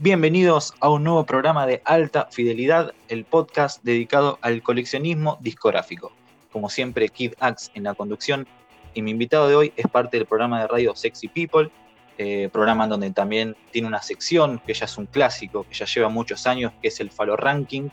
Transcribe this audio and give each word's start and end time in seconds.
Bienvenidos 0.00 0.74
a 0.78 0.90
un 0.90 1.02
nuevo 1.02 1.26
programa 1.26 1.66
de 1.66 1.82
Alta 1.84 2.28
Fidelidad, 2.30 2.94
el 3.08 3.24
podcast 3.24 3.82
dedicado 3.82 4.38
al 4.42 4.62
coleccionismo 4.62 5.38
discográfico. 5.40 6.12
Como 6.52 6.70
siempre, 6.70 7.08
Kid 7.08 7.32
Axe 7.40 7.72
en 7.74 7.82
la 7.82 7.94
conducción 7.94 8.46
y 8.94 9.02
mi 9.02 9.10
invitado 9.10 9.48
de 9.48 9.56
hoy 9.56 9.72
es 9.76 9.88
parte 9.88 10.16
del 10.16 10.26
programa 10.26 10.60
de 10.60 10.68
radio 10.68 10.94
Sexy 10.94 11.26
People, 11.26 11.72
eh, 12.16 12.48
programa 12.52 12.86
donde 12.86 13.10
también 13.10 13.56
tiene 13.72 13.88
una 13.88 14.00
sección 14.00 14.62
que 14.64 14.72
ya 14.72 14.84
es 14.84 14.96
un 14.98 15.06
clásico, 15.06 15.66
que 15.68 15.74
ya 15.74 15.84
lleva 15.84 16.08
muchos 16.08 16.46
años, 16.46 16.72
que 16.80 16.86
es 16.86 17.00
el 17.00 17.10
Falo 17.10 17.36
Ranking, 17.36 17.88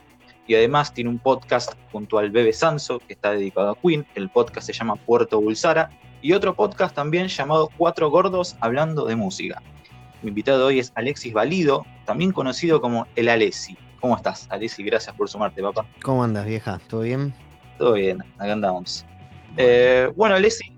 y 0.45 0.53
además 0.53 0.93
tiene 0.93 1.09
un 1.09 1.17
podcast 1.17 1.73
junto 1.91 2.19
al 2.19 2.29
Bebe 2.29 2.53
Sanso, 2.53 2.99
que 2.99 3.13
está 3.13 3.31
dedicado 3.31 3.71
a 3.71 3.79
Queen, 3.81 4.05
el 4.13 4.29
podcast 4.29 4.67
se 4.67 4.73
llama 4.73 4.95
Puerto 4.95 5.41
Bulsara, 5.41 5.89
y 6.21 6.33
otro 6.33 6.53
podcast 6.53 6.93
también 6.93 7.29
llamado 7.29 7.71
Cuatro 7.75 8.11
Gordos 8.11 8.55
Hablando 8.59 9.05
de 9.05 9.15
Música. 9.15 9.59
Mi 10.25 10.29
invitado 10.29 10.57
de 10.57 10.63
hoy 10.63 10.79
es 10.79 10.91
Alexis 10.95 11.33
Valido, 11.33 11.85
también 12.03 12.31
conocido 12.31 12.81
como 12.81 13.05
el 13.15 13.29
Alessi. 13.29 13.77
¿Cómo 14.01 14.15
estás, 14.15 14.47
Alessi? 14.49 14.81
Gracias 14.81 15.15
por 15.15 15.29
sumarte, 15.29 15.61
papá. 15.61 15.85
¿Cómo 16.01 16.23
andas, 16.23 16.47
vieja? 16.47 16.81
¿Todo 16.87 17.01
bien? 17.01 17.31
Todo 17.77 17.93
bien, 17.93 18.23
acá 18.39 18.53
andamos. 18.53 19.05
Eh, 19.55 20.11
bueno, 20.15 20.33
Alessi, 20.33 20.75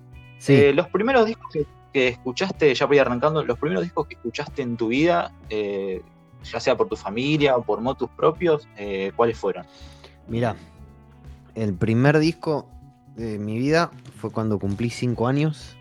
eh, 0.49 0.73
los 0.75 0.89
primeros 0.89 1.25
discos 1.25 1.45
que, 1.93 2.07
escuchaste, 2.09 2.75
ya 2.75 2.85
voy 2.87 2.97
arrancando, 2.97 3.41
los 3.41 3.57
primeros 3.57 3.83
discos 3.83 4.07
que 4.07 4.15
escuchaste 4.15 4.63
en 4.63 4.75
tu 4.75 4.89
vida, 4.89 5.31
eh, 5.49 6.01
ya 6.43 6.59
sea 6.59 6.75
por 6.75 6.89
tu 6.89 6.97
familia 6.97 7.55
o 7.55 7.63
por 7.63 7.79
motus 7.79 8.09
propios, 8.17 8.67
¿cuáles 9.15 9.37
fueron? 9.37 9.65
Mira, 10.27 10.57
el 11.55 11.73
primer 11.73 12.19
disco 12.19 12.67
de 13.15 13.39
mi 13.39 13.57
vida 13.57 13.91
fue 14.19 14.29
cuando 14.29 14.59
cumplí 14.59 14.89
cinco 14.89 15.25
años 15.25 15.77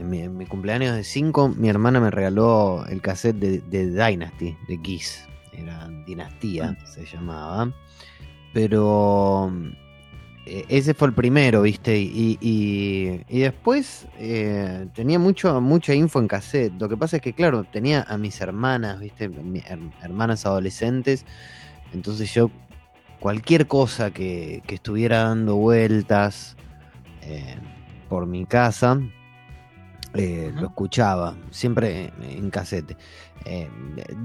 en 0.00 0.36
mi, 0.36 0.46
cumpleaños 0.46 0.96
de 0.96 1.04
5, 1.04 1.50
mi 1.56 1.68
hermana 1.68 2.00
me 2.00 2.10
regaló 2.10 2.86
el 2.86 3.02
cassette 3.02 3.36
de, 3.36 3.90
Dynasty, 3.90 4.56
de 4.66 4.80
Kiss. 4.80 5.26
Era 5.52 5.88
Dinastía, 6.06 6.72
mm. 6.72 6.86
se 6.86 7.04
llamaba. 7.04 7.72
Pero 8.54 9.52
eh, 10.46 10.64
ese 10.68 10.94
fue 10.94 11.08
el 11.08 11.14
primero, 11.14 11.62
¿viste? 11.62 11.98
Y, 12.00 13.20
después 13.28 14.06
eh, 14.18 14.88
tenía 14.94 15.18
mucho, 15.18 15.60
mucha 15.60 15.94
info 15.94 16.18
en 16.18 16.28
cassette. 16.28 16.72
Lo 16.80 16.88
que 16.88 16.96
pasa 16.96 17.16
es 17.16 17.22
que, 17.22 17.34
claro, 17.34 17.64
tenía 17.64 18.02
a 18.08 18.16
mis 18.16 18.40
hermanas, 18.40 19.00
¿viste? 19.00 19.30
hermanas 20.00 20.46
adolescentes. 20.46 21.26
Entonces 21.92 22.32
yo, 22.32 22.50
cualquier 23.18 23.66
cosa 23.66 24.12
que, 24.12 24.62
estuviera 24.66 25.24
dando 25.24 25.56
vueltas 25.56 26.56
eh, 27.20 27.56
por 28.08 28.26
mi 28.26 28.46
casa, 28.46 28.98
eh, 30.14 30.52
lo 30.54 30.66
escuchaba, 30.68 31.36
siempre 31.50 32.12
en 32.20 32.50
casete. 32.50 32.96
Eh, 33.44 33.70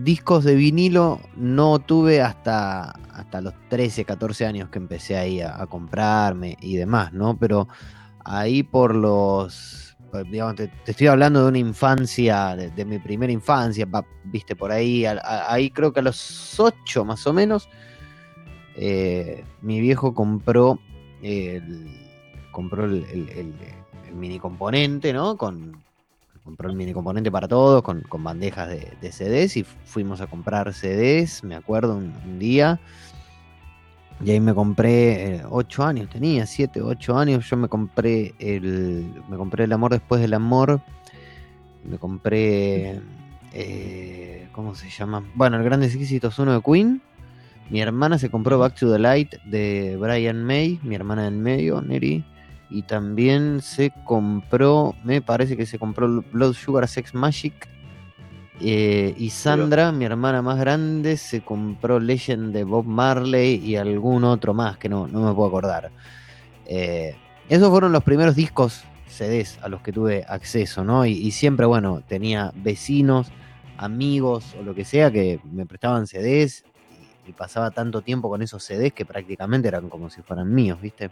discos 0.03 0.43
de 0.43 0.55
vinilo 0.55 1.21
no 1.35 1.79
tuve 1.79 2.21
hasta, 2.21 2.89
hasta 3.13 3.41
los 3.41 3.53
13, 3.69 4.03
14 4.03 4.45
años 4.45 4.69
que 4.69 4.79
empecé 4.79 5.15
ahí 5.15 5.41
a, 5.41 5.65
comprarme 5.67 6.57
y 6.59 6.75
demás, 6.75 7.13
¿no? 7.13 7.37
Pero 7.37 7.67
ahí 8.23 8.63
por 8.63 8.95
los, 8.95 9.95
pues, 10.11 10.25
digamos, 10.29 10.55
te, 10.55 10.71
estoy 10.87 11.07
hablando 11.07 11.43
de 11.43 11.49
una 11.49 11.59
infancia, 11.59 12.55
de, 12.55 12.85
mi 12.85 12.97
primera 12.97 13.31
infancia, 13.31 13.87
viste, 14.23 14.55
por 14.55 14.71
ahí, 14.71 15.05
ahí 15.05 15.69
creo 15.69 15.93
que 15.93 15.99
a 15.99 16.03
los 16.03 16.59
8 16.59 17.05
más 17.05 17.27
o 17.27 17.33
menos, 17.33 17.69
eh, 18.75 19.45
mi 19.61 19.79
viejo 19.79 20.15
compró 20.15 20.79
el, 21.21 21.87
compró 22.51 22.85
el 22.85 23.53
mini 24.15 24.39
componente, 24.39 25.13
¿no? 25.13 25.37
Con, 25.37 25.83
compró 26.45 26.69
el 26.69 26.75
mini 26.75 26.93
componente 26.93 27.31
para 27.31 27.47
todos, 27.47 27.81
con, 27.81 28.03
bandejas 28.23 28.69
de, 28.69 29.11
CDs 29.11 29.57
y 29.57 29.63
fuimos 29.63 30.21
a 30.21 30.27
comprar 30.27 30.71
CDs, 30.73 31.43
me 31.43 31.55
acuerdo 31.55 31.95
un, 31.95 32.39
día. 32.39 32.79
Y 34.23 34.31
ahí 34.31 34.39
me 34.39 34.53
compré, 34.53 35.43
8 35.49 35.81
eh, 35.81 35.85
años 35.85 36.09
tenía, 36.09 36.45
7, 36.45 36.81
8 36.81 37.17
años, 37.17 37.49
yo 37.49 37.57
me 37.57 37.67
compré 37.67 38.33
el, 38.39 39.11
me 39.27 39.35
compré 39.35 39.65
el 39.65 39.73
amor 39.73 39.91
después 39.91 40.21
del 40.21 40.33
amor, 40.35 40.79
me 41.83 41.97
compré, 41.97 43.01
eh, 43.51 44.47
¿cómo 44.53 44.73
se 44.75 44.89
llama? 44.89 45.25
Bueno, 45.33 45.57
el 45.57 45.63
Grandes 45.63 45.95
Éxitos 45.95 46.39
1 46.39 46.53
de 46.53 46.61
Queen, 46.61 47.01
mi 47.69 47.81
hermana 47.81 48.17
se 48.17 48.29
compró 48.29 48.59
Back 48.59 48.75
to 48.75 48.89
the 48.89 48.99
Light 48.99 49.33
de 49.45 49.97
Brian 49.99 50.43
May, 50.45 50.79
mi 50.83 50.95
hermana 50.95 51.27
en 51.27 51.41
medio, 51.41 51.81
Neri, 51.81 52.23
y 52.69 52.83
también 52.83 53.61
se 53.61 53.91
compró, 54.03 54.95
me 55.03 55.21
parece 55.21 55.55
que 55.55 55.65
se 55.65 55.79
compró 55.79 56.23
Blood 56.31 56.53
Sugar 56.53 56.87
Sex 56.87 57.13
Magic. 57.13 57.67
Eh, 58.61 59.13
y 59.17 59.31
Sandra, 59.31 59.91
mi 59.91 60.05
hermana 60.05 60.41
más 60.41 60.57
grande, 60.57 61.17
se 61.17 61.41
compró 61.41 61.99
Legend 61.99 62.53
de 62.53 62.63
Bob 62.63 62.85
Marley 62.85 63.55
y 63.55 63.75
algún 63.75 64.23
otro 64.23 64.53
más 64.53 64.77
que 64.77 64.87
no, 64.87 65.07
no 65.07 65.21
me 65.21 65.33
puedo 65.33 65.49
acordar. 65.49 65.91
Eh, 66.65 67.15
esos 67.49 67.69
fueron 67.69 67.91
los 67.91 68.03
primeros 68.03 68.35
discos 68.35 68.83
CDs 69.07 69.59
a 69.61 69.67
los 69.67 69.81
que 69.81 69.91
tuve 69.91 70.25
acceso, 70.27 70.83
¿no? 70.83 71.05
Y, 71.05 71.31
siempre, 71.31 71.65
bueno, 71.65 72.01
tenía 72.07 72.51
vecinos, 72.55 73.27
amigos 73.77 74.55
o 74.57 74.63
lo 74.63 74.73
que 74.73 74.85
sea 74.85 75.11
que 75.11 75.39
me 75.51 75.65
prestaban 75.65 76.07
CDs 76.07 76.63
y, 77.25 77.29
y 77.29 77.33
pasaba 77.33 77.71
tanto 77.71 78.01
tiempo 78.01 78.29
con 78.29 78.41
esos 78.41 78.63
CDs 78.63 78.93
que 78.93 79.05
prácticamente 79.05 79.67
eran 79.67 79.89
como 79.89 80.09
si 80.09 80.21
fueran 80.21 80.53
míos, 80.53 80.79
¿viste? 80.81 81.11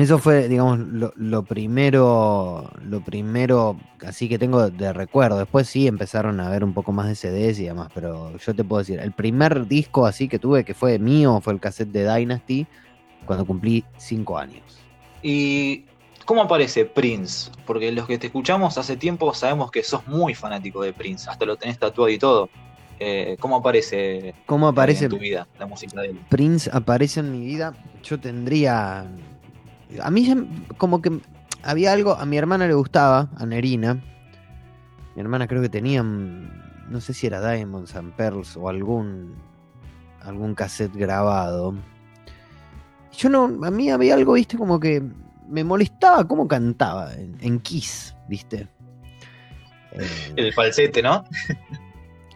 Eso 0.00 0.18
fue, 0.18 0.48
digamos, 0.48 0.78
lo, 0.78 1.42
primero, 1.42 2.70
lo 2.82 3.00
primero 3.02 3.76
así 4.06 4.30
que 4.30 4.38
tengo 4.38 4.70
de 4.70 4.92
recuerdo. 4.94 5.38
Después 5.38 5.68
sí 5.68 5.86
empezaron 5.86 6.40
a 6.40 6.48
ver 6.48 6.64
un 6.64 6.72
poco 6.72 6.90
más 6.90 7.06
de 7.06 7.14
CDs 7.14 7.58
y 7.58 7.64
demás, 7.64 7.88
pero 7.94 8.34
yo 8.38 8.54
te 8.54 8.64
puedo 8.64 8.78
decir, 8.78 8.98
el 8.98 9.12
primer 9.12 9.66
disco 9.66 10.06
así 10.06 10.26
que 10.26 10.38
tuve 10.38 10.64
que 10.64 10.72
fue 10.72 10.98
mío 10.98 11.40
fue 11.42 11.52
el 11.52 11.60
cassette 11.60 11.90
de 11.90 12.10
Dynasty 12.10 12.66
cuando 13.26 13.44
cumplí 13.44 13.84
cinco 13.98 14.38
años. 14.38 14.62
¿Y 15.22 15.84
cómo 16.24 16.42
aparece 16.42 16.86
Prince? 16.86 17.50
Porque 17.66 17.92
los 17.92 18.06
que 18.06 18.16
te 18.16 18.28
escuchamos 18.28 18.78
hace 18.78 18.96
tiempo 18.96 19.34
sabemos 19.34 19.70
que 19.70 19.82
sos 19.82 20.06
muy 20.06 20.34
fanático 20.34 20.82
de 20.82 20.94
Prince, 20.94 21.28
hasta 21.28 21.44
lo 21.44 21.56
tenés 21.56 21.78
tatuado 21.78 22.08
y 22.08 22.18
todo. 22.18 22.48
Eh, 22.98 23.36
¿Cómo 23.38 23.56
aparece, 23.56 24.34
¿Cómo 24.46 24.68
aparece 24.68 25.04
en 25.04 25.10
tu 25.10 25.18
vida 25.18 25.46
la 25.58 25.66
música 25.66 26.00
de 26.00 26.08
él? 26.08 26.20
Prince 26.28 26.70
aparece 26.72 27.20
en 27.20 27.32
mi 27.32 27.44
vida. 27.44 27.74
Yo 28.02 28.18
tendría 28.18 29.06
a 30.02 30.10
mí 30.10 30.48
como 30.78 31.02
que 31.02 31.20
había 31.62 31.92
algo, 31.92 32.14
a 32.14 32.24
mi 32.26 32.36
hermana 32.36 32.66
le 32.66 32.74
gustaba, 32.74 33.28
a 33.36 33.46
Nerina. 33.46 33.94
Mi 35.14 35.22
hermana 35.22 35.46
creo 35.46 35.60
que 35.60 35.68
tenía, 35.68 36.02
mm, 36.02 36.90
no 36.90 37.00
sé 37.00 37.14
si 37.14 37.26
era 37.26 37.40
Diamonds 37.40 37.94
and 37.96 38.14
Pearls 38.14 38.56
o 38.56 38.68
algún, 38.68 39.34
algún 40.22 40.54
cassette 40.54 40.94
grabado. 40.94 41.74
Yo 43.16 43.28
no, 43.28 43.44
a 43.64 43.70
mí 43.70 43.90
había 43.90 44.14
algo, 44.14 44.34
viste, 44.34 44.56
como 44.56 44.78
que 44.78 45.02
me 45.48 45.64
molestaba 45.64 46.26
cómo 46.26 46.46
cantaba 46.46 47.12
en, 47.14 47.60
Kiss, 47.60 48.14
viste. 48.28 48.68
El 50.36 50.52
falsete, 50.52 51.02
¿no? 51.02 51.24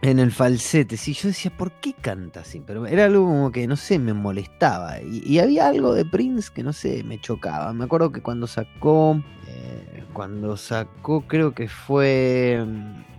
En 0.04 0.18
el 0.18 0.32
falsete, 0.32 0.98
sí, 0.98 1.14
yo 1.14 1.28
decía, 1.28 1.50
¿por 1.56 1.72
qué 1.72 1.94
canta 1.94 2.40
así? 2.40 2.60
Pero 2.60 2.86
era 2.86 3.06
algo 3.06 3.24
como 3.24 3.50
que, 3.50 3.66
no 3.66 3.74
sé, 3.74 3.98
me 3.98 4.12
molestaba. 4.12 5.00
Y, 5.00 5.38
había 5.38 5.66
algo 5.68 5.94
de 5.94 6.04
Prince 6.04 6.50
que, 6.54 6.62
no 6.62 6.74
sé, 6.74 7.02
me 7.04 7.18
chocaba. 7.18 7.72
Me 7.72 7.84
acuerdo 7.84 8.12
que 8.12 8.20
cuando 8.20 8.46
sacó, 8.46 9.18
eh, 9.48 10.04
cuando 10.12 10.58
sacó, 10.58 11.22
creo 11.22 11.54
que 11.54 11.68
fue, 11.68 12.62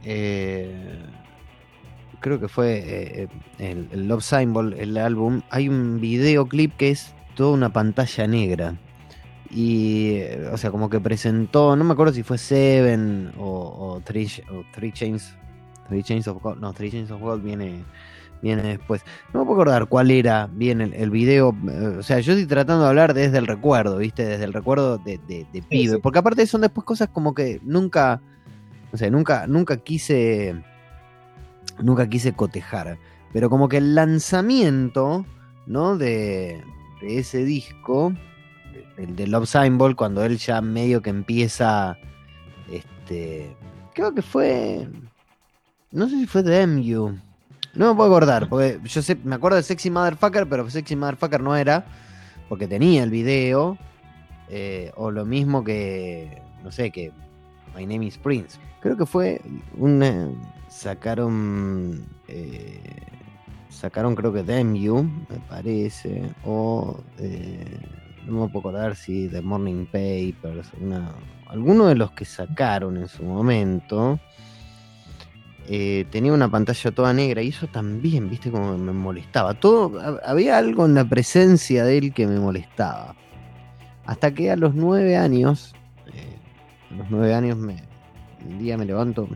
eh, 0.03 0.99
creo 2.19 2.39
que 2.39 2.47
fue 2.47 2.83
eh, 2.85 3.27
el, 3.57 4.07
Love 4.07 4.23
Symbol, 4.23 4.73
el 4.73 4.95
álbum, 4.99 5.41
hay 5.49 5.69
un 5.69 5.99
videoclip 5.99 6.77
que 6.77 6.91
es 6.91 7.15
toda 7.33 7.53
una 7.55 7.73
pantalla 7.73 8.27
negra. 8.27 8.75
Y, 9.49 10.19
o 10.51 10.57
sea, 10.57 10.69
como 10.69 10.91
que 10.91 10.99
presentó, 10.99 11.75
no 11.75 11.83
me 11.83 11.93
acuerdo 11.93 12.13
si 12.13 12.21
fue 12.21 12.37
Seven 12.37 13.31
o, 13.39 13.99
Three, 14.05 14.29
o 14.51 14.63
Three 14.71 14.91
Chains 14.91 15.35
Three 15.87 16.03
Chains 16.03 16.27
of 16.27 16.41
Gold, 16.41 16.59
no, 16.59 16.73
Three 16.73 16.91
Chains 16.91 17.11
of 17.11 17.21
viene, 17.43 17.83
viene 18.41 18.63
después. 18.63 19.01
No 19.33 19.41
me 19.41 19.45
puedo 19.45 19.61
acordar 19.61 19.87
cuál 19.87 20.11
era 20.11 20.47
bien 20.51 20.81
el, 20.81 21.09
video. 21.09 21.55
Eh, 21.69 21.97
o 21.99 22.03
sea, 22.03 22.19
yo 22.19 22.33
estoy 22.33 22.47
tratando 22.47 22.83
de 22.83 22.89
hablar 22.89 23.13
desde 23.13 23.37
el 23.37 23.47
recuerdo, 23.47 23.97
¿viste? 23.97 24.25
Desde 24.25 24.45
el 24.45 24.53
recuerdo 24.53 24.97
de, 24.97 25.19
de, 25.27 25.63
pibe. 25.69 25.99
Porque 25.99 26.19
aparte 26.19 26.45
son 26.47 26.61
después 26.61 26.85
cosas 26.85 27.09
como 27.09 27.33
que 27.33 27.59
nunca, 27.63 28.21
no 28.91 28.97
sé, 28.97 29.09
nunca, 29.11 29.47
nunca 29.47 29.77
quise, 29.77 30.55
nunca 31.79 32.07
quise 32.07 32.33
cotejar. 32.33 32.97
Pero 33.33 33.49
como 33.49 33.69
que 33.69 33.77
el 33.77 33.95
lanzamiento, 33.95 35.25
¿no? 35.65 35.97
De, 35.97 36.63
de 37.01 37.19
ese 37.19 37.43
disco, 37.43 38.13
el 38.97 39.15
de 39.15 39.27
Love 39.27 39.47
Symbol, 39.47 39.95
cuando 39.95 40.23
él 40.23 40.37
ya 40.37 40.61
medio 40.61 41.01
que 41.01 41.09
empieza, 41.09 41.97
este, 42.71 43.55
creo 43.93 44.13
que 44.13 44.21
fue 44.21 44.87
no 45.95 46.09
sé 46.09 46.19
si 46.19 46.27
fue 46.27 46.43
de 46.43 46.67
MU. 46.67 47.17
No 47.73 47.89
me 47.89 47.95
puedo 47.95 48.09
acordar, 48.09 48.47
porque 48.47 48.79
yo 48.83 49.01
sé, 49.01 49.17
me 49.23 49.35
acuerdo 49.35 49.57
de 49.57 49.63
Sexy 49.63 49.89
Motherfucker, 49.89 50.47
pero 50.47 50.69
Sexy 50.69 50.95
Motherfucker 50.95 51.41
no 51.41 51.55
era, 51.55 51.85
porque 52.47 52.67
tenía 52.67 53.03
el 53.03 53.09
video, 53.09 53.77
eh, 54.49 54.91
o 54.95 55.09
lo 55.09 55.25
mismo 55.25 55.63
que, 55.63 56.41
no 56.63 56.71
sé, 56.71 56.91
que 56.91 57.11
My 57.75 57.85
Name 57.85 58.05
is 58.05 58.17
Prince. 58.17 58.59
Creo 58.81 58.97
que 58.97 59.05
fue 59.05 59.41
una. 59.77 60.29
Sacaron. 60.69 62.05
Eh, 62.27 62.81
sacaron, 63.69 64.15
creo 64.15 64.31
que 64.31 64.43
You, 64.79 65.03
me 65.03 65.39
parece. 65.49 66.29
O. 66.43 66.99
Eh, 67.19 67.79
no 68.25 68.45
me 68.45 68.47
puedo 68.47 68.69
acordar 68.69 68.95
si 68.95 69.27
The 69.27 69.41
Morning 69.41 69.85
Papers. 69.85 70.71
Una, 70.79 71.11
alguno 71.47 71.87
de 71.87 71.95
los 71.95 72.11
que 72.11 72.25
sacaron 72.25 72.97
en 72.97 73.07
su 73.07 73.23
momento. 73.23 74.19
Eh, 75.67 76.05
tenía 76.11 76.31
una 76.31 76.49
pantalla 76.49 76.91
toda 76.91 77.13
negra 77.13 77.41
y 77.41 77.49
eso 77.49 77.67
también, 77.67 78.29
viste, 78.29 78.51
como 78.51 78.77
me 78.77 78.91
molestaba. 78.91 79.55
Todo, 79.55 79.99
había 80.23 80.57
algo 80.57 80.85
en 80.85 80.93
la 80.93 81.05
presencia 81.05 81.83
de 81.83 81.97
él 81.97 82.13
que 82.13 82.27
me 82.27 82.39
molestaba. 82.39 83.15
Hasta 84.05 84.31
que 84.33 84.51
a 84.51 84.55
los 84.55 84.75
nueve 84.75 85.17
años, 85.17 85.73
eh, 86.13 86.37
a 86.91 86.95
los 86.97 87.09
nueve 87.09 87.33
años 87.33 87.57
me, 87.57 87.77
un 88.47 88.59
día 88.59 88.77
me 88.77 88.85
levanto 88.85 89.27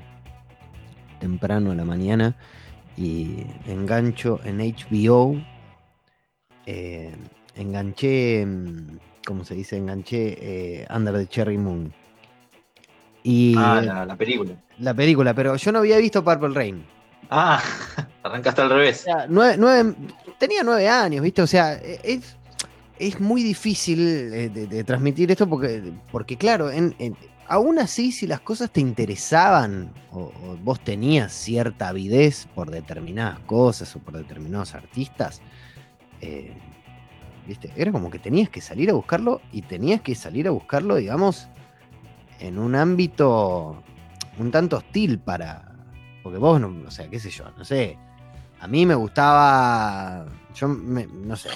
temprano 1.20 1.72
en 1.72 1.78
la 1.78 1.86
mañana 1.86 2.36
y 2.96 3.46
engancho 3.66 4.40
en 4.44 4.60
HBO, 4.60 5.36
eh, 6.68 7.12
enganché, 7.56 8.46
¿cómo 9.26 9.44
se 9.44 9.56
dice? 9.56 9.78
Enganché 9.78 10.86
Under 10.94 11.16
the 11.16 11.28
Cherry 11.28 11.58
Moon. 11.58 11.92
Y, 13.24 13.56
ah, 13.58 14.06
la, 14.08 14.16
película. 14.16 14.52
La 14.80 14.94
película, 14.94 15.34
pero 15.34 15.56
yo 15.56 15.72
no 15.72 15.80
había 15.80 15.98
visto 15.98 16.24
Purple 16.24 16.50
Rain. 16.50 16.86
Ah, 17.30 17.62
arrancaste 18.24 18.62
al 18.62 18.70
revés. 18.70 19.06
tenía 20.38 20.64
nueve 20.64 20.88
años, 20.88 21.22
¿viste? 21.22 21.42
O 21.42 21.48
sea, 21.48 21.74
es, 21.74 22.38
es 22.98 23.20
muy 23.20 23.44
difícil 23.44 24.00
eh, 24.00 24.50
de, 24.50 24.84
transmitir 24.84 25.32
esto 25.32 25.48
porque, 25.48 25.94
porque 26.12 26.38
claro, 26.38 26.72
en, 26.72 26.96
aún 27.48 27.80
así, 27.80 28.12
si 28.12 28.28
las 28.28 28.40
cosas 28.40 28.72
te 28.72 28.80
interesaban 28.80 29.92
o, 30.12 30.32
vos 30.64 30.80
tenías 30.80 31.34
cierta 31.34 31.90
avidez 31.90 32.48
por 32.56 32.70
determinadas 32.72 33.40
cosas 33.40 33.94
o 33.96 34.00
por 34.00 34.16
determinados 34.16 34.76
artistas, 34.76 35.42
eh, 36.22 36.54
¿viste? 37.48 37.72
Era 37.76 37.92
como 37.92 38.10
que 38.10 38.20
tenías 38.20 38.50
que 38.50 38.62
salir 38.62 38.90
a 38.90 38.94
buscarlo 38.94 39.42
y 39.52 39.64
tenías 39.64 40.02
que 40.02 40.16
salir 40.16 40.48
a 40.48 40.52
buscarlo, 40.52 40.96
digamos, 40.96 41.48
en 42.40 42.58
un 42.58 42.76
ámbito 42.76 43.84
un 44.40 44.52
tanto 44.52 44.78
hostil 44.78 45.20
para. 45.20 45.64
Porque 46.24 46.38
vos, 46.38 46.60
no, 46.60 46.74
o 46.86 46.92
sea, 46.92 47.10
qué 47.10 47.20
sé 47.20 47.30
yo, 47.30 47.46
no 47.58 47.64
sé. 47.64 47.98
A 48.60 48.68
mí 48.68 48.86
me 48.86 48.96
gustaba. 48.96 50.26
Yo, 50.56 50.68
no 50.68 51.36
sé, 51.36 51.50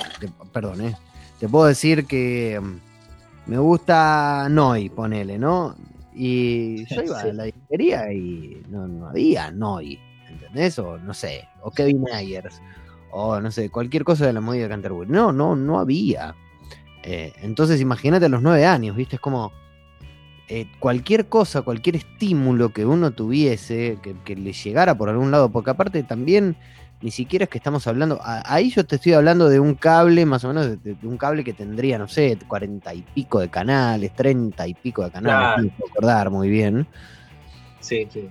perdón, 0.51 0.81
¿eh? 0.81 0.95
Te 1.39 1.49
puedo 1.49 1.65
decir 1.65 2.05
que 2.05 2.59
mm, 2.61 3.49
me 3.49 3.57
gusta 3.57 4.47
Noi, 4.49 4.89
ponele, 4.89 5.37
¿no? 5.37 5.75
Y 6.13 6.85
yo 6.93 7.03
iba 7.03 7.21
a 7.21 7.25
la 7.25 7.43
disquería 7.43 8.11
y 8.13 8.63
no, 8.69 9.07
había 9.07 9.51
Noi, 9.51 9.99
¿entendés? 10.29 10.79
O 10.79 10.97
no 10.97 11.13
sé, 11.13 11.47
o 11.61 11.71
Kevin 11.71 12.05
Ayers, 12.13 12.61
o 13.11 13.39
no 13.39 13.51
sé, 13.51 13.69
cualquier 13.69 14.03
cosa 14.03 14.25
de 14.25 14.33
la 14.33 14.41
movida 14.41 14.63
de 14.63 14.69
Canterbury. 14.69 15.09
No, 15.09 15.31
no, 15.31 15.55
no 15.55 15.79
había. 15.79 16.35
Eh, 17.03 17.33
entonces 17.41 17.81
imagínate 17.81 18.27
a 18.27 18.29
los 18.29 18.41
nueve 18.41 18.65
años, 18.65 18.95
¿viste? 18.95 19.17
Es 19.17 19.21
como 19.21 19.51
eh, 20.49 20.67
cualquier 20.79 21.27
cosa, 21.27 21.61
cualquier 21.61 21.95
estímulo 21.95 22.73
que 22.73 22.85
uno 22.85 23.11
tuviese, 23.11 23.97
que, 24.25 24.35
le 24.35 24.51
llegara 24.51 24.95
por 24.95 25.09
algún 25.09 25.31
lado, 25.31 25.49
porque 25.49 25.71
aparte 25.71 26.03
también 26.03 26.57
ni 27.01 27.11
siquiera 27.11 27.43
es 27.43 27.49
que 27.49 27.57
estamos 27.57 27.87
hablando, 27.87 28.19
ahí 28.23 28.69
yo 28.69 28.85
te 28.85 28.95
estoy 28.95 29.13
hablando 29.13 29.49
de 29.49 29.59
un 29.59 29.75
cable, 29.75 30.25
más 30.25 30.43
o 30.43 30.49
menos 30.49 30.83
de, 30.83 30.95
un 31.03 31.17
cable 31.17 31.43
que 31.43 31.53
tendría, 31.53 31.97
no 31.97 32.07
sé, 32.07 32.37
cuarenta 32.47 32.93
y 32.93 33.01
pico 33.01 33.39
de 33.39 33.49
canales, 33.49 34.13
treinta 34.13 34.67
y 34.67 34.73
pico 34.73 35.03
de 35.03 35.11
canales, 35.11 35.65
no 35.65 35.71
puedo 35.77 35.91
acordar 35.91 36.29
muy 36.29 36.49
bien. 36.49 36.87
Sí, 37.79 38.07
sí. 38.11 38.29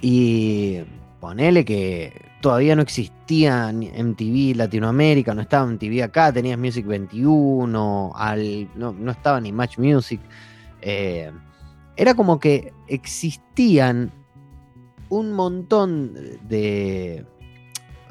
Y 0.00 0.80
ponele 1.20 1.64
que 1.64 2.12
todavía 2.40 2.76
no 2.76 2.82
existía 2.82 3.72
MTV 3.72 4.56
Latinoamérica, 4.56 5.34
no 5.34 5.42
estaba 5.42 5.66
MTV 5.66 6.02
acá, 6.02 6.32
tenías 6.32 6.58
Music 6.58 6.86
21, 6.86 8.12
al, 8.14 8.68
no, 8.74 8.92
no 8.92 9.10
estaba 9.10 9.40
ni 9.40 9.50
Match 9.50 9.78
Music. 9.78 10.20
Eh, 10.82 11.32
era 11.96 12.14
como 12.14 12.40
que 12.40 12.72
existían 12.88 14.12
un 15.08 15.32
montón 15.32 16.14
de. 16.48 17.26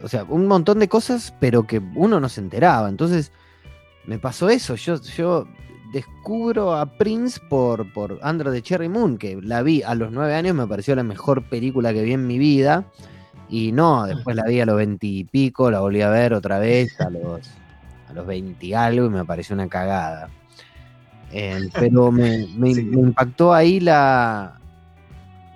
O 0.04 0.08
sea, 0.08 0.26
un 0.26 0.48
montón 0.48 0.80
de 0.80 0.90
cosas, 0.90 1.34
pero 1.40 1.66
que 1.66 1.82
uno 1.96 2.20
no 2.20 2.30
se 2.30 2.42
enteraba. 2.42 2.90
Entonces, 2.90 3.32
me 4.06 4.20
pasó 4.20 4.50
eso. 4.50 4.76
Yo, 4.76 5.02
yo 5.02 5.48
descubro 5.94 6.76
a 6.76 6.98
Prince 6.98 7.40
por, 7.50 7.92
por 7.94 8.20
Andrew 8.22 8.52
de 8.52 8.62
Cherry 8.62 8.90
Moon, 8.90 9.18
que 9.18 9.40
la 9.42 9.62
vi 9.62 9.82
a 9.82 9.96
los 9.96 10.12
nueve 10.12 10.36
años, 10.36 10.56
me 10.56 10.68
pareció 10.68 10.96
la 10.96 11.04
mejor 11.04 11.48
película 11.48 11.94
que 11.94 12.04
vi 12.04 12.14
en 12.14 12.28
mi 12.28 12.38
vida. 12.38 12.86
Y 13.48 13.72
no, 13.72 14.06
después 14.06 14.36
la 14.36 14.44
vi 14.44 14.60
a 14.60 14.66
los 14.66 14.78
veintipico, 14.78 15.70
la 15.70 15.80
volví 15.80 16.02
a 16.02 16.10
ver 16.10 16.34
otra 16.34 16.60
vez 16.60 17.00
a 17.00 17.10
los, 17.10 17.48
a 18.10 18.14
los 18.14 18.28
algo 18.76 19.06
y 19.06 19.10
me 19.10 19.26
pareció 19.26 19.54
una 19.54 19.68
cagada. 19.68 20.30
Eh, 21.36 21.68
pero 21.74 22.12
me, 22.12 22.46
impactó 22.62 23.54
ahí 23.54 23.80
la. 23.80 24.60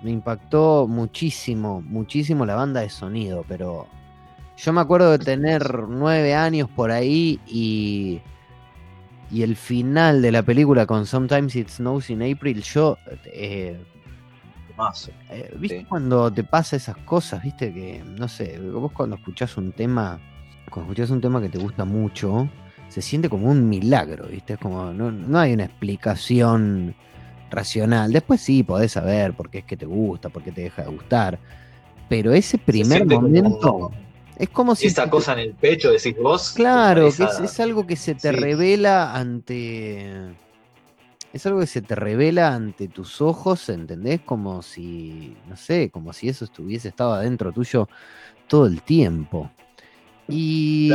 Me 0.02 0.10
impactó 0.10 0.86
muchísimo, 0.88 1.80
muchísimo 1.82 2.44
la 2.44 2.56
banda 2.56 2.80
de 2.80 2.90
sonido, 2.90 3.44
pero 3.46 3.86
yo 4.56 4.72
me 4.72 4.80
acuerdo 4.80 5.12
de 5.12 5.18
tener 5.18 5.86
nueve 5.88 6.34
años 6.34 6.68
por 6.68 6.90
ahí 6.90 7.40
y. 7.46 8.20
Y 9.30 9.42
el 9.42 9.56
final 9.56 10.22
de 10.22 10.32
la 10.32 10.42
película 10.42 10.86
con 10.86 11.04
Sometimes 11.04 11.54
It 11.54 11.68
Snows 11.68 12.10
in 12.10 12.22
April, 12.22 12.62
yo. 12.62 12.96
Eh, 13.26 13.78
eh, 15.30 15.54
¿Viste 15.58 15.86
cuando 15.86 16.32
te 16.32 16.44
pasa 16.44 16.76
esas 16.76 16.96
cosas? 16.98 17.42
¿Viste 17.42 17.72
que, 17.72 18.02
no 18.18 18.26
sé, 18.26 18.58
vos 18.58 18.90
cuando 18.92 19.16
escuchás 19.16 19.56
un 19.58 19.72
tema, 19.72 20.18
cuando 20.70 20.90
escuchás 20.90 21.10
un 21.10 21.20
tema 21.20 21.42
que 21.42 21.50
te 21.50 21.58
gusta 21.58 21.84
mucho, 21.84 22.48
se 22.88 23.02
siente 23.02 23.28
como 23.28 23.50
un 23.50 23.68
milagro, 23.68 24.26
¿viste? 24.28 24.54
Es 24.54 24.58
como, 24.58 24.92
no, 24.92 25.38
hay 25.38 25.52
una 25.52 25.64
explicación 25.64 26.94
racional. 27.50 28.12
Después 28.12 28.40
sí, 28.40 28.62
podés 28.62 28.92
saber 28.92 29.34
por 29.34 29.50
qué 29.50 29.58
es 29.58 29.64
que 29.64 29.76
te 29.76 29.86
gusta, 29.86 30.28
por 30.28 30.42
qué 30.42 30.52
te 30.52 30.62
deja 30.62 30.82
de 30.82 30.88
gustar. 30.88 31.38
Pero 32.08 32.32
ese 32.32 32.56
primer 32.56 33.04
momento 33.06 33.90
es 34.38 34.48
como 34.48 34.74
si... 34.74 34.86
Esa 34.86 35.10
cosa 35.10 35.34
en 35.34 35.40
el 35.40 35.54
pecho, 35.54 35.90
decís 35.90 36.16
vos. 36.16 36.52
Claro, 36.52 37.08
que 37.14 37.24
es, 37.44 37.60
algo 37.60 37.86
que 37.86 37.96
se 37.96 38.14
te 38.14 38.32
revela 38.32 39.14
ante... 39.14 40.36
Es 41.30 41.44
algo 41.44 41.60
que 41.60 41.66
se 41.66 41.82
te 41.82 41.94
revela 41.94 42.54
ante 42.54 42.88
tus 42.88 43.20
ojos, 43.20 43.68
¿entendés? 43.68 44.22
Como 44.22 44.62
si, 44.62 45.36
no 45.46 45.56
sé, 45.56 45.90
como 45.90 46.14
si 46.14 46.30
eso 46.30 46.46
estuviese 46.46 46.88
estado 46.88 47.12
adentro 47.12 47.52
tuyo 47.52 47.86
todo 48.46 48.66
el 48.66 48.80
tiempo. 48.80 49.50
Y... 50.26 50.90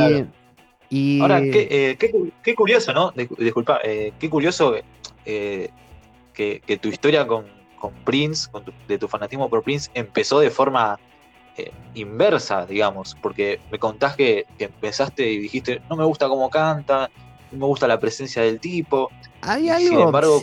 Ahora, 1.20 1.40
eh, 1.42 1.96
qué, 2.42 2.54
curioso, 2.54 2.92
¿no? 2.92 3.12
disculpa, 3.38 3.80
eh, 3.82 4.12
qué 4.18 4.30
curioso 4.30 4.74
eh, 5.24 5.68
que, 6.32 6.78
tu 6.80 6.88
historia 6.88 7.26
con, 7.26 7.46
Prince, 8.04 8.48
de 8.88 8.98
tu 8.98 9.08
fanatismo 9.08 9.50
por 9.50 9.62
Prince, 9.62 9.90
empezó 9.94 10.40
de 10.40 10.50
forma 10.50 10.98
inversa, 11.94 12.66
digamos, 12.66 13.16
porque 13.22 13.60
me 13.70 13.78
contás 13.78 14.16
que, 14.16 14.46
empezaste 14.58 15.30
y 15.30 15.38
dijiste, 15.38 15.82
no 15.90 15.96
me 15.96 16.04
gusta 16.04 16.28
cómo 16.28 16.48
canta, 16.48 17.10
no 17.52 17.58
me 17.58 17.66
gusta 17.66 17.86
la 17.86 18.00
presencia 18.00 18.42
del 18.42 18.58
tipo. 18.58 19.10
Hay 19.42 19.68
algo, 19.68 19.88
sin 19.88 20.00
embargo, 20.00 20.40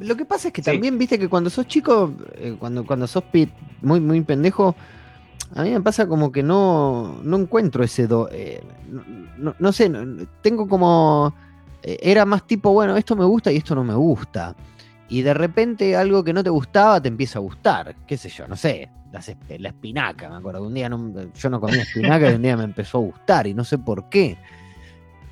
Lo 0.00 0.16
que 0.16 0.24
pasa 0.24 0.48
es 0.48 0.54
que 0.54 0.62
también, 0.62 0.98
viste, 0.98 1.18
que 1.18 1.28
cuando 1.28 1.50
sos 1.50 1.66
chico, 1.66 2.12
cuando, 2.58 2.84
cuando 2.84 3.06
sos 3.06 3.24
muy, 3.80 4.00
muy 4.00 4.20
pendejo, 4.20 4.76
a 5.54 5.62
mí 5.62 5.70
me 5.70 5.80
pasa 5.80 6.08
como 6.08 6.32
que 6.32 6.42
no, 6.42 7.20
no 7.22 7.36
encuentro 7.36 7.84
ese 7.84 8.08
do. 8.08 8.28
Eh, 8.32 8.62
no, 9.36 9.72
sé, 9.72 9.90
tengo 10.42 10.66
como. 10.66 11.32
Eh, 11.82 11.98
era 12.02 12.24
más 12.24 12.44
tipo, 12.46 12.72
bueno, 12.72 12.96
esto 12.96 13.14
me 13.14 13.24
gusta 13.24 13.52
y 13.52 13.56
esto 13.56 13.74
no 13.74 13.84
me 13.84 13.94
gusta. 13.94 14.56
Y 15.08 15.22
de 15.22 15.32
repente 15.32 15.96
algo 15.96 16.24
que 16.24 16.32
no 16.32 16.42
te 16.42 16.50
gustaba 16.50 17.00
te 17.00 17.08
empieza 17.08 17.38
a 17.38 17.42
gustar. 17.42 17.94
¿Qué 18.06 18.16
sé 18.16 18.28
yo? 18.28 18.48
No 18.48 18.56
sé. 18.56 18.90
La, 19.12 19.68
espinaca, 19.68 20.28
me 20.28 20.36
acuerdo. 20.36 20.66
Un 20.66 20.74
día 20.74 20.88
yo 20.88 21.50
no 21.50 21.60
comía 21.60 21.82
espinaca 21.82 22.32
y 22.32 22.34
un 22.34 22.42
día 22.42 22.56
me 22.56 22.64
empezó 22.64 22.98
a 22.98 23.02
gustar 23.02 23.46
y 23.46 23.54
no 23.54 23.62
sé 23.62 23.78
por 23.78 24.08
qué. 24.08 24.36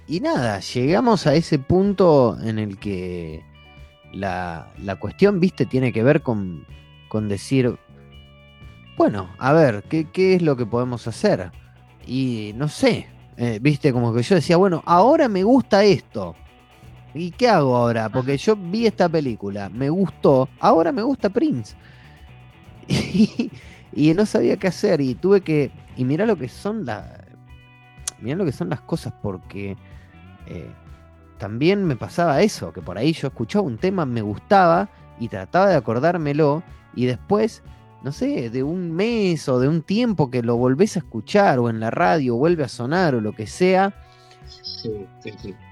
Y 0.06 0.20
nada, 0.20 0.60
llegamos 0.60 1.26
a 1.26 1.34
ese 1.34 1.58
punto 1.58 2.38
en 2.40 2.60
el 2.60 2.78
que 2.78 3.42
la, 4.12 4.68
la 4.80 4.96
cuestión, 4.96 5.40
viste, 5.40 5.66
tiene 5.66 5.92
que 5.92 6.04
ver 6.04 6.22
con, 6.22 6.64
con 7.08 7.28
decir, 7.28 7.76
bueno, 8.96 9.30
a 9.38 9.52
ver, 9.52 9.84
¿qué, 9.84 10.34
es 10.34 10.42
lo 10.42 10.56
que 10.56 10.66
podemos 10.66 11.06
hacer? 11.06 11.50
Y 12.06 12.52
no 12.56 12.68
sé, 12.68 13.06
eh, 13.36 13.58
viste, 13.60 13.92
como 13.92 14.12
que 14.12 14.22
yo 14.22 14.34
decía, 14.34 14.56
bueno, 14.56 14.82
ahora 14.86 15.28
me 15.28 15.44
gusta 15.44 15.84
esto. 15.84 16.34
¿Y 17.14 17.30
qué 17.32 17.48
hago 17.48 17.76
ahora? 17.76 18.08
Porque 18.08 18.36
yo 18.38 18.56
vi 18.56 18.86
esta 18.86 19.08
película, 19.08 19.68
me 19.68 19.90
gustó, 19.90 20.48
ahora 20.60 20.92
me 20.92 21.02
gusta 21.02 21.30
Prince. 21.30 21.74
Y, 23.94 24.14
no 24.14 24.24
sabía 24.24 24.56
qué 24.56 24.68
hacer 24.68 25.02
y 25.02 25.14
tuve 25.14 25.42
que... 25.42 25.70
Y 25.98 26.06
mira 26.06 26.24
lo 26.24 26.38
que 26.38 26.48
son 26.48 26.86
las... 26.86 27.04
Mira 28.22 28.36
lo 28.36 28.46
que 28.46 28.52
son 28.52 28.70
las 28.70 28.80
cosas 28.80 29.12
porque... 29.20 29.76
Eh, 30.46 30.70
también 31.36 31.84
me 31.84 31.96
pasaba 31.96 32.40
eso, 32.40 32.72
que 32.72 32.80
por 32.80 32.96
ahí 32.96 33.12
yo 33.12 33.26
escuchaba 33.26 33.66
un 33.66 33.76
tema, 33.76 34.06
me 34.06 34.22
gustaba, 34.22 34.88
y 35.18 35.28
trataba 35.28 35.68
de 35.68 35.76
acordármelo 35.76 36.62
y 36.94 37.06
después, 37.06 37.62
no 38.02 38.12
sé, 38.12 38.50
de 38.50 38.62
un 38.62 38.92
mes 38.92 39.48
o 39.48 39.60
de 39.60 39.68
un 39.68 39.82
tiempo 39.82 40.30
que 40.30 40.42
lo 40.42 40.56
volvés 40.56 40.96
a 40.96 41.00
escuchar 41.00 41.58
o 41.58 41.70
en 41.70 41.80
la 41.80 41.90
radio 41.90 42.36
vuelve 42.36 42.64
a 42.64 42.68
sonar 42.68 43.14
o 43.14 43.20
lo 43.20 43.32
que 43.32 43.46
sea, 43.46 43.94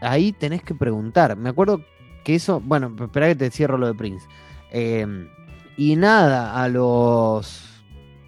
ahí 0.00 0.32
tenés 0.32 0.62
que 0.62 0.75
preguntar. 0.75 1.37
Me 1.37 1.49
acuerdo 1.49 1.82
que 2.25 2.34
eso, 2.34 2.60
bueno, 2.60 2.94
espera 3.00 3.28
que 3.28 3.34
te 3.34 3.50
cierro 3.50 3.78
lo 3.78 3.87
de 3.87 3.94
Prince. 3.94 4.26
Em, 4.70 5.28
y 5.76 5.96
nada, 5.96 6.62
a 6.62 6.68
los 6.68 7.82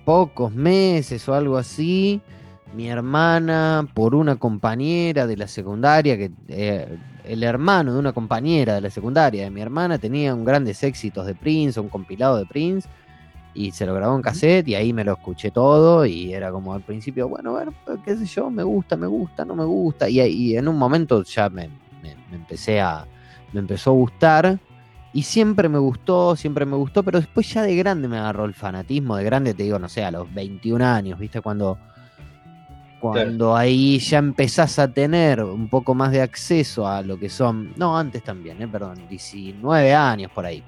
pocos 0.04 0.52
meses 0.52 1.28
o 1.28 1.34
algo 1.34 1.56
así, 1.56 2.20
mi 2.74 2.88
hermana, 2.88 3.86
por 3.94 4.14
una 4.14 4.36
compañera 4.36 5.26
de 5.26 5.36
la 5.36 5.46
secundaria, 5.46 6.16
que 6.16 6.32
eh, 6.48 6.98
el 7.24 7.42
hermano 7.42 7.92
de 7.92 7.98
una 7.98 8.12
compañera 8.12 8.74
de 8.74 8.80
la 8.80 8.90
secundaria 8.90 9.44
de 9.44 9.50
mi 9.50 9.60
hermana 9.60 9.98
tenía 9.98 10.34
un 10.34 10.44
grandes 10.44 10.82
éxitos 10.82 11.26
de 11.26 11.34
Prince, 11.34 11.78
un 11.78 11.88
compilado 11.88 12.38
de 12.38 12.46
Prince, 12.46 12.88
y 13.54 13.70
se 13.72 13.86
lo 13.86 13.94
grabó 13.94 14.16
en 14.16 14.22
cassette 14.22 14.68
y 14.68 14.74
ahí 14.74 14.92
me 14.92 15.04
lo 15.04 15.12
escuché 15.12 15.50
todo 15.50 16.06
y 16.06 16.32
era 16.32 16.50
como 16.50 16.72
al 16.72 16.82
principio, 16.82 17.28
bueno, 17.28 17.52
bueno, 17.52 17.72
qué 18.04 18.16
sé 18.16 18.26
yo, 18.26 18.50
me 18.50 18.62
gusta, 18.62 18.96
me 18.96 19.06
gusta, 19.06 19.44
no 19.44 19.54
me 19.54 19.64
gusta, 19.64 20.08
y, 20.08 20.56
en 20.56 20.68
un 20.68 20.78
momento 20.78 21.22
ya 21.22 21.48
me, 21.48 21.68
empecé 22.32 22.80
a, 22.80 23.06
me 23.52 23.60
empezó 23.60 23.90
a 23.90 23.94
gustar. 23.94 24.58
Y 25.14 25.24
siempre 25.24 25.68
me 25.68 25.78
gustó, 25.78 26.36
siempre 26.36 26.64
me 26.64 26.74
gustó, 26.74 27.02
pero 27.02 27.20
después 27.20 27.52
ya 27.52 27.62
de 27.62 27.76
grande 27.76 28.08
me 28.08 28.16
agarró 28.16 28.46
el 28.46 28.54
fanatismo. 28.54 29.16
De 29.16 29.24
grande 29.24 29.52
te 29.52 29.64
digo, 29.64 29.78
no 29.78 29.86
sé, 29.86 30.02
a 30.02 30.10
los 30.10 30.32
21 30.32 30.82
años, 30.82 31.18
¿viste? 31.18 31.42
Cuando, 31.42 31.76
cuando 32.98 33.54
ahí 33.54 33.98
ya 33.98 34.16
empezás 34.16 34.78
a 34.78 34.90
tener 34.90 35.44
un 35.44 35.68
poco 35.68 35.94
más 35.94 36.12
de 36.12 36.22
acceso 36.22 36.88
a 36.88 37.02
lo 37.02 37.18
que 37.18 37.28
son, 37.28 37.74
no, 37.76 37.98
antes 37.98 38.24
también, 38.24 38.62
eh, 38.62 38.68
perdón, 38.68 39.06
19 39.06 39.94
años 39.94 40.30
por 40.30 40.46
ahí. 40.46 40.64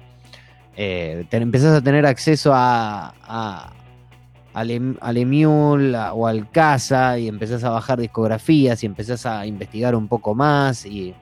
Eh, 0.77 1.25
te, 1.29 1.37
empezás 1.37 1.77
a 1.77 1.81
tener 1.81 2.05
acceso 2.05 2.51
a, 2.53 3.13
a 4.53 4.63
em, 4.63 4.95
Emule 5.01 5.97
o 6.13 6.27
al 6.27 6.49
Casa 6.51 7.17
y 7.17 7.27
empezás 7.27 7.63
a 7.63 7.69
bajar 7.69 7.99
discografías 7.99 8.83
y 8.83 8.85
empezás 8.85 9.25
a 9.25 9.45
investigar 9.45 9.95
un 9.95 10.07
poco 10.07 10.35
más 10.35 10.85
y, 10.85 11.13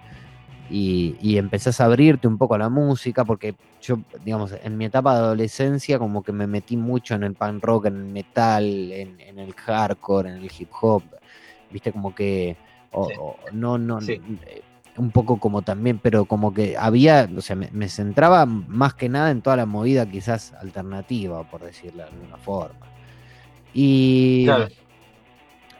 y, 0.70 1.38
empezás 1.38 1.80
a 1.82 1.86
abrirte 1.86 2.28
un 2.28 2.38
poco 2.38 2.56
a 2.56 2.58
la 2.58 2.70
música, 2.70 3.26
porque 3.26 3.56
yo, 3.82 4.00
digamos, 4.24 4.54
en 4.64 4.78
mi 4.78 4.86
etapa 4.86 5.14
de 5.14 5.20
adolescencia 5.20 6.00
como 6.00 6.24
que 6.24 6.32
me 6.32 6.48
metí 6.48 6.78
mucho 6.78 7.16
en 7.16 7.24
el 7.24 7.34
punk 7.34 7.64
rock, 7.64 7.86
en 7.88 7.98
el 7.98 8.06
metal, 8.06 8.92
en, 8.92 9.40
el 9.40 9.54
hardcore, 9.54 10.30
en 10.30 10.38
el 10.38 10.52
hip 10.58 10.70
hop, 10.82 11.04
viste 11.70 11.92
como 11.92 12.16
que, 12.16 12.56
no, 13.52 13.78
no, 13.78 14.00
eh, 14.02 14.64
un 14.98 15.12
poco 15.12 15.40
como 15.40 15.62
también, 15.62 16.00
pero 16.00 16.26
como 16.26 16.54
que 16.54 16.78
había, 16.78 17.30
o 17.36 17.42
sea, 17.42 17.56
me, 17.56 17.90
centraba 17.90 18.46
más 18.46 18.94
que 18.94 19.10
nada 19.10 19.32
en 19.32 19.42
toda 19.42 19.56
la 19.56 19.66
movida 19.66 20.06
quizás 20.10 20.54
alternativa, 20.54 21.44
por 21.50 21.64
decirlo 21.64 22.04
de 22.04 22.10
alguna 22.10 22.38
forma. 22.38 22.86
Y, 23.74 24.48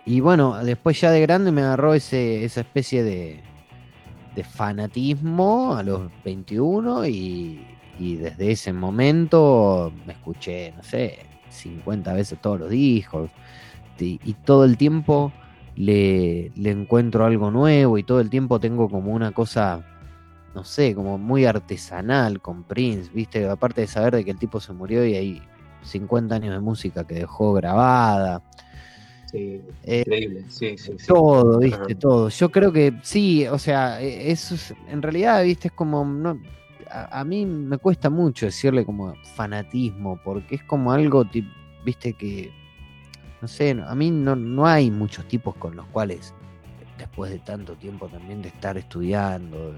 y 0.06 0.20
bueno, 0.20 0.64
después 0.64 1.00
ya 1.00 1.12
de 1.12 1.22
grande 1.22 1.52
me 1.52 1.62
agarró 1.62 1.94
ese, 1.94 2.44
esa 2.44 2.62
especie 2.62 3.04
de, 3.04 3.44
de 4.36 4.44
fanatismo 4.44 5.76
a 5.76 5.84
los 5.84 6.10
21 6.24 7.06
y, 7.08 7.68
desde 8.00 8.52
ese 8.52 8.74
momento 8.74 9.94
me 10.06 10.14
escuché, 10.14 10.74
no 10.76 10.84
sé, 10.84 11.20
50 11.50 12.14
veces 12.14 12.40
todos 12.42 12.60
los 12.60 12.70
discos 12.70 13.30
y, 14.00 14.18
todo 14.46 14.66
el 14.66 14.78
tiempo 14.78 15.32
le, 15.76 16.52
le, 16.56 16.72
encuentro 16.72 17.26
algo 17.26 17.52
nuevo 17.52 17.98
y 17.98 18.04
todo 18.04 18.20
el 18.20 18.30
tiempo 18.30 18.60
tengo 18.60 18.90
como 18.90 19.12
una 19.12 19.32
cosa, 19.32 19.84
no 20.54 20.64
sé, 20.64 20.94
como 20.94 21.18
muy 21.18 21.46
artesanal 21.46 22.42
con 22.42 22.64
Prince, 22.64 23.10
¿viste? 23.14 23.48
Aparte 23.48 23.82
de 23.82 23.88
saber 23.88 24.16
de 24.16 24.26
que 24.26 24.32
el 24.32 24.40
tipo 24.40 24.60
se 24.60 24.74
murió 24.74 25.06
y 25.06 25.16
hay 25.16 25.42
50 25.84 26.36
años 26.36 26.54
de 26.54 26.60
música 26.60 27.06
que 27.06 27.16
dejó 27.16 27.54
grabada. 27.54 28.42
Eh, 29.34 29.64
increíble, 29.84 30.46
sí, 30.48 30.78
sí, 30.78 30.92
Todo, 31.08 31.58
viste, 31.58 31.96
todo. 31.96 32.30
Yo 32.30 32.52
creo 32.52 32.72
que 32.72 32.94
sí, 33.02 33.48
o 33.48 33.58
sea, 33.58 34.00
e, 34.00 34.32
eso 34.32 34.54
es, 34.54 34.76
en 34.88 35.02
realidad, 35.02 35.44
viste, 35.44 35.70
es 35.70 35.74
como, 35.74 36.06
no, 36.06 36.40
a, 36.90 37.24
mí 37.24 37.46
me 37.46 37.80
cuesta 37.80 38.12
mucho 38.12 38.46
decirle 38.46 38.86
como 38.86 39.16
fanatismo, 39.36 40.20
porque 40.24 40.56
es 40.56 40.64
como 40.64 40.92
algo, 40.92 41.26
viste, 41.84 42.14
que, 42.14 42.52
no 43.44 43.50
sé, 43.50 43.72
a 43.72 43.94
mí 43.94 44.10
no, 44.10 44.38
no 44.38 44.66
hay 44.66 44.90
muchos 44.90 45.28
tipos 45.28 45.54
con 45.58 45.76
los 45.76 45.86
cuales, 45.88 46.34
después 46.98 47.30
de 47.30 47.40
tanto 47.40 47.76
tiempo 47.76 48.08
también 48.08 48.42
de 48.42 48.48
estar 48.48 48.78
estudiando 48.78 49.76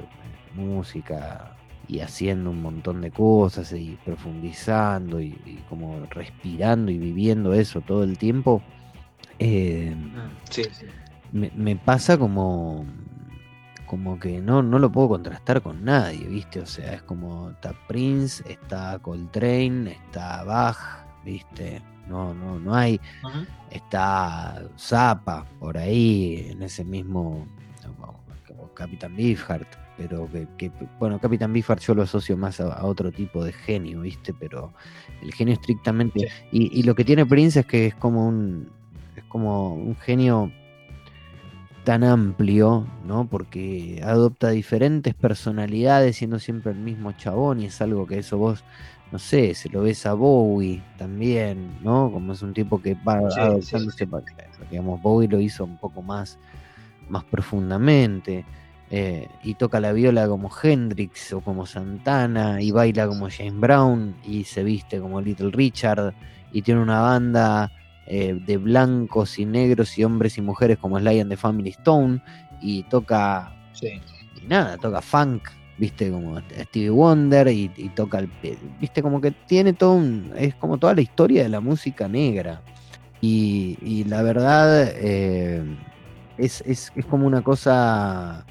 música 0.53 1.57
y 1.88 2.01
haciendo 2.01 2.51
un 2.51 2.62
montón 2.62 3.01
de 3.01 3.10
cosas 3.10 3.74
y 3.74 3.98
profundizando 4.05 5.19
y 5.19 5.63
como 5.67 6.05
respirando 6.12 6.91
y 6.91 7.00
viviendo 7.00 7.55
eso 7.55 7.81
todo 7.81 8.03
el 8.03 8.19
tiempo, 8.19 8.62
eh, 9.39 9.95
mm, 11.34 11.45
me, 11.55 11.75
pasa 11.75 12.19
como, 12.19 12.86
como 13.88 14.19
que 14.19 14.41
no, 14.41 14.62
no 14.62 14.77
lo 14.77 14.91
puedo 14.91 15.10
contrastar 15.10 15.63
con 15.63 15.84
nadie, 15.84 16.27
¿viste? 16.27 16.60
O 16.60 16.67
sea, 16.67 16.93
es 16.93 17.01
como 17.01 17.50
está 17.50 17.74
Prince, 17.88 18.43
está 18.48 19.00
Coltrane, 19.00 19.93
está 19.93 20.43
Bach, 20.43 20.77
¿viste? 21.25 21.81
No, 22.07 22.33
no, 22.33 22.59
no 22.59 22.75
hay. 22.75 23.00
Está 23.69 24.63
Zappa 24.77 25.45
por 25.59 25.77
ahí, 25.77 26.47
en 26.51 26.63
ese 26.63 26.83
mismo. 26.83 27.45
Capitán 28.74 29.15
Beefheart, 29.15 29.67
pero 29.97 30.29
que, 30.57 30.69
bueno, 31.00 31.17
Capitán 31.19 31.53
Beefheart 31.53 31.81
yo 31.81 31.95
lo 31.95 32.03
asocio 32.03 32.35
más 32.35 32.59
a, 32.59 32.85
otro 32.85 33.09
tipo 33.09 33.43
de 33.43 33.53
genio, 33.53 34.01
¿viste? 34.01 34.33
Pero 34.33 34.74
el 35.21 35.33
genio 35.33 35.53
estrictamente. 35.53 36.27
y, 36.51 36.83
lo 36.83 36.93
que 36.93 37.05
tiene 37.05 37.25
Prince 37.25 37.62
es 37.62 37.65
que 37.65 37.88
es 37.88 37.95
como 37.95 38.27
un, 38.27 38.69
como 39.29 39.74
un 39.74 39.95
genio 39.95 40.51
tan 41.85 42.03
amplio, 42.03 42.85
¿no? 43.05 43.27
Porque 43.27 44.01
adopta 44.03 44.50
diferentes 44.50 45.13
personalidades 45.13 46.17
siendo 46.17 46.39
siempre 46.39 46.74
el 46.74 46.79
mismo 46.79 47.13
chabón 47.13 47.62
y 47.62 47.67
es 47.67 47.79
algo 47.79 48.07
que 48.07 48.19
eso 48.19 48.38
vos, 48.38 48.63
no 49.15 49.19
sé, 49.19 49.53
se 49.55 49.69
lo 49.69 49.84
ves 49.84 50.05
a 50.05 50.13
Bowie 50.13 50.84
también, 50.98 51.79
¿no? 51.81 52.12
Como 52.12 52.34
es 52.34 52.41
un 52.41 52.53
tipo 52.53 52.81
que 52.81 52.95
va 52.95 53.13
adoptándose, 53.13 54.05
digamos, 54.69 55.01
Bowie 55.01 55.29
lo 55.29 55.39
hizo 55.39 55.63
un 55.63 55.77
poco 55.77 56.01
más, 56.01 56.38
más 57.07 57.24
profundamente. 57.24 58.43
Eh, 58.91 59.29
y 59.41 59.53
toca 59.53 59.79
la 59.79 59.93
viola 59.93 60.27
como 60.27 60.51
Hendrix 60.62 61.31
o 61.31 61.39
como 61.39 61.65
Santana 61.65 62.62
y 62.62 62.72
baila 62.72 63.07
como 63.07 63.29
James 63.29 63.57
Brown 63.57 64.15
y 64.27 64.43
se 64.43 64.63
viste 64.63 65.00
como 65.00 65.22
Little 65.22 65.51
Richard 65.51 66.13
y 66.51 66.62
tiene 66.62 66.81
una 66.81 67.00
banda 67.00 67.72
eh, 68.07 68.38
de 68.45 68.57
blancos 68.57 69.39
y 69.39 69.45
negros 69.45 69.98
y 69.98 70.03
hombres 70.03 70.38
y 70.38 70.41
mujeres 70.41 70.77
como 70.77 71.00
Sly 71.00 71.22
and 71.22 71.31
the 71.31 71.38
Family 71.38 71.69
Stone 71.69 72.22
y 72.62 72.84
toca 72.84 73.55
y 73.81 74.45
nada, 74.45 74.77
toca 74.77 75.01
funk, 75.01 75.43
viste 75.77 76.10
como 76.12 76.39
Stevie 76.39 76.89
Wonder 76.89 77.48
y, 77.50 77.70
toca 77.96 78.20
el 78.20 78.29
viste 78.79 79.01
como 79.01 79.20
que 79.20 79.32
tiene 79.32 79.74
todo 79.74 79.94
un, 79.94 80.32
es 80.38 80.55
como 80.55 80.77
toda 80.77 80.94
la 80.94 81.01
historia 81.01 81.44
de 81.44 81.50
la 81.50 81.60
música 81.60 82.08
negra 82.08 82.62
y, 83.22 84.03
la 84.08 84.22
verdad 84.22 84.88
eh, 84.96 85.63
es, 86.38 86.62
es, 86.62 86.91
es 86.96 87.05
como 87.05 87.25
una 87.25 87.41
cosa 87.41 88.46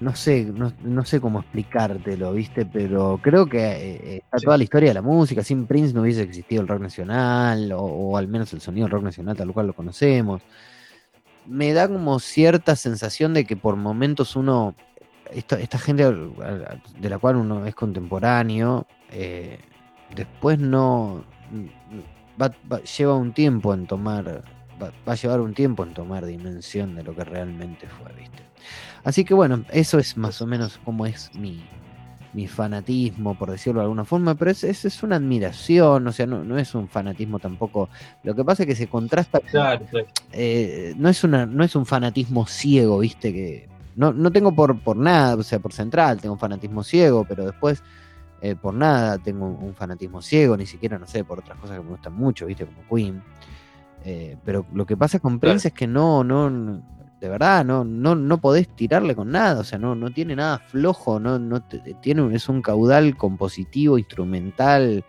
no 0.00 0.16
sé, 0.16 0.46
no, 0.46 1.04
sé 1.04 1.20
cómo 1.20 1.40
explicártelo, 1.40 2.32
¿viste? 2.32 2.64
Pero 2.64 3.20
creo 3.22 3.46
que 3.46 3.58
eh, 3.58 4.16
está 4.24 4.38
toda 4.38 4.56
la 4.56 4.64
historia 4.64 4.88
de 4.90 4.94
la 4.94 5.02
música. 5.02 5.44
Sin 5.44 5.66
Prince 5.66 5.92
no 5.92 6.00
hubiese 6.02 6.22
existido 6.22 6.62
el 6.62 6.68
rock 6.68 6.80
nacional, 6.80 7.70
o, 7.76 8.16
al 8.16 8.26
menos 8.26 8.52
el 8.54 8.62
sonido 8.62 8.86
del 8.86 8.92
rock 8.92 9.04
nacional 9.04 9.36
tal 9.36 9.52
cual 9.52 9.66
lo 9.66 9.74
conocemos. 9.74 10.40
Me 11.46 11.72
da 11.74 11.86
como 11.86 12.18
cierta 12.18 12.76
sensación 12.76 13.34
de 13.34 13.44
que 13.44 13.56
por 13.56 13.76
momentos 13.76 14.36
uno, 14.36 14.74
esta, 15.32 15.78
gente 15.78 16.04
de 16.04 17.08
la 17.10 17.18
cual 17.18 17.36
uno 17.36 17.66
es 17.66 17.74
contemporáneo, 17.74 18.86
eh, 19.10 19.58
después 20.14 20.58
no... 20.58 21.24
lleva 22.96 23.14
un 23.14 23.32
tiempo 23.32 23.74
en 23.74 23.86
tomar, 23.86 24.42
va 24.80 25.12
a 25.12 25.14
llevar 25.14 25.40
un 25.40 25.54
tiempo 25.54 25.84
en 25.84 25.94
tomar 25.94 26.26
dimensión 26.26 26.94
de 26.94 27.02
lo 27.02 27.14
que 27.14 27.24
realmente 27.24 27.86
fue, 27.86 28.12
¿viste? 28.14 28.42
Así 29.04 29.24
que 29.24 29.34
bueno, 29.34 29.64
eso 29.70 29.98
es 29.98 30.16
más 30.16 30.40
o 30.42 30.46
menos 30.46 30.78
como 30.84 31.06
es 31.06 31.30
mi, 31.34 31.62
fanatismo, 32.46 33.34
por 33.36 33.50
decirlo 33.50 33.80
de 33.80 33.84
alguna 33.84 34.04
forma, 34.04 34.34
pero 34.34 34.50
es, 34.50 34.62
es, 34.64 35.02
una 35.02 35.16
admiración, 35.16 36.06
o 36.06 36.12
sea, 36.12 36.26
no, 36.26 36.58
es 36.58 36.74
un 36.74 36.88
fanatismo 36.88 37.38
tampoco. 37.38 37.88
Lo 38.22 38.34
que 38.34 38.44
pasa 38.44 38.62
es 38.62 38.68
que 38.68 38.76
se 38.76 38.86
contrasta. 38.88 39.40
Eh, 40.32 40.94
no, 40.96 41.08
es 41.08 41.24
una, 41.24 41.46
no 41.46 41.64
es 41.64 41.74
un 41.74 41.86
fanatismo 41.86 42.46
ciego, 42.46 42.98
viste, 42.98 43.32
que. 43.32 43.68
No, 44.00 44.14
no 44.14 44.32
tengo 44.32 44.54
por, 44.54 44.80
por 44.80 44.96
nada, 44.96 45.34
o 45.34 45.42
sea, 45.42 45.58
por 45.58 45.74
central, 45.74 46.22
tengo 46.22 46.32
un 46.32 46.38
fanatismo 46.38 46.82
ciego, 46.82 47.26
pero 47.28 47.44
después. 47.44 47.82
Eh, 48.42 48.56
por 48.56 48.72
nada 48.72 49.18
tengo 49.18 49.46
un, 49.46 49.74
fanatismo 49.74 50.22
ciego, 50.22 50.56
ni 50.56 50.64
siquiera, 50.64 50.98
no 50.98 51.06
sé, 51.06 51.24
por 51.24 51.40
otras 51.40 51.58
cosas 51.58 51.76
que 51.76 51.84
me 51.84 51.90
gustan 51.90 52.14
mucho, 52.14 52.46
viste, 52.46 52.64
como 52.64 52.80
Queen. 52.88 53.22
Eh, 54.02 54.38
pero 54.42 54.64
lo 54.72 54.86
que 54.86 54.96
pasa 54.96 55.18
con 55.18 55.38
Prince 55.38 55.68
es 55.68 55.74
que 55.74 55.86
no, 55.86 56.24
no, 56.24 56.80
de 57.20 57.28
verdad, 57.28 57.66
no, 57.66 57.84
no, 57.84 58.14
no 58.14 58.40
podés 58.40 58.66
tirarle 58.74 59.14
con 59.14 59.30
nada, 59.30 59.60
o 59.60 59.64
sea, 59.64 59.78
no, 59.78 59.94
no 59.94 60.10
tiene 60.10 60.34
nada 60.34 60.58
flojo, 60.58 61.20
no, 61.20 61.38
no 61.38 61.60
tiene, 61.60 62.34
es 62.34 62.48
un 62.48 62.62
caudal 62.62 63.14
compositivo, 63.18 63.98
instrumental, 63.98 65.04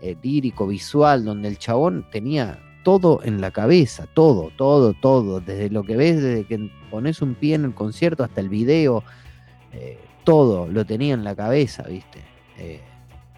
eh, 0.00 0.16
lírico, 0.22 0.68
visual, 0.68 1.24
donde 1.24 1.48
el 1.48 1.58
chabón 1.58 2.06
tenía 2.12 2.60
todo 2.86 3.18
en 3.24 3.40
la 3.40 3.50
cabeza, 3.50 4.06
todo, 4.14 4.52
todo, 4.56 4.94
todo, 4.94 5.40
desde 5.40 5.70
lo 5.70 5.82
que 5.82 5.96
ves, 5.96 6.22
desde 6.22 6.44
que 6.44 6.70
pones 6.88 7.20
un 7.20 7.34
pie 7.34 7.56
en 7.56 7.64
el 7.64 7.74
concierto 7.74 8.22
hasta 8.22 8.40
el 8.40 8.48
video, 8.48 9.02
eh, 9.72 9.98
todo 10.22 10.68
lo 10.68 10.86
tenía 10.86 11.14
en 11.14 11.24
la 11.24 11.34
cabeza, 11.34 11.82
¿viste? 11.82 12.20
Eh, 12.56 12.80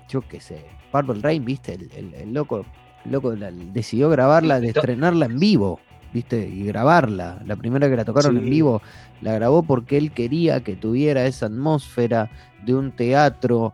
yo 0.07 0.21
qué 0.29 0.39
sé, 0.43 0.67
Purple 0.93 1.23
Rain, 1.23 1.47
¿viste? 1.47 1.79
El, 1.97 2.35
loco, 2.35 2.67
loco 3.07 3.35
decidió 3.73 4.11
grabarla, 4.11 4.61
de 4.61 4.69
estrenarla 4.69 5.25
en 5.25 5.39
vivo, 5.39 5.81
¿viste? 6.13 6.47
Y 6.47 6.65
grabarla. 6.65 7.41
La 7.47 7.57
primera 7.57 7.89
que 7.89 7.97
la 7.97 8.05
tocaron 8.05 8.37
en 8.37 8.51
vivo, 8.51 8.83
la 9.23 9.33
grabó 9.33 9.63
porque 9.63 9.97
él 9.97 10.13
quería 10.13 10.63
que 10.63 10.77
tuviera 10.77 11.25
esa 11.25 11.47
atmósfera 11.47 12.31
de 12.67 12.75
un 12.75 12.93
teatro 12.93 13.73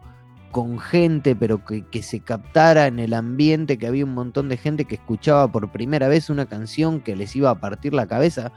con 0.54 0.78
gente, 0.78 1.34
pero 1.34 1.64
que, 1.64 1.84
que, 1.88 2.00
se 2.00 2.20
captara 2.20 2.87
en 2.87 3.00
el 3.00 3.12
ambiente, 3.12 3.76
que 3.76 3.88
había 3.88 4.04
un 4.04 4.14
montón 4.14 4.49
de 4.49 4.56
gente 4.56 4.84
que 4.84 4.94
escuchaba 4.94 5.50
por 5.50 5.73
primera 5.73 6.06
vez 6.06 6.30
una 6.30 6.46
canción 6.46 7.00
que 7.00 7.16
les 7.16 7.34
iba 7.34 7.50
a 7.50 7.58
partir 7.58 7.92
la 7.92 8.06
cabeza. 8.06 8.52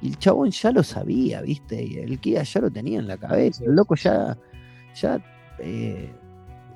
Y 0.00 0.10
el 0.10 0.18
chabón 0.18 0.52
ya 0.52 0.70
lo 0.70 0.84
sabía, 0.84 1.42
¿viste? 1.42 2.04
El 2.04 2.20
Kia 2.20 2.44
ya 2.44 2.60
lo 2.60 2.70
tenía 2.70 3.00
en 3.00 3.08
la 3.08 3.16
cabeza. 3.16 3.64
El 3.64 3.74
loco 3.74 3.96
ya, 3.96 4.38
ya, 4.94 5.20
eh, 5.58 6.12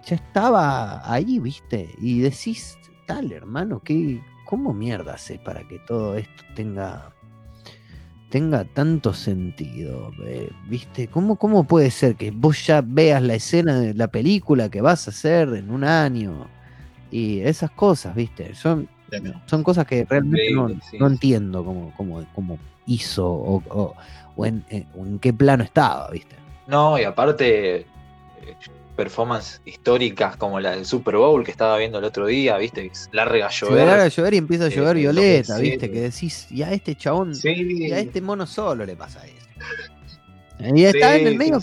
ya 0.05 0.17
estaba 0.17 1.09
ahí, 1.09 1.39
¿viste? 1.39 1.89
Y 2.01 2.19
decís, 2.19 2.77
tal, 3.07 3.31
hermano, 3.31 3.81
¿qué, 3.81 4.21
¿cómo 4.45 4.75
mierda 4.75 5.15
haces 5.15 5.39
para 5.39 5.69
que 5.69 5.79
todo 5.87 6.17
esto 6.17 6.43
tenga 6.57 7.15
tenga 8.35 8.65
tanto 8.65 9.15
sentido, 9.15 10.11
eh, 10.27 10.51
¿viste? 10.67 11.07
¿Cómo, 11.07 11.37
¿Cómo 11.37 11.63
puede 11.69 11.93
ser 11.93 12.17
que 12.17 12.33
vos 12.33 12.67
ya 12.67 12.83
veas 12.85 13.23
la 13.23 13.37
escena 13.37 13.79
de 13.79 13.95
la 13.95 14.09
película 14.09 14.69
que 14.69 14.81
vas 14.81 15.07
a 15.07 15.13
hacer 15.13 15.51
en 15.51 15.71
un 15.71 15.85
año? 15.85 16.49
Y 17.13 17.43
esas 17.43 17.71
cosas, 17.71 18.13
¿viste? 18.17 18.53
Son, 18.57 18.89
son 19.47 19.63
cosas 19.63 19.87
que 19.87 20.05
realmente 20.11 20.51
no, 20.99 21.07
entiendo 21.07 21.65
cómo, 21.65 21.95
cómo, 21.97 22.27
cómo 22.35 22.59
hizo 22.87 23.25
o, 23.25 23.95
en, 24.45 24.65
en, 24.69 25.21
qué 25.21 25.33
plano 25.33 25.63
estaba, 25.63 26.11
¿viste? 26.11 26.35
No, 26.67 26.99
y 26.99 27.05
aparte, 27.05 27.77
eh, 27.77 27.87
performances 28.95 29.61
históricas 29.65 30.37
como 30.37 30.61
la 30.61 30.73
del 30.73 30.85
Super 30.85 31.17
Bowl 31.17 31.45
que 31.45 31.51
estaba 31.51 31.77
viendo 31.79 31.99
el 31.99 32.05
otro 32.05 32.27
día, 32.27 32.57
¿viste? 32.59 32.91
Larga 33.13 33.47
a 33.47 33.51
llover. 33.51 33.87
larga 33.87 34.05
a 34.05 34.09
llover 34.09 34.35
y 34.35 34.37
empieza 34.39 34.65
a 34.65 34.67
eh, 34.69 34.71
llover 34.71 34.97
violeta, 34.97 35.59
¿viste? 35.59 35.91
Que 35.91 36.01
decís, 36.01 36.47
y 36.51 36.63
a 36.63 36.73
este 36.73 36.95
chabón, 36.95 37.33
y 37.43 37.93
a 37.93 37.99
este 37.99 38.21
mono 38.21 38.47
solo 38.47 38.85
le 38.85 38.97
pasa 38.97 39.25
eso. 39.25 39.35
Y 40.61 40.85
está 40.85 41.17
en 41.17 41.27
el 41.27 41.37
medio. 41.37 41.59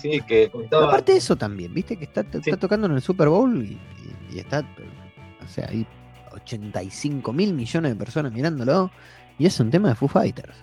Aparte 0.83 1.13
de 1.13 1.17
eso 1.17 1.35
también, 1.35 1.73
¿viste? 1.73 1.95
Que 1.95 2.03
está, 2.03 2.23
tocando 2.23 2.88
en 2.88 2.93
el 2.93 3.01
Super 3.01 3.29
Bowl 3.29 3.63
y, 3.63 3.79
está, 4.38 4.59
o 5.43 5.47
sea, 5.47 5.67
hay 5.69 5.88
85 6.33 7.31
mil 7.33 7.53
millones 7.53 7.93
de 7.93 7.95
personas 7.95 8.33
mirándolo 8.33 8.91
y 9.39 9.45
es 9.45 9.59
un 9.59 9.71
tema 9.71 9.89
de 9.89 9.95
Foo 9.95 10.09
Fighters. 10.09 10.55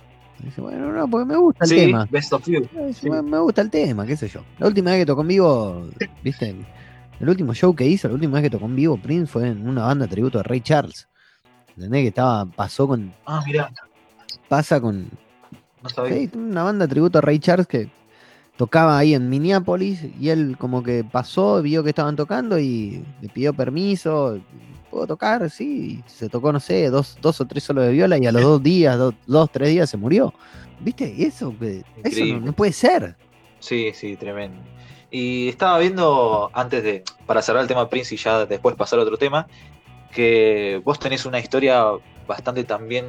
Dice, 0.42 0.60
bueno, 0.60 0.92
no, 0.92 1.08
porque 1.08 1.26
me 1.26 1.36
gusta 1.36 1.64
el 1.64 1.70
tema. 1.70 2.08
Me 2.10 3.38
gusta 3.40 3.62
el 3.62 3.70
tema, 3.70 4.06
qué 4.06 4.16
sé 4.16 4.28
yo. 4.28 4.42
La 4.58 4.68
última 4.68 4.92
vez 4.92 5.00
que 5.00 5.06
tocó 5.06 5.22
en 5.22 5.28
vivo, 5.28 5.88
viste, 6.22 6.54
el 7.20 7.28
último 7.28 7.54
show 7.54 7.74
que 7.74 7.86
hizo, 7.86 8.08
la 8.08 8.14
última 8.14 8.34
vez 8.34 8.44
que 8.44 8.50
tocó 8.50 8.66
en 8.66 8.76
vivo 8.76 8.96
Prince 8.96 9.32
fue 9.32 9.48
en 9.48 9.68
una 9.68 9.84
banda 9.84 10.06
tributo 10.06 10.38
a 10.38 10.42
Ray 10.42 10.60
Charles. 10.60 11.08
¿Entendés? 11.76 12.02
Que 12.02 12.08
estaba, 12.08 12.46
pasó 12.46 12.86
con. 12.86 13.12
Ah, 13.26 13.42
mira. 13.44 13.72
Pasa 14.48 14.80
con. 14.80 15.08
No 15.82 15.88
sabía. 15.88 16.28
una 16.34 16.62
banda 16.62 16.86
tributo 16.86 17.18
a 17.18 17.20
Ray 17.20 17.38
Charles 17.38 17.66
que 17.66 17.90
tocaba 18.58 18.98
ahí 18.98 19.14
en 19.14 19.30
Minneapolis 19.30 20.04
y 20.20 20.30
él 20.30 20.56
como 20.58 20.82
que 20.82 21.04
pasó, 21.04 21.62
vio 21.62 21.84
que 21.84 21.90
estaban 21.90 22.16
tocando 22.16 22.58
y 22.58 23.04
le 23.22 23.28
pidió 23.28 23.54
permiso, 23.54 24.40
puedo 24.90 25.06
tocar, 25.06 25.48
sí, 25.48 26.02
se 26.06 26.28
tocó, 26.28 26.52
no 26.52 26.58
sé, 26.58 26.90
dos, 26.90 27.16
dos 27.22 27.40
o 27.40 27.46
tres 27.46 27.62
solos 27.62 27.86
de 27.86 27.92
viola 27.92 28.18
y 28.18 28.26
a 28.26 28.32
los 28.32 28.42
dos 28.50 28.60
días, 28.60 28.98
dos, 28.98 29.50
tres 29.52 29.68
días 29.70 29.88
se 29.88 29.96
murió. 29.96 30.34
¿Viste? 30.80 31.14
Eso, 31.24 31.54
eso 32.02 32.24
no, 32.40 32.52
puede 32.52 32.72
ser. 32.72 33.16
Sí, 33.60 33.92
sí, 33.94 34.16
tremendo. 34.16 34.60
Y 35.08 35.48
estaba 35.48 35.78
viendo, 35.78 36.50
antes 36.52 36.82
de, 36.82 37.04
para 37.26 37.42
cerrar 37.42 37.62
el 37.62 37.68
tema 37.68 37.88
Prince 37.88 38.14
y 38.16 38.18
ya 38.18 38.44
después 38.44 38.74
pasar 38.74 38.98
a 38.98 39.02
otro 39.02 39.18
tema, 39.18 39.46
que 40.12 40.82
vos 40.84 40.98
tenés 40.98 41.26
una 41.26 41.38
historia 41.38 41.84
bastante 42.26 42.64
también 42.64 43.06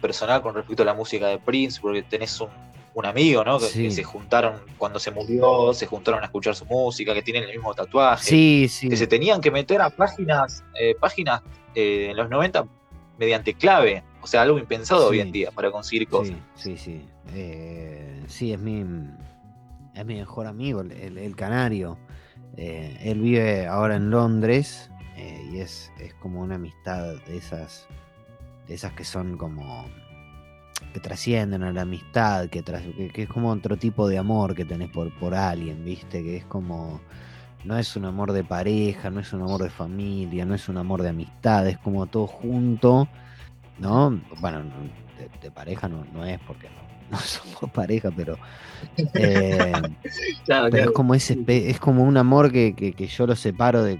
personal 0.00 0.42
con 0.42 0.56
respecto 0.56 0.82
a 0.82 0.86
la 0.86 0.94
música 0.94 1.28
de 1.28 1.38
Prince, 1.38 1.80
porque 1.80 2.02
tenés 2.02 2.40
un, 2.40 2.50
un 2.94 3.06
amigo, 3.06 3.44
¿no? 3.44 3.58
Que, 3.58 3.90
se 3.90 4.04
juntaron 4.04 4.60
cuando 4.76 4.98
se 4.98 5.10
murió, 5.10 5.72
se 5.72 5.86
juntaron 5.86 6.22
a 6.22 6.26
escuchar 6.26 6.54
su 6.54 6.66
música, 6.66 7.14
que 7.14 7.22
tienen 7.22 7.44
el 7.44 7.50
mismo 7.50 7.72
tatuaje. 7.74 8.24
Sí, 8.24 8.66
sí. 8.68 8.88
Que 8.88 8.96
se 8.96 9.06
tenían 9.06 9.40
que 9.40 9.50
meter 9.50 9.80
a 9.80 9.90
páginas, 9.90 10.62
eh, 10.78 10.94
páginas 10.98 11.42
eh, 11.74 12.08
en 12.10 12.16
los 12.16 12.28
90 12.28 12.66
mediante 13.18 13.54
clave. 13.54 14.04
O 14.20 14.26
sea, 14.26 14.42
algo 14.42 14.58
impensado 14.58 15.08
hoy 15.08 15.20
en 15.20 15.32
día 15.32 15.50
para 15.50 15.70
conseguir 15.70 16.08
cosas. 16.08 16.36
Sí, 16.54 16.76
sí, 16.76 16.78
sí. 16.78 17.08
Eh, 17.34 18.22
sí, 18.28 18.52
es 18.52 18.58
mi, 18.58 18.84
es 19.94 20.04
mi 20.04 20.16
mejor 20.16 20.46
amigo, 20.46 20.80
el, 20.80 21.36
canario. 21.36 21.98
él 22.56 23.20
vive 23.20 23.66
ahora 23.66 23.96
en 23.96 24.10
Londres 24.10 24.90
y 25.50 25.58
es, 25.58 25.90
es 25.98 26.14
como 26.14 26.40
una 26.40 26.56
amistad 26.56 27.16
de 27.26 27.36
esas, 27.36 27.86
de 28.66 28.74
esas 28.74 28.92
que 28.92 29.04
son 29.04 29.36
como 29.36 29.86
que 30.92 31.00
trascienden 31.00 31.62
a 31.62 31.72
la 31.72 31.82
amistad, 31.82 32.48
que, 32.48 32.62
que, 32.62 33.22
es 33.22 33.28
como 33.28 33.50
otro 33.50 33.76
tipo 33.76 34.08
de 34.08 34.18
amor 34.18 34.54
que 34.54 34.64
tenés 34.64 34.90
por, 34.90 35.12
por 35.18 35.34
alguien, 35.34 35.84
¿viste? 35.84 36.22
Que 36.22 36.36
es 36.36 36.44
como, 36.44 37.00
no 37.64 37.78
es 37.78 37.96
un 37.96 38.04
amor 38.04 38.32
de 38.32 38.44
pareja, 38.44 39.10
no 39.10 39.20
es 39.20 39.32
un 39.32 39.42
amor 39.42 39.62
de 39.62 39.70
familia, 39.70 40.44
no 40.44 40.54
es 40.54 40.68
un 40.68 40.76
amor 40.76 41.02
de 41.02 41.08
amistad, 41.08 41.66
es 41.66 41.78
como 41.78 42.06
todo 42.06 42.26
junto, 42.26 43.08
¿no? 43.78 44.20
Bueno, 44.40 44.62
de, 45.40 45.50
pareja 45.50 45.88
no, 45.88 46.04
no, 46.12 46.24
es 46.24 46.38
porque 46.40 46.68
no, 47.10 47.18
somos 47.20 47.70
pareja, 47.72 48.10
pero, 48.14 48.36
eh, 49.14 49.72
pero 50.46 50.76
es 50.76 50.90
como 50.90 51.14
ese 51.14 51.38
es 51.46 51.80
como 51.80 52.04
un 52.04 52.16
amor 52.16 52.52
que, 52.52 52.74
que 52.74 53.06
yo 53.06 53.26
lo 53.26 53.36
separo 53.36 53.82
de, 53.82 53.98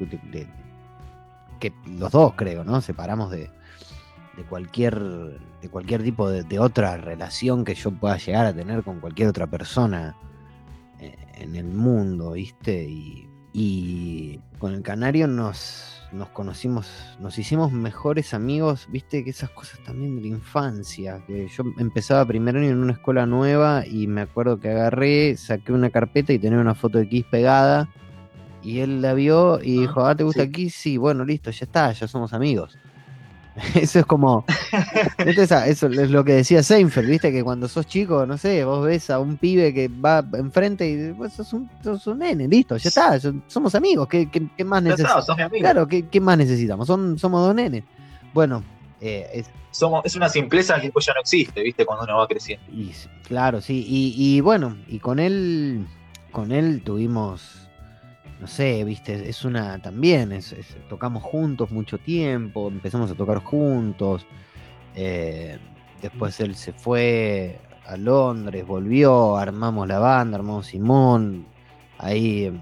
que 1.59 1.73
los 1.87 2.11
dos 2.11 2.35
creo, 2.35 2.65
¿no? 2.65 2.81
Separamos 2.81 3.31
de, 3.31 3.49
de 4.37 4.45
cualquier, 4.45 4.99
de 4.99 5.69
cualquier 5.71 6.03
tipo 6.03 6.31
de, 6.31 6.59
otra 6.59 6.97
relación 6.97 7.65
que 7.65 7.75
yo 7.75 7.91
pueda 7.91 8.17
llegar 8.17 8.47
a 8.47 8.55
tener 8.55 8.83
con 8.83 9.01
cualquier 9.01 9.29
otra 9.29 9.47
persona 9.47 10.17
eh, 10.99 11.17
en 11.35 11.57
el 11.57 11.67
mundo, 11.67 12.33
¿viste? 12.33 12.85
Y, 12.85 13.29
y 13.53 14.41
con 14.59 14.73
el 14.75 14.83
Canario 14.83 15.27
nos, 15.27 16.03
nos 16.13 16.29
conocimos, 16.29 16.89
nos 17.21 17.39
hicimos 17.39 17.73
mejores 17.73 18.35
amigos, 18.35 18.87
¿viste? 18.91 19.25
Que 19.25 19.31
esas 19.31 19.51
cosas 19.51 19.81
también 19.85 20.17
de 20.17 20.23
la 20.23 20.29
infancia, 20.29 21.23
que 21.27 21.49
yo 21.49 21.65
empezaba 21.79 22.25
primero 22.25 22.63
en 22.63 22.79
una 22.79 22.93
escuela 22.93 23.27
nueva 23.27 23.87
y 23.87 24.07
me 24.07 24.23
acuerdo 24.23 24.61
que 24.61 24.71
agarré, 24.71 25.37
saqué 25.37 25.73
una 25.73 25.91
carpeta 25.91 26.33
y 26.33 26.39
tenía 26.39 26.59
una 26.59 26.75
foto 26.75 26.99
de 26.99 27.09
Kiss 27.09 27.25
pegada. 27.31 27.89
Y 28.63 28.79
él 28.79 29.03
la 29.03 29.13
vio 29.15 29.61
y 29.61 29.81
dijo, 29.81 30.07
ah, 30.07 30.15
¿te 30.15 30.23
gusta 30.23 30.49
Kiss? 30.49 30.75
Sí, 30.75 30.97
bueno, 30.97 31.25
listo, 31.25 31.51
ya 31.51 31.65
está, 31.65 31.93
ya 31.93 32.07
somos 32.07 32.33
amigos. 32.33 32.79
Eso 33.75 33.99
es 34.01 34.07
como. 34.07 34.45
eso 35.19 35.87
es 35.87 36.11
lo 36.11 36.25
que 36.25 36.33
decía 36.33 36.63
Seinfeld, 36.63 37.09
¿viste? 37.09 37.33
Que 37.33 37.45
cuando 37.45 37.69
sos 37.69 37.87
chico, 37.87 38.25
no 38.25 38.39
sé, 38.39 38.65
vos 38.65 38.87
ves 38.87 39.11
a 39.11 39.19
un 39.19 39.37
pibe 39.37 39.75
que 39.75 39.89
va 39.89 40.25
enfrente 40.35 40.89
y 40.89 41.11
vos 41.11 41.33
sos 41.33 41.53
un, 41.53 41.69
nene, 42.19 42.49
listo, 42.49 42.77
ya 42.77 42.89
está, 42.89 43.21
somos 43.47 43.75
amigos. 43.75 44.09
¿Qué, 44.09 44.29
más 44.65 44.83
necesitamos? 44.83 45.27
Claro, 45.59 45.87
¿qué, 45.87 46.21
más 46.21 46.39
necesitamos? 46.39 46.87
Son, 46.87 47.19
somos 47.19 47.47
dos 47.47 47.55
nenes. 47.55 47.85
Bueno, 48.33 48.65
eh, 49.01 49.29
es, 49.35 49.51
somos, 49.71 50.05
es 50.07 50.17
una 50.17 50.31
simpleza 50.31 50.81
que 50.81 50.91
ya 51.01 51.13
no 51.13 51.21
existe, 51.21 51.63
¿viste? 51.63 51.85
Cuando 51.85 52.05
uno 52.05 52.19
va 52.19 52.27
creciendo. 52.27 52.65
claro, 53.29 53.61
sí. 53.61 53.85
Y, 53.87 54.15
y 54.17 54.41
bueno, 54.41 54.79
y 54.89 54.99
con 54.99 55.19
él, 55.19 55.87
con 56.31 56.53
él 56.53 56.83
tuvimos 56.83 57.62
no 58.43 58.49
sé, 58.49 58.83
viste, 58.83 59.29
es 59.29 59.45
una 59.45 59.81
también, 59.81 60.37
tocamos 60.89 61.23
juntos 61.23 61.71
mucho 61.71 61.97
tiempo, 61.99 62.67
empezamos 62.67 63.09
a 63.13 63.15
tocar 63.15 63.39
juntos, 63.39 64.27
eh, 64.97 65.61
después 66.01 66.41
él 66.41 66.57
se 66.57 66.73
fue 66.73 67.61
a 67.87 67.97
Londres, 67.97 68.67
volvió, 68.67 69.37
armamos 69.37 69.87
la 69.87 70.01
banda, 70.01 70.39
armamos 70.39 70.67
Simón, 70.67 71.47
ahí 71.99 72.47
em, 72.47 72.59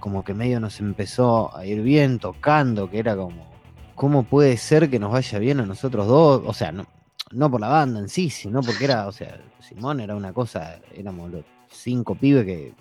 como 0.00 0.24
que 0.24 0.34
medio 0.34 0.58
nos 0.58 0.80
empezó 0.80 1.56
a 1.56 1.64
ir 1.64 1.82
bien 1.82 2.18
tocando, 2.18 2.90
que 2.90 2.98
era 2.98 3.14
como, 3.14 3.46
¿cómo 3.94 4.24
puede 4.24 4.56
ser 4.56 4.90
que 4.90 4.98
nos 4.98 5.12
vaya 5.12 5.38
bien 5.38 5.60
a 5.60 5.66
nosotros 5.66 6.08
dos? 6.08 6.42
O 6.44 6.52
sea, 6.52 6.72
no, 6.72 6.84
no 7.30 7.48
por 7.48 7.60
la 7.60 7.68
banda 7.68 8.00
en 8.00 8.08
sí, 8.08 8.28
sino 8.28 8.60
porque 8.60 8.86
era, 8.86 9.06
o 9.06 9.12
sea, 9.12 9.40
Simón 9.60 10.00
era 10.00 10.16
una 10.16 10.32
cosa, 10.32 10.80
éramos 10.92 11.30
los 11.30 11.44
cinco 11.70 12.16
pibes 12.16 12.44
que 12.44 12.74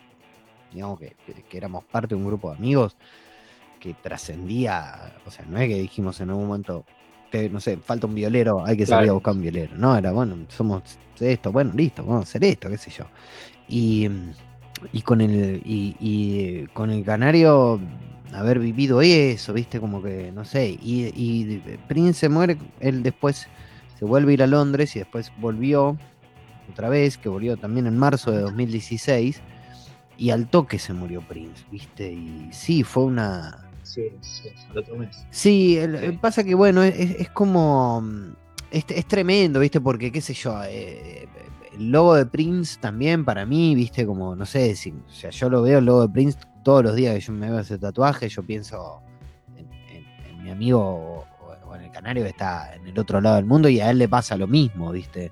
digamos 0.75 0.99
que, 0.99 1.15
éramos 1.51 1.83
parte 1.85 2.09
de 2.09 2.15
un 2.15 2.27
grupo 2.27 2.51
de 2.51 2.57
amigos 2.57 2.95
que 3.79 3.93
trascendía, 3.93 5.13
o 5.25 5.31
sea, 5.31 5.45
no 5.45 5.57
es 5.57 5.67
que 5.67 5.79
dijimos 5.79 6.19
en 6.21 6.29
algún 6.29 6.47
momento 6.47 6.85
que, 7.31 7.49
no 7.49 7.59
sé, 7.59 7.77
falta 7.77 8.07
un 8.07 8.15
violero, 8.15 8.65
hay 8.65 8.77
que 8.77 8.85
salir 8.85 9.09
a 9.09 9.13
buscar 9.13 9.33
un 9.33 9.41
violero. 9.41 9.75
No, 9.75 9.97
era, 9.97 10.11
bueno, 10.11 10.38
somos 10.49 10.83
esto, 11.19 11.51
bueno, 11.51 11.73
listo, 11.73 12.03
vamos 12.03 12.21
a 12.21 12.23
hacer 12.23 12.43
esto, 12.43 12.69
qué 12.69 12.77
sé 12.77 12.91
yo. 12.91 13.05
Y, 13.67 14.09
y 14.91 15.01
con 15.01 15.21
el, 15.21 15.61
y, 15.65 15.95
y 15.99 16.67
con 16.67 16.91
el 16.91 17.03
canario 17.03 17.79
haber 18.33 18.59
vivido 18.59 19.01
eso, 19.01 19.53
viste, 19.53 19.79
como 19.79 20.01
que, 20.01 20.31
no 20.31 20.45
sé, 20.45 20.77
y, 20.81 21.05
y 21.15 21.61
Prince 21.88 22.19
se 22.19 22.29
muere, 22.29 22.57
él 22.79 23.01
después 23.01 23.47
se 23.97 24.05
vuelve 24.05 24.31
a 24.31 24.33
ir 24.33 24.43
a 24.43 24.47
Londres 24.47 24.95
y 24.95 24.99
después 24.99 25.31
volvió 25.39 25.97
otra 26.71 26.89
vez, 26.89 27.17
que 27.17 27.29
volvió 27.29 27.57
también 27.57 27.88
en 27.88 27.97
marzo 27.97 28.31
de 28.31 28.41
2016, 28.41 29.41
y 30.17 30.30
al 30.30 30.47
toque 30.47 30.80
se 30.80 30.93
murió 30.93 31.21
Prince, 31.21 31.65
viste, 31.71 32.12
y 32.12 32.49
sí, 32.51 32.84
fue 32.84 33.04
una... 33.04 33.62
Sí, 33.84 34.10
sí, 34.21 34.49
al 34.71 34.80
otro 34.80 34.95
mes. 34.95 35.25
Sí, 35.30 35.78
el, 35.78 36.17
pasa 36.19 36.43
que 36.43 36.56
bueno, 36.56 36.84
es, 36.84 36.95
es 36.97 37.30
como... 37.30 38.04
Es, 38.71 38.86
es, 38.89 39.06
tremendo, 39.06 39.60
viste, 39.60 39.80
porque 39.80 40.12
qué 40.12 40.21
sé 40.21 40.34
yo, 40.34 40.62
eh, 40.63 41.28
el 41.78 41.91
logo 41.91 42.15
de 42.15 42.25
Prince 42.25 42.80
también 42.80 43.23
para 43.25 43.45
mí, 43.45 43.75
viste, 43.75 44.06
como, 44.06 44.36
no 44.36 44.45
sé, 44.45 44.75
si, 44.75 44.91
o 44.91 45.12
sea, 45.12 45.30
yo 45.30 45.49
lo 45.49 45.62
veo 45.62 45.80
el 45.80 45.86
logo 45.86 46.08
de 46.08 46.13
Prince 46.13 46.39
todos 46.63 46.84
los 46.84 46.95
días 46.95 47.13
que 47.13 47.21
yo 47.21 47.34
me 47.34 47.49
veo 47.49 47.60
ese 47.60 47.78
tatuaje, 47.78 48.28
yo 48.28 48.43
pienso 48.43 49.01
en, 49.56 50.43
mi 50.43 50.49
amigo 50.49 51.25
o, 51.39 51.75
en 51.75 51.84
el 51.84 51.91
canario 51.91 52.23
que 52.23 52.30
está 52.30 52.73
en 52.75 52.88
el 52.88 52.97
otro 52.97 53.21
lado 53.21 53.36
del 53.36 53.45
mundo 53.45 53.69
y 53.69 53.80
a 53.80 53.91
él 53.91 53.99
le 53.99 54.10
pasa 54.10 54.36
lo 54.36 54.47
mismo, 54.47 54.91
¿viste? 54.91 55.32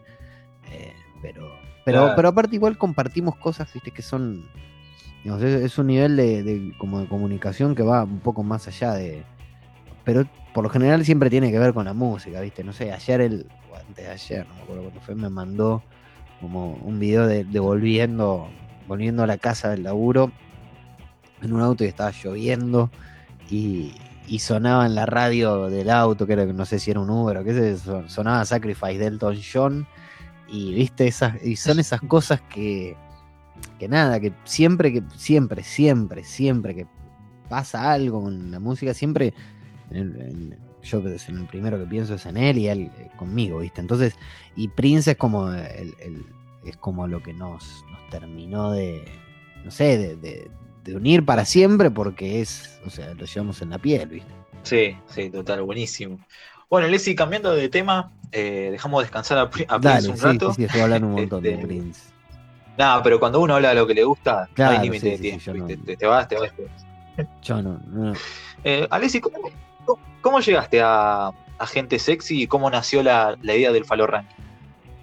Eh, 0.71 0.93
pero, 1.21 1.51
pero, 1.85 2.13
pero 2.15 2.29
aparte 2.29 2.55
igual 2.55 2.77
compartimos 2.77 3.35
cosas, 3.37 3.71
¿viste? 3.73 3.91
Que 3.91 4.01
son, 4.01 4.45
es, 5.25 5.77
un 5.77 5.87
nivel 5.87 6.15
de, 6.15 6.73
como 6.77 6.99
de 6.99 7.07
comunicación 7.07 7.75
que 7.75 7.83
va 7.83 8.03
un 8.03 8.19
poco 8.19 8.43
más 8.43 8.67
allá 8.67 8.93
de... 8.93 9.23
Pero 10.03 10.27
por 10.53 10.63
lo 10.63 10.69
general 10.69 11.05
siempre 11.05 11.29
tiene 11.29 11.51
que 11.51 11.59
ver 11.59 11.73
con 11.73 11.85
la 11.85 11.93
música, 11.93 12.41
¿viste? 12.41 12.63
No 12.63 12.73
sé, 12.73 12.91
ayer 12.91 13.21
el, 13.21 13.47
o 13.71 13.75
antes 13.75 14.05
de 14.05 14.11
ayer, 14.11 14.47
no 14.47 14.55
me 14.55 14.61
acuerdo 14.61 14.81
cuándo 14.83 15.01
fue, 15.01 15.15
me 15.15 15.29
mandó 15.29 15.81
como 16.41 16.73
un 16.73 16.99
video 16.99 17.25
de, 17.25 17.45
de 17.45 17.59
volviendo, 17.59 18.49
volviendo 18.87 19.23
a 19.23 19.27
la 19.27 19.37
casa 19.37 19.69
del 19.69 19.83
laburo 19.83 20.31
en 21.41 21.53
un 21.53 21.61
auto 21.61 21.83
y 21.83 21.87
estaba 21.87 22.11
lloviendo 22.11 22.89
y, 23.49 23.93
sonaba 24.39 24.85
en 24.85 24.95
la 24.95 25.05
radio 25.05 25.69
del 25.69 25.89
auto, 25.91 26.25
que 26.25 26.33
era, 26.33 26.45
no 26.45 26.65
sé 26.65 26.79
si 26.79 26.89
era 26.89 26.99
un 26.99 27.09
Uber 27.09 27.37
o 27.37 27.43
qué 27.43 27.53
sé, 27.53 27.77
sonaba 28.07 28.43
Sacrifice 28.45 28.97
Delton 28.97 29.37
John 29.53 29.87
y 30.47 30.73
viste 30.73 31.07
esas 31.07 31.43
y 31.43 31.55
son 31.55 31.79
esas 31.79 32.01
cosas 32.01 32.41
que 32.41 32.97
que 33.79 33.87
nada, 33.87 34.19
que 34.19 34.33
siempre 34.43 34.91
que 34.91 35.03
siempre 35.15 35.63
siempre 35.63 36.23
siempre 36.23 36.75
que 36.75 36.87
pasa 37.49 37.91
algo 37.91 38.23
con 38.23 38.51
la 38.51 38.59
música 38.59 38.93
siempre 38.93 39.33
yo 39.91 40.99
en 40.99 41.37
el 41.37 41.45
primero 41.47 41.79
que 41.79 41.85
pienso 41.85 42.15
es 42.15 42.25
en 42.25 42.37
él 42.37 42.57
y 42.57 42.67
él 42.67 42.91
eh, 42.97 43.09
conmigo, 43.15 43.59
¿viste? 43.59 43.79
Entonces, 43.79 44.15
y 44.55 44.67
Prince 44.67 45.11
es 45.11 45.17
como 45.17 45.51
es 45.53 46.77
como 46.77 47.07
lo 47.07 47.21
que 47.21 47.33
nos, 47.33 47.85
nos 47.91 48.09
terminó 48.09 48.71
de, 48.71 49.03
no 49.63 49.71
sé, 49.71 50.15
de, 50.15 50.49
de 50.83 50.95
unir 50.95 51.25
para 51.25 51.45
siempre 51.45 51.89
porque 51.91 52.41
es, 52.41 52.79
o 52.85 52.89
sea, 52.89 53.13
lo 53.13 53.25
llevamos 53.25 53.61
en 53.61 53.69
la 53.69 53.77
piel, 53.77 54.09
¿viste? 54.09 54.31
Sí, 54.63 54.97
sí, 55.07 55.29
total, 55.29 55.61
buenísimo. 55.63 56.19
Bueno, 56.69 56.87
Leslie, 56.87 57.15
cambiando 57.15 57.53
de 57.53 57.69
tema, 57.69 58.13
eh, 58.31 58.69
dejamos 58.71 59.03
descansar 59.03 59.37
a, 59.37 59.49
Prince 59.49 60.09
un 60.09 60.17
rato. 60.17 60.49
Sí, 60.49 60.55
sí, 60.55 60.63
estoy 60.65 60.81
hablando 60.81 61.07
un 61.07 61.13
montón 61.13 61.43
de 61.43 61.51
este, 61.51 61.65
Prince. 61.65 62.01
Nada, 62.77 63.03
pero 63.03 63.19
cuando 63.19 63.39
uno 63.39 63.55
habla 63.55 63.69
de 63.69 63.75
lo 63.75 63.87
que 63.87 63.93
le 63.93 64.03
gusta, 64.03 64.49
no 64.57 64.65
hay 64.67 64.79
límite 64.79 65.17
de 65.17 65.17
tiempo. 65.17 65.67
te, 65.97 66.05
vas, 66.05 66.27
te 66.27 66.35
vas 66.35 66.43
después. 66.43 66.69
Yo 67.43 67.61
no. 67.61 67.79
no. 67.87 68.13
Eh, 68.63 68.87
Alessi, 68.89 69.21
¿cómo, 70.21 70.39
llegaste 70.39 70.81
a, 70.81 71.31
Gente 71.67 71.97
Sexy 71.97 72.43
y 72.43 72.47
cómo 72.47 72.69
nació 72.69 73.03
la, 73.03 73.37
idea 73.43 73.71
del 73.71 73.85
Falo 73.85 74.07
Ranking? 74.07 74.35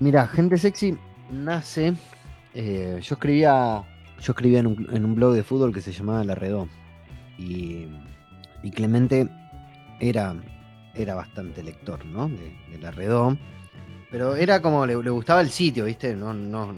Mira, 0.01 0.27
Gente 0.27 0.59
Sexy 0.59 0.99
nace. 1.31 1.95
Eh, 2.55 2.99
yo 3.01 3.15
escribía 3.15 3.85
yo 4.21 4.33
escribía 4.33 4.59
en 4.59 4.67
un, 4.67 5.15
blog 5.15 5.33
de 5.33 5.43
fútbol 5.43 5.73
que 5.73 5.81
se 5.81 5.93
llamaba 5.93 6.25
La 6.25 6.35
Redó. 6.35 6.69
Y, 7.39 7.87
Clemente 8.75 9.29
era, 9.99 10.37
era 10.95 11.15
bastante 11.15 11.63
lector, 11.63 12.05
¿no? 12.05 12.29
De, 12.29 12.79
La 12.81 12.91
Redó. 12.91 13.39
Pero 14.11 14.35
era 14.35 14.61
como 14.61 14.87
le, 14.87 14.95
gustaba 14.97 15.41
el 15.41 15.51
sitio, 15.51 15.85
¿viste? 15.85 16.15
No, 16.15 16.35
no, 16.35 16.75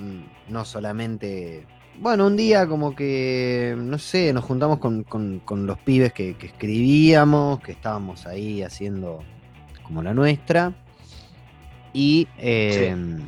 no 0.48 0.64
solamente. 0.64 1.66
Bueno, 1.98 2.26
un 2.26 2.36
día 2.36 2.66
como 2.66 2.94
que, 2.94 3.74
no 3.78 3.98
sé, 3.98 4.32
nos 4.32 4.44
juntamos 4.44 4.78
con, 4.78 5.66
los 5.66 5.78
pibes 5.78 6.12
que, 6.12 6.36
escribíamos, 6.40 7.60
que 7.60 7.72
estábamos 7.72 8.26
ahí 8.26 8.62
haciendo 8.62 9.20
como 9.82 10.02
la 10.02 10.12
nuestra. 10.12 10.74
Y, 11.94 12.28
em, 12.38 13.20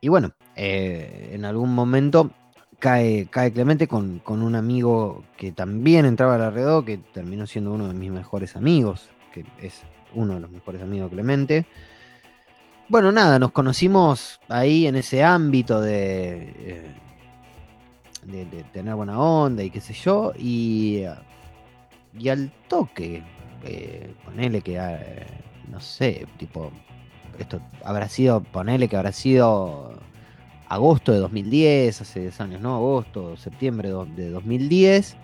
y 0.00 0.08
bueno, 0.08 0.32
eh, 0.54 1.30
en 1.32 1.44
algún 1.44 1.74
momento 1.74 2.30
cae, 2.78 3.26
cae 3.30 3.52
Clemente 3.52 3.86
con, 3.86 4.22
un 4.26 4.54
amigo 4.54 5.24
que 5.36 5.52
también 5.52 6.06
entraba 6.06 6.34
a 6.36 6.38
la 6.38 6.50
red, 6.50 6.84
que 6.84 6.98
terminó 6.98 7.46
siendo 7.46 7.72
uno 7.72 7.88
de 7.88 7.94
mis 7.94 8.10
mejores 8.10 8.56
amigos, 8.56 9.08
que 9.32 9.44
es 9.60 9.82
uno 10.14 10.34
de 10.34 10.40
los 10.40 10.50
mejores 10.50 10.82
amigos 10.82 11.10
de 11.10 11.16
Clemente. 11.16 11.66
Bueno, 12.88 13.10
nada, 13.10 13.40
nos 13.40 13.50
conocimos 13.50 14.40
ahí 14.48 14.86
en 14.86 14.94
ese 14.94 15.24
ámbito 15.24 15.80
de, 15.80 16.54
eh, 16.56 16.94
de, 18.22 18.62
tener 18.72 18.94
buena 18.94 19.18
onda 19.18 19.64
y 19.64 19.70
qué 19.70 19.80
sé 19.80 19.92
yo, 19.92 20.32
y, 20.38 21.02
y 22.16 22.28
al 22.28 22.52
toque, 22.68 23.24
eh, 23.64 24.14
ponele 24.24 24.60
que, 24.60 24.76
eh, 24.76 25.26
no 25.68 25.80
sé, 25.80 26.28
tipo, 26.38 26.70
esto 27.40 27.60
habrá 27.84 28.08
sido, 28.08 28.40
ponele 28.40 28.86
que 28.86 28.96
habrá 28.96 29.10
sido 29.10 29.94
agosto 30.68 31.10
de 31.10 31.18
2010, 31.18 32.00
hace 32.02 32.20
10 32.20 32.40
años, 32.40 32.60
¿no? 32.60 32.76
Agosto, 32.76 33.36
septiembre 33.36 33.88
de 34.14 34.30
2010. 34.30 35.16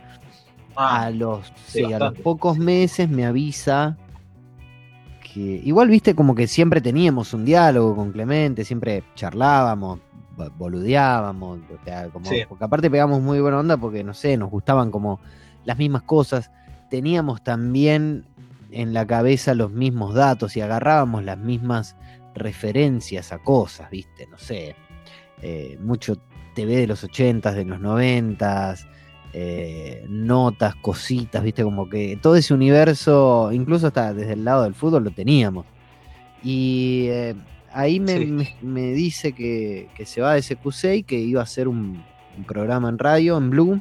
Ah, 0.75 1.03
a, 1.03 1.11
los, 1.11 1.53
a 1.77 1.98
los 1.98 2.18
pocos 2.18 2.59
meses 2.59 3.09
me 3.09 3.25
avisa 3.27 3.96
que 5.33 5.40
igual 5.40 5.88
viste 5.88 6.14
como 6.14 6.35
que 6.35 6.47
siempre 6.47 6.81
teníamos 6.81 7.33
un 7.33 7.45
diálogo 7.45 7.97
con 7.97 8.12
Clemente, 8.12 8.64
siempre 8.64 9.05
charlábamos, 9.14 10.01
boludeábamos, 10.57 11.61
porque 12.49 12.64
aparte 12.64 12.90
pegamos 12.90 13.23
muy 13.23 13.40
buena 13.40 13.59
onda 13.59 13.77
porque 13.77 14.05
no 14.05 14.14
sé, 14.14 14.37
nos 14.37 14.51
gustaban 14.51 14.90
como 14.90 15.21
las 15.64 15.79
mismas 15.79 16.03
cosas, 16.03 16.51
teníamos 16.90 17.42
también 17.42 18.27
en 18.71 18.92
la 18.92 19.07
cabeza 19.07 19.55
los 19.55 19.71
mismos 19.71 20.14
datos 20.14 20.57
y 20.57 20.61
agarrábamos 20.61 21.25
las 21.25 21.38
mismas 21.38 21.97
referencias 22.35 23.33
a 23.33 23.38
cosas, 23.38 23.90
viste, 23.90 24.27
no 24.27 24.38
sé, 24.38 24.75
eh, 25.42 25.79
mucho 25.81 26.16
TV 26.55 26.77
de 26.77 26.87
los 26.87 27.05
80s, 27.05 27.55
de 27.55 27.64
los 27.64 27.81
90s, 27.81 28.87
eh, 29.35 30.05
notas, 30.09 30.75
cositas, 30.77 31.42
viste, 31.42 31.64
como 31.64 31.88
que 31.88 32.18
todo 32.21 32.37
ese 32.37 32.53
universo, 32.53 33.51
incluso 33.53 33.87
hasta 33.87 34.12
desde 34.12 34.35
el 34.35 34.45
lado 34.45 34.64
del 34.64 34.75
fútbol, 34.75 35.05
lo 35.05 35.12
Y 36.42 37.07
eh, 37.09 37.35
ahí 37.73 37.99
me, 37.99 38.92
dice 38.92 39.33
que, 39.33 39.88
se 40.05 40.21
va 40.21 40.35
de 40.35 40.42
SQC 40.42 40.85
y 40.97 41.03
que 41.05 41.18
iba 41.18 41.40
a 41.40 41.45
hacer 41.45 41.66
un, 41.66 42.05
programa 42.47 42.90
en 42.90 42.99
radio, 42.99 43.38
en 43.38 43.51
Blue, 43.51 43.81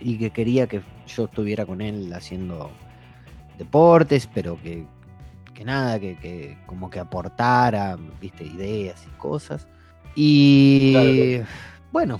y 0.00 0.16
que 0.16 0.30
quería 0.30 0.68
que 0.68 0.82
yo 1.08 1.24
estuviera 1.24 1.66
con 1.66 1.80
él 1.80 2.12
haciendo 2.12 2.70
deportes, 3.58 4.28
pero 4.32 4.60
que, 4.62 4.86
nada, 5.64 5.98
que, 5.98 6.56
como 6.66 6.88
que 6.88 7.00
aportara, 7.00 7.96
viste, 8.20 8.44
ideas 8.44 9.04
y 9.06 9.18
cosas. 9.18 9.66
Y 10.14 11.40
bueno, 11.90 12.18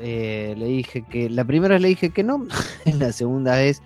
eh, 0.00 0.54
le 0.56 0.66
dije 0.66 1.04
que 1.08 1.30
la 1.30 1.44
primera 1.44 1.74
vez 1.74 1.82
le 1.82 1.88
dije 1.88 2.10
que 2.10 2.22
no, 2.22 2.46
la 2.98 3.12
segunda 3.12 3.56
vez 3.56 3.82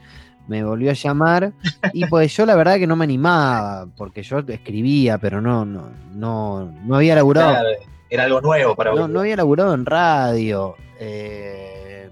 me 0.51 0.65
volvió 0.65 0.91
a 0.91 0.95
llamar 0.95 1.53
y 1.93 2.07
pues 2.07 2.37
yo 2.37 2.45
la 2.45 2.57
verdad 2.57 2.77
que 2.77 2.87
no 2.87 2.97
me 2.97 3.05
animaba 3.05 3.87
porque 3.97 4.25
yo 4.25 4.41
escribía 4.41 5.17
pero 5.19 5.41
no 5.41 5.65
no 5.65 5.91
no 6.13 6.73
no 6.85 6.97
había 6.97 7.15
laburado. 7.15 7.65
Era 8.09 8.25
algo 8.25 8.41
nuevo 8.41 8.75
para 8.75 8.93
no, 8.93 9.07
no 9.07 9.21
había 9.21 9.37
laburado 9.37 9.73
en 9.75 9.87
radio 9.87 10.75
eh, 10.99 12.11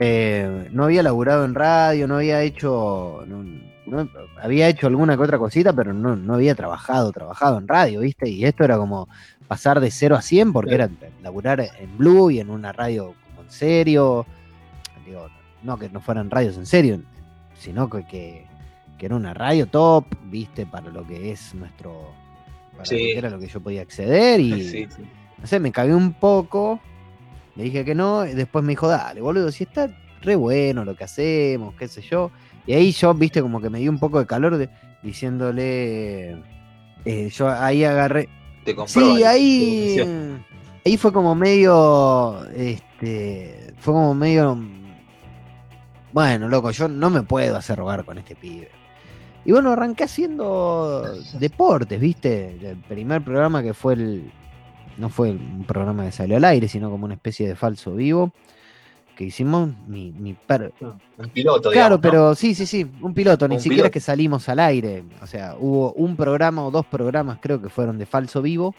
eh, 0.00 0.68
no 0.72 0.84
había 0.84 1.02
laburado 1.02 1.44
en 1.44 1.54
radio 1.54 2.08
no 2.08 2.16
había 2.16 2.40
hecho 2.40 3.22
no, 3.26 4.08
había 4.42 4.68
hecho 4.68 4.86
alguna 4.86 5.18
que 5.18 5.22
otra 5.22 5.38
cosita 5.38 5.74
pero 5.74 5.92
no, 5.92 6.16
no 6.16 6.34
había 6.34 6.54
trabajado 6.54 7.12
trabajado 7.12 7.58
en 7.58 7.68
radio 7.68 8.00
viste 8.00 8.30
y 8.30 8.46
esto 8.46 8.64
era 8.64 8.78
como 8.78 9.08
pasar 9.46 9.80
de 9.80 9.90
0 9.90 10.16
a 10.16 10.22
100 10.22 10.54
porque 10.54 10.74
era 10.74 10.88
laburar 11.22 11.60
en 11.60 11.98
Blue 11.98 12.30
y 12.30 12.40
en 12.40 12.48
una 12.48 12.72
radio 12.72 13.14
en 13.44 13.50
serio. 13.50 14.26
Digo, 15.06 15.28
no 15.62 15.78
que 15.78 15.88
no 15.88 16.00
fueran 16.00 16.30
radios 16.30 16.56
en 16.56 16.66
serio, 16.66 17.00
sino 17.58 17.88
que, 17.88 18.04
que, 18.06 18.46
era 19.00 19.16
una 19.16 19.34
radio 19.34 19.66
top, 19.66 20.06
viste, 20.30 20.64
para 20.64 20.90
lo 20.90 21.06
que 21.06 21.30
es 21.30 21.54
nuestro. 21.54 22.10
Para 22.72 22.84
lo 22.84 22.88
que 22.88 23.18
era 23.18 23.28
lo 23.28 23.38
que 23.38 23.48
yo 23.48 23.60
podía 23.60 23.82
acceder 23.82 24.40
y. 24.40 24.88
No 25.36 25.48
sé, 25.48 25.60
me 25.60 25.72
cagué 25.72 25.94
un 25.94 26.14
poco. 26.14 26.80
Le 27.56 27.64
dije 27.64 27.84
que 27.84 27.94
no, 27.94 28.24
y 28.24 28.32
después 28.32 28.64
me 28.64 28.72
dijo, 28.72 28.88
dale, 28.88 29.20
boludo, 29.20 29.52
si 29.52 29.64
está 29.64 29.94
re 30.22 30.36
bueno 30.36 30.86
lo 30.86 30.96
que 30.96 31.04
hacemos, 31.04 31.74
qué 31.74 31.86
sé 31.86 32.00
yo. 32.00 32.30
Y 32.66 32.72
ahí 32.72 32.92
yo, 32.92 33.12
viste, 33.12 33.42
como 33.42 33.60
que 33.60 33.68
me 33.68 33.78
dio 33.78 33.90
un 33.90 33.98
poco 33.98 34.18
de 34.18 34.26
calor 34.26 34.56
de, 34.56 34.70
diciéndole. 35.02 36.42
eh, 37.04 37.28
yo 37.30 37.50
ahí 37.50 37.84
agarré. 37.84 38.28
Te 38.64 38.74
compró 38.74 39.16
Sí, 39.16 39.22
ahí, 39.22 39.96
ahí. 40.84 40.96
fue 40.96 41.12
como 41.12 41.34
medio. 41.34 42.44
Este. 42.54 43.74
Fue 43.78 43.92
como 43.94 44.14
medio. 44.14 44.58
Bueno, 46.12 46.48
loco, 46.48 46.70
yo 46.70 46.88
no 46.88 47.10
me 47.10 47.22
puedo 47.22 47.56
hacer 47.56 47.78
rogar 47.78 48.04
con 48.04 48.18
este 48.18 48.36
pibe. 48.36 48.70
Y 49.44 49.52
bueno, 49.52 49.72
arranqué 49.72 50.04
haciendo 50.04 51.04
deportes, 51.38 52.00
¿viste? 52.00 52.56
El 52.70 52.76
primer 52.78 53.22
programa 53.22 53.62
que 53.62 53.74
fue 53.74 53.94
el. 53.94 54.32
No 54.96 55.08
fue 55.08 55.32
un 55.32 55.64
programa 55.66 56.04
que 56.04 56.12
salió 56.12 56.36
al 56.36 56.44
aire, 56.44 56.68
sino 56.68 56.88
como 56.88 57.04
una 57.04 57.14
especie 57.14 57.48
de 57.48 57.56
falso 57.56 57.94
vivo. 57.94 58.32
Que 59.16 59.24
hicimos 59.24 59.70
mi, 59.86 60.12
mi 60.12 60.34
per- 60.34 60.72
Un 60.80 61.28
piloto, 61.30 61.70
Claro, 61.70 61.96
digamos, 61.98 61.98
¿no? 61.98 62.00
pero 62.00 62.34
sí, 62.34 62.54
sí, 62.54 62.66
sí, 62.66 62.90
un 63.00 63.14
piloto, 63.14 63.46
ni 63.46 63.56
Un 63.56 63.60
siquiera 63.60 63.82
piloto. 63.84 63.92
que 63.92 64.00
salimos 64.00 64.48
al 64.48 64.58
aire. 64.60 65.04
O 65.22 65.26
sea, 65.26 65.54
hubo 65.58 65.92
un 65.92 66.16
programa 66.16 66.64
o 66.64 66.70
dos 66.72 66.86
programas, 66.86 67.38
creo 67.40 67.60
que 67.62 67.68
fueron 67.68 67.98
de 67.98 68.06
falso 68.06 68.40
vivo. 68.42 68.74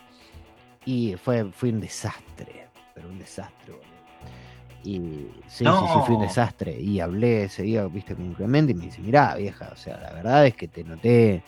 Y 0.86 1.15
fue, 1.15 1.52
fue 1.52 1.69
un 1.69 1.82
desastre, 1.82 2.67
pero 2.93 3.10
un 3.10 3.17
desastre, 3.19 3.71
boludo. 3.74 3.86
Y 4.84 5.00
sí, 5.48 5.65
sí, 5.65 5.65
sí, 5.65 6.00
fue 6.06 6.15
un 6.15 6.21
desastre. 6.21 6.80
Y 6.80 7.00
hablé 7.00 7.45
ese 7.45 7.63
día, 7.63 7.86
viste, 7.88 8.15
con 8.15 8.34
Clemente 8.36 8.71
y 8.71 8.76
me 8.76 8.86
dice, 8.86 9.02
mirá, 9.02 9.36
vieja, 9.36 9.69
o 9.74 9.76
sea, 9.76 9.98
la 9.98 10.13
verdad 10.13 10.45
es 10.45 10.56
que 10.56 10.67
te 10.67 10.84
noté 10.84 11.43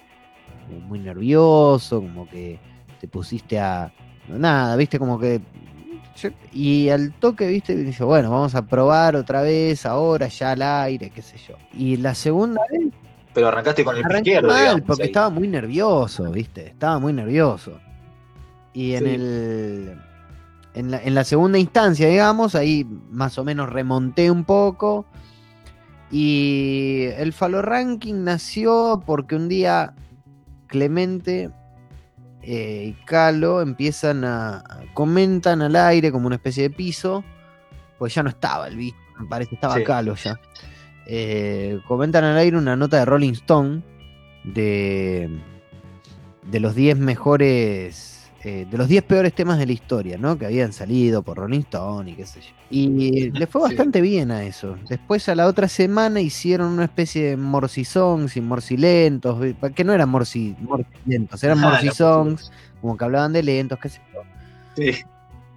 muy 0.88 1.00
nervioso, 1.00 2.02
como 2.02 2.28
que 2.28 2.60
te 3.00 3.08
pusiste 3.08 3.60
a... 3.60 3.94
Nada, 4.28 4.76
viste, 4.76 4.98
como 5.00 5.20
que... 5.20 5.40
y 6.52 6.90
al 6.90 7.14
toque, 7.14 7.48
viste, 7.48 7.76
dice, 7.76 8.04
bueno, 8.04 8.32
vamos 8.32 8.56
a 8.56 8.66
probar 8.66 9.16
otra 9.16 9.42
vez, 9.44 9.86
ahora, 9.86 10.28
ya 10.28 10.52
al 10.52 10.62
aire, 10.64 11.12
qué 11.12 11.22
sé 11.22 11.38
yo. 11.38 11.56
Y 11.74 11.98
la 11.98 12.16
segunda 12.16 12.62
vez 12.72 12.92
Pero 13.34 13.48
arrancaste 13.50 13.84
con 13.86 13.96
el 13.98 14.04
Arranqué 14.04 14.32
izquierdo, 14.32 14.48
mal 14.48 14.58
digamos, 14.58 14.82
porque 14.86 15.04
ahí. 15.04 15.08
estaba 15.08 15.30
muy 15.30 15.48
nervioso, 15.48 16.32
¿viste? 16.32 16.68
Estaba 16.70 17.00
muy 17.00 17.14
nervioso. 17.14 17.80
Y 18.74 18.94
en 18.94 19.04
Sí. 19.06 19.10
el. 19.12 20.02
En 20.74 20.92
la, 20.92 21.02
en 21.04 21.16
la 21.16 21.24
segunda 21.24 21.58
instancia, 21.58 22.08
digamos, 22.08 22.54
ahí 22.54 22.86
más 23.10 23.38
o 23.40 23.44
menos 23.44 23.68
remonté 23.70 24.30
un 24.30 24.44
poco. 24.44 25.06
Y 26.12 27.06
el 27.18 27.34
Falo 27.34 27.62
Ranking 27.62 28.24
nació 28.24 29.02
porque 29.06 29.36
un 29.36 29.50
día 29.50 29.94
Clemente 30.68 31.50
eh, 32.44 32.94
y 32.96 33.06
Calo 33.06 33.62
empiezan 33.62 34.24
a. 34.24 34.64
comentan 34.94 35.62
al 35.62 35.76
aire 35.76 36.12
como 36.12 36.28
una 36.28 36.36
especie 36.36 36.64
de 36.64 36.70
piso. 36.70 37.24
Pues 37.98 38.14
ya 38.14 38.22
no 38.22 38.30
estaba 38.30 38.68
el 38.68 38.78
bicho, 38.78 38.98
me 39.20 39.26
parece, 39.28 39.56
estaba 39.56 39.76
Sí. 39.76 39.84
Calo 39.84 40.14
ya. 40.16 40.40
Eh, 41.08 41.80
comentan 41.88 42.24
al 42.24 42.38
aire 42.38 42.56
una 42.58 42.76
nota 42.76 42.98
de 42.98 43.06
Rolling 43.06 43.32
Stone 43.34 43.82
de, 44.44 45.30
de 46.44 46.60
los 46.60 46.76
10 46.76 47.00
mejores, 47.00 48.17
eh, 48.44 48.68
de 48.70 48.78
los 48.78 48.88
10 48.88 49.04
peores 49.04 49.34
temas 49.34 49.58
de 49.58 49.66
la 49.66 49.72
historia, 49.74 50.18
¿no? 50.18 50.38
Que 50.38 50.46
habían 50.46 50.72
salido 50.72 51.24
por 51.24 51.38
Rolling 51.38 51.62
Stone 51.62 52.12
y 52.12 52.14
qué 52.16 52.26
sé 52.26 52.42
yo. 52.42 52.48
Y 52.70 53.32
le 53.32 53.48
fue 53.48 53.62
Sí. 53.62 53.68
bastante 53.70 54.00
bien 54.02 54.30
a 54.32 54.44
eso. 54.44 54.78
Después 54.90 55.28
a 55.30 55.36
la 55.36 55.48
otra 55.48 55.68
semana 55.68 56.22
hicieron 56.22 56.68
una 56.74 56.84
especie 56.86 57.30
de 57.30 57.38
Morsi 57.38 57.84
Songs 57.84 58.38
y 58.38 58.42
Morsi 58.42 58.78
Lentos, 58.78 59.40
que 59.76 59.84
no 59.84 59.94
eran 59.94 60.10
Morsi, 60.10 60.56
Morsi 60.62 60.86
Lentos, 61.06 61.44
eran 61.44 61.60
Ah, 61.60 61.70
Morsi 61.70 61.90
Songs, 61.90 62.52
como 62.82 62.96
que 62.96 63.06
hablaban 63.06 63.34
de 63.34 63.44
lentos, 63.44 63.80
qué 63.80 63.90
sé 63.90 64.02
yo. 64.14 64.22
Sí. 64.76 65.04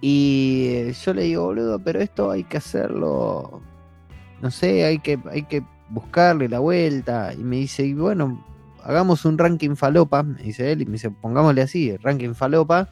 Y 0.01 0.65
eh, 0.69 0.93
yo 1.05 1.13
le 1.13 1.23
digo, 1.23 1.43
boludo, 1.45 1.77
pero 1.79 1.99
esto 2.01 2.31
hay 2.31 2.43
que 2.43 2.57
hacerlo. 2.57 3.61
No 4.41 4.49
sé, 4.49 4.83
hay 4.85 4.97
que, 4.97 5.19
hay 5.29 5.43
que 5.43 5.61
buscarle 5.89 6.49
la 6.49 6.57
vuelta. 6.59 7.31
Y 7.33 7.37
me 7.43 7.57
dice, 7.57 7.85
y 7.85 7.93
bueno, 7.93 8.43
hagamos 8.83 9.25
un 9.25 9.37
ranking 9.37 9.75
falopa, 9.75 10.23
me 10.23 10.41
dice 10.41 10.71
él, 10.71 10.81
y 10.81 10.85
me 10.85 10.93
dice, 10.93 11.09
pongámosle 11.09 11.61
así, 11.61 11.95
ranking 11.97 12.33
falopa. 12.33 12.89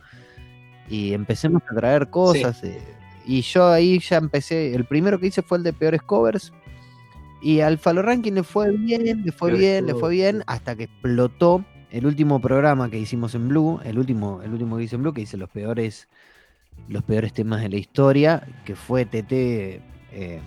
Y 0.89 1.13
empecemos 1.13 1.61
a 1.69 1.75
traer 1.75 2.09
cosas. 2.09 2.63
eh, 2.63 2.81
y 3.25 3.41
yo 3.41 3.67
ahí 3.67 3.99
ya 3.99 4.17
empecé. 4.17 4.73
El 4.73 4.85
primero 4.85 5.19
que 5.19 5.27
hice 5.27 5.43
fue 5.43 5.59
el 5.59 5.63
de 5.63 5.71
peores 5.71 6.01
covers. 6.01 6.51
Y 7.41 7.61
al 7.61 7.77
Falo 7.77 8.01
Ranking 8.01 8.33
le 8.33 8.43
fue 8.43 8.71
bien, 8.71 9.23
le 9.23 9.31
fue 9.31 9.53
bien, 9.53 9.85
le 9.85 9.93
fue 9.93 10.11
bien, 10.11 10.43
hasta 10.47 10.75
que 10.75 10.85
explotó 10.85 11.63
el 11.91 12.05
último 12.05 12.41
programa 12.41 12.89
que 12.89 12.99
hicimos 12.99 13.33
en 13.35 13.47
Blue, 13.47 13.79
el 13.85 13.97
último, 13.97 14.41
el 14.43 14.51
último 14.51 14.77
que 14.77 14.83
hice 14.83 14.95
en 14.95 15.03
Blue, 15.03 15.13
que 15.13 15.21
hice 15.21 15.37
los 15.37 15.49
peores, 15.49 16.09
los 16.87 17.03
peores 17.03 17.31
temas 17.31 17.61
de 17.61 17.69
la 17.69 17.77
historia, 17.77 18.45
que 18.65 18.75
fue 18.75 19.05
TT 19.05 19.31
eh, 19.31 20.41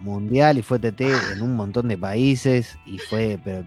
mundial 0.00 0.58
y 0.58 0.62
fue 0.62 0.78
TT 0.78 1.02
en 1.34 1.42
un 1.42 1.54
montón 1.54 1.88
de 1.88 1.98
países 1.98 2.78
y 2.86 2.98
fue, 2.98 3.38
pero. 3.44 3.64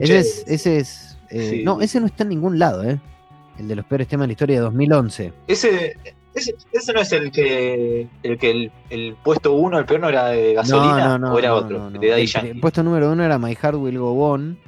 Ese 0.00 0.18
es, 0.18 0.44
ese 0.46 0.76
es 0.78 1.18
eh, 1.30 1.50
Sí. 1.50 1.62
no, 1.64 1.80
ese 1.80 2.00
no 2.00 2.06
está 2.06 2.22
en 2.22 2.30
ningún 2.30 2.58
lado, 2.58 2.84
eh. 2.84 3.00
El 3.58 3.68
de 3.68 3.76
los 3.76 3.84
peores 3.86 4.06
temas 4.06 4.24
de 4.24 4.28
la 4.28 4.32
historia 4.32 4.56
de 4.56 4.62
2011. 4.62 5.32
Ese, 5.48 5.96
ese, 6.34 6.54
ese 6.72 6.92
no 6.92 7.00
es 7.00 7.10
el 7.12 7.30
que 7.32 8.06
el 8.22 8.38
que 8.38 8.50
el, 8.50 8.72
el 8.90 9.16
puesto 9.24 9.54
uno, 9.54 9.78
el 9.78 9.86
peor 9.86 10.00
no 10.00 10.08
era 10.10 10.26
de 10.28 10.52
gasolina, 10.54 11.16
o 11.32 11.38
era 11.38 11.48
no, 11.48 11.54
otro, 11.56 11.78
no, 11.78 11.90
no. 11.90 11.98
de 11.98 12.08
Daddy 12.08 12.30
El, 12.50 12.60
puesto 12.60 12.82
número 12.82 13.10
uno 13.10 13.24
era 13.24 13.38
My 13.38 13.54
Heart 13.54 13.76
Will 13.76 13.98
Go 13.98 14.12
On. 14.12 14.58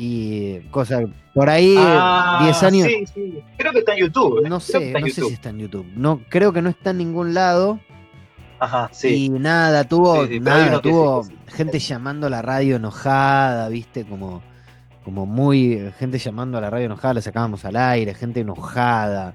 Y 0.00 0.60
cosa, 0.70 1.00
por 1.34 1.50
ahí 1.50 1.74
Ah, 1.76 2.40
10 2.44 2.62
años. 2.62 2.86
Sí, 2.88 3.04
sí. 3.12 3.42
Creo 3.56 3.72
que 3.72 3.80
está 3.80 3.94
en 3.94 3.98
YouTube. 3.98 4.44
¿eh? 4.44 4.48
No 4.48 4.60
sé, 4.60 4.92
no 4.92 5.06
sé 5.06 5.22
si 5.22 5.32
está 5.32 5.50
en 5.50 5.58
YouTube. 5.58 5.86
No, 5.96 6.20
creo 6.28 6.52
que 6.52 6.62
no 6.62 6.70
está 6.70 6.90
en 6.90 6.98
ningún 6.98 7.34
lado. 7.34 7.80
Ajá, 8.58 8.88
sí. 8.92 9.26
Y 9.26 9.28
nada, 9.28 9.84
tuvo, 9.84 10.26
Sí, 10.26 10.34
sí, 10.34 10.40
nada, 10.40 10.80
tuvo 10.80 11.24
sí. 11.24 11.32
gente 11.46 11.78
llamando 11.78 12.26
a 12.26 12.30
la 12.30 12.42
radio 12.42 12.76
enojada, 12.76 13.68
viste, 13.68 14.04
como, 14.04 14.42
como 15.04 15.26
muy, 15.26 15.92
gente 15.98 16.18
llamando 16.18 16.58
a 16.58 16.60
la 16.60 16.70
radio 16.70 16.86
enojada, 16.86 17.14
la 17.14 17.22
sacábamos 17.22 17.64
al 17.64 17.76
aire, 17.76 18.14
gente 18.14 18.40
enojada. 18.40 19.34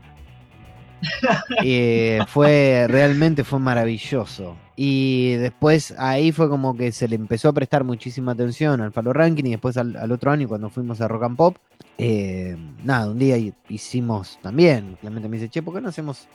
Eh, 1.64 2.22
fue, 2.28 2.86
realmente 2.88 3.44
fue 3.44 3.60
maravilloso. 3.60 4.56
Y 4.76 5.34
después 5.36 5.94
ahí 5.98 6.32
fue 6.32 6.50
como 6.50 6.76
que 6.78 6.92
se 6.94 7.08
le 7.08 7.16
empezó 7.16 7.50
a 7.50 7.54
prestar 7.54 7.84
muchísima 7.84 8.32
atención 8.32 8.80
al 8.82 8.92
Falo 8.94 9.12
Ranking 9.14 9.44
y 9.46 9.52
después 9.52 9.76
al, 9.78 9.96
al 9.98 10.12
otro 10.14 10.32
año 10.32 10.48
cuando 10.48 10.70
fuimos 10.70 11.02
a 11.02 11.08
Rock 11.10 11.24
and 11.24 11.38
Pop, 11.38 11.58
eh, 11.98 12.56
nada, 12.84 13.10
un 13.10 13.20
día 13.20 13.38
hicimos 13.70 14.40
también, 14.42 14.98
Clemente 15.00 15.30
me 15.30 15.38
dice, 15.38 15.50
che, 15.50 15.62
¿por 15.62 15.76
qué 15.76 15.82
no 15.82 15.90
hacemos 15.90 16.28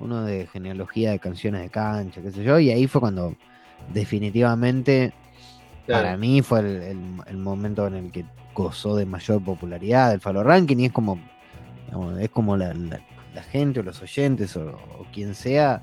uno 0.00 0.22
de 0.24 0.46
genealogía 0.46 1.10
de 1.12 1.18
canciones 1.18 1.62
de 1.62 1.70
cancha, 1.70 2.20
qué 2.22 2.30
sé 2.30 2.42
yo? 2.44 2.58
Y 2.58 2.70
ahí 2.70 2.86
fue 2.86 3.00
cuando 3.00 3.34
definitivamente 3.92 5.12
Claro. 5.86 6.04
para 6.04 6.16
mí 6.16 6.40
fue 6.42 6.60
el, 6.60 6.66
el- 6.82 7.14
el 7.26 7.36
momento 7.36 7.86
en 7.86 7.94
el 7.94 8.10
que 8.12 8.24
gozó 8.54 8.96
de 8.96 9.04
mayor 9.06 9.42
popularidad 9.42 10.12
el 10.14 10.20
Falo 10.20 10.42
Ranking 10.42 10.76
y 10.78 10.86
es 10.86 10.92
como, 10.92 11.18
digamos, 11.86 12.18
es 12.20 12.30
como 12.30 12.56
la, 12.56 12.72
la- 12.74 13.00
la 13.34 13.42
gente 13.42 13.80
o 13.80 13.82
los 13.82 14.00
oyentes 14.00 14.56
o, 14.56 14.70
o 14.70 15.06
quien 15.12 15.34
sea 15.34 15.82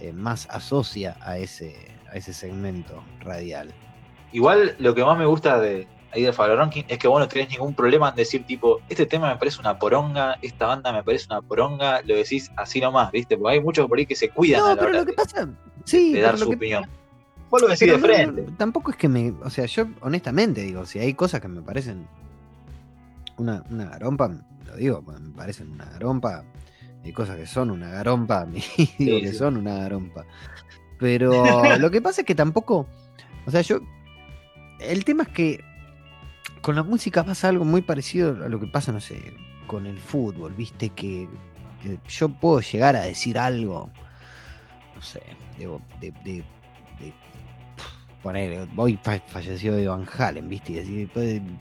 eh, 0.00 0.12
más 0.12 0.46
asocia 0.50 1.16
a 1.22 1.38
ese, 1.38 1.74
a 2.12 2.16
ese 2.16 2.32
segmento 2.34 3.02
radial. 3.20 3.72
Igual 4.32 4.74
lo 4.78 4.94
que 4.94 5.04
más 5.04 5.16
me 5.18 5.26
gusta 5.26 5.58
de 5.60 5.86
ahí 6.12 6.22
de 6.22 6.32
Fabio 6.32 6.56
Ranking 6.56 6.84
es 6.88 6.98
que 6.98 7.08
vos 7.08 7.20
no 7.20 7.28
tenés 7.28 7.50
ningún 7.50 7.74
problema 7.74 8.10
en 8.10 8.14
decir 8.16 8.44
tipo, 8.44 8.80
este 8.88 9.06
tema 9.06 9.28
me 9.28 9.36
parece 9.36 9.60
una 9.60 9.78
poronga, 9.78 10.38
esta 10.42 10.66
banda 10.66 10.92
me 10.92 11.02
parece 11.02 11.26
una 11.30 11.40
poronga, 11.40 12.02
lo 12.02 12.14
decís 12.14 12.50
así 12.56 12.80
nomás, 12.80 13.10
¿viste? 13.12 13.36
Porque 13.36 13.56
hay 13.56 13.62
muchos 13.62 13.86
por 13.88 13.98
ahí 13.98 14.06
que 14.06 14.14
se 14.14 14.28
cuidan 14.28 14.60
a 14.60 14.62
No, 14.62 14.68
la 14.70 14.74
pero 14.76 14.88
hora 14.90 14.98
lo 15.00 15.04
que 15.06 15.10
de, 15.12 15.16
pasa, 15.16 15.48
sí, 15.84 16.12
de 16.12 16.14
pero 16.20 16.26
dar 16.26 16.38
su 16.38 16.50
opinión. 16.50 16.86
Vos 17.50 17.62
lo 17.62 17.68
decís 17.68 17.88
de 17.88 17.98
frente. 17.98 18.42
no, 18.42 18.56
tampoco 18.56 18.90
es 18.90 18.96
que 18.96 19.08
me. 19.08 19.34
O 19.42 19.50
sea, 19.50 19.66
yo 19.66 19.86
honestamente 20.00 20.62
digo, 20.62 20.86
si 20.86 20.98
hay 20.98 21.14
cosas 21.14 21.40
que 21.40 21.48
me 21.48 21.60
parecen 21.60 22.06
una, 23.36 23.62
una 23.70 23.86
garompa, 23.86 24.30
lo 24.66 24.76
digo, 24.76 25.02
me 25.02 25.34
parecen 25.34 25.70
una 25.70 25.84
garompa. 25.84 26.44
Hay 27.04 27.12
cosas 27.12 27.36
que 27.36 27.46
son 27.46 27.70
una 27.70 27.90
garompa, 27.90 28.46
digo 28.46 28.62
Sí, 28.76 29.20
que 29.20 29.32
son 29.32 29.56
una 29.56 29.76
garompa. 29.76 30.24
Pero 30.98 31.78
lo 31.78 31.90
que 31.90 32.00
pasa 32.00 32.20
es 32.22 32.26
que 32.26 32.34
tampoco. 32.34 32.86
O 33.46 33.50
sea, 33.50 33.60
yo. 33.60 33.80
El 34.78 35.04
tema 35.04 35.24
es 35.24 35.28
que 35.30 35.60
con 36.62 36.74
la 36.76 36.82
música 36.82 37.24
pasa 37.24 37.48
algo 37.48 37.64
muy 37.64 37.82
parecido 37.82 38.30
a 38.44 38.48
lo 38.48 38.58
que 38.58 38.66
pasa, 38.66 38.92
no 38.92 39.00
sé, 39.00 39.34
con 39.66 39.86
el 39.86 39.98
fútbol, 39.98 40.54
viste, 40.54 40.88
que, 40.90 41.28
que 41.82 41.98
yo 42.08 42.28
puedo 42.28 42.60
llegar 42.60 42.96
a 42.96 43.02
decir 43.02 43.36
algo, 43.38 43.90
no 44.94 45.02
sé, 45.02 45.20
digo, 45.58 45.80
de, 46.00 46.10
de, 46.24 46.32
de- 46.98 47.12
poner, 48.22 48.68
hoy 48.76 48.98
fa- 49.02 49.20
falleció 49.26 49.78
Ivan 49.78 50.06
Halen, 50.16 50.48
viste, 50.48 50.72
y 50.72 50.76
decir, 50.76 51.10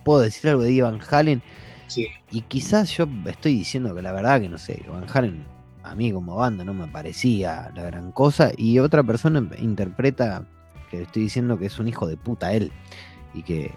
puedo, 0.03 0.21
decir 0.21 0.51
algo 0.51 0.61
de 0.63 0.71
Ivan 0.71 0.99
Halen, 1.09 1.41
Sí. 1.87 2.07
y 2.29 2.41
quizás 2.41 2.95
yo 2.95 3.05
estoy 3.25 3.53
diciendo 3.55 3.93
que 3.93 4.01
la 4.01 4.13
verdad 4.13 4.39
que 4.39 4.47
no 4.47 4.57
sé, 4.57 4.81
Van 4.89 5.05
Halen 5.13 5.43
a 5.83 5.93
mí 5.95 6.13
como 6.13 6.35
banda 6.37 6.63
no 6.63 6.73
me 6.73 6.87
parecía 6.87 7.69
la 7.75 7.83
gran 7.83 8.11
cosa 8.13 8.51
y 8.55 8.79
otra 8.79 9.03
persona 9.03 9.45
interpreta 9.57 10.45
que 10.89 11.01
estoy 11.01 11.23
diciendo 11.23 11.57
que 11.57 11.65
es 11.65 11.79
un 11.79 11.87
hijo 11.89 12.07
de 12.07 12.15
puta 12.15 12.53
él 12.53 12.71
y 13.33 13.43
que 13.43 13.71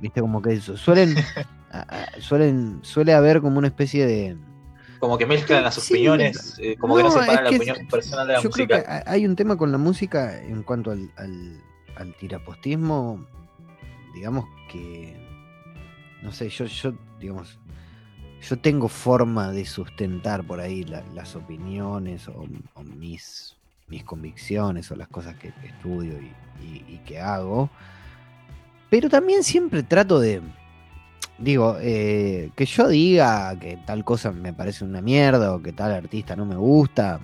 viste 0.00 0.20
como 0.20 0.40
que 0.42 0.60
su- 0.60 0.76
suelen 0.76 1.14
suelen 2.20 2.78
suele 2.82 3.12
haber 3.14 3.40
como 3.40 3.58
una 3.58 3.68
especie 3.68 4.06
de 4.06 4.36
Como 4.98 5.18
que 5.18 5.26
mezclan 5.26 5.62
las 5.64 5.74
Sí, 5.74 5.92
opiniones, 5.94 6.58
eh, 6.58 6.76
como 6.78 6.96
que 6.96 7.02
no 7.02 7.10
separan 7.10 7.44
la 7.44 7.50
opinión 7.50 7.86
personal 7.88 8.26
de 8.26 8.32
la 8.34 8.40
yo 8.40 8.48
música. 8.48 8.66
creo 8.66 8.82
que 8.84 8.90
ha- 8.90 9.04
hay 9.06 9.26
un 9.26 9.36
tema 9.36 9.56
con 9.56 9.72
la 9.72 9.78
música 9.78 10.40
en 10.42 10.62
cuanto 10.62 10.90
al, 10.90 11.10
al, 11.16 11.60
al 11.96 12.14
tirapostismo, 12.16 13.26
digamos 14.14 14.46
que 14.70 15.16
no 16.22 16.32
sé, 16.32 16.48
yo, 16.48 16.64
yo, 16.64 16.92
digamos, 17.20 17.58
yo 18.40 18.58
tengo 18.58 18.88
forma 18.88 19.52
de 19.52 19.64
sustentar 19.64 20.44
por 20.44 20.60
ahí 20.60 20.84
las 20.84 21.36
opiniones 21.36 22.26
o, 22.28 22.46
mis, 22.82 23.56
mis 23.88 24.02
convicciones 24.04 24.90
o 24.90 24.96
las 24.96 25.08
cosas 25.08 25.36
que, 25.36 25.52
estudio 25.62 26.14
y, 26.60 26.98
que 27.06 27.20
hago. 27.20 27.70
Pero 28.96 29.10
también 29.10 29.44
siempre 29.44 29.82
trato 29.82 30.18
de, 30.18 30.40
digo, 31.36 31.76
eh, 31.82 32.50
que 32.56 32.64
yo 32.64 32.88
diga 32.88 33.54
que 33.58 33.76
tal 33.84 34.04
cosa 34.04 34.32
me 34.32 34.54
parece 34.54 34.86
una 34.86 35.02
mierda 35.02 35.54
o 35.54 35.60
que 35.60 35.74
tal 35.74 35.92
artista 35.92 36.34
no 36.34 36.46
me 36.46 36.56
gusta, 36.56 37.20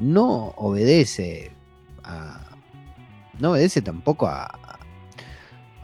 no 0.00 0.52
obedece 0.56 1.52
a, 2.02 2.40
no 3.38 3.52
obedece 3.52 3.82
tampoco 3.82 4.26
a, 4.26 4.50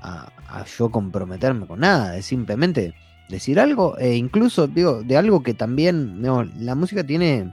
a, 0.03 0.65
yo 0.77 0.91
comprometerme 0.91 1.69
con 1.69 1.79
nada, 1.79 2.17
es 2.17 2.27
simplemente 2.27 2.95
decir 3.29 3.61
algo, 3.61 3.97
e 3.97 4.17
incluso 4.17 4.67
digo, 4.67 5.05
de 5.05 5.19
algo 5.19 5.45
que 5.45 5.55
también, 5.55 6.21
la 6.21 6.75
música 6.75 7.05
tiene, 7.05 7.49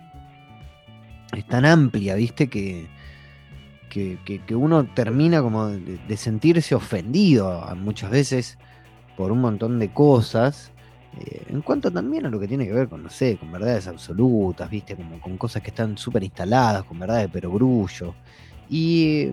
es 1.37 1.45
tan 1.45 1.65
amplia, 1.65 2.15
viste, 2.15 2.47
que, 2.49 2.87
que, 4.45 4.55
uno 4.55 4.85
termina 4.85 5.41
como 5.41 5.67
de, 5.67 6.17
sentirse 6.17 6.75
ofendido 6.75 7.63
muchas 7.77 8.11
veces 8.11 8.57
por 9.17 9.31
un 9.31 9.41
montón 9.41 9.79
de 9.79 9.91
cosas. 9.91 10.71
Eh, 11.17 11.45
en 11.49 11.61
cuanto 11.61 11.89
también 11.91 12.25
a 12.25 12.29
lo 12.29 12.39
que 12.39 12.47
tiene 12.47 12.65
que 12.65 12.73
ver 12.73 12.89
con, 12.89 13.03
no 13.03 13.09
sé, 13.09 13.37
con 13.37 13.51
verdades 13.51 13.87
absolutas, 13.87 14.69
viste, 14.69 14.95
como 14.95 15.21
con 15.21 15.37
cosas 15.37 15.61
que 15.61 15.69
están 15.69 15.97
súper 15.97 16.23
instaladas, 16.23 16.83
con 16.83 16.99
verdades 16.99 17.29
pero 17.31 17.51
grullo. 17.51 18.13
Y, 18.69 19.31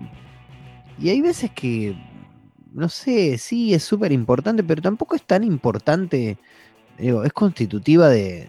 y 0.98 1.08
hay 1.08 1.20
veces 1.20 1.50
que 1.50 1.96
no 2.72 2.88
sé, 2.88 3.38
sí, 3.38 3.74
es 3.74 3.82
súper 3.84 4.12
importante, 4.12 4.62
pero 4.64 4.82
tampoco 4.82 5.14
es 5.14 5.22
tan 5.22 5.44
importante, 5.44 6.38
digo, 6.98 7.24
es 7.24 7.32
constitutiva 7.32 8.08
de, 8.08 8.48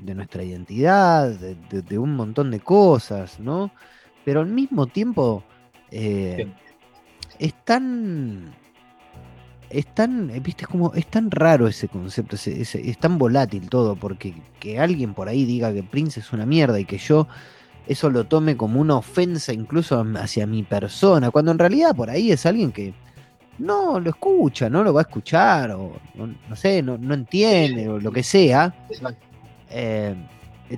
nuestra 0.00 0.42
identidad, 0.42 1.28
de, 1.30 1.98
un 1.98 2.16
montón 2.16 2.50
de 2.50 2.60
cosas, 2.60 3.38
¿no? 3.38 3.70
Pero 4.24 4.40
al 4.40 4.46
mismo 4.46 4.86
tiempo 4.86 5.42
eh, 5.90 6.46
es 7.38 7.54
tan... 7.64 8.54
Es 9.68 9.86
tan, 9.94 10.32
viste, 10.42 10.66
como 10.66 10.92
es 10.94 11.06
tan 11.06 11.30
raro 11.30 11.68
ese 11.68 11.86
concepto, 11.86 12.34
es 12.34 12.98
tan 12.98 13.18
volátil 13.18 13.70
todo, 13.70 13.94
porque 13.94 14.34
que 14.58 14.80
alguien 14.80 15.14
por 15.14 15.28
ahí 15.28 15.44
diga 15.44 15.72
que 15.72 15.84
Prince 15.84 16.18
es 16.18 16.32
una 16.32 16.44
mierda 16.44 16.80
y 16.80 16.84
que 16.84 16.98
yo 16.98 17.28
eso 17.86 18.10
lo 18.10 18.24
tome 18.24 18.56
como 18.56 18.80
una 18.80 18.96
ofensa 18.96 19.52
incluso 19.52 20.04
hacia 20.16 20.44
mi 20.48 20.64
persona, 20.64 21.30
cuando 21.30 21.52
en 21.52 21.60
realidad 21.60 21.94
por 21.94 22.10
ahí 22.10 22.32
es 22.32 22.46
alguien 22.46 22.72
que, 22.72 22.94
no 23.60 24.00
lo 24.00 24.10
escucha, 24.10 24.68
no 24.68 24.82
lo 24.82 24.92
va 24.92 25.02
a 25.02 25.02
escuchar, 25.02 25.70
o 25.72 25.92
no, 26.14 26.56
sé, 26.56 26.82
no, 26.82 26.94
entiende, 27.14 27.88
o 27.88 28.00
lo 28.00 28.10
que 28.10 28.22
sea, 28.22 28.74
eh, 29.70 30.14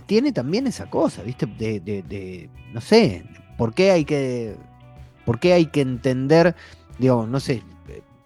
tiene 0.00 0.32
también 0.32 0.66
esa 0.66 0.88
cosa, 0.88 1.22
¿viste? 1.22 1.46
De, 1.46 1.80
de, 1.80 2.50
no 2.72 2.80
sé, 2.80 3.24
¿por 3.56 3.74
qué 3.74 3.90
hay 3.90 4.04
que, 4.04 4.56
por 5.24 5.38
qué 5.38 5.52
hay 5.52 5.66
que 5.66 5.80
entender, 5.80 6.54
digo, 6.98 7.26
no 7.26 7.40
sé, 7.40 7.62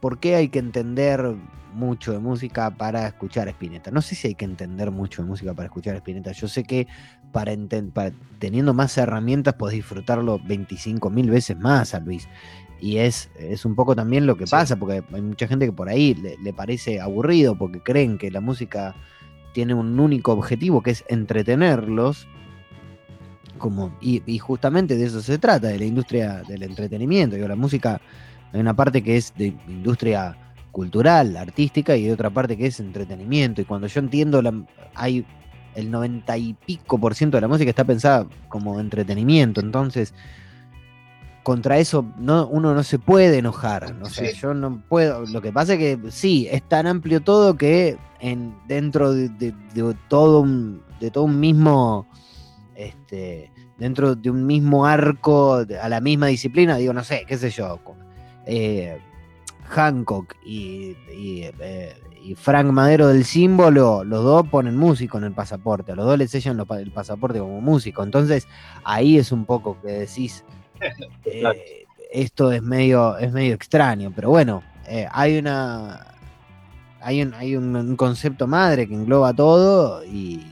¿por 0.00 0.18
qué 0.18 0.36
hay 0.36 0.48
que 0.48 0.58
entender 0.58 1.34
mucho 1.74 2.12
de 2.12 2.18
música 2.18 2.70
para 2.70 3.06
escuchar 3.08 3.48
a 3.48 3.50
Spinetta? 3.50 3.90
No 3.90 4.02
sé 4.02 4.14
si 4.14 4.28
hay 4.28 4.34
que 4.34 4.44
entender 4.44 4.90
mucho 4.90 5.22
de 5.22 5.28
música 5.28 5.54
para 5.54 5.66
escuchar 5.66 5.94
a 5.94 5.98
Spinetta. 5.98 6.32
Yo 6.32 6.48
sé 6.48 6.62
que 6.62 6.86
para, 7.32 7.52
para 7.92 8.12
teniendo 8.38 8.72
más 8.72 8.96
herramientas 8.98 9.54
podés 9.54 9.76
disfrutarlo 9.76 10.40
25 10.44 11.10
mil 11.10 11.30
veces 11.30 11.56
más 11.58 11.94
a 11.94 12.00
Luis. 12.00 12.28
Y 12.80 12.98
es, 12.98 13.30
es 13.38 13.64
un 13.64 13.74
poco 13.74 13.96
también 13.96 14.26
lo 14.26 14.36
que 14.36 14.46
pasa, 14.46 14.76
porque 14.76 15.02
hay 15.12 15.22
mucha 15.22 15.48
gente 15.48 15.66
que 15.66 15.72
por 15.72 15.88
ahí 15.88 16.14
le, 16.14 16.52
parece 16.52 17.00
aburrido 17.00 17.56
porque 17.56 17.80
creen 17.80 18.18
que 18.18 18.30
la 18.30 18.40
música 18.40 18.94
tiene 19.56 19.72
un 19.72 19.98
único 19.98 20.32
objetivo 20.32 20.82
que 20.82 20.90
es 20.90 21.02
entretenerlos. 21.08 22.28
Como, 23.56 23.96
y, 24.02 24.20
justamente 24.38 24.96
de 24.96 25.06
eso 25.06 25.22
se 25.22 25.38
trata, 25.38 25.68
de 25.68 25.78
la 25.78 25.86
industria 25.86 26.42
del 26.46 26.62
entretenimiento. 26.62 27.36
Digo, 27.36 27.48
la 27.48 27.56
música, 27.56 27.98
hay 28.52 28.60
una 28.60 28.76
parte 28.76 29.02
que 29.02 29.16
es 29.16 29.32
de 29.34 29.54
industria 29.66 30.36
cultural, 30.72 31.38
artística, 31.38 31.96
y 31.96 32.04
hay 32.04 32.10
otra 32.10 32.28
parte 32.28 32.58
que 32.58 32.66
es 32.66 32.80
entretenimiento. 32.80 33.62
Y 33.62 33.64
cuando 33.64 33.86
yo 33.86 33.98
entiendo, 33.98 34.42
hay 34.94 35.24
el 35.74 35.90
noventa 35.90 36.36
y 36.36 36.52
pico 36.52 36.98
por 36.98 37.14
ciento 37.14 37.38
de 37.38 37.40
la 37.40 37.48
música 37.48 37.70
está 37.70 37.84
pensada 37.84 38.26
como 38.48 38.78
entretenimiento. 38.78 39.62
Entonces, 39.62 40.12
contra 41.46 41.78
eso 41.78 42.04
no, 42.18 42.48
uno 42.48 42.74
no 42.74 42.82
se 42.82 42.98
puede 42.98 43.38
enojar. 43.38 43.94
¿no? 43.94 44.06
sé 44.06 44.34
yo 44.34 44.52
no 44.52 44.82
puedo. 44.88 45.24
Lo 45.26 45.40
que 45.40 45.52
pasa 45.52 45.74
es 45.74 45.78
que 45.78 46.10
sí, 46.10 46.48
es 46.50 46.60
tan 46.64 46.88
amplio 46.88 47.20
todo 47.20 47.56
que 47.56 47.98
en, 48.18 48.56
dentro 48.66 49.12
de, 49.12 49.54
todo 50.08 50.40
un, 50.40 50.82
de 50.98 51.12
todo 51.12 51.22
un 51.22 51.38
mismo. 51.38 52.08
Este, 52.74 53.52
dentro 53.78 54.16
de 54.16 54.28
un 54.28 54.44
mismo 54.44 54.86
arco, 54.86 55.64
a 55.80 55.88
la 55.88 56.00
misma 56.00 56.26
disciplina, 56.26 56.78
digo, 56.78 56.92
no 56.92 57.04
sé, 57.04 57.24
qué 57.28 57.38
sé 57.38 57.50
yo. 57.50 57.78
Eh, 58.44 58.98
Hancock 59.68 60.34
y, 60.44 60.96
eh, 61.08 61.94
y, 62.24 62.34
Frank 62.34 62.72
Madero 62.72 63.06
del 63.06 63.24
símbolo, 63.24 64.02
los 64.02 64.24
dos 64.24 64.48
ponen 64.48 64.76
músico 64.76 65.16
en 65.18 65.24
el 65.24 65.32
pasaporte, 65.32 65.92
a 65.92 65.94
los 65.94 66.06
dos 66.06 66.18
le 66.18 66.26
sellan 66.26 66.60
el 66.70 66.90
pasaporte 66.90 67.38
como 67.38 67.60
músico. 67.60 68.02
Entonces, 68.02 68.48
ahí 68.82 69.16
es 69.16 69.30
un 69.30 69.44
poco 69.44 69.80
que 69.80 69.92
decís, 69.92 70.44
eh, 71.24 71.86
esto 72.12 72.52
es 72.52 72.62
medio, 72.62 73.18
es 73.18 73.32
medio 73.32 73.54
extraño, 73.54 74.12
pero 74.14 74.30
bueno, 74.30 74.62
eh, 74.86 75.06
hay 75.10 75.38
una. 75.38 76.06
Hay, 77.00 77.22
un, 77.22 77.34
hay 77.34 77.54
un, 77.54 77.94
concepto 77.96 78.48
madre 78.48 78.88
que 78.88 78.94
engloba 78.94 79.32
todo 79.32 80.04
y, 80.04 80.44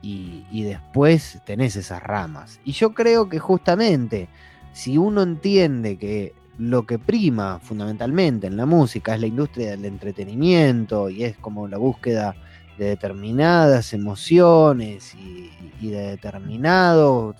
y, 0.00 0.62
después 0.62 1.38
tenés 1.44 1.76
esas 1.76 2.02
ramas. 2.02 2.60
Y 2.64 2.72
yo 2.72 2.94
creo 2.94 3.28
que 3.28 3.38
justamente 3.38 4.28
si 4.72 4.96
uno 4.96 5.22
entiende 5.22 5.98
que 5.98 6.32
lo 6.56 6.86
que 6.86 6.98
prima 6.98 7.58
fundamentalmente 7.62 8.46
en 8.46 8.56
la 8.56 8.64
música 8.64 9.14
es 9.14 9.20
la 9.20 9.26
industria 9.26 9.72
del 9.72 9.84
entretenimiento 9.84 11.10
y 11.10 11.24
es 11.24 11.36
como 11.36 11.68
la 11.68 11.76
búsqueda 11.76 12.34
de 12.78 12.86
determinadas 12.86 13.92
emociones 13.92 15.14
y, 15.14 15.50
y 15.78 15.90
de 15.90 16.10
determinados 16.10 17.36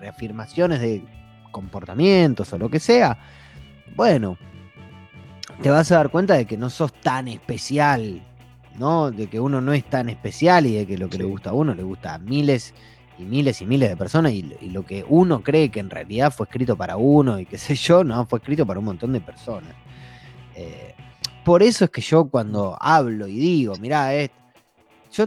reafirmaciones 0.00 0.80
de 0.80 1.04
comportamientos 1.52 2.52
o 2.52 2.58
lo 2.58 2.68
que 2.68 2.80
sea, 2.80 3.18
bueno, 3.94 4.36
te 5.62 5.70
vas 5.70 5.90
a 5.92 5.96
dar 5.96 6.10
cuenta 6.10 6.34
de 6.34 6.46
que 6.46 6.56
no 6.56 6.70
sos 6.70 6.92
tan 6.92 7.28
especial, 7.28 8.22
¿no? 8.78 9.10
De 9.10 9.26
que 9.26 9.38
uno 9.38 9.60
no 9.60 9.72
es 9.72 9.84
tan 9.84 10.08
especial 10.08 10.66
y 10.66 10.74
de 10.74 10.86
que 10.86 10.96
lo 10.96 11.08
que 11.08 11.18
le 11.18 11.24
gusta 11.24 11.50
a 11.50 11.52
uno 11.52 11.74
le 11.74 11.82
gusta 11.82 12.14
a 12.14 12.18
miles 12.18 12.74
y 13.18 13.24
miles 13.24 13.60
y 13.60 13.66
miles 13.66 13.90
de 13.90 13.96
personas 13.96 14.32
y, 14.32 14.42
lo 14.70 14.84
que 14.86 15.04
uno 15.06 15.42
cree 15.42 15.70
que 15.70 15.80
en 15.80 15.90
realidad 15.90 16.32
fue 16.32 16.46
escrito 16.46 16.76
para 16.76 16.96
uno 16.96 17.38
y 17.38 17.44
qué 17.44 17.58
sé 17.58 17.74
yo, 17.74 18.02
no, 18.02 18.24
fue 18.26 18.38
escrito 18.38 18.66
para 18.66 18.78
un 18.78 18.86
montón 18.86 19.12
de 19.12 19.20
personas. 19.20 19.74
Eh, 20.54 20.94
por 21.44 21.62
eso 21.62 21.84
es 21.84 21.90
que 21.90 22.00
yo 22.00 22.26
cuando 22.26 22.76
hablo 22.80 23.26
y 23.26 23.38
digo, 23.38 23.74
mirá, 23.76 24.14
eh, 24.14 24.30
yo 25.12 25.26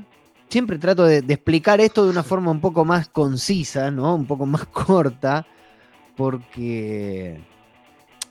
siempre 0.50 0.78
trato 0.78 1.06
de, 1.06 1.18
explicar 1.20 1.82
esto 1.82 2.06
de 2.06 2.12
una 2.12 2.24
forma 2.24 2.52
un 2.52 2.62
poco 2.62 2.86
más 2.86 3.10
concisa, 3.10 3.92
¿no? 3.92 4.16
Un 4.16 4.26
poco 4.26 4.46
más 4.46 4.66
corta, 4.72 5.46
porque, 6.16 7.40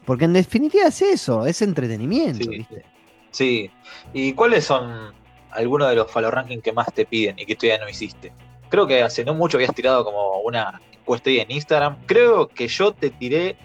porque 0.05 0.25
en 0.25 0.33
definitiva 0.33 0.87
es 0.87 1.03
eso, 1.03 1.47
es 1.47 1.63
entretenimiento, 1.63 2.45
sí, 2.45 2.51
¿viste? 2.51 2.85
Sí. 3.31 3.71
¿Y 4.13 4.35
cuáles 4.35 4.65
son 4.65 5.13
algunos 5.51 5.89
de 5.89 5.97
los 5.97 6.11
follow 6.11 6.31
rankings 6.31 6.63
que 6.63 6.73
más 6.73 6.93
te 6.93 7.05
piden 7.05 7.39
y 7.39 7.47
que 7.47 7.57
todavía 7.57 7.85
no 7.85 7.91
hiciste? 7.91 8.33
Creo 8.69 8.87
que 8.87 9.03
hace 9.03 9.25
no 9.25 9.35
mucho 9.35 9.57
habías 9.57 9.75
tirado 9.75 10.05
como 10.05 10.39
una 10.41 10.81
encuesta 10.93 11.31
ahí 11.31 11.41
en 11.41 11.51
Instagram. 11.51 11.97
Creo 12.07 12.49
que 12.49 12.69
yo 12.69 12.93
te 12.93 13.11
tiré 13.11 13.57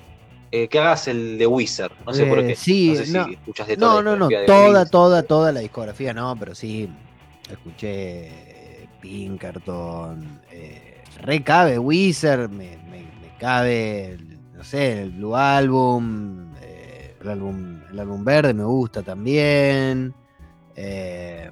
eh, 0.52 0.68
que 0.68 0.80
hagas 0.80 1.08
el 1.08 1.38
de 1.38 1.48
Wizard. 1.48 1.92
No 2.06 2.14
sé 2.14 2.26
por 2.26 2.40
qué. 2.46 2.54
Eh, 2.54 2.56
sí, 2.56 2.90
no 2.90 3.06
sé 3.06 3.12
no, 3.12 3.26
si 3.26 3.34
escuchas 3.34 3.68
de 3.68 3.78
toda 3.78 4.02
No, 4.02 4.16
no, 4.16 4.16
no, 4.16 4.46
toda, 4.46 4.86
toda, 4.86 5.24
toda 5.24 5.52
la 5.52 5.60
discografía, 5.60 6.14
no, 6.14 6.36
pero 6.40 6.56
sí, 6.56 6.90
escuché 7.50 8.88
Pinkerton, 9.00 10.42
eh, 10.52 11.04
recabe 11.22 11.80
Wizard, 11.80 12.50
me, 12.50 12.78
cabe, 13.40 14.18
no 14.56 14.64
sé, 14.64 15.04
el 15.04 15.12
Blue 15.12 15.36
Album, 15.36 16.54
eh, 16.62 17.16
el 17.22 17.30
álbum, 17.30 17.80
el 17.92 18.00
álbum 18.00 18.24
verde 18.24 18.54
me 18.54 18.64
gusta 18.64 19.04
también. 19.04 20.14
Eh, 20.76 21.50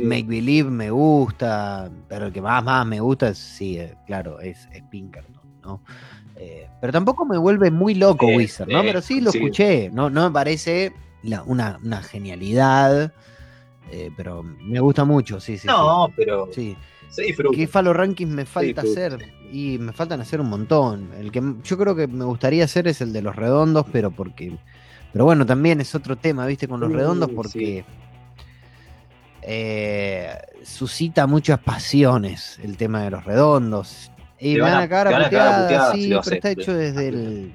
Make 0.00 0.24
Believe 0.24 0.70
me 0.70 0.90
gusta, 0.90 1.90
pero 2.08 2.26
el 2.26 2.32
que 2.32 2.40
más, 2.40 2.62
más 2.62 2.86
me 2.86 3.00
gusta, 3.00 3.34
sí, 3.34 3.78
eh, 3.78 3.94
claro, 4.06 4.40
es, 4.40 4.68
Pinkerton, 4.90 5.42
¿no? 5.62 5.82
pero 6.80 6.92
tampoco 6.92 7.24
me 7.24 7.36
vuelve 7.36 7.68
muy 7.68 7.96
loco 7.96 8.26
Wizard, 8.26 8.68
¿no? 8.68 8.80
Pero 8.82 9.00
sí 9.00 9.20
lo 9.20 9.30
escuché, 9.30 9.90
no, 9.92 10.08
no 10.08 10.28
me 10.28 10.30
parece 10.32 10.92
una, 11.46 11.76
una, 11.82 12.02
genialidad. 12.02 13.12
Eh, 13.90 14.10
pero 14.16 14.42
me 14.42 14.80
gusta 14.80 15.04
mucho, 15.04 15.40
sí, 15.40 15.58
sí. 15.58 15.66
No, 15.66 16.12
pero. 16.14 16.48
Sí. 16.52 16.76
¿Qué 17.54 17.66
Falo 17.66 17.94
Rankings 17.94 18.30
me 18.30 18.44
falta 18.44 18.82
hacer? 18.82 19.32
Y 19.50 19.78
me 19.78 19.92
faltan 19.92 20.20
hacer 20.20 20.40
un 20.42 20.50
montón. 20.50 21.08
El 21.18 21.32
que 21.32 21.42
yo 21.64 21.78
creo 21.78 21.96
que 21.96 22.06
me 22.06 22.24
gustaría 22.26 22.64
hacer 22.64 22.86
es 22.86 23.00
el 23.00 23.12
de 23.14 23.22
los 23.22 23.34
redondos, 23.34 23.86
pero 23.90 24.10
porque 24.10 24.56
Pero 25.12 25.24
bueno, 25.24 25.46
también 25.46 25.80
es 25.80 25.94
otro 25.94 26.16
tema, 26.16 26.44
¿viste? 26.44 26.68
Con 26.68 26.80
los 26.80 26.92
redondos 26.92 27.30
porque 27.30 27.82
eh, 29.42 30.28
suscita 30.62 31.26
muchas 31.26 31.58
pasiones 31.60 32.58
el 32.62 32.76
tema 32.76 33.02
de 33.02 33.10
los 33.10 33.24
redondos. 33.24 34.10
Y 34.38 34.54
me 34.54 34.60
van 34.60 34.74
a- 34.74 34.78
a 34.82 34.88
cagar 34.88 35.08
a 35.08 35.10
van 35.12 35.22
a 35.22 35.30
cagar 35.30 35.48
a 35.48 35.62
puteadas, 35.62 35.92
puteadas 35.92 35.94
sí, 35.94 36.08
pero 36.24 36.36
está 36.36 36.50
hecho 36.50 36.72
sí. 36.72 36.78
desde 36.78 37.08
el. 37.08 37.52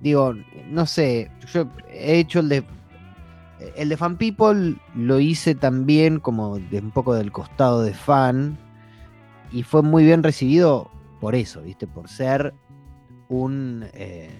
Digo, 0.00 0.34
no 0.70 0.86
sé, 0.86 1.30
yo 1.52 1.68
he 1.92 2.18
hecho 2.18 2.40
el 2.40 2.48
de. 2.48 2.64
El 3.76 3.88
de 3.88 3.96
Fan 3.96 4.16
People 4.16 4.76
lo 4.94 5.20
hice 5.20 5.54
también 5.54 6.20
como 6.20 6.58
de 6.58 6.78
un 6.78 6.90
poco 6.90 7.14
del 7.14 7.32
costado 7.32 7.82
de 7.82 7.94
fan. 7.94 8.58
Y 9.52 9.62
fue 9.62 9.82
muy 9.82 10.04
bien 10.04 10.22
recibido 10.22 10.90
por 11.20 11.34
eso, 11.34 11.62
¿viste? 11.62 11.86
Por 11.86 12.08
ser 12.08 12.54
un. 13.28 13.86
eh, 13.94 14.30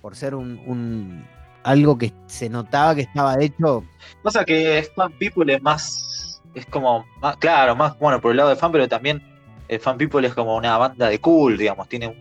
por 0.00 0.16
ser 0.16 0.34
un, 0.34 1.24
algo 1.62 1.96
que 1.96 2.12
se 2.26 2.48
notaba 2.48 2.94
que 2.94 3.02
estaba 3.02 3.40
hecho. 3.40 3.84
Pasa 4.22 4.44
que 4.44 4.86
Fan 4.94 5.12
People 5.18 5.52
es 5.54 5.62
más. 5.62 6.42
Es 6.54 6.66
como. 6.66 7.04
Más, 7.20 7.36
claro, 7.38 7.74
más 7.74 7.98
bueno 7.98 8.20
por 8.20 8.30
el 8.30 8.36
lado 8.36 8.50
de 8.50 8.56
fan, 8.56 8.72
pero 8.72 8.88
también 8.88 9.22
eh, 9.68 9.78
Fan 9.78 9.98
People 9.98 10.26
es 10.26 10.34
como 10.34 10.56
una 10.56 10.76
banda 10.78 11.08
de 11.08 11.20
cool, 11.20 11.56
digamos. 11.56 11.88
Tiene 11.88 12.08
un 12.08 12.16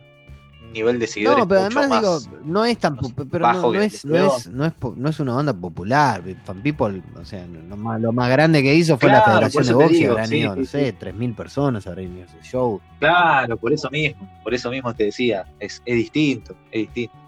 nivel 0.74 1.00
de 1.00 1.08
seguidores 1.08 1.40
No, 1.40 1.48
pero 1.48 1.62
mucho 1.64 1.80
además 1.80 2.04
más. 2.04 2.24
digo, 2.26 2.38
no 2.44 2.66
es 2.66 2.78
tan 2.78 2.98
pero 2.98 3.28
no, 3.32 3.40
bajo 3.40 3.62
no 3.68 3.72
que 3.72 3.86
es, 3.86 4.06
no, 4.06 4.36
es, 4.36 4.48
no, 4.48 4.66
es, 4.66 4.74
no 4.96 5.10
es 5.10 5.20
una 5.20 5.36
banda 5.36 5.54
popular. 5.54 6.24
Fan 6.44 6.62
People, 6.62 7.02
o 7.20 7.26
sea, 7.26 7.46
lo 7.46 7.78
más, 7.78 8.02
lo 8.02 8.12
más 8.12 8.30
grande 8.30 8.62
que 8.62 8.74
hizo 8.76 8.98
fue 8.98 9.10
la 9.10 9.22
Federación 9.22 9.64
de 9.64 9.70
eso 9.70 9.78
te 9.78 9.84
Box 9.84 9.96
y 9.96 10.00
digo, 10.00 10.12
habrán 10.12 10.28
sí, 10.28 10.38
ido, 10.38 10.54
sí, 10.54 10.60
no 10.60 10.66
sé, 10.66 10.96
sí. 11.00 11.06
3.000 11.06 11.36
personas 11.36 11.88
habrán 11.88 12.06
ido 12.06 12.22
a 12.24 12.26
ese 12.26 12.42
show. 12.42 12.82
Claro, 13.00 13.58
por 13.58 13.72
eso 13.74 13.90
mismo. 13.90 14.30
Por 14.44 14.54
eso 14.54 14.70
mismo 14.70 14.94
te 14.94 15.06
decía. 15.06 15.46
Es, 15.60 15.82
es 15.86 15.96
distinto, 15.96 16.56
es 16.72 16.82
distinto. 16.82 17.23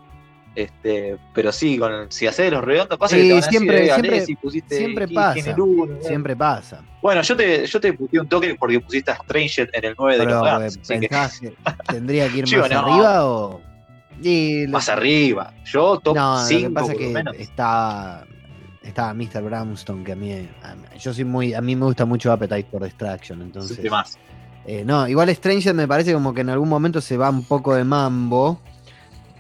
Este, 0.56 1.18
pero 1.34 1.52
sí, 1.52 1.78
con, 1.78 2.10
si 2.10 2.28
haces 2.28 2.50
los 2.52 2.64
redondos, 2.64 2.98
pasa 2.98 3.18
que 3.18 3.24
te 3.24 3.42
siempre- 3.42 3.82
decir, 3.82 4.06
eh, 4.06 4.12
siempre- 4.22 4.38
pusiste 4.42 4.78
siempre 4.78 5.08
pasa, 5.10 5.56
uno, 5.58 5.94
eh. 5.96 6.00
Siempre 6.02 6.36
pasa. 6.36 6.82
Bueno, 7.02 7.22
yo 7.22 7.36
te, 7.36 7.66
yo 7.68 7.80
te 7.82 7.92
puteé 7.94 8.22
un 8.22 8.30
toque 8.30 8.56
porque 8.58 8.80
pusiste 8.80 9.12
a 9.12 9.16
Stranger 9.16 9.70
en 9.74 9.86
el 9.86 9.96
9 9.98 10.18
de 10.18 10.26
los 10.26 10.34
eh, 10.34 10.52
Guns. 10.52 10.78
así 10.82 10.94
que 11.00 11.08
¿pensabas 11.10 11.40
que 11.42 11.54
tendría 11.94 12.30
que 12.30 12.38
ir 12.38 12.46
Yo 12.46 12.62
más 12.62 12.72
no. 12.72 12.80
arriba 12.80 13.26
o...? 13.28 13.62
Y 14.24 14.66
lo- 14.66 14.72
más 14.72 14.88
arriba. 14.88 15.54
Yo 15.66 16.00
top 16.00 16.16
No, 16.16 16.36
lo 16.38 16.46
5 16.46 16.68
que 16.70 16.74
pasa 16.74 16.86
por 16.86 16.96
es 17.02 17.08
que 17.08 17.14
menos. 17.14 17.36
estaba, 17.38 18.26
estaba 18.82 19.14
Mr. 19.14 19.42
Brownstone, 19.44 20.04
que 20.06 20.12
a 20.14 20.16
mí, 20.16 20.32
a- 20.32 20.96
yo 20.98 21.14
soy 21.14 21.26
muy, 21.26 21.54
a 21.54 21.60
mí 21.60 21.76
me 21.76 21.86
gusta 21.86 22.06
mucho 22.06 22.32
Appetite 22.32 22.68
for 22.72 22.82
Distraction, 22.82 23.42
entonces... 23.42 23.92
Más. 23.92 24.18
Eh, 24.66 24.84
no, 24.86 25.06
igual 25.08 25.30
Stranger 25.36 25.76
me 25.76 25.86
parece 25.88 26.14
como 26.14 26.34
que 26.34 26.42
en 26.42 26.50
algún 26.50 26.70
momento 26.70 27.02
se 27.02 27.18
va 27.18 27.30
un 27.30 27.44
poco 27.46 27.76
de 27.76 27.84
mambo, 27.84 28.62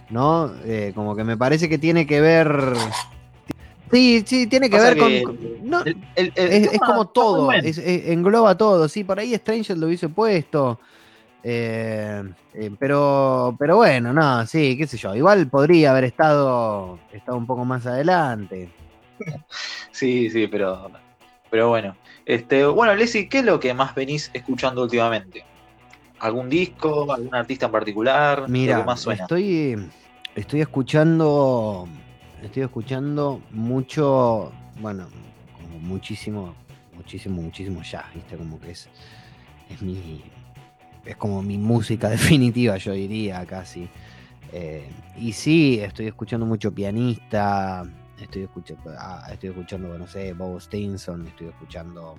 ¿no? 0.09 0.51
Eh, 0.65 0.91
como 0.95 1.15
que 1.15 1.23
me 1.23 1.37
parece 1.37 1.67
que 1.69 1.77
tiene 1.77 2.05
que 2.05 2.21
ver. 2.21 2.47
Sí, 3.91 4.23
sí, 4.25 4.47
tiene 4.47 4.69
que 4.69 4.79
ver 4.79 4.97
con. 4.97 5.09
que 5.09 5.23
con- 5.23 5.39
no, 5.61 5.81
El- 5.83 5.97
el- 6.15 6.33
el 6.35 6.51
es, 6.65 6.79
como 6.79 7.07
todo, 7.07 7.45
bueno. 7.45 7.63
es- 7.67 7.77
es- 7.77 8.07
engloba 8.09 8.57
todo. 8.57 8.87
Sí, 8.87 9.03
por 9.03 9.19
ahí 9.19 9.35
Stranger 9.35 9.77
lo 9.77 9.87
hubiese 9.87 10.09
puesto. 10.09 10.79
eh, 11.47 12.23
eh, 12.55 12.71
pero, 12.79 13.55
pero 13.59 13.75
bueno, 13.75 14.11
no, 14.11 14.47
sí, 14.47 14.75
qué 14.75 14.87
sé 14.87 14.97
yo. 14.97 15.13
Igual 15.13 15.47
podría 15.47 15.91
haber 15.91 16.05
estado, 16.05 16.97
estado 17.13 17.37
un 17.37 17.45
poco 17.45 17.63
más 17.65 17.85
adelante. 17.85 18.69
Sí, 19.91 20.29
sí, 20.29 20.47
pero, 20.47 20.91
pero 21.49 21.69
bueno. 21.69 21.95
Este, 22.25 22.65
bueno, 22.65 22.95
Leslie, 22.95 23.29
¿qué 23.29 23.39
es 23.39 23.45
lo 23.45 23.59
que 23.59 23.73
más 23.73 23.93
venís 23.95 24.29
escuchando 24.33 24.81
últimamente? 24.83 25.45
¿Algún 26.19 26.49
disco? 26.49 27.11
¿Algún 27.11 27.35
artista 27.35 27.65
en 27.67 27.71
particular? 27.71 28.41
¿Lo 28.41 28.47
Mira, 28.47 28.83
más 28.83 29.01
suena? 29.01 29.23
estoy, 29.23 29.89
estoy 30.35 30.61
escuchando, 30.61 31.87
estoy 32.41 32.63
escuchando 32.63 33.41
mucho, 33.51 34.51
bueno, 34.79 35.07
como 35.55 35.79
muchísimo, 35.79 36.55
muchísimo, 36.95 37.41
muchísimo 37.41 37.81
jazz, 37.83 38.05
viste, 38.13 38.37
como 38.37 38.59
que 38.59 38.71
es, 38.71 38.87
es 39.69 39.81
mi, 39.81 40.21
es 41.05 41.15
como 41.17 41.41
mi 41.41 41.57
música 41.57 42.09
definitiva, 42.17 42.77
yo 42.77 42.93
diría 42.93 43.45
casi. 43.45 43.89
Eh, 44.53 44.89
y 45.17 45.33
sí, 45.33 45.79
estoy 45.81 46.07
escuchando 46.07 46.45
mucho 46.45 46.73
pianista, 46.73 47.83
estoy 48.21 48.43
escuchando, 48.43 48.91
estoy 49.31 49.49
escuchando, 49.49 49.97
no 49.97 50.07
sé, 50.07 50.33
Bob 50.33 50.61
Stinson, 50.61 51.27
estoy 51.27 51.47
escuchando 51.47 52.15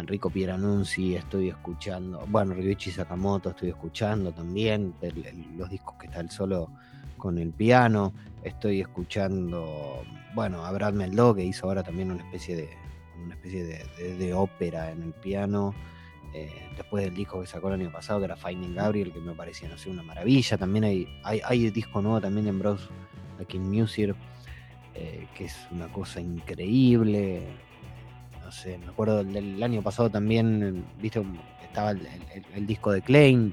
Enrico 0.00 0.30
Pieranunzi, 0.30 1.14
estoy 1.16 1.48
escuchando, 1.48 2.24
bueno, 2.28 2.54
Ryuichi 2.54 2.90
Sakamoto 2.90 3.50
estoy 3.50 3.70
escuchando 3.70 4.32
también, 4.32 4.94
el- 5.00 5.26
el- 5.26 5.56
los 5.56 5.68
discos 5.70 5.94
que 5.98 6.06
está 6.06 6.20
él 6.20 6.30
solo 6.30 6.70
con 7.16 7.38
el 7.38 7.50
piano, 7.52 8.12
estoy 8.44 8.80
escuchando, 8.80 10.02
bueno, 10.34 10.64
a 10.64 10.72
Brad 10.72 10.92
Meldó, 10.92 11.34
que 11.34 11.44
hizo 11.44 11.66
ahora 11.66 11.82
también 11.82 12.10
una 12.12 12.22
especie 12.22 12.54
de, 12.56 12.68
una 13.24 13.34
especie 13.34 13.64
de, 13.64 13.84
ópera 14.34 14.92
en 14.92 15.02
el 15.02 15.12
piano, 15.12 15.74
eh, 16.34 16.52
después 16.76 17.04
del 17.04 17.14
disco 17.14 17.40
que 17.40 17.46
sacó 17.46 17.68
el 17.68 17.80
año 17.80 17.90
pasado, 17.90 18.20
que 18.20 18.26
era 18.26 18.36
Finding 18.36 18.74
Gabriel, 18.74 19.12
que 19.12 19.18
me 19.20 19.32
parecía, 19.32 19.68
no 19.68 19.76
una 19.90 20.02
maravilla, 20.02 20.56
también 20.58 20.84
hay, 20.84 21.08
hay, 21.24 21.40
hay 21.44 21.70
disco 21.70 22.00
nuevo 22.02 22.20
también 22.20 22.46
en 22.46 22.58
Bros, 22.58 22.88
aquí 23.40 23.56
en 23.56 23.68
Music, 23.70 24.14
eh, 24.94 25.26
que 25.36 25.46
es 25.46 25.56
una 25.72 25.88
cosa 25.88 26.20
increíble, 26.20 27.42
no 28.48 28.52
sé, 28.52 28.78
me 28.78 28.86
acuerdo 28.86 29.22
del, 29.22 29.62
año 29.62 29.82
pasado 29.82 30.08
también, 30.08 30.82
viste, 31.02 31.22
estaba 31.62 31.90
el, 31.90 31.98
el- 32.06 32.46
el 32.54 32.66
disco 32.66 32.90
de 32.90 33.02
Klein. 33.02 33.52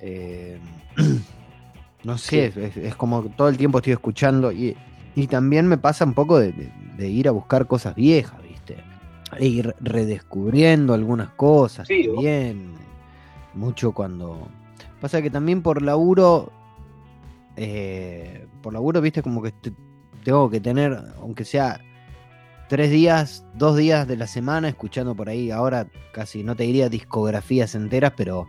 eh, 0.00 0.58
no 2.04 2.16
sé, 2.16 2.46
es, 2.46 2.76
es 2.78 2.96
como 2.96 3.24
todo 3.24 3.50
el 3.50 3.58
tiempo 3.58 3.76
estoy 3.76 3.92
escuchando 3.92 4.52
y, 4.52 4.74
y 5.14 5.26
también 5.26 5.68
me 5.68 5.76
pasa 5.76 6.06
un 6.06 6.14
poco 6.14 6.38
de, 6.38 6.52
de- 6.52 6.72
de 6.96 7.08
ir 7.10 7.28
a 7.28 7.32
buscar 7.32 7.66
cosas 7.66 7.94
viejas, 7.94 8.42
viste. 8.42 8.78
E 9.38 9.46
ir 9.48 9.74
redescubriendo 9.80 10.94
algunas 10.94 11.28
cosas 11.30 11.86
Sí, 11.86 12.06
también. 12.06 12.72
Mucho 13.52 13.92
cuando. 13.92 14.48
Pasa 14.98 15.20
que 15.20 15.28
también 15.28 15.60
por 15.60 15.82
laburo. 15.82 16.50
eh, 17.56 18.46
por 18.62 18.72
laburo, 18.72 19.02
viste, 19.02 19.20
como 19.22 19.42
que 19.42 19.52
te- 19.52 19.74
tengo 20.24 20.48
que 20.48 20.60
tener, 20.60 20.98
aunque 21.20 21.44
sea 21.44 21.78
tres 22.68 22.90
días, 22.90 23.44
dos 23.54 23.76
días 23.76 24.06
de 24.08 24.16
la 24.16 24.26
semana, 24.26 24.68
escuchando 24.68 25.14
por 25.14 25.28
ahí, 25.28 25.50
ahora 25.50 25.86
casi 26.12 26.42
no 26.42 26.56
te 26.56 26.64
diría 26.64 26.88
discografías 26.88 27.74
enteras, 27.74 28.12
pero 28.16 28.46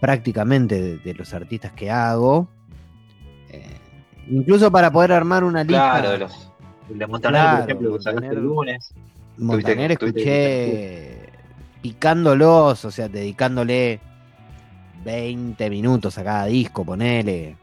prácticamente 0.00 0.80
de, 0.80 0.98
de 0.98 1.14
los 1.14 1.32
artistas 1.34 1.72
que 1.72 1.90
hago. 1.90 2.48
Eh, 3.50 3.64
incluso 4.30 4.70
para 4.72 4.90
poder 4.90 5.12
armar 5.12 5.44
una 5.44 5.62
lista. 5.62 5.90
Claro, 6.00 6.10
de 6.10 6.18
los. 6.18 6.50
de 6.88 7.06
Montaner, 7.06 7.40
Claro, 7.40 7.56
por 7.60 7.70
ejemplo, 7.70 7.96
que 7.96 8.02
sacaste 8.02 8.26
el 8.28 8.40
lunes. 8.42 8.94
Montaner 9.38 9.96
tuviste- 9.96 10.06
escuché 10.20 11.18
picándolos, 11.80 12.84
o 12.84 12.90
sea, 12.90 13.08
dedicándole 13.08 13.98
20 15.04 15.68
minutos 15.70 16.16
a 16.18 16.24
cada 16.24 16.46
disco, 16.46 16.84
ponele. 16.84 17.56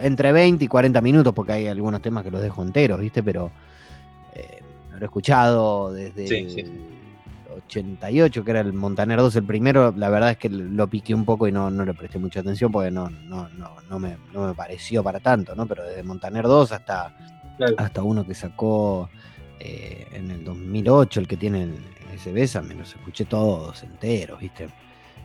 Entre 0.00 0.32
20 0.32 0.64
y 0.64 0.68
40 0.68 1.00
minutos, 1.00 1.34
porque 1.34 1.52
hay 1.52 1.66
algunos 1.66 2.00
temas 2.00 2.24
que 2.24 2.30
los 2.30 2.40
dejo 2.40 2.62
enteros, 2.62 2.98
¿viste? 3.00 3.22
Pero 3.22 3.50
lo 4.98 5.04
he 5.04 5.06
escuchado 5.06 5.92
desde 5.92 6.26
Sí, 6.26 6.34
el 6.36 6.50
sí. 6.50 6.64
88, 7.66 8.44
que 8.44 8.50
era 8.50 8.60
el 8.60 8.72
Montaner 8.72 9.18
2, 9.18 9.36
el 9.36 9.44
primero. 9.44 9.92
La 9.96 10.08
verdad 10.10 10.30
es 10.30 10.36
que 10.38 10.48
lo 10.48 10.86
piqué 10.88 11.14
un 11.14 11.24
poco 11.24 11.48
y 11.48 11.52
no, 11.52 11.70
no 11.70 11.84
le 11.84 11.94
presté 11.94 12.18
mucha 12.18 12.40
atención 12.40 12.70
porque 12.70 12.90
no, 12.90 13.08
no, 13.10 13.48
no, 13.50 13.76
no, 13.88 13.98
me, 13.98 14.16
no 14.32 14.46
me 14.46 14.54
pareció 14.54 15.02
para 15.02 15.20
tanto, 15.20 15.54
¿no? 15.54 15.66
Pero 15.66 15.84
desde 15.84 16.02
Montaner 16.02 16.44
2 16.44 16.72
hasta 16.72 17.14
Claro. 17.56 17.74
hasta 17.76 18.04
uno 18.04 18.24
que 18.24 18.34
sacó 18.34 19.10
eh, 19.58 20.06
en 20.12 20.30
el 20.30 20.44
2008, 20.44 21.18
el 21.18 21.26
que 21.26 21.36
tiene 21.36 21.64
el- 21.64 21.78
ese 22.14 22.30
Bésame, 22.32 22.74
los 22.76 22.94
escuché 22.94 23.24
todos 23.24 23.82
enteros, 23.82 24.38
¿viste? 24.38 24.68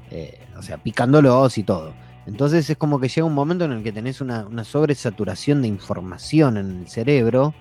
Eh, 0.10 0.40
o 0.58 0.64
sea, 0.64 0.78
picándolos 0.78 1.56
y 1.60 1.64
todo. 1.64 1.94
Entonces 2.26 2.68
es 2.68 2.76
como 2.78 3.00
que 3.00 3.08
llega 3.08 3.26
un 3.28 3.36
momento 3.36 3.66
en 3.66 3.74
el 3.74 3.84
que 3.84 3.92
tenés 3.92 4.20
una, 4.20 4.48
una 4.48 4.64
sobresaturación 4.64 5.62
de 5.62 5.68
información 5.68 6.58
en 6.58 6.80
el 6.82 6.88
cerebro, 6.88 7.54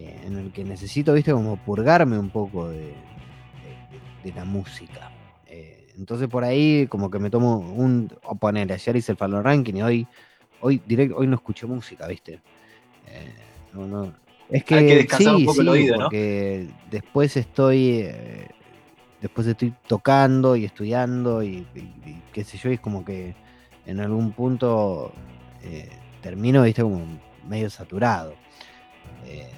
eh, 0.00 0.20
en 0.26 0.38
el 0.38 0.52
que 0.52 0.64
necesito, 0.64 1.12
¿viste? 1.12 1.32
Como 1.32 1.56
purgarme 1.56 2.18
un 2.18 2.30
poco 2.30 2.68
de, 2.68 2.78
de- 2.78 2.94
de 4.24 4.32
la 4.34 4.44
música. 4.44 5.10
Eh, 5.46 5.92
entonces 5.98 6.28
por 6.28 6.44
ahí 6.44 6.86
como 6.88 7.10
que 7.10 7.18
me 7.18 7.30
tomo 7.30 7.58
un... 7.58 8.10
O 8.24 8.34
ponele, 8.34 8.72
ayer 8.74 8.96
hice 8.96 9.12
el 9.12 9.18
Fallo 9.18 9.42
Ranking 9.42 9.74
y 9.74 9.82
hoy, 9.82 10.06
hoy, 10.60 10.80
directo, 10.86 11.16
hoy 11.16 11.26
no 11.26 11.36
escuché 11.36 11.66
música, 11.66 12.06
¿viste? 12.06 12.40
Eh, 13.08 13.34
no, 13.74 13.86
no. 13.86 14.12
Es 14.48 14.64
que, 14.64 14.76
Hay 14.76 14.86
que 14.86 14.96
descansar 14.96 15.34
sí, 15.34 15.40
un 15.42 15.46
poco 15.46 15.60
el 15.60 15.66
sí, 15.68 15.72
oído, 15.72 15.96
¿no? 15.96 16.02
porque 16.04 16.68
después 16.90 17.36
estoy 17.36 18.08
después 19.20 19.46
estoy 19.46 19.74
tocando 19.86 20.56
y 20.56 20.64
estudiando 20.64 21.42
y, 21.42 21.66
y- 21.74 21.78
y 22.10 22.22
qué 22.32 22.42
sé 22.42 22.56
yo, 22.58 22.70
y 22.70 22.74
es 22.74 22.80
como 22.80 23.04
que 23.04 23.34
en 23.86 24.00
algún 24.00 24.32
punto 24.32 25.12
eh, 25.62 25.88
termino, 26.22 26.62
viste, 26.62 26.82
como 26.82 27.04
medio 27.46 27.68
saturado. 27.70 28.34
Eh, 29.26 29.50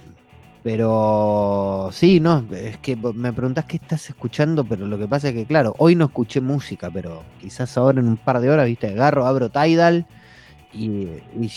pero 0.62 1.90
sí, 1.92 2.20
no, 2.20 2.44
es 2.52 2.78
que 2.78 2.94
me 2.94 3.32
preguntás 3.32 3.64
qué 3.64 3.76
estás 3.76 4.08
escuchando, 4.08 4.64
pero 4.64 4.86
lo 4.86 4.96
que 4.96 5.08
pasa 5.08 5.28
es 5.28 5.34
que, 5.34 5.44
claro, 5.44 5.74
hoy 5.78 5.96
no 5.96 6.04
escuché 6.04 6.40
música, 6.40 6.88
pero 6.90 7.24
quizás 7.40 7.76
ahora 7.76 8.00
en 8.00 8.06
un 8.06 8.16
par 8.16 8.40
de 8.40 8.48
horas, 8.48 8.66
viste, 8.66 8.86
agarro, 8.86 9.26
abro 9.26 9.50
Tidal 9.50 10.06
y, 10.72 11.08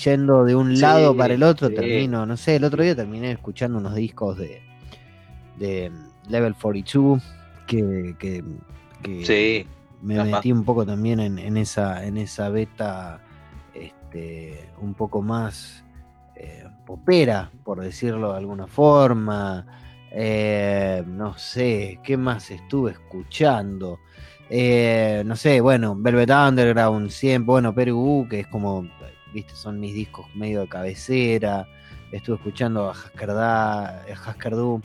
yendo 0.03 0.43
de 0.43 0.55
un 0.55 0.79
lado 0.79 1.15
para 1.15 1.35
el 1.35 1.43
otro, 1.43 1.69
termino, 1.69 2.25
no 2.25 2.35
sé, 2.35 2.55
el 2.55 2.63
otro 2.63 2.81
día 2.81 2.95
terminé 2.95 3.31
escuchando 3.31 3.77
unos 3.77 3.93
discos 3.93 4.39
de, 4.39 4.61
de 5.57 5.91
Level 6.27 6.55
42 6.55 7.21
que, 7.67 8.15
que, 8.17 8.43
me 10.01 10.23
metí 10.23 10.51
un 10.51 10.65
poco 10.65 10.83
también 10.83 11.19
en, 11.19 11.57
esa, 11.57 12.05
en 12.05 12.17
esa 12.17 12.49
beta 12.49 13.21
este, 13.73 14.67
un 14.81 14.95
poco 14.95 15.21
más 15.21 15.84
popera, 16.85 17.51
por 17.63 17.81
decirlo 17.81 18.31
de 18.31 18.37
alguna 18.37 18.67
forma. 18.67 19.65
Eh, 20.11 21.03
no 21.07 21.37
sé, 21.37 21.99
¿qué 22.03 22.15
más 22.15 22.51
estuve 22.51 22.91
escuchando? 22.91 23.99
Eh, 24.49 25.23
no 25.25 25.35
sé, 25.35 25.59
bueno, 25.59 25.95
Velvet 25.97 26.29
Underground, 26.29 27.09
siempre, 27.09 27.47
bueno, 27.47 27.73
Perú, 27.73 28.27
que 28.29 28.41
es 28.41 28.47
como, 28.47 28.87
viste, 29.33 29.55
son 29.55 29.79
mis 29.79 29.93
discos 29.93 30.27
medio 30.35 30.61
de 30.61 30.67
cabecera. 30.67 31.67
Estuve 32.11 32.35
escuchando 32.37 32.89
a 32.89 32.93
Haskerdu, 32.93 34.81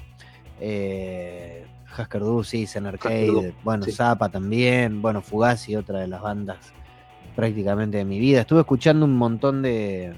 eh, 0.59 1.65
Haskerdu, 1.87 2.43
sí, 2.43 2.67
Zen 2.67 2.87
Arcade, 2.87 3.55
bueno, 3.63 3.85
Zapa 3.87 4.31
también, 4.31 5.03
bueno, 5.03 5.21
Fugazi, 5.21 5.77
otra 5.77 6.01
de 6.01 6.09
las 6.09 6.23
bandas 6.23 6.73
prácticamente 7.37 7.99
de 7.99 8.05
mi 8.05 8.19
vida. 8.19 8.41
Estuve 8.41 8.61
escuchando 8.61 9.05
un 9.05 9.17
montón 9.17 9.63
de. 9.63 10.15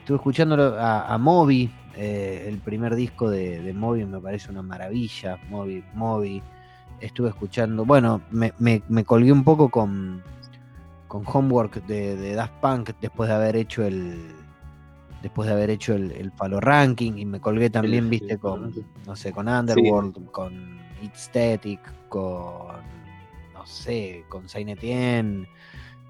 Estuve 0.00 0.16
escuchando 0.16 0.78
a, 0.78 1.12
a 1.12 1.18
Moby, 1.18 1.70
eh, 1.96 2.46
el 2.48 2.58
primer 2.58 2.94
disco 2.94 3.30
de, 3.30 3.60
de 3.60 3.72
Moby 3.72 4.04
me 4.04 4.20
parece 4.20 4.50
una 4.50 4.62
maravilla. 4.62 5.38
Moby, 5.48 5.84
Moby 5.94 6.42
estuve 7.00 7.28
escuchando, 7.30 7.84
bueno, 7.84 8.20
me, 8.30 8.52
colgué 9.04 9.32
un 9.32 9.44
poco 9.44 9.68
con, 9.68 10.22
con 11.08 11.24
Homework 11.26 11.84
de, 11.86 12.16
de, 12.16 12.34
Daft 12.34 12.54
Punk 12.60 12.90
después 13.00 13.28
de 13.28 13.34
haber 13.34 13.56
hecho 13.56 13.84
el 13.84 14.34
después 15.22 15.46
de 15.46 15.52
haber 15.52 15.68
hecho 15.68 15.94
el, 15.94 16.12
el 16.12 16.32
palo 16.32 16.60
ranking 16.60 17.12
y 17.18 17.26
me 17.26 17.40
colgué 17.40 17.68
también, 17.68 18.08
viste, 18.08 18.38
con, 18.38 18.72
no 19.06 19.16
sé, 19.16 19.32
con 19.32 19.48
Underworld, 19.48 20.30
con 20.30 20.78
It's 21.02 21.24
Static, 21.24 21.80
con, 22.08 22.76
no 23.52 23.66
sé, 23.66 24.24
con 24.30 24.48
Saint 24.48 24.70
Etienne, 24.70 25.46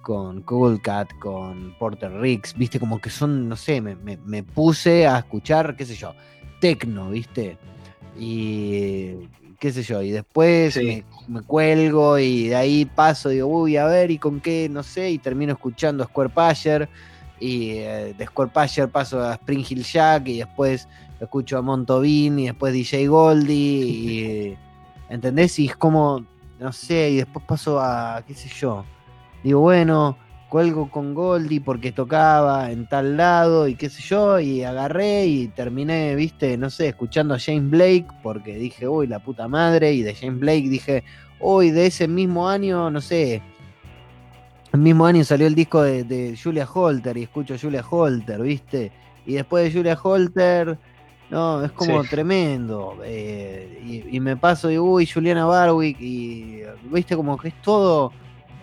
con 0.03 0.43
Cool 0.43 0.81
Cat, 0.81 1.13
con 1.19 1.75
Porter 1.79 2.13
Ricks, 2.13 2.55
viste, 2.57 2.81
como 2.81 3.01
que 3.01 3.11
son, 3.11 3.49
no 3.49 3.57
sé, 3.57 3.81
me, 3.81 3.97
me 3.97 4.43
puse 4.43 5.07
a 5.07 5.19
escuchar, 5.19 5.77
qué 5.77 5.85
sé 5.85 5.95
yo, 5.95 6.15
tecno, 6.61 7.11
viste, 7.11 7.59
y 8.19 9.29
qué 9.59 9.73
sé 9.73 9.83
yo, 9.83 10.01
y 10.03 10.11
después 10.11 10.79
me, 11.29 11.43
cuelgo 11.43 12.19
y 12.19 12.49
de 12.49 12.57
ahí 12.57 12.85
paso, 12.87 13.29
digo, 13.29 13.47
uy, 13.47 13.77
a 13.77 13.85
ver, 13.85 14.11
y 14.11 14.19
con 14.19 14.41
qué, 14.41 14.69
no 14.71 14.83
sé, 14.83 15.11
y 15.11 15.19
termino 15.19 15.53
escuchando 15.53 16.05
Square 16.05 16.31
Pasher, 16.31 16.89
y 17.39 17.73
eh, 17.73 18.15
de 18.17 18.27
Square 18.27 18.51
Pasher 18.53 18.89
paso 18.89 19.23
a 19.23 19.35
Spring 19.35 19.65
Hill 19.69 19.85
Jack, 19.85 20.29
y 20.29 20.39
después 20.39 20.89
escucho 21.21 21.59
a 21.59 21.63
Montovin, 21.63 22.39
y 22.39 22.47
después 22.47 22.73
DJ 22.73 23.07
Goldie, 23.09 23.85
y, 23.85 24.59
¿entendés? 25.11 25.59
Y 25.59 25.67
es 25.67 25.77
como, 25.77 26.25
no 26.59 26.73
sé, 26.73 27.11
y 27.11 27.17
después 27.17 27.45
paso 27.47 27.79
a, 27.79 28.25
qué 28.27 28.35
sé 28.35 28.49
yo, 28.49 28.85
digo, 29.43 29.61
bueno, 29.61 30.17
cuelgo 30.51 30.91
con 30.91 31.15
Goldie 31.15 31.61
porque 31.61 31.93
tocaba 31.93 32.71
en 32.73 32.87
tal 32.87 33.17
lado 33.17 33.69
y 33.69 33.77
qué 33.77 33.89
sé 33.89 34.03
yo, 34.03 34.41
y 34.41 34.65
agarré 34.65 35.25
y 35.27 35.47
terminé, 35.49 36.15
viste, 36.17 36.59
no 36.59 36.69
sé, 36.69 36.89
escuchando 36.89 37.35
a 37.35 37.39
James 37.39 37.71
Blake 37.71 38.07
porque 38.23 38.57
dije, 38.57 38.87
uy, 38.89 39.07
la 39.07 39.21
puta 39.21 39.49
madre, 39.49 39.93
y 39.93 40.03
de 40.03 40.15
James 40.15 40.41
Blake 40.41 40.69
dije, 40.69 41.05
uy, 41.39 41.71
de 41.71 41.87
ese 41.87 42.09
mismo 42.09 42.49
año, 42.49 42.91
no 42.91 43.01
sé, 43.01 43.41
el 44.73 44.81
mismo 44.81 45.07
año 45.07 45.25
salió 45.25 45.47
el 45.47 45.55
disco 45.55 45.83
de, 45.83 46.39
Julia 46.43 46.69
Holter 46.73 47.17
y 47.17 47.23
escucho 47.23 47.55
a 47.55 47.59
Julia 47.59 47.85
Holter, 47.89 48.43
viste, 48.43 48.93
y 49.25 49.35
después 49.35 49.65
de 49.65 49.79
Julia 49.79 49.99
Holter... 50.03 50.79
No, 51.31 51.65
es 51.65 51.71
como 51.71 52.03
tremendo. 52.03 52.99
Eh, 53.05 54.09
y, 54.11 54.19
me 54.19 54.37
paso 54.37 54.67
de, 54.67 54.81
uy, 54.81 55.07
Juliana 55.07 55.45
Barwick, 55.45 56.01
y 56.01 56.63
viste, 56.91 57.15
como 57.15 57.39
que 57.39 57.49
es 57.49 57.63
todo, 57.63 58.11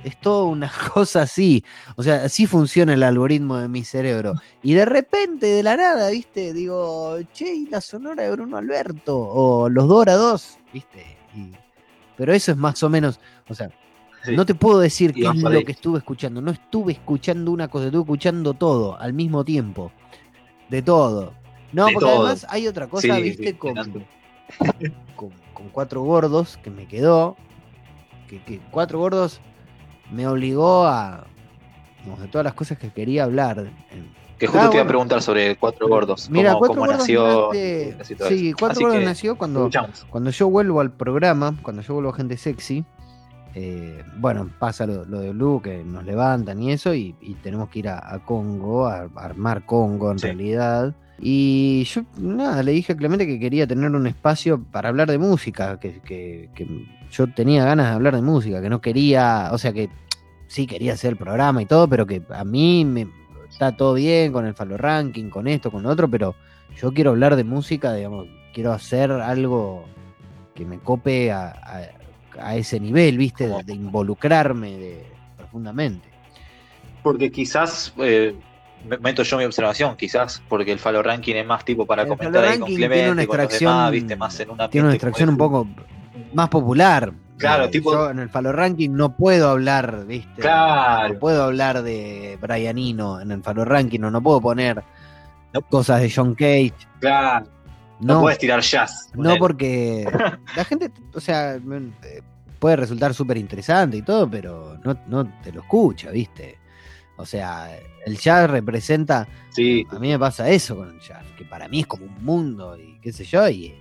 es 0.03 0.19
todo 0.19 0.45
una 0.45 0.71
cosa 0.93 1.23
así. 1.23 1.63
O 1.95 2.03
sea, 2.03 2.23
así 2.25 2.45
funciona 2.45 2.93
el 2.93 3.03
algoritmo 3.03 3.57
de 3.57 3.67
mi 3.67 3.83
cerebro. 3.83 4.33
Y 4.63 4.73
de 4.73 4.85
repente, 4.85 5.47
de 5.47 5.63
la 5.63 5.77
nada, 5.77 6.09
¿viste? 6.09 6.53
Digo, 6.53 7.17
che, 7.33 7.53
y 7.53 7.67
la 7.67 7.81
sonora 7.81 8.23
de 8.23 8.31
Bruno 8.31 8.57
Alberto. 8.57 9.17
O 9.17 9.69
los 9.69 9.87
Dora 9.87 10.15
2, 10.15 10.57
¿viste? 10.73 11.17
pero 12.15 12.33
eso 12.33 12.51
es 12.51 12.57
más 12.57 12.81
o 12.81 12.89
menos. 12.89 13.19
O 13.47 13.53
sea, 13.53 13.69
no 14.31 14.45
te 14.45 14.55
puedo 14.55 14.79
decir 14.79 15.13
qué 15.13 15.21
es 15.21 15.35
lo 15.35 15.63
que 15.63 15.71
estuve 15.71 15.99
escuchando. 15.99 16.41
No 16.41 16.51
estuve 16.51 16.93
escuchando 16.93 17.51
una 17.51 17.67
cosa, 17.67 17.85
estuve 17.85 18.01
escuchando 18.01 18.53
todo 18.55 18.99
al 18.99 19.13
mismo 19.13 19.45
tiempo. 19.45 19.91
De 20.67 20.81
todo. 20.81 21.33
No, 21.71 21.87
porque 21.93 22.09
además 22.09 22.45
hay 22.49 22.67
otra 22.67 22.87
cosa, 22.87 23.17
¿viste? 23.19 23.57
Con, 23.57 23.75
con, 25.15 25.69
cuatro 25.71 26.01
gordos 26.01 26.57
que 26.57 26.71
me 26.71 26.87
quedó. 26.87 27.37
Que, 28.27 28.41
que 28.43 28.59
cuatro 28.71 28.99
gordos 28.99 29.39
me 30.11 30.27
obligó 30.27 30.85
a. 30.85 31.25
de 32.19 32.27
todas 32.27 32.45
las 32.45 32.53
cosas 32.53 32.77
que 32.77 32.91
quería 32.91 33.23
hablar. 33.23 33.69
Que 34.37 34.45
justo 34.45 34.69
te 34.69 34.75
iba 34.75 34.83
a 34.83 34.87
preguntar 34.87 35.21
sobre 35.21 35.55
Cuatro 35.55 35.87
Gordos. 35.87 36.29
Mira, 36.29 36.55
Cuatro 36.55 36.79
Gordos 36.79 36.99
nació. 36.99 37.49
sí, 37.53 38.53
Cuatro 38.57 38.87
Gordos 38.87 39.03
nació 39.03 39.37
cuando, 39.37 39.69
cuando 40.09 40.29
yo 40.29 40.49
vuelvo 40.49 40.79
al 40.79 40.91
programa, 40.91 41.55
cuando 41.61 41.81
yo 41.81 41.95
vuelvo 41.95 42.11
a 42.11 42.13
Gente 42.13 42.37
Sexy. 42.37 42.85
Eh, 43.59 44.03
bueno, 44.17 44.51
pasa 44.59 44.85
lo, 44.85 45.03
de 45.05 45.31
Blue, 45.31 45.59
que 45.63 45.83
nos 45.83 46.05
levantan 46.05 46.61
y 46.61 46.71
eso, 46.71 46.93
y, 46.93 47.13
tenemos 47.41 47.69
que 47.69 47.79
ir 47.79 47.89
a, 47.89 48.21
Congo, 48.23 48.85
a, 48.85 49.09
armar 49.15 49.65
Congo 49.65 50.11
en 50.11 50.19
realidad. 50.19 50.93
Y 51.19 51.83
yo, 51.85 52.03
nada, 52.17 52.61
le 52.61 52.71
dije 52.71 52.93
a 52.93 52.97
Clemente 52.97 53.25
que 53.25 53.39
quería 53.39 53.65
tener 53.65 53.89
un 53.91 54.05
espacio 54.05 54.63
para 54.71 54.89
hablar 54.89 55.09
de 55.09 55.17
música, 55.17 55.79
que, 55.79 55.99
que, 56.01 56.49
yo 57.11 57.27
tenía 57.27 57.65
ganas 57.65 57.87
de 57.87 57.93
hablar 57.93 58.15
de 58.15 58.21
música, 58.21 58.61
que 58.61 58.69
no 58.69 58.81
quería, 58.81 59.49
o 59.51 59.57
sea 59.57 59.73
que 59.73 59.89
sí 60.47 60.67
quería 60.67 60.93
hacer 60.93 61.11
el 61.11 61.17
programa 61.17 61.61
y 61.61 61.65
todo, 61.65 61.87
pero 61.87 62.05
que 62.05 62.21
a 62.29 62.43
mí 62.43 62.85
me 62.85 63.07
está 63.49 63.75
todo 63.75 63.95
bien 63.95 64.31
con 64.31 64.45
el 64.45 64.53
Falo 64.53 64.77
Ranking, 64.77 65.29
con 65.29 65.47
esto, 65.47 65.71
con 65.71 65.83
lo 65.83 65.89
otro, 65.89 66.07
pero 66.07 66.35
yo 66.75 66.93
quiero 66.93 67.11
hablar 67.11 67.35
de 67.35 67.43
música, 67.43 67.93
digamos, 67.93 68.27
quiero 68.53 68.73
hacer 68.73 69.11
algo 69.11 69.85
que 70.53 70.65
me 70.65 70.79
cope 70.79 71.31
a, 71.31 71.53
ese 72.53 72.79
nivel, 72.79 73.17
¿viste? 73.17 73.47
De, 73.47 73.73
involucrarme 73.73 74.99
profundamente. 75.35 76.07
Porque 77.01 77.31
quizás 77.31 77.93
eh, 77.97 78.35
meto 78.99 79.23
yo 79.23 79.37
mi 79.37 79.43
observación, 79.43 79.95
quizás, 79.95 80.41
porque 80.47 80.71
el 80.71 80.79
Falo 80.79 81.03
Ranking 81.03 81.35
es 81.35 81.45
más 81.45 81.65
tipo 81.65 81.85
para 81.85 82.07
comentar 82.07 82.43
ahí 82.43 82.59
con 82.59 82.67
Clemente, 82.67 82.95
tiene 82.95 83.11
una 83.11 83.23
extracción, 83.23 83.91
¿viste? 83.91 84.15
Más 84.15 84.39
en 84.39 84.49
una 84.51 84.69
tiene 84.69 84.87
una 84.87 84.95
extracción 84.95 85.29
un 85.29 85.37
poco 85.37 85.67
más 86.33 86.49
popular. 86.49 87.13
Claro, 87.37 87.65
eh, 87.65 87.69
tipo. 87.69 87.91
Yo 87.91 88.09
en 88.09 88.19
el 88.19 88.29
Falo 88.29 88.51
Ranking 88.51 88.89
no 88.91 89.15
puedo 89.15 89.49
hablar, 89.49 90.05
¿viste? 90.05 90.41
Claro. 90.41 91.13
No 91.13 91.19
puedo 91.19 91.43
hablar 91.43 91.83
de 91.83 92.37
Brianino 92.41 93.21
en 93.21 93.31
el 93.31 93.43
Falo 93.43 93.65
Ranking, 93.65 93.99
no, 93.99 94.11
no 94.11 94.21
puedo 94.21 94.41
poner 94.41 94.83
cosas 95.69 96.01
de 96.01 96.11
John 96.13 96.35
Cage. 96.35 96.73
Claro. 96.99 97.47
No, 97.99 98.21
puedes 98.21 98.37
tirar 98.37 98.61
jazz. 98.61 99.09
No, 99.15 99.37
porque 99.37 100.07
la 100.55 100.63
gente, 100.65 100.91
o 101.13 101.19
sea, 101.19 101.55
eh, 101.55 102.21
puede 102.59 102.75
resultar 102.75 103.13
súper 103.13 103.37
interesante 103.37 103.97
y 103.97 104.01
todo, 104.03 104.29
pero 104.29 104.77
no, 104.83 104.97
no 105.07 105.25
te 105.41 105.51
lo 105.51 105.61
escucha, 105.61 106.11
¿viste? 106.11 106.59
O 107.17 107.25
sea, 107.25 107.77
el 108.05 108.17
jazz 108.17 108.49
representa. 108.49 109.27
Sí. 109.49 109.85
A 109.89 109.99
mí 109.99 110.09
me 110.09 110.19
pasa 110.19 110.49
eso 110.49 110.75
con 110.75 110.89
el 110.89 110.99
jazz, 110.99 111.25
que 111.37 111.45
para 111.45 111.67
mí 111.67 111.81
es 111.81 111.87
como 111.87 112.05
un 112.05 112.23
mundo 112.23 112.77
y 112.77 112.99
qué 113.01 113.11
sé 113.11 113.25
yo, 113.25 113.47
y 113.49 113.73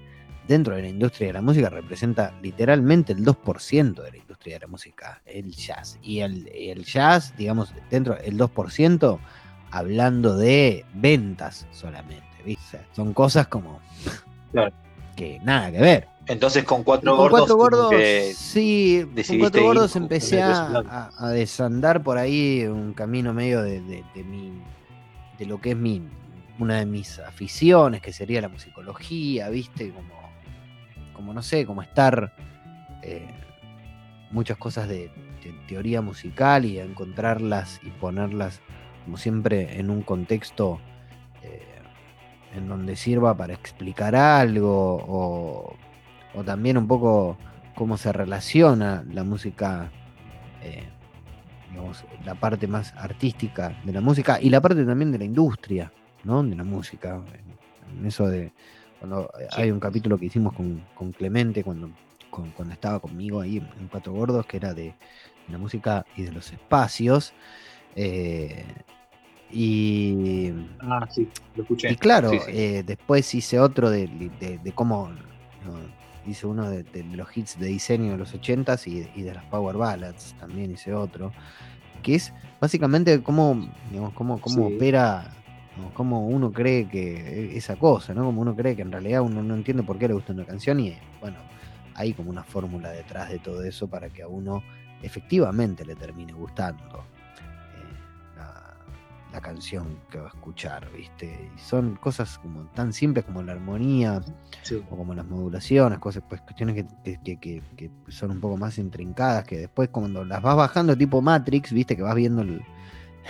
dentro 0.48 0.74
de 0.74 0.82
la 0.82 0.88
industria 0.88 1.28
de 1.28 1.32
la 1.34 1.42
música 1.42 1.68
representa 1.68 2.32
literalmente 2.42 3.12
el 3.12 3.24
2% 3.24 4.02
de 4.02 4.10
la 4.10 4.16
industria 4.16 4.56
de 4.56 4.60
la 4.60 4.66
música, 4.66 5.20
el 5.26 5.50
jazz. 5.52 5.98
Y 6.02 6.20
el, 6.20 6.84
jazz, 6.84 7.34
digamos, 7.36 7.72
dentro 7.90 8.14
del 8.14 8.38
2%, 8.38 9.18
hablando 9.70 10.36
de 10.36 10.84
ventas 10.94 11.66
solamente, 11.72 12.42
¿viste? 12.44 12.80
Son 12.94 13.12
cosas 13.12 13.48
como 13.48 13.80
que 15.16 15.40
nada 15.40 15.72
que 15.72 15.80
ver. 15.80 16.08
Entonces 16.26 16.64
con 16.64 16.82
cuatro 16.82 17.16
gordos. 17.16 17.40
Cuatro 17.40 17.56
gordos 17.56 17.94
sí, 18.34 19.06
con 19.28 19.38
cuatro 19.38 19.62
gordos 19.62 19.96
empecé 19.96 20.42
a, 20.42 21.10
desandar 21.32 22.02
por 22.02 22.18
ahí 22.18 22.64
un 22.66 22.94
camino 22.94 23.32
medio 23.32 23.62
de, 23.62 23.80
de, 23.80 24.04
de 25.38 25.46
lo 25.46 25.60
que 25.60 25.70
es 25.70 25.76
mi, 25.76 26.02
una 26.58 26.78
de 26.78 26.86
mis 26.86 27.18
aficiones, 27.20 28.00
que 28.00 28.12
sería 28.12 28.40
la 28.40 28.48
musicología, 28.48 29.48
¿viste? 29.50 29.92
Como 29.92 30.26
como 31.16 31.32
no 31.32 31.42
sé, 31.42 31.64
como 31.64 31.82
estar 31.82 32.32
eh, 33.02 33.26
muchas 34.30 34.58
cosas 34.58 34.86
de, 34.86 35.10
teoría 35.68 36.02
musical 36.02 36.64
y 36.64 36.80
encontrarlas 36.80 37.80
y 37.84 37.90
ponerlas, 37.90 38.60
como 39.04 39.16
siempre, 39.16 39.78
en 39.78 39.90
un 39.90 40.02
contexto 40.02 40.80
eh, 41.42 41.62
en 42.52 42.68
donde 42.68 42.96
sirva 42.96 43.36
para 43.36 43.54
explicar 43.54 44.16
algo 44.16 44.96
o, 45.06 45.76
también 46.44 46.76
un 46.76 46.86
poco 46.86 47.36
cómo 47.74 47.96
se 47.96 48.12
relaciona 48.12 49.04
la 49.10 49.24
música 49.24 49.90
eh, 50.62 50.84
digamos, 51.70 52.04
la 52.24 52.34
parte 52.34 52.66
más 52.66 52.94
artística 52.96 53.78
de 53.84 53.92
la 53.92 54.00
música 54.00 54.38
y 54.40 54.50
la 54.50 54.60
parte 54.60 54.84
también 54.84 55.12
de 55.12 55.18
la 55.18 55.24
industria, 55.24 55.92
¿no? 56.24 56.42
De 56.42 56.56
la 56.56 56.64
música. 56.64 57.20
En 57.98 58.06
eso 58.06 58.26
de 58.28 58.52
cuando 58.98 59.30
hay 59.52 59.70
un 59.70 59.80
capítulo 59.80 60.18
que 60.18 60.26
hicimos 60.26 60.54
con, 60.54 61.12
Clemente 61.12 61.62
cuando, 61.62 61.90
cuando 62.30 62.72
estaba 62.72 62.98
conmigo 62.98 63.40
ahí 63.40 63.58
en 63.58 63.88
Cuatro 63.88 64.12
Gordos, 64.12 64.46
que 64.46 64.56
era 64.56 64.74
de, 64.74 64.94
la 65.48 65.58
música 65.58 66.04
y 66.16 66.22
de 66.22 66.32
los 66.32 66.52
espacios. 66.52 67.32
Eh, 67.94 68.64
y, 69.50 70.52
ah, 70.80 71.06
sí, 71.08 71.28
lo 71.54 71.62
escuché. 71.62 71.92
Y 71.92 71.96
claro, 71.96 72.30
eh, 72.48 72.82
después 72.84 73.32
hice 73.34 73.60
otro 73.60 73.90
de, 73.90 74.72
cómo. 74.74 75.10
Hice 76.26 76.46
uno 76.46 76.68
de, 76.70 76.84
los 77.12 77.36
hits 77.36 77.58
de 77.58 77.66
diseño 77.66 78.12
de 78.12 78.18
los 78.18 78.34
80s 78.34 78.86
y, 79.14 79.22
de 79.22 79.34
las 79.34 79.44
Power 79.44 79.76
Ballads, 79.76 80.34
también 80.38 80.70
hice 80.70 80.92
otro. 80.94 81.32
Que 82.02 82.14
es 82.14 82.32
básicamente 82.60 83.22
cómo, 83.22 83.68
digamos, 83.90 84.12
cómo, 84.14 84.40
cómo 84.40 84.66
opera, 84.66 85.34
cómo 85.94 86.26
uno 86.26 86.52
cree 86.52 86.88
que 86.88 87.52
e, 87.52 87.56
esa 87.56 87.76
cosa, 87.76 88.14
¿no? 88.14 88.24
Como 88.24 88.42
uno 88.42 88.54
cree 88.54 88.76
que 88.76 88.82
en 88.82 88.92
realidad 88.92 89.22
uno 89.22 89.42
no 89.42 89.54
entiende 89.54 89.82
por 89.82 89.98
qué 89.98 90.08
le 90.08 90.14
gusta 90.14 90.32
una 90.32 90.44
canción 90.44 90.80
y 90.80 90.96
bueno, 91.20 91.38
hay 91.94 92.12
como 92.12 92.30
una 92.30 92.44
fórmula 92.44 92.90
detrás 92.90 93.30
de 93.30 93.38
todo 93.38 93.64
eso 93.64 93.88
para 93.88 94.08
que 94.10 94.22
a 94.22 94.28
uno 94.28 94.62
efectivamente 95.02 95.84
le 95.84 95.96
termine 95.96 96.32
gustando 96.32 97.04
la 99.36 99.42
canción 99.42 99.98
que 100.10 100.16
va 100.16 100.24
a 100.24 100.28
escuchar, 100.28 100.90
¿viste? 100.96 101.50
Y 101.54 101.58
son 101.58 101.96
cosas 101.96 102.38
como 102.38 102.62
tan 102.70 102.94
simples 102.94 103.26
como 103.26 103.42
la 103.42 103.52
armonía 103.52 104.22
o 104.90 104.96
como 104.96 105.12
las 105.14 105.26
modulaciones, 105.26 105.98
cosas, 105.98 106.22
pues 106.26 106.40
cuestiones 106.40 106.86
que, 107.04 107.62
son 108.08 108.30
un 108.30 108.40
poco 108.40 108.56
más 108.56 108.78
intrincadas, 108.78 109.44
que 109.44 109.58
después 109.58 109.90
cuando 109.90 110.24
las 110.24 110.40
vas 110.40 110.56
bajando 110.56 110.96
tipo 110.96 111.20
Matrix, 111.20 111.70
¿viste? 111.70 111.96
Que 111.96 112.02
vas 112.02 112.14
viendo 112.14 112.40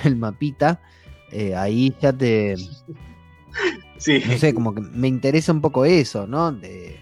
el, 0.05 0.17
mapita, 0.17 0.81
eh, 1.33 1.57
ahí 1.57 1.93
ya 2.01 2.13
te... 2.13 2.55
Sí. 3.99 4.23
No 4.29 4.39
sé, 4.39 4.55
como 4.55 4.75
que 4.75 4.83
me 4.83 5.09
interesa 5.09 5.51
un 5.51 5.61
poco 5.61 5.85
eso, 5.85 6.29
¿no? 6.29 6.53
De 6.53 7.01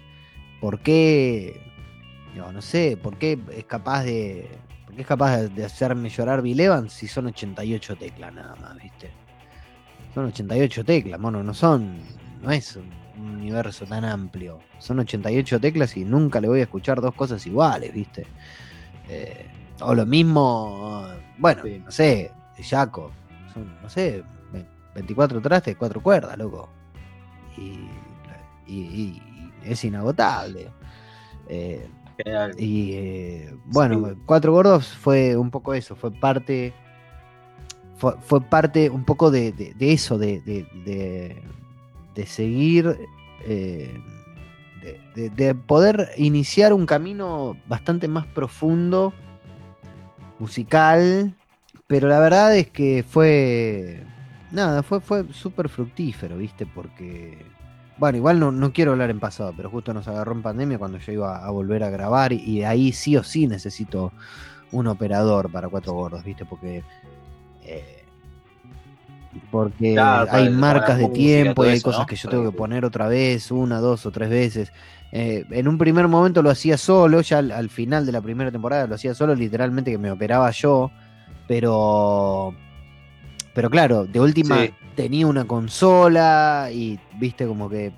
por 0.62 0.80
qué, 0.80 1.60
no, 2.34 2.52
no 2.52 2.62
sé, 2.62 2.96
por 2.96 3.18
qué 3.18 3.38
es 3.54 3.64
capaz 3.64 4.04
de 4.04 4.48
es 4.96 5.06
capaz 5.06 5.38
de 5.48 5.64
hacerme 5.64 6.08
llorar 6.08 6.42
Bill 6.42 6.60
Evans 6.60 6.92
si 6.92 7.08
son 7.08 7.26
88 7.26 7.96
teclas 7.96 8.32
nada 8.32 8.54
más, 8.56 8.76
¿viste? 8.82 9.10
Son 10.14 10.26
88 10.26 10.84
teclas, 10.84 11.18
mono, 11.18 11.42
no 11.42 11.54
son, 11.54 11.98
no 12.42 12.50
es 12.50 12.76
un 12.76 12.92
universo 13.16 13.84
tan 13.86 14.04
amplio. 14.04 14.60
Son 14.78 14.98
88 14.98 15.60
teclas 15.60 15.96
y 15.96 16.04
nunca 16.04 16.40
le 16.40 16.48
voy 16.48 16.60
a 16.60 16.64
escuchar 16.64 17.00
dos 17.00 17.14
cosas 17.14 17.44
iguales, 17.46 17.92
¿viste? 17.92 18.26
Eh, 19.08 19.46
o 19.80 19.94
lo 19.94 20.06
mismo, 20.06 21.08
bueno, 21.38 21.62
no 21.84 21.90
sé, 21.90 22.30
Jaco, 22.62 23.10
son, 23.52 23.80
no 23.82 23.88
sé, 23.88 24.22
24 24.94 25.40
trastes, 25.40 25.76
4 25.76 26.02
cuerdas, 26.02 26.38
loco. 26.38 26.68
Y, 27.56 27.88
es 29.64 29.84
inagotable. 29.84 30.70
Eh, 31.48 31.88
y 32.58 32.92
eh, 32.92 33.56
bueno, 33.66 34.14
Cuatro 34.26 34.52
Gordos 34.52 34.88
fue 34.88 35.36
un 35.36 35.50
poco 35.50 35.74
eso, 35.74 35.96
fue 35.96 36.10
parte. 36.10 36.72
Fue, 37.96 38.40
parte 38.42 38.90
un 38.90 39.04
poco 39.04 39.30
de, 39.30 39.74
eso, 39.80 40.18
de, 40.18 40.40
de, 40.42 42.26
seguir. 42.26 42.98
Eh, 43.46 43.98
de, 45.14 45.54
poder 45.54 46.10
iniciar 46.18 46.74
un 46.74 46.84
camino 46.84 47.56
bastante 47.66 48.06
más 48.08 48.26
profundo, 48.26 49.14
musical, 50.38 51.34
pero 51.86 52.08
la 52.08 52.20
verdad 52.20 52.56
es 52.56 52.68
que 52.68 53.04
fue. 53.08 54.02
Nada, 54.50 54.82
fue, 54.82 55.00
fue 55.00 55.24
súper 55.32 55.68
fructífero, 55.68 56.36
¿viste? 56.36 56.66
Porque 56.66 57.38
bueno, 57.96 58.18
igual 58.18 58.40
no, 58.40 58.72
quiero 58.72 58.92
hablar 58.92 59.10
en 59.10 59.20
pasado, 59.20 59.52
pero 59.56 59.70
justo 59.70 59.94
nos 59.94 60.08
agarró 60.08 60.32
en 60.32 60.42
pandemia 60.42 60.78
cuando 60.78 60.98
yo 60.98 61.12
iba 61.12 61.44
a 61.44 61.50
volver 61.50 61.84
a 61.84 61.90
grabar 61.90 62.32
y, 62.32 62.58
de 62.58 62.66
ahí 62.66 62.92
sí 62.92 63.16
o 63.16 63.22
sí 63.22 63.46
necesito 63.46 64.12
un 64.72 64.88
operador 64.88 65.50
para 65.50 65.68
cuatro 65.68 65.92
gordos, 65.92 66.24
¿viste? 66.24 66.44
Porque. 66.44 66.82
Eh, 67.62 68.00
porque 69.50 69.98
hay 69.98 70.48
marcas 70.50 70.98
de 70.98 71.08
tiempo 71.08 71.64
y 71.64 71.68
hay 71.68 71.80
cosas 71.80 72.06
que 72.06 72.14
yo 72.14 72.28
tengo 72.28 72.50
que 72.50 72.56
poner 72.56 72.84
otra 72.84 73.08
vez, 73.08 73.50
una, 73.50 73.80
dos 73.80 74.06
o 74.06 74.10
tres 74.10 74.30
veces. 74.30 74.72
Eh, 75.10 75.44
en 75.50 75.68
un 75.68 75.78
primer 75.78 76.08
momento 76.08 76.42
lo 76.42 76.50
hacía 76.50 76.76
solo, 76.76 77.20
ya 77.20 77.38
al, 77.38 77.70
final 77.70 78.04
de 78.06 78.12
la 78.12 78.20
primera 78.20 78.50
temporada 78.50 78.86
lo 78.86 78.96
hacía 78.96 79.14
solo, 79.14 79.34
literalmente 79.34 79.92
que 79.92 79.98
me 79.98 80.10
operaba 80.10 80.50
yo, 80.50 80.90
pero. 81.46 82.54
Pero 83.54 83.70
claro, 83.70 84.04
de 84.04 84.20
última 84.20 84.58
tenía 84.94 85.26
una 85.26 85.44
consola 85.46 86.68
y 86.72 86.98
viste 87.18 87.46
como 87.46 87.68
que... 87.68 87.92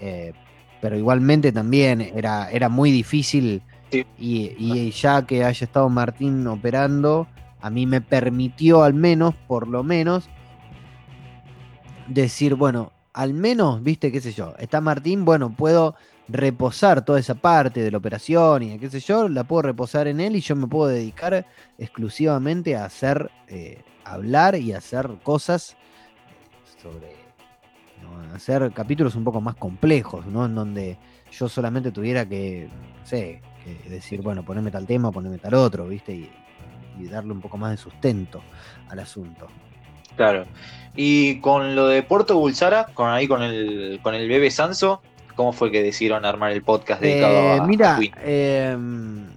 Eh, 0.00 0.32
pero 0.80 0.96
igualmente 0.96 1.50
también 1.50 2.00
era, 2.00 2.50
era 2.50 2.68
muy 2.68 2.90
difícil. 2.90 3.62
Y, 4.18 4.90
ya 4.90 5.26
que 5.26 5.44
haya 5.44 5.64
estado 5.64 5.88
Martín 5.88 6.46
operando, 6.46 7.26
a 7.60 7.70
mí 7.70 7.86
me 7.86 8.00
permitió 8.00 8.82
al 8.82 8.94
menos, 8.94 9.34
por 9.46 9.66
lo 9.66 9.82
menos, 9.82 10.28
decir, 12.06 12.54
bueno, 12.54 12.92
al 13.12 13.34
menos, 13.34 13.82
viste, 13.82 14.12
qué 14.12 14.20
sé 14.20 14.32
yo, 14.32 14.54
está 14.58 14.80
Martín, 14.80 15.24
bueno, 15.24 15.54
puedo 15.56 15.94
reposar 16.28 17.04
toda 17.04 17.18
esa 17.18 17.34
parte 17.34 17.82
de 17.82 17.90
la 17.90 17.98
operación 17.98 18.62
y 18.62 18.78
qué 18.78 18.90
sé 18.90 19.00
yo, 19.00 19.28
la 19.28 19.44
puedo 19.44 19.62
reposar 19.62 20.06
en 20.06 20.20
él 20.20 20.36
y 20.36 20.40
yo 20.40 20.54
me 20.54 20.66
puedo 20.66 20.88
dedicar 20.88 21.46
exclusivamente 21.78 22.76
a 22.76 22.84
hacer, 22.84 23.30
eh, 23.48 23.82
hablar 24.12 24.56
y 24.56 24.72
hacer 24.72 25.08
cosas 25.22 25.76
sobre 26.82 27.18
hacer 28.34 28.70
capítulos 28.72 29.14
un 29.14 29.24
poco 29.24 29.40
más 29.40 29.56
complejos, 29.56 30.26
¿no? 30.26 30.46
En 30.46 30.54
donde 30.54 30.96
yo 31.30 31.48
solamente 31.48 31.90
tuviera 31.90 32.26
que, 32.26 32.68
no 33.00 33.06
sé, 33.06 33.42
que 33.64 33.90
decir, 33.90 34.22
bueno, 34.22 34.44
ponerme 34.44 34.70
tal 34.70 34.86
tema, 34.86 35.10
ponerme 35.10 35.38
tal 35.38 35.54
otro, 35.54 35.86
¿viste? 35.86 36.12
Y, 36.12 36.30
darle 37.10 37.30
un 37.30 37.40
poco 37.40 37.56
más 37.56 37.70
de 37.70 37.76
sustento 37.76 38.42
al 38.88 38.98
asunto. 38.98 39.46
Claro. 40.16 40.46
Y 40.96 41.38
con 41.38 41.76
lo 41.76 41.86
de 41.86 42.02
Puerto 42.02 42.36
Bulsara, 42.36 42.86
con 42.92 43.08
ahí 43.08 43.28
con 43.28 43.40
el, 43.40 44.00
con 44.02 44.16
el 44.16 44.28
bebé 44.28 44.50
Sanso, 44.50 45.00
¿cómo 45.36 45.52
fue 45.52 45.70
que 45.70 45.80
decidieron 45.80 46.24
armar 46.24 46.50
el 46.50 46.64
podcast 46.64 47.00
dedicado 47.00 47.34
eh, 47.34 47.58
a, 47.60 47.62
mira, 47.64 48.00
em, 48.24 49.28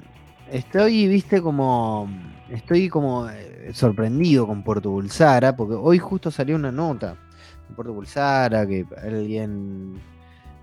estoy, 0.51 1.07
viste, 1.07 1.39
como. 1.39 2.09
Estoy 2.49 2.89
como 2.89 3.29
eh, 3.29 3.50
sorprendido 3.73 4.47
con 4.47 4.63
Puerto 4.63 4.89
Bulsara, 4.89 5.55
porque 5.55 5.75
hoy 5.75 5.99
justo 5.99 6.31
salió 6.31 6.55
una 6.55 6.71
nota 6.71 7.17
Puerto 7.75 7.93
Bulsara, 7.93 8.67
que 8.67 8.85
alguien... 9.03 9.99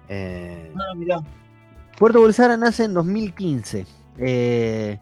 Eh, 0.08 0.72
ah, 0.76 1.22
Puerto 1.98 2.20
Bulsara 2.20 2.56
nace 2.56 2.84
en 2.84 2.94
2015. 2.94 3.86
Eh, 4.18 4.98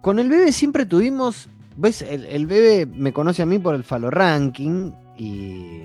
con 0.00 0.18
el 0.18 0.28
bebé 0.28 0.52
siempre 0.52 0.86
tuvimos, 0.86 1.48
ves, 1.76 2.02
el, 2.02 2.46
bebé 2.46 2.86
me 2.86 3.12
conoce 3.12 3.42
a 3.42 3.46
mí 3.46 3.58
por 3.58 3.74
el 3.74 3.84
Falo 3.84 4.10
Ranking 4.10 4.92
y 5.16 5.82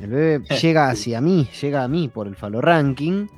el 0.00 0.10
bebé 0.10 0.44
llega 0.60 0.90
hacia 0.90 1.20
mí, 1.20 1.48
llega 1.60 1.84
a 1.84 1.88
mí 1.88 2.08
por 2.08 2.26
el 2.26 2.36
Falo 2.36 2.60
Ranking. 2.60 3.28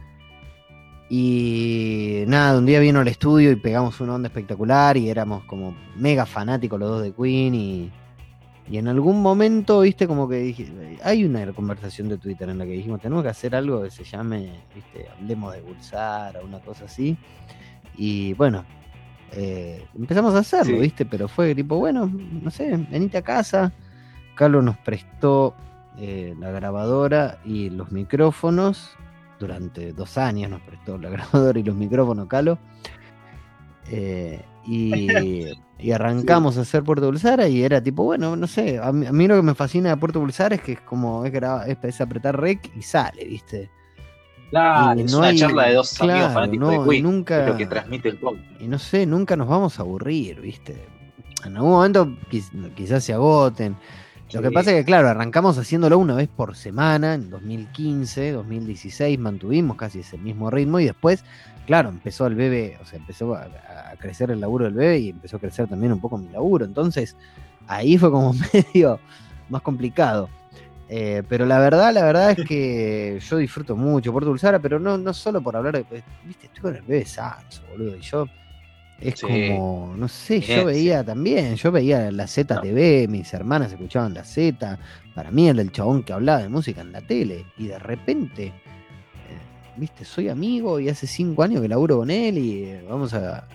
Y 1.16 2.24
nada, 2.26 2.58
un 2.58 2.66
día 2.66 2.80
vino 2.80 2.98
al 2.98 3.06
estudio 3.06 3.52
y 3.52 3.54
pegamos 3.54 4.00
una 4.00 4.16
onda 4.16 4.26
espectacular 4.26 4.96
y 4.96 5.08
éramos 5.08 5.44
como 5.44 5.76
mega 5.94 6.26
fanáticos 6.26 6.80
los 6.80 6.88
dos 6.88 7.02
de 7.04 7.12
Queen 7.12 7.54
y 7.54 7.92
y 8.68 8.78
en 8.78 8.88
algún 8.88 9.20
momento, 9.20 9.80
viste, 9.80 10.08
como 10.08 10.28
que 10.28 10.36
dije, 10.36 10.66
hay 11.04 11.24
una 11.24 11.52
conversación 11.52 12.08
de 12.08 12.16
Twitter 12.16 12.48
en 12.48 12.58
la 12.58 12.64
que 12.64 12.72
dijimos, 12.72 13.00
tenemos 13.00 13.22
que 13.22 13.28
hacer 13.28 13.54
algo 13.54 13.82
que 13.82 13.90
se 13.90 14.04
llame, 14.04 14.50
viste, 14.74 15.06
hablemos 15.08 15.52
de 15.52 15.60
Bulsar 15.60 16.38
o 16.38 16.44
una 16.46 16.60
cosa 16.60 16.86
así. 16.86 17.16
Y 17.96 18.32
bueno, 18.34 18.64
eh, 19.32 19.86
empezamos 19.94 20.34
a 20.34 20.38
hacerlo, 20.38 20.78
viste, 20.80 21.04
pero 21.04 21.28
fue 21.28 21.54
tipo, 21.54 21.76
bueno, 21.76 22.10
no 22.42 22.50
sé, 22.50 22.76
venite 22.90 23.18
a 23.18 23.22
casa. 23.22 23.72
Carlos 24.34 24.64
nos 24.64 24.78
prestó 24.78 25.54
eh, 25.98 26.34
la 26.40 26.50
grabadora 26.50 27.38
y 27.44 27.68
los 27.68 27.92
micrófonos. 27.92 28.96
Durante 29.38 29.92
dos 29.92 30.16
años 30.18 30.50
nos 30.50 30.60
prestó 30.62 30.96
la 30.98 31.10
grabadora 31.10 31.58
y 31.58 31.62
los 31.62 31.74
micrófonos, 31.74 32.28
Calo. 32.28 32.58
Eh, 33.90 34.42
y 34.66 35.52
Y 35.78 35.90
arrancamos 35.92 36.56
a 36.56 36.62
hacer 36.62 36.82
Puerto 36.84 37.06
Bulsara 37.06 37.48
y 37.48 37.62
era 37.62 37.82
tipo, 37.82 38.04
bueno, 38.04 38.36
no 38.36 38.46
sé, 38.46 38.78
a 38.78 38.92
mí, 38.92 39.26
lo 39.26 39.36
que 39.36 39.42
me 39.42 39.54
fascina 39.54 39.90
de 39.90 39.96
Puerto 39.96 40.20
Bulsara 40.20 40.54
es 40.54 40.62
que 40.62 40.72
es 40.72 40.80
como, 40.80 41.24
es, 41.26 41.34
es, 41.82 42.00
apretar 42.00 42.40
rec 42.40 42.70
y 42.76 42.82
sale, 42.82 43.24
¿viste? 43.24 43.70
Claro, 44.50 45.00
es 45.00 45.12
una 45.12 45.34
charla 45.34 45.66
de 45.66 45.74
dos 45.74 46.00
amigos 46.00 46.32
fanáticos 46.32 46.70
de 46.70 46.88
Queen, 46.88 47.02
nunca, 47.02 47.46
lo 47.46 47.56
que 47.56 47.66
transmite 47.66 48.08
el 48.08 48.18
pop. 48.18 48.36
Y 48.60 48.68
no 48.68 48.78
sé, 48.78 49.04
nunca 49.04 49.36
nos 49.36 49.48
vamos 49.48 49.78
a 49.78 49.82
aburrir, 49.82 50.40
¿viste? 50.40 50.86
En 51.44 51.56
algún 51.56 51.72
momento 51.72 52.16
quizás 52.74 53.04
se 53.04 53.12
agoten. 53.12 53.76
Lo 54.32 54.42
que 54.42 54.50
pasa 54.50 54.72
es 54.72 54.78
que, 54.78 54.84
claro, 54.84 55.08
arrancamos 55.08 55.58
haciéndolo 55.58 55.98
una 55.98 56.14
vez 56.14 56.28
por 56.28 56.56
semana 56.56 57.14
en 57.14 57.30
2015, 57.30 58.32
2016, 58.32 59.18
mantuvimos 59.18 59.76
casi 59.76 60.00
ese 60.00 60.18
mismo 60.18 60.50
ritmo 60.50 60.80
y 60.80 60.86
después 60.86 61.24
claro, 61.66 61.88
empezó 61.88 62.26
el 62.26 62.34
bebé, 62.34 62.78
o 62.82 62.84
sea, 62.84 62.98
empezó 62.98 63.34
a, 63.34 63.48
crecer 63.98 64.30
el 64.30 64.40
laburo 64.40 64.66
del 64.66 64.74
bebé 64.74 64.98
y 64.98 65.08
empezó 65.10 65.36
a 65.36 65.40
crecer 65.40 65.66
también 65.66 65.92
un 65.92 66.00
poco 66.00 66.18
mi 66.18 66.28
laburo. 66.28 66.64
Entonces, 66.64 67.16
ahí 67.66 67.96
fue 67.96 68.10
como 68.10 68.34
medio 68.74 69.00
más 69.48 69.62
complicado. 69.62 70.28
Eh, 70.88 71.22
pero 71.28 71.46
la 71.46 71.58
verdad, 71.58 71.94
la 71.94 72.04
verdad 72.04 72.32
es 72.32 72.46
que 72.46 73.18
yo 73.26 73.38
disfruto 73.38 73.74
mucho 73.76 74.12
Puerto 74.12 74.28
Dulzara, 74.28 74.58
pero 74.58 74.78
no, 74.78 74.98
no 74.98 75.14
solo 75.14 75.40
por 75.42 75.56
hablar 75.56 75.74
de. 75.74 76.02
Viste, 76.24 76.46
estoy 76.46 76.60
con 76.60 76.76
el 76.76 76.82
bebé 76.82 77.06
Sanso, 77.06 77.62
boludo. 77.70 77.96
Y 77.96 78.00
yo. 78.00 78.26
Es 79.00 79.20
Sí. 79.20 79.26
como. 79.26 79.94
No 79.96 80.08
sé, 80.08 80.38
Bien, 80.40 80.58
yo 80.60 80.64
veía 80.66 81.04
también. 81.04 81.56
Yo 81.56 81.72
veía 81.72 82.10
la 82.10 82.26
ZTV, 82.26 83.08
mis 83.08 83.32
hermanas 83.34 83.72
escuchaban 83.72 84.14
la 84.14 84.24
Z. 84.24 84.78
Para 85.14 85.30
mí 85.30 85.48
era 85.48 85.60
el 85.60 85.72
chabón 85.72 86.02
que 86.02 86.12
hablaba 86.12 86.42
de 86.42 86.48
música 86.48 86.80
en 86.80 86.92
la 86.92 87.00
tele. 87.00 87.44
Y 87.58 87.66
de 87.66 87.78
repente. 87.78 88.46
eh, 88.46 88.52
Viste, 89.76 90.04
soy 90.04 90.28
amigo 90.28 90.78
y 90.80 90.88
hace 90.88 91.06
cinco 91.06 91.42
años 91.42 91.60
que 91.60 91.68
laburo 91.68 91.98
con 91.98 92.10
él 92.10 92.38
y 92.38 92.64
eh, 92.64 92.84
vamos 92.88 93.12
a. 93.14 93.46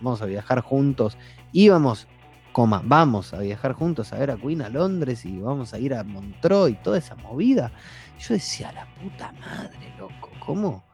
Vamos 0.00 0.22
a 0.22 0.26
viajar 0.26 0.60
juntos. 0.60 1.16
Íbamos 1.52 2.06
coma, 2.52 2.82
vamos 2.84 3.34
a 3.34 3.38
viajar 3.40 3.72
juntos 3.72 4.12
a 4.12 4.18
ver 4.18 4.30
a 4.30 4.36
Queen 4.36 4.62
a 4.62 4.68
Londres 4.68 5.24
y 5.24 5.38
vamos 5.38 5.74
a 5.74 5.78
ir 5.78 5.92
a 5.94 6.02
Montreux 6.04 6.70
y 6.70 6.74
toda 6.74 6.98
esa 6.98 7.14
movida. 7.16 7.70
Yo 8.18 8.34
decía, 8.34 8.72
la 8.72 8.86
puta 9.00 9.32
madre, 9.40 9.92
loco, 9.98 10.30
¿cómo, 10.44 10.84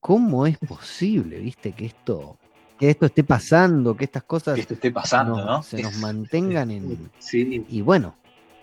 cómo 0.00 0.46
es 0.46 0.56
posible, 0.58 1.38
viste, 1.38 1.72
que 1.72 1.86
esto, 1.86 2.38
que 2.82 2.90
esto 2.90 3.06
esté 3.06 3.22
pasando, 3.22 3.96
que 3.96 4.06
estas 4.06 4.24
cosas 4.24 4.56
Que 4.56 4.62
esto 4.62 4.74
esté 4.74 4.90
pasando, 4.90 5.36
nos- 5.36 5.46
¿no? 5.46 5.62
se 5.62 5.80
nos 5.80 5.94
mantengan 5.98 6.68
en... 6.72 7.12
Sí, 7.20 7.64
Y 7.68 7.80
bueno, 7.80 8.16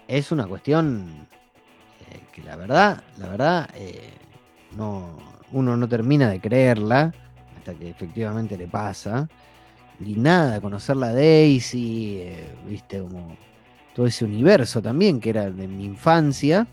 es 0.09 0.34
una 0.34 0.45
cuestión 0.45 1.26
eh, 2.11 2.20
que 2.34 2.43
la 2.43 2.57
verdad, 2.57 3.01
la 3.17 3.30
verdad, 3.30 3.70
eh, 3.76 4.09
no, 4.76 5.17
uno 5.53 5.78
no 5.78 5.88
termina 5.88 6.30
de 6.30 6.41
creerla 6.41 7.13
hasta 7.57 7.74
que 7.76 7.91
efectivamente 7.91 8.57
le 8.57 8.67
pasa. 8.67 9.30
Y 10.05 10.15
nada, 10.15 10.59
conocer 10.59 10.97
la 10.97 11.13
Daisy, 11.13 12.17
eh, 12.20 12.53
viste, 12.67 12.99
como 12.99 13.38
todo 13.95 14.05
ese 14.05 14.26
universo 14.26 14.82
también 14.82 15.22
que 15.22 15.30
era 15.30 15.49
de 15.49 15.65
mi 15.65 15.86
infancia, 15.86 16.67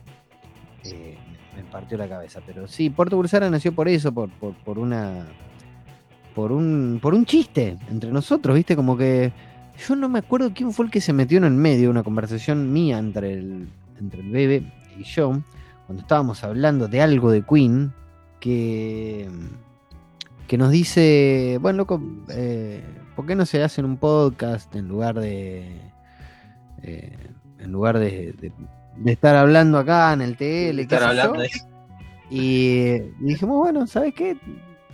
me 0.83 1.63
partió 1.71 1.97
la 1.97 2.09
cabeza. 2.09 2.41
Pero 2.45 2.67
sí, 2.67 2.91
Puerto 2.91 3.15
Bulsara 3.15 3.49
nació 3.49 3.73
por 3.73 3.87
eso, 3.89 4.11
por, 4.11 4.31
por, 4.31 4.53
por 4.65 4.81
una. 4.81 5.25
Por 6.37 6.53
un, 6.53 7.01
por 7.03 7.15
un 7.15 7.25
chiste 7.25 7.77
entre 7.91 8.13
nosotros, 8.13 8.55
¿viste? 8.55 8.77
Como 8.77 8.97
que 8.97 9.33
yo 9.89 9.97
no 9.97 10.09
me 10.09 10.19
acuerdo 10.21 10.53
quién 10.55 10.71
fue 10.73 10.85
el 10.85 10.91
que 10.93 11.01
se 11.01 11.13
metió 11.13 11.39
en 11.39 11.45
el 11.45 11.53
medio 11.55 11.85
de 11.85 11.89
una 11.89 12.03
conversación 12.05 12.73
mía 12.73 12.99
entre 12.99 13.33
el, 13.33 13.69
entre 13.99 14.21
el 14.21 14.31
bebé 14.31 14.73
y 14.99 15.03
yo, 15.05 15.41
cuando 15.87 16.03
estábamos 16.03 16.45
hablando 16.45 16.89
de 16.89 17.01
algo 17.03 17.31
de 17.31 17.43
Queen, 17.43 17.93
que, 18.39 19.29
que 20.47 20.59
nos 20.59 20.71
dice, 20.71 21.59
bueno, 21.61 21.79
loco, 21.79 22.03
eh, 22.29 22.85
¿por 23.17 23.27
qué 23.27 23.35
no 23.35 23.47
se 23.47 23.63
hacen 23.63 23.85
un 23.87 23.97
podcast 23.97 24.75
en 24.77 24.89
lugar 24.89 25.19
de... 25.19 25.81
eh, 26.83 27.17
en 27.59 27.73
lugar 27.73 27.99
de, 27.99 28.33
de- 28.41 28.53
de 28.99 29.13
estar 29.13 29.37
hablando 29.37 29.77
acá 29.79 30.13
en 30.15 30.23
el 30.23 30.37
TL, 30.37 30.79
estar 30.81 31.01
hablando 31.03 31.41
de 31.41 31.49
Y 32.31 32.99
dijimos, 33.25 33.59
bueno, 33.59 33.87
¿sabes 33.87 34.15
qué? 34.15 34.37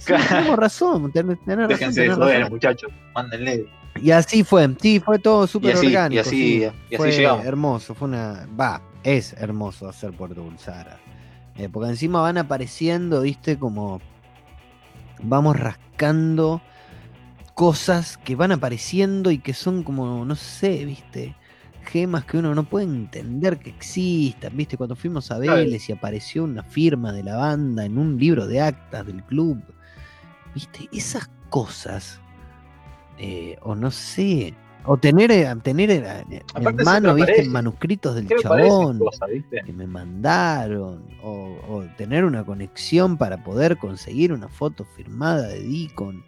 Sí, 0.04 0.12
tenemos 0.28 0.56
razón, 0.58 1.12
ten- 1.12 1.26
tenés 1.44 1.56
razón, 1.58 1.68
Déjense 1.68 2.00
de 2.02 2.08
joder, 2.10 2.50
muchachos. 2.50 2.90
Mándenle. 3.14 3.66
Y 4.00 4.10
así 4.10 4.42
fue, 4.42 4.68
sí, 4.80 5.00
fue 5.00 5.18
todo 5.18 5.46
súper 5.46 5.74
así- 5.76 5.86
y 5.86 5.88
orgánico. 5.88 6.20
así- 6.22 6.30
sí. 6.30 6.58
y 6.62 6.64
así 6.64 6.96
fue 6.96 7.12
llegamos. 7.12 7.44
hermoso, 7.44 7.94
fue 7.94 8.08
una. 8.08 8.46
Va, 8.58 8.80
es 9.02 9.34
hermoso 9.34 9.88
hacer 9.88 10.12
Puerto 10.12 10.42
Bulsara. 10.42 10.98
Eh, 11.56 11.68
porque 11.70 11.90
encima 11.90 12.20
van 12.22 12.38
apareciendo, 12.38 13.20
viste, 13.20 13.58
como. 13.58 14.00
Vamos 15.22 15.58
rascando 15.58 16.60
cosas 17.54 18.16
que 18.16 18.34
van 18.34 18.52
apareciendo 18.52 19.30
y 19.30 19.38
que 19.38 19.52
son 19.54 19.82
como, 19.82 20.24
no 20.24 20.34
sé, 20.34 20.84
viste, 20.84 21.36
gemas 21.84 22.24
que 22.24 22.38
uno 22.38 22.54
no 22.54 22.64
puede 22.64 22.86
entender 22.86 23.58
que 23.58 23.70
existan, 23.70 24.56
viste, 24.56 24.76
cuando 24.76 24.96
fuimos 24.96 25.30
a. 25.30 25.38
Vélez 25.38 25.88
y 25.88 25.92
apareció 25.92 26.44
una 26.44 26.62
firma 26.62 27.12
de 27.12 27.22
la 27.22 27.36
banda 27.36 27.84
en 27.84 27.98
un 27.98 28.18
libro 28.18 28.46
de 28.46 28.60
actas 28.62 29.06
del 29.06 29.22
club, 29.22 29.62
viste, 30.54 30.88
esas 30.92 31.30
cosas, 31.50 32.20
eh, 33.18 33.56
o 33.62 33.74
no 33.74 33.90
sé, 33.90 34.54
o 34.84 34.96
tener, 34.96 35.30
eh, 35.30 35.46
tener 35.62 35.90
eh, 35.90 36.24
en 36.56 36.76
mano, 36.84 37.14
viste, 37.14 37.44
manuscritos 37.44 38.14
del 38.16 38.26
¿Qué 38.26 38.36
me 38.36 38.42
parecen 38.42 38.70
chabón 38.70 39.00
viste? 39.32 39.62
que 39.64 39.72
me 39.72 39.86
mandaron, 39.86 41.04
o, 41.22 41.56
o 41.68 41.84
tener 41.96 42.24
una 42.24 42.44
conexión 42.44 43.16
para 43.16 43.42
poder 43.44 43.78
conseguir 43.78 44.32
una 44.32 44.48
foto 44.48 44.84
firmada 44.96 45.48
de 45.48 45.62
Deacon, 45.62 46.24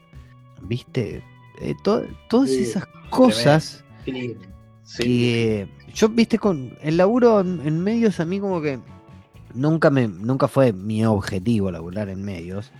¿viste? 0.62 1.22
Eh, 1.60 1.74
to- 1.82 2.04
todas 2.28 2.50
Sí, 2.50 2.62
esas 2.62 2.84
cosas. 3.10 3.84
Sí. 4.04 5.02
que 5.02 5.68
yo, 5.94 6.08
¿viste? 6.10 6.38
Con 6.38 6.76
el 6.82 6.96
laburo 6.98 7.40
en, 7.40 7.60
en 7.66 7.80
medios 7.80 8.20
a 8.20 8.24
mí 8.24 8.38
como 8.38 8.60
que 8.60 8.78
nunca, 9.54 9.88
me, 9.90 10.06
nunca 10.08 10.46
fue 10.46 10.72
mi 10.72 11.04
objetivo 11.06 11.70
laburar 11.70 12.08
en 12.10 12.22
medios, 12.22 12.70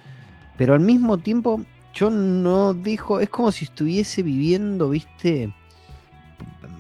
pero 0.57 0.75
al 0.75 0.81
mismo 0.81 1.19
tiempo 1.19 1.63
yo 1.95 2.11
no 2.11 2.75
dijo, 2.75 3.21
es 3.21 3.29
como 3.31 3.53
si 3.53 3.65
estuviese 3.67 4.23
viviendo, 4.23 4.91
¿viste? 4.91 5.53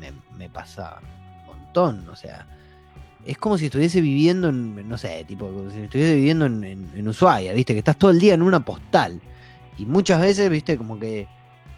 Me, 0.00 0.12
me 0.36 0.48
pasa 0.50 0.98
un 1.00 1.46
montón, 1.46 2.08
o 2.08 2.16
sea, 2.16 2.46
es 3.24 3.38
como 3.38 3.56
si 3.58 3.66
estuviese 3.66 4.00
viviendo 4.00 4.48
en, 4.48 4.88
no 4.88 4.98
sé, 4.98 5.24
tipo, 5.26 5.46
como 5.46 5.70
si 5.70 5.80
estuviese 5.80 6.14
viviendo 6.16 6.46
en, 6.46 6.64
en- 6.64 6.90
en 6.94 7.08
Ushuaia, 7.08 7.52
¿viste? 7.52 7.72
Que 7.72 7.78
estás 7.78 7.96
todo 7.96 8.10
el 8.10 8.18
día 8.18 8.34
en 8.34 8.42
una 8.42 8.60
postal. 8.64 9.20
Y 9.78 9.86
muchas 9.86 10.20
veces, 10.20 10.50
¿viste? 10.50 10.76
Como 10.76 10.98
que 10.98 11.26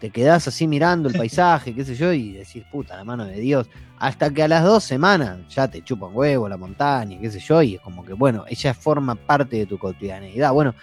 te 0.01 0.11
quedás 0.11 0.49
así 0.49 0.67
mirando 0.67 1.09
el 1.09 1.15
paisaje, 1.19 1.75
qué 1.75 1.85
sé 1.85 1.95
yo, 1.95 2.13
y 2.13 2.33
decís, 2.33 2.65
puta, 2.71 2.97
la 2.97 3.05
mano 3.05 3.25
de 3.27 3.39
Dios. 3.39 3.69
Hasta 3.99 4.31
que 4.31 4.43
a 4.43 4.49
las 4.49 4.65
dos 4.65 4.83
semanas 4.85 5.39
ya 5.49 5.69
te 5.69 5.83
chupan 5.83 6.11
huevo 6.13 6.49
la 6.49 6.57
montaña, 6.57 7.19
qué 7.21 7.31
sé 7.31 7.39
yo, 7.41 7.63
y 7.63 7.77
es 7.77 7.81
como 7.81 8.05
que, 8.05 8.13
bueno, 8.13 8.45
ella 8.49 8.75
forma 8.75 9.15
parte 9.15 9.57
de 9.57 9.67
tu 9.67 9.79
cotidianeidad. 9.79 10.53
Bueno, 10.53 10.75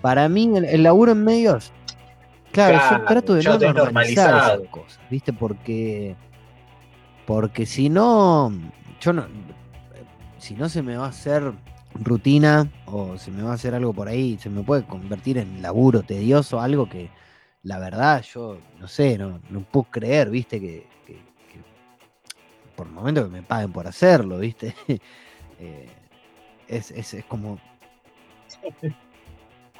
para 0.00 0.28
mí 0.28 0.50
el, 0.56 0.64
el 0.64 0.82
laburo 0.82 1.12
en 1.12 1.24
medios, 1.24 1.72
claro, 2.52 2.78
Claro, 2.78 2.98
yo 3.02 3.06
trato 3.08 3.34
de 3.34 3.42
ya 3.42 3.50
no 3.58 3.72
normalizar 3.72 4.34
esas 4.36 4.68
cosas, 4.70 5.00
¿viste? 5.10 5.32
Porque, 5.32 6.16
porque 7.26 7.66
si 7.66 7.88
no, 7.88 8.52
yo 9.00 9.12
no, 9.12 9.26
si 10.38 10.54
no 10.54 10.68
se 10.68 10.82
me 10.82 10.96
va 10.96 11.06
a 11.06 11.10
hacer 11.10 11.52
rutina 11.94 12.68
o 12.86 13.18
se 13.18 13.30
me 13.30 13.42
va 13.42 13.50
a 13.52 13.54
hacer 13.54 13.74
algo 13.74 13.92
por 13.92 14.08
ahí, 14.08 14.38
se 14.38 14.48
me 14.50 14.62
puede 14.62 14.84
convertir 14.84 15.38
en 15.38 15.60
laburo 15.62 16.02
tedioso, 16.02 16.60
algo 16.60 16.88
que 16.88 17.10
la 17.62 17.78
verdad 17.78 18.22
yo 18.22 18.58
no 18.78 18.88
sé, 18.88 19.18
no, 19.18 19.40
no 19.50 19.60
puedo 19.60 19.84
creer, 19.90 20.30
viste, 20.30 20.60
que, 20.60 20.86
que- 21.06 21.14
que 21.14 21.60
por 22.76 22.86
el 22.86 22.92
momento 22.92 23.24
que 23.24 23.30
me 23.30 23.42
paguen 23.42 23.72
por 23.72 23.86
hacerlo, 23.86 24.38
viste. 24.38 24.74
Eh, 25.62 25.90
es, 26.68 26.90
es, 26.90 27.12
es 27.12 27.24
como... 27.26 27.58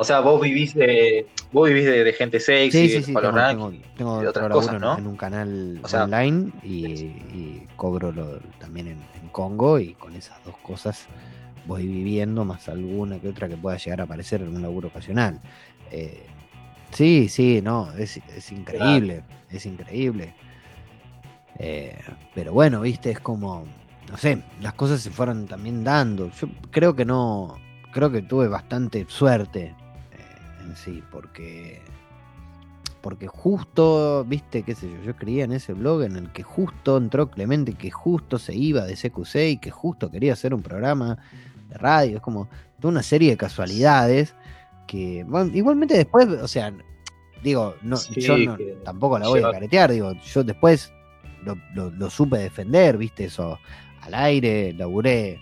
O 0.00 0.04
sea, 0.04 0.20
vos 0.20 0.40
vivís 0.40 0.72
de, 0.74 1.26
vos 1.52 1.68
vivís 1.68 1.84
de, 1.84 2.02
de 2.04 2.12
gente 2.14 2.40
sexy, 2.40 2.70
Sí, 2.70 2.88
de 2.88 2.98
sí, 3.00 3.04
sí, 3.04 3.12
palos 3.12 3.34
tengo, 3.34 3.68
tengo, 3.70 3.84
tengo 3.98 4.20
de 4.22 4.28
otras 4.28 4.48
cosas, 4.48 4.80
¿no? 4.80 4.96
en 4.96 5.06
un 5.06 5.16
canal 5.18 5.78
O 5.82 5.88
sea- 5.88 6.04
online 6.04 6.50
y, 6.62 6.74
y 7.34 7.68
cobro 7.76 8.10
lo- 8.10 8.38
también 8.58 8.86
en, 8.86 8.98
en 9.22 9.28
Congo 9.30 9.78
y 9.78 9.92
con 9.92 10.16
esas 10.16 10.42
dos 10.44 10.56
cosas 10.62 11.06
voy 11.66 11.86
viviendo 11.86 12.46
más 12.46 12.66
alguna 12.70 13.18
que 13.18 13.28
otra 13.28 13.46
que 13.46 13.58
pueda 13.58 13.76
llegar 13.76 14.00
a 14.00 14.04
aparecer 14.04 14.40
en 14.40 14.56
un 14.56 14.62
laburo 14.62 14.88
ocasional. 14.88 15.38
Eh, 15.90 16.24
sí, 16.92 17.28
sí, 17.28 17.60
no, 17.62 17.92
es, 17.92 18.18
es 18.34 18.52
increíble, 18.52 19.22
es 19.50 19.66
increíble. 19.66 20.32
Eh, 21.58 21.94
pero 22.34 22.54
bueno, 22.54 22.80
viste, 22.80 23.10
es 23.10 23.20
como, 23.20 23.66
no 24.10 24.16
sé, 24.16 24.42
las 24.62 24.72
cosas 24.72 25.02
se 25.02 25.10
fueron 25.10 25.46
también 25.46 25.84
dando. 25.84 26.30
Yo 26.30 26.48
creo 26.70 26.96
que 26.96 27.04
no, 27.04 27.58
creo 27.92 28.10
que 28.10 28.22
tuve 28.22 28.48
bastante 28.48 29.04
suerte 29.08 29.74
en 30.70 30.76
sí, 30.76 31.02
porque 31.10 31.82
porque 33.00 33.26
justo, 33.28 34.24
viste, 34.28 34.62
qué 34.62 34.74
sé 34.74 34.90
yo, 34.90 35.02
yo 35.02 35.10
escribía 35.12 35.44
en 35.44 35.52
ese 35.52 35.72
blog 35.72 36.02
en 36.02 36.16
el 36.16 36.30
que 36.32 36.42
justo 36.42 36.98
entró 36.98 37.30
Clemente, 37.30 37.72
que 37.72 37.90
justo 37.90 38.38
se 38.38 38.54
iba 38.54 38.84
de 38.84 38.94
CQC 38.94 39.34
y 39.52 39.56
que 39.56 39.70
justo 39.70 40.10
quería 40.10 40.34
hacer 40.34 40.52
un 40.52 40.60
programa 40.62 41.16
de 41.70 41.78
radio, 41.78 42.16
es 42.16 42.22
como 42.22 42.48
toda 42.78 42.92
una 42.92 43.02
serie 43.02 43.30
de 43.30 43.36
casualidades 43.38 44.34
que, 44.86 45.24
bueno, 45.26 45.50
igualmente 45.54 45.94
después, 45.96 46.26
o 46.28 46.46
sea, 46.48 46.72
digo, 47.42 47.74
no, 47.80 47.96
Sí, 47.96 48.20
yo 48.20 48.36
no- 48.36 48.58
tampoco 48.84 49.18
la 49.18 49.28
voy 49.28 49.40
a 49.40 49.44
caretear, 49.52 49.92
digo, 49.92 50.12
yo 50.12 50.44
después 50.44 50.92
lo, 51.42 51.56
lo- 51.74 51.90
lo 51.90 52.10
supe 52.10 52.36
defender, 52.36 52.98
viste, 52.98 53.24
eso 53.24 53.58
al 54.02 54.12
aire, 54.12 54.74
laburé, 54.74 55.40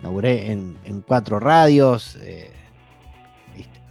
laburé 0.00 0.52
en, 0.52 0.78
en 0.84 1.02
cuatro 1.02 1.38
radios, 1.38 2.16
eh, 2.22 2.50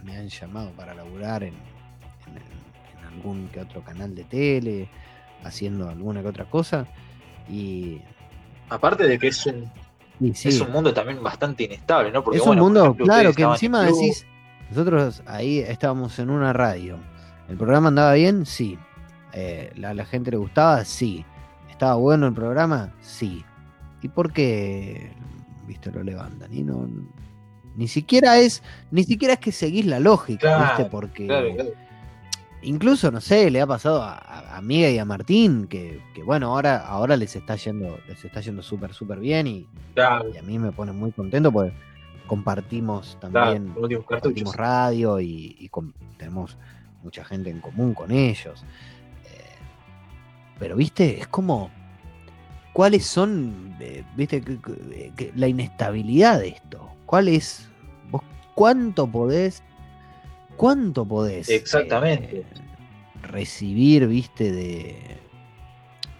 me 0.04 0.16
han 0.16 0.28
llamado 0.28 0.70
para 0.72 0.94
laburar 0.94 1.42
en, 1.42 1.54
en, 1.54 2.98
en 2.98 3.04
algún 3.14 3.48
que 3.48 3.60
otro 3.60 3.82
canal 3.82 4.14
de 4.14 4.24
tele, 4.24 4.88
haciendo 5.42 5.88
alguna 5.88 6.22
que 6.22 6.28
otra 6.28 6.44
cosa, 6.44 6.86
y, 7.48 8.00
Aparte 8.68 9.06
de 9.06 9.18
que 9.18 9.28
es 9.28 9.46
un, 9.46 9.70
sí, 10.34 10.48
es 10.48 10.60
un 10.60 10.72
mundo 10.72 10.92
también 10.94 11.22
bastante 11.22 11.64
inestable, 11.64 12.10
¿no? 12.10 12.24
Porque, 12.24 12.38
es 12.38 12.42
un 12.42 12.48
bueno, 12.48 12.64
mundo, 12.64 12.84
ejemplo, 12.84 13.04
claro, 13.04 13.32
que 13.32 13.42
encima 13.42 13.86
en 13.86 13.94
decís, 13.94 14.26
Nosotros 14.70 15.22
ahí 15.26 15.58
estábamos 15.58 16.18
en 16.18 16.30
una 16.30 16.52
radio. 16.52 16.98
¿El 17.48 17.56
programa 17.56 17.88
andaba 17.88 18.14
bien? 18.14 18.46
Sí. 18.46 18.78
Eh, 19.32 19.70
¿la, 19.76 19.92
¿La 19.92 20.06
gente 20.06 20.30
le 20.30 20.38
gustaba? 20.38 20.84
Sí. 20.84 21.24
¿Estaba 21.70 21.96
bueno 21.96 22.26
el 22.26 22.32
programa? 22.32 22.94
Sí. 23.00 23.44
¿Y 24.00 24.08
por 24.08 24.32
qué, 24.32 25.12
viste, 25.66 25.90
lo 25.90 26.02
levantan? 26.02 26.52
Y 26.54 26.62
no, 26.62 26.88
ni 27.76 27.88
siquiera 27.88 28.38
es, 28.38 28.62
ni 28.90 29.04
siquiera 29.04 29.34
es 29.34 29.40
que 29.40 29.52
seguís 29.52 29.86
la 29.86 30.00
lógica, 30.00 30.76
¿viste? 30.76 30.90
Porque 30.90 31.74
incluso, 32.62 33.10
no 33.10 33.20
sé, 33.20 33.50
le 33.50 33.60
ha 33.60 33.66
pasado 33.66 34.02
a, 34.02 34.56
a 34.56 34.60
Miguel 34.62 34.94
y 34.94 34.98
a 34.98 35.04
Martín, 35.04 35.66
que, 35.66 36.00
bueno, 36.24 36.52
ahora, 36.52 36.78
ahora 36.86 37.16
les 37.16 37.34
está 37.36 37.56
yendo, 37.56 37.98
les 38.08 38.24
está 38.24 38.40
yendo 38.40 38.62
súper, 38.62 38.94
súper 38.94 39.18
bien 39.18 39.46
y, 39.46 39.66
y, 39.96 40.00
a 40.00 40.42
mí 40.42 40.58
me 40.58 40.72
pone 40.72 40.92
muy 40.92 41.12
contento 41.12 41.52
porque 41.52 41.72
compartimos 42.26 43.18
también 43.20 43.74
compartimos 43.74 44.56
radio 44.56 45.20
y, 45.20 45.70
tenemos 46.16 46.56
mucha 47.02 47.24
gente 47.24 47.50
en 47.50 47.60
común 47.60 47.92
con 47.92 48.10
ellos. 48.10 48.64
Eh, 49.24 49.56
pero, 50.58 50.76
viste, 50.76 51.20
es 51.20 51.26
como. 51.28 51.70
¿Cuáles 52.72 53.06
son, 53.06 53.76
eh, 53.78 54.02
viste, 54.16 54.42
la 55.36 55.46
inestabilidad 55.46 56.40
de 56.40 56.48
esto? 56.48 56.93
¿Cuál 57.14 57.28
es? 57.28 57.68
¿Vos 58.10 58.22
cuánto 58.56 59.06
podés? 59.06 59.62
¿Cuánto 60.56 61.06
podés? 61.06 61.48
Exactamente. 61.48 62.38
Eh, 62.38 62.44
recibir, 63.22 64.08
viste, 64.08 64.50
de. 64.50 64.96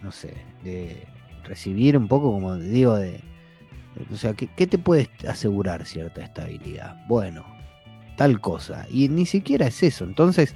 No 0.02 0.12
sé, 0.12 0.34
de 0.62 1.04
recibir 1.42 1.98
un 1.98 2.06
poco, 2.06 2.30
como 2.30 2.54
digo, 2.54 2.94
de 2.94 3.20
o 4.12 4.14
sea, 4.14 4.34
¿qué, 4.34 4.66
te 4.68 4.78
puede 4.78 5.10
asegurar 5.26 5.84
cierta 5.84 6.22
estabilidad? 6.22 7.04
Bueno, 7.08 7.44
tal 8.16 8.40
cosa. 8.40 8.86
Y 8.88 9.08
ni 9.08 9.26
siquiera 9.26 9.66
es 9.66 9.82
eso. 9.82 10.04
Entonces, 10.04 10.54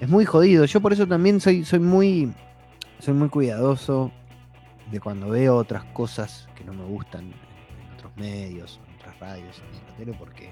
es 0.00 0.08
muy 0.08 0.24
jodido. 0.24 0.66
Yo 0.66 0.80
por 0.80 0.92
eso 0.92 1.08
también 1.08 1.40
soy, 1.40 1.64
soy 1.64 1.80
muy. 1.80 2.32
Soy 3.00 3.14
muy 3.14 3.28
cuidadoso 3.28 4.12
de 4.92 5.00
cuando 5.00 5.30
veo 5.30 5.56
otras 5.56 5.82
cosas 5.86 6.48
que 6.54 6.62
no 6.62 6.74
me 6.74 6.84
gustan 6.84 7.24
en 7.24 7.94
otros 7.96 8.16
medios, 8.16 8.78
radios, 9.20 9.58
en 9.58 9.76
otra 9.76 9.96
tele, 9.96 10.14
porque 10.18 10.50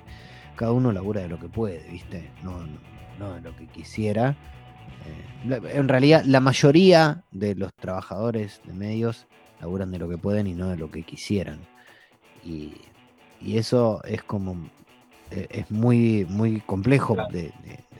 cada 0.56 0.72
uno 0.72 0.92
labura 0.92 1.22
de 1.22 1.28
lo 1.28 1.38
que 1.38 1.48
puede, 1.48 1.88
¿viste? 1.90 2.30
No, 2.42 2.66
no, 3.18 3.34
de 3.34 3.40
lo 3.40 3.56
que 3.56 3.66
quisiera. 3.66 4.36
Eh, 5.48 5.60
en 5.72 5.88
realidad, 5.88 6.22
la 6.24 6.40
mayoría 6.40 7.22
de 7.30 7.54
los 7.54 7.72
trabajadores 7.74 8.60
de 8.64 8.72
medios 8.72 9.26
laburan 9.60 9.90
de 9.90 9.98
lo 9.98 10.08
que 10.08 10.18
pueden 10.18 10.46
y 10.46 10.54
no 10.54 10.68
de 10.68 10.76
lo 10.76 10.90
que 10.90 11.02
quisieran. 11.02 11.60
Y, 12.44 12.74
eso 13.44 14.02
es 14.02 14.24
como, 14.24 14.68
eh, 15.30 15.46
es 15.50 15.70
muy, 15.70 16.26
muy 16.28 16.60
complejo 16.60 17.16
de, 17.30 17.52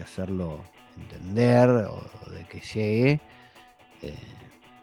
hacerlo 0.03 0.65
entender 0.97 1.69
o 1.71 2.03
de 2.33 2.45
que 2.47 2.61
llegue, 2.61 3.21
eh, 4.03 4.15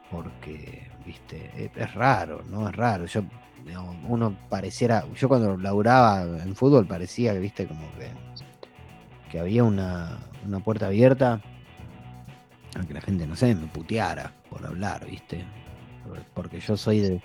porque, 0.10 0.88
viste, 1.06 1.72
es, 1.76 1.94
raro, 1.94 2.42
¿no? 2.50 2.70
Es 2.70 2.76
raro. 2.76 3.06
Yo, 3.06 3.24
uno 4.08 4.38
pareciera, 4.50 5.06
yo 5.16 5.28
cuando 5.28 5.58
laburaba 5.58 6.24
en 6.24 6.56
fútbol 6.56 6.86
parecía, 6.86 7.34
viste, 7.34 7.68
como 7.68 7.88
que, 7.96 8.10
que 9.32 9.40
había 9.40 9.64
una, 9.64 10.20
una 10.46 10.60
puerta 10.60 10.88
abierta 10.88 11.42
a 12.76 12.86
que 12.86 12.94
la 12.94 13.02
gente, 13.02 13.26
no 13.26 13.36
sé, 13.36 13.56
me 13.56 13.68
puteara 13.68 14.34
por 14.50 14.66
hablar, 14.66 15.06
viste, 15.10 15.44
porque 16.34 16.60
yo 16.60 16.78
soy 16.78 17.00
de 17.00 17.22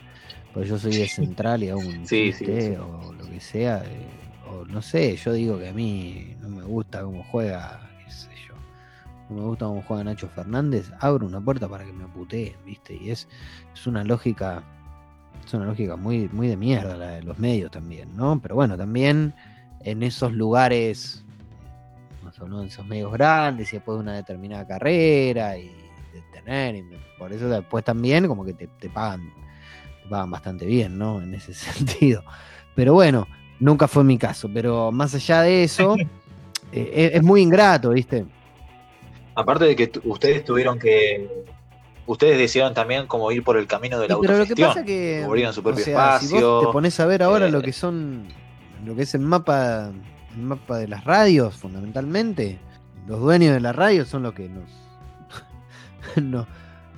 pues 0.52 0.68
yo 0.68 0.78
soy 0.78 0.96
de 0.96 1.08
central 1.08 1.62
y 1.62 1.68
hago 1.68 1.80
un 1.80 2.04
chiste 2.04 2.78
o 2.78 3.12
lo 3.12 3.24
que 3.28 3.40
sea. 3.40 3.82
Eh, 3.84 4.06
o 4.48 4.64
no 4.64 4.82
sé, 4.82 5.16
yo 5.16 5.32
digo 5.32 5.58
que 5.58 5.68
a 5.68 5.72
mí 5.72 6.36
no 6.40 6.48
me 6.48 6.62
gusta 6.62 7.02
cómo 7.02 7.22
juega, 7.24 7.88
qué 8.04 8.10
sé 8.10 8.30
yo. 8.48 8.54
No 9.28 9.36
me 9.36 9.46
gusta 9.46 9.66
cómo 9.66 9.82
juega 9.82 10.04
Nacho 10.04 10.28
Fernández. 10.28 10.90
Abro 10.98 11.26
una 11.26 11.40
puerta 11.40 11.68
para 11.68 11.84
que 11.84 11.92
me 11.92 12.06
puteen, 12.06 12.54
¿viste? 12.66 12.94
Y 12.94 13.10
es, 13.10 13.28
es 13.72 13.86
una 13.86 14.02
lógica. 14.04 14.64
Es 15.44 15.54
una 15.54 15.66
lógica 15.66 15.96
muy, 15.96 16.28
muy 16.32 16.48
de 16.48 16.56
mierda 16.56 16.96
la 16.96 17.10
de 17.12 17.22
los 17.22 17.38
medios 17.38 17.70
también, 17.70 18.16
¿no? 18.16 18.38
Pero 18.40 18.54
bueno, 18.54 18.76
también 18.76 19.34
en 19.80 20.02
esos 20.02 20.32
lugares, 20.32 21.24
más 22.22 22.38
o 22.38 22.44
menos 22.44 22.62
en 22.62 22.68
esos 22.68 22.86
medios 22.86 23.12
grandes 23.12 23.72
y 23.72 23.76
después 23.76 23.96
de 23.96 24.02
una 24.02 24.14
determinada 24.14 24.66
carrera 24.66 25.56
y 25.56 25.68
de 25.68 26.22
tener, 26.32 26.76
y 26.76 26.84
por 27.18 27.32
eso 27.32 27.48
después 27.48 27.84
también 27.84 28.28
como 28.28 28.44
que 28.44 28.52
te, 28.52 28.66
te 28.66 28.88
pagan 28.88 29.32
van 30.10 30.30
bastante 30.30 30.66
bien, 30.66 30.98
¿no? 30.98 31.22
En 31.22 31.32
ese 31.34 31.54
sentido. 31.54 32.22
Pero 32.74 32.92
bueno, 32.92 33.26
nunca 33.58 33.88
fue 33.88 34.04
mi 34.04 34.18
caso. 34.18 34.50
Pero 34.52 34.92
más 34.92 35.14
allá 35.14 35.42
de 35.42 35.64
eso, 35.64 35.96
eh, 36.72 37.12
es, 37.14 37.22
muy 37.22 37.40
ingrato, 37.40 37.90
¿viste? 37.90 38.26
Aparte 39.34 39.64
de 39.64 39.76
que 39.76 39.90
ustedes 40.04 40.44
tuvieron 40.44 40.78
que. 40.78 41.28
Ustedes 42.10 42.38
decidieron 42.38 42.74
también 42.74 43.06
como 43.06 43.30
ir 43.30 43.44
por 43.44 43.56
el 43.56 43.68
camino 43.68 44.00
de 44.00 44.08
la 44.08 44.16
sí, 44.16 44.20
Pero 44.20 44.38
lo 44.38 44.44
que 44.44 44.56
pasa 44.56 44.82
que. 44.82 45.24
su 45.52 45.62
propio 45.62 45.84
espacio. 45.84 46.28
Si 46.28 46.42
vos 46.42 46.66
te 46.66 46.72
pones 46.72 46.98
a 46.98 47.06
ver 47.06 47.22
ahora 47.22 47.48
lo 47.48 47.60
eh, 47.60 47.62
que 47.62 47.72
son. 47.72 48.26
Lo 48.84 48.96
que 48.96 49.02
es 49.02 49.14
el 49.14 49.20
mapa. 49.20 49.92
El 50.34 50.42
mapa 50.42 50.78
de 50.78 50.88
las 50.88 51.04
radios, 51.04 51.54
fundamentalmente. 51.54 52.58
Los 53.06 53.20
dueños 53.20 53.54
de 53.54 53.60
la 53.60 53.72
radio 53.72 54.04
son 54.04 54.24
los 54.24 54.34
que 54.34 54.48
nos. 54.48 54.68
nos 56.20 56.48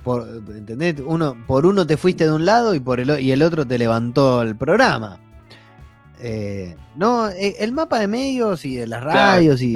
por, 0.03 0.27
¿entendés? 0.49 0.95
Uno, 1.05 1.37
por 1.45 1.67
uno 1.67 1.85
te 1.85 1.95
fuiste 1.95 2.23
de 2.23 2.31
un 2.31 2.45
lado 2.45 2.73
y, 2.73 2.79
por 2.79 2.99
el, 2.99 3.19
y 3.19 3.31
el 3.31 3.43
otro 3.43 3.67
te 3.67 3.77
levantó 3.77 4.41
el 4.41 4.55
programa. 4.55 5.19
Eh, 6.21 6.75
no, 6.95 7.29
eh, 7.29 7.57
el 7.59 7.71
mapa 7.71 7.99
de 7.99 8.07
medios 8.07 8.65
y 8.65 8.77
de 8.77 8.87
las 8.87 9.03
radios 9.03 9.61
y 9.61 9.75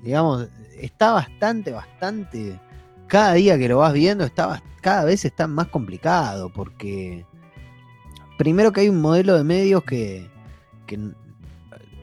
digamos, 0.00 0.48
está 0.80 1.12
bastante, 1.12 1.70
bastante. 1.70 2.58
Cada 3.12 3.34
día 3.34 3.58
que 3.58 3.68
lo 3.68 3.76
vas 3.76 3.92
viendo, 3.92 4.24
está, 4.24 4.62
cada 4.80 5.04
vez 5.04 5.26
está 5.26 5.46
más 5.46 5.68
complicado. 5.68 6.50
Porque 6.50 7.26
primero 8.38 8.72
que 8.72 8.80
hay 8.80 8.88
un 8.88 9.02
modelo 9.02 9.36
de 9.36 9.44
medios 9.44 9.84
que, 9.84 10.30
que 10.86 10.98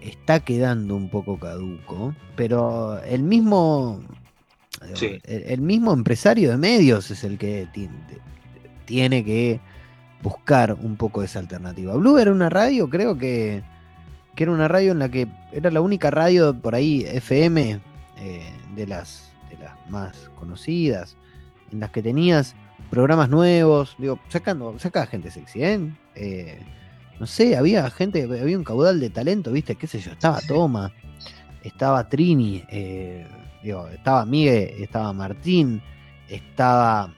está 0.02 0.40
quedando 0.42 0.96
un 0.96 1.10
poco 1.10 1.40
caduco. 1.40 2.14
Pero 2.36 3.02
el 3.04 3.24
mismo 3.24 4.04
el, 5.26 5.62
mismo 5.62 5.94
empresario 5.94 6.52
de 6.52 6.58
medios 6.58 7.12
es 7.12 7.24
el 7.24 7.38
que 7.38 7.68
tiene, 8.86 9.24
que 9.24 9.60
buscar 10.22 10.74
un 10.74 10.96
poco 10.96 11.24
esa 11.24 11.40
alternativa. 11.40 11.96
Blue 11.96 12.18
era 12.18 12.32
una 12.32 12.50
radio, 12.50 12.90
creo 12.90 13.18
que, 13.18 13.64
era 14.38 14.52
una 14.52 14.70
radio 14.70 14.94
en 14.94 15.00
la 15.00 15.10
que 15.10 15.28
era 15.52 15.70
la 15.70 15.82
única 15.82 16.12
radio 16.12 16.58
por 16.58 16.74
ahí 16.74 17.04
FM 17.06 17.82
eh, 18.20 18.54
de, 18.74 18.88
las, 18.88 19.29
de 19.50 19.58
las 19.58 19.74
más 19.90 20.30
conocidas, 20.38 21.18
en 21.72 21.80
las 21.80 21.92
que 21.92 22.02
tenías 22.02 22.56
programas 22.90 23.30
nuevos, 23.30 23.96
digo, 23.98 24.20
sacando, 24.30 24.78
sacaba 24.80 25.06
gente 25.08 25.32
sexy, 25.32 25.64
¿eh? 25.64 25.92
¿eh? 26.16 26.60
no 27.20 27.28
sé, 27.28 27.58
había 27.58 27.90
gente, 27.90 28.24
había 28.24 28.58
un 28.58 28.64
caudal 28.64 29.00
de 29.00 29.10
talento, 29.10 29.52
viste, 29.52 29.76
qué 29.76 29.88
sé 29.88 30.00
yo, 30.00 30.12
estaba 30.12 30.40
Toma, 30.42 30.92
estaba 31.64 32.08
Trini, 32.08 32.64
eh, 32.70 33.28
estaba 33.94 34.26
Miguel, 34.26 34.74
estaba 34.80 35.12
Martín, 35.14 35.82
estaba 36.30 37.14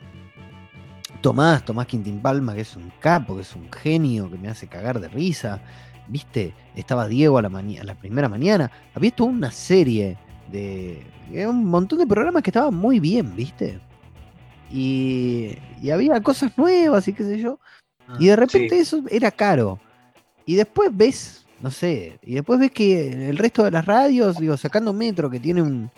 Tomás, 1.21 1.63
Tomás 1.63 1.85
Quintín 1.85 2.19
Palma, 2.19 2.55
que 2.55 2.61
es 2.61 2.75
un 2.75 2.91
capo, 2.99 3.35
que 3.35 3.41
es 3.41 3.55
un 3.55 3.71
genio, 3.71 4.29
que 4.29 4.37
me 4.37 4.49
hace 4.49 4.67
cagar 4.67 4.99
de 4.99 5.07
risa. 5.07 5.61
¿Viste? 6.07 6.53
Estaba 6.75 7.07
Diego 7.07 7.37
a 7.37 7.43
la, 7.43 7.49
la 7.49 7.95
primera 7.95 8.27
mañana. 8.27 8.71
Había 8.95 9.11
toda 9.11 9.29
una 9.29 9.51
serie 9.51 10.17
de. 10.51 11.05
Un 11.47 11.65
montón 11.65 11.99
de 11.99 12.07
programas 12.07 12.43
que 12.43 12.49
estaban 12.49 12.75
muy 12.75 12.99
bien, 12.99 13.35
¿viste? 13.35 13.79
Y, 14.71 15.57
había 15.91 16.21
cosas 16.21 16.57
nuevas 16.57 17.07
y 17.07 17.13
qué 17.13 17.23
sé 17.23 17.39
yo. 17.39 17.59
y 18.19 18.27
de 18.27 18.33
ah, 18.33 18.35
repente 18.35 18.79
eso 18.79 19.03
era 19.09 19.31
caro. 19.31 19.79
Y 20.45 20.55
después 20.55 20.89
ves, 20.93 21.45
no 21.61 21.71
sé, 21.71 22.19
y 22.23 22.35
después 22.35 22.59
ves 22.59 22.71
que 22.71 23.29
el 23.29 23.37
resto 23.37 23.63
de 23.63 23.71
las 23.71 23.85
radios, 23.85 24.37
digo, 24.37 24.57
sacando 24.57 24.93
Metro, 24.93 25.29
que 25.29 25.39
tiene 25.39 25.61
un, 25.61 25.91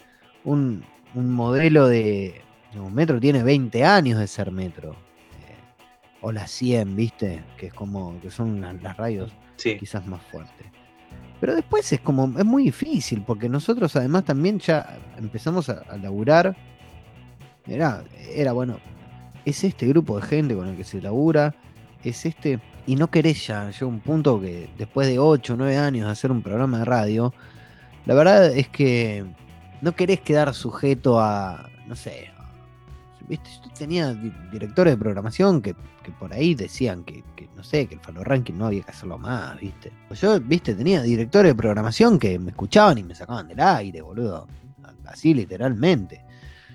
un, 0.43 0.83
modelo 1.13 1.87
de. 1.87 2.41
Metro 2.91 3.19
tiene 3.19 3.43
20 3.43 3.83
años 3.83 4.19
de 4.19 4.27
ser 4.27 4.51
metro. 4.51 4.91
Eh, 4.91 5.55
o 6.21 6.31
la 6.31 6.47
100, 6.47 6.95
¿viste? 6.95 7.43
Que 7.57 7.67
es 7.67 7.73
como. 7.73 8.19
que 8.21 8.31
son 8.31 8.61
las, 8.61 8.97
radios 8.97 9.31
quizás 9.57 10.05
más 10.07 10.21
fuertes. 10.23 10.67
Pero 11.39 11.55
después 11.55 11.91
es 11.91 11.99
como. 11.99 12.25
es 12.39 12.45
muy 12.45 12.63
difícil, 12.63 13.21
porque 13.25 13.49
nosotros 13.49 13.95
además 13.95 14.23
también 14.23 14.59
ya 14.59 14.97
empezamos 15.17 15.69
a, 15.69 15.83
laburar. 15.97 16.55
Era, 17.67 18.03
era 18.33 18.53
bueno. 18.53 18.77
Es 19.45 19.63
este 19.63 19.87
grupo 19.87 20.19
de 20.19 20.25
gente 20.25 20.55
con 20.55 20.67
el 20.69 20.77
que 20.77 20.83
se 20.83 21.01
labura. 21.01 21.53
Es 22.03 22.25
este. 22.25 22.59
Y 22.85 22.95
no 22.95 23.09
querés 23.09 23.47
ya, 23.47 23.69
llega 23.71 23.85
un 23.85 24.01
punto 24.01 24.41
que 24.41 24.69
después 24.77 25.07
de 25.07 25.17
8 25.19 25.53
o 25.53 25.57
9 25.57 25.77
años 25.77 26.05
de 26.05 26.11
hacer 26.11 26.31
un 26.31 26.41
programa 26.41 26.79
de 26.79 26.85
radio, 26.85 27.33
la 28.05 28.13
verdad 28.13 28.47
es 28.47 28.67
que 28.67 29.25
no 29.81 29.93
querés 29.93 30.19
quedar 30.19 30.53
sujeto 30.53 31.17
a, 31.19 31.69
no 31.87 31.95
sé, 31.95 32.29
¿viste? 33.29 33.49
Yo 33.65 33.71
tenía 33.73 34.13
di- 34.13 34.33
directores 34.51 34.93
de 34.93 34.97
programación 34.97 35.61
que, 35.61 35.75
que 36.03 36.11
por 36.11 36.33
ahí 36.33 36.53
decían 36.55 37.03
que, 37.03 37.23
que, 37.35 37.47
no 37.55 37.63
sé, 37.63 37.87
que 37.87 37.95
el 37.95 38.01
Falo 38.01 38.23
Ranking 38.23 38.53
no 38.55 38.65
había 38.67 38.83
que 38.83 38.91
hacerlo 38.91 39.17
más, 39.17 39.59
¿viste? 39.59 39.91
Pues 40.07 40.19
yo, 40.21 40.39
¿viste? 40.39 40.75
Tenía 40.75 41.01
directores 41.01 41.51
de 41.51 41.55
programación 41.55 42.19
que 42.19 42.37
me 42.37 42.51
escuchaban 42.51 42.97
y 42.97 43.03
me 43.03 43.15
sacaban 43.15 43.47
del 43.47 43.59
aire, 43.59 44.01
boludo. 44.01 44.47
Así 45.05 45.33
literalmente. 45.33 46.23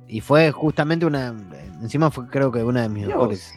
Y 0.07 0.21
fue 0.21 0.51
justamente 0.53 1.05
una. 1.07 1.29
Encima 1.83 2.11
fue 2.11 2.27
creo 2.29 2.51
que 2.51 2.63
una 2.65 2.83
de 2.83 2.89
mis 2.89 3.07
mejores 3.07 3.55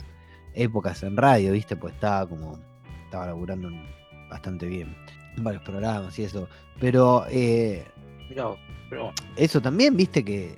épocas 0.54 1.02
en 1.04 1.16
radio, 1.18 1.54
¿viste? 1.54 1.76
Pues 1.76 1.94
estaba 1.94 2.28
como. 2.28 2.60
Estaba 3.06 3.28
laburando 3.28 3.70
bastante 4.30 4.66
bien. 4.66 4.96
En 5.38 5.44
varios 5.44 5.64
programas 5.64 6.18
y 6.20 6.24
eso. 6.24 6.48
Pero 6.80 7.26
eh, 7.30 7.86
pero 8.90 9.14
eso 9.36 9.62
también, 9.62 9.96
viste 9.96 10.24
que. 10.26 10.58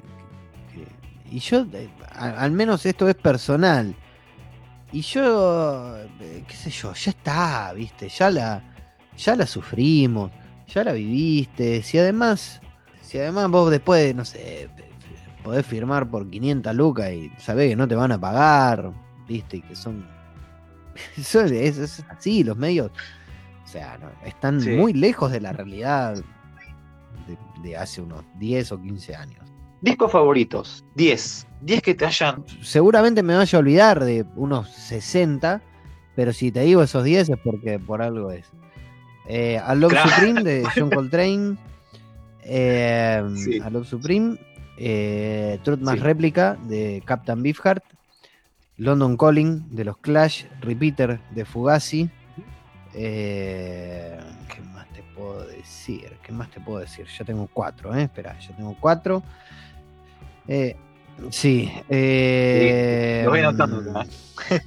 que- 0.74 0.88
y 1.36 1.40
yo, 1.40 1.66
eh, 1.74 1.90
al 2.16 2.52
menos 2.52 2.86
esto 2.86 3.08
es 3.10 3.16
personal. 3.16 3.96
Y 4.94 5.02
yo, 5.02 5.98
eh, 6.20 6.44
qué 6.48 6.56
sé 6.56 6.70
yo, 6.70 6.94
ya 6.94 7.10
está, 7.12 7.74
viste, 7.74 8.08
ya 8.10 8.30
la, 8.30 8.64
ya 9.18 9.36
la 9.36 9.46
sufrimos, 9.48 10.32
ya 10.68 10.84
la 10.84 10.94
viviste. 10.94 11.82
Si 11.82 11.98
además, 11.98 12.62
si 13.02 13.18
además 13.18 13.50
vos 13.50 13.72
después, 13.72 14.04
de, 14.04 14.14
no 14.14 14.24
sé, 14.24 14.70
podés 15.44 15.66
firmar 15.66 16.08
por 16.10 16.30
500 16.30 16.76
lucas 16.76 17.12
y 17.12 17.32
sabés 17.40 17.70
que 17.72 17.76
no 17.76 17.88
te 17.88 17.96
van 17.96 18.12
a 18.12 18.22
pagar, 18.22 18.92
viste, 19.28 19.58
y 19.58 19.62
que 19.62 19.76
son. 19.76 20.06
Eso 21.18 21.42
es, 21.42 21.78
es 21.80 22.06
así, 22.10 22.44
los 22.44 22.56
medios. 22.56 22.92
O 23.64 23.68
sea, 23.68 23.98
no, 23.98 24.10
están 24.28 24.62
Sí. 24.62 24.70
muy 24.72 24.94
lejos 24.94 25.32
de 25.32 25.42
la 25.42 25.54
realidad 25.54 26.16
de, 27.28 27.38
de 27.64 27.76
hace 27.78 28.00
unos 28.02 28.24
10 28.38 28.72
o 28.74 28.80
15 28.82 29.16
años. 29.16 29.44
Discos 29.82 30.12
favoritos, 30.12 30.86
10. 30.96 31.48
10 31.66 31.82
que 31.82 31.96
te 31.96 32.06
hayan. 32.06 32.44
Seguramente 32.62 33.24
me 33.24 33.36
vaya 33.36 33.58
a 33.58 33.60
olvidar 33.60 34.04
de 34.04 34.26
unos 34.36 34.70
60, 34.70 35.62
pero 36.16 36.34
si 36.34 36.52
te 36.52 36.62
digo 36.62 36.84
esos 36.84 37.04
10 37.04 37.30
es 37.30 37.38
porque 37.44 37.80
por 37.80 38.02
algo 38.02 38.32
es. 38.32 38.46
Eh, 39.28 39.58
A 39.58 39.74
Love 39.76 39.92
Claro. 39.94 40.10
Supreme 40.10 40.44
de 40.44 40.64
John 40.76 40.90
Coltrane. 40.90 41.58
eh, 42.44 43.24
Sí. 43.36 43.60
A 43.62 43.70
Love 43.70 43.88
Supreme. 43.88 44.38
eh, 44.78 45.60
Truth 45.64 45.80
más 45.80 45.96
Sí. 45.96 46.02
réplica 46.02 46.58
de 46.68 47.02
Captain 47.06 47.42
Beefheart. 47.44 47.84
London 48.78 49.16
Calling 49.18 49.70
de 49.70 49.86
los 49.86 49.98
Clash. 49.98 50.46
Repeater 50.62 51.20
de 51.32 51.46
Fugazi. 51.46 52.10
eh, 52.96 54.20
¿Qué 54.54 54.62
más 54.62 54.88
te 54.94 55.02
puedo 55.16 55.46
decir? 55.48 56.12
¿Qué 56.24 56.32
más 56.32 56.50
te 56.52 56.60
puedo 56.60 56.80
decir? 56.80 57.06
Ya 57.18 57.24
tengo 57.26 57.48
cuatro, 57.52 57.96
¿eh? 57.96 58.04
Espera, 58.04 58.38
ya 58.40 58.56
tengo 58.56 58.76
cuatro. 58.80 59.24
Eh, 60.48 60.76
sí. 61.30 61.72
eh, 61.90 63.22
Lo 63.26 63.32
voy 63.32 63.40
anotando 63.40 63.92
acá. 63.92 64.08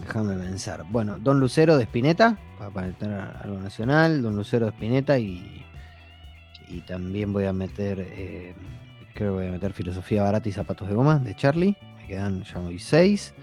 Déjame 0.00 0.34
pensar. 0.36 0.84
Bueno, 0.90 1.18
Don 1.18 1.38
Lucero 1.38 1.76
de 1.76 1.84
Spinetta, 1.84 2.36
para 2.72 2.90
tener 2.92 3.20
algo 3.42 3.58
nacional, 3.58 4.22
Don 4.22 4.34
Lucero 4.36 4.66
de 4.66 4.72
Spinetta 4.72 5.18
y, 5.18 5.64
y 6.68 6.80
también 6.80 7.32
voy 7.32 7.44
a 7.44 7.52
meter, 7.52 8.00
eh, 8.00 8.54
creo 9.14 9.32
que 9.32 9.38
voy 9.42 9.46
a 9.48 9.52
meter 9.52 9.72
Filosofía 9.72 10.22
Barata 10.22 10.48
y 10.48 10.52
Zapatos 10.52 10.88
de 10.88 10.94
Goma 10.94 11.18
de 11.18 11.34
Charlie. 11.36 11.76
Me 11.98 12.06
quedan 12.06 12.42
ya 12.44 12.58
hoy 12.60 12.78
seis. 12.78 13.34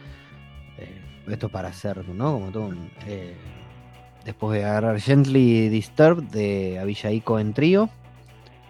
Eh, 0.77 1.01
esto 1.27 1.49
para 1.49 1.69
hacer, 1.69 2.07
¿no? 2.09 2.33
Como 2.33 2.51
todo 2.51 2.63
un, 2.65 2.91
eh, 3.07 3.35
después 4.25 4.61
a 4.63 4.69
agarrar 4.71 4.99
Gently 4.99 5.69
Disturbed 5.69 6.23
de 6.23 6.79
Avillaíco 6.79 7.39
en 7.39 7.53
Trío, 7.53 7.89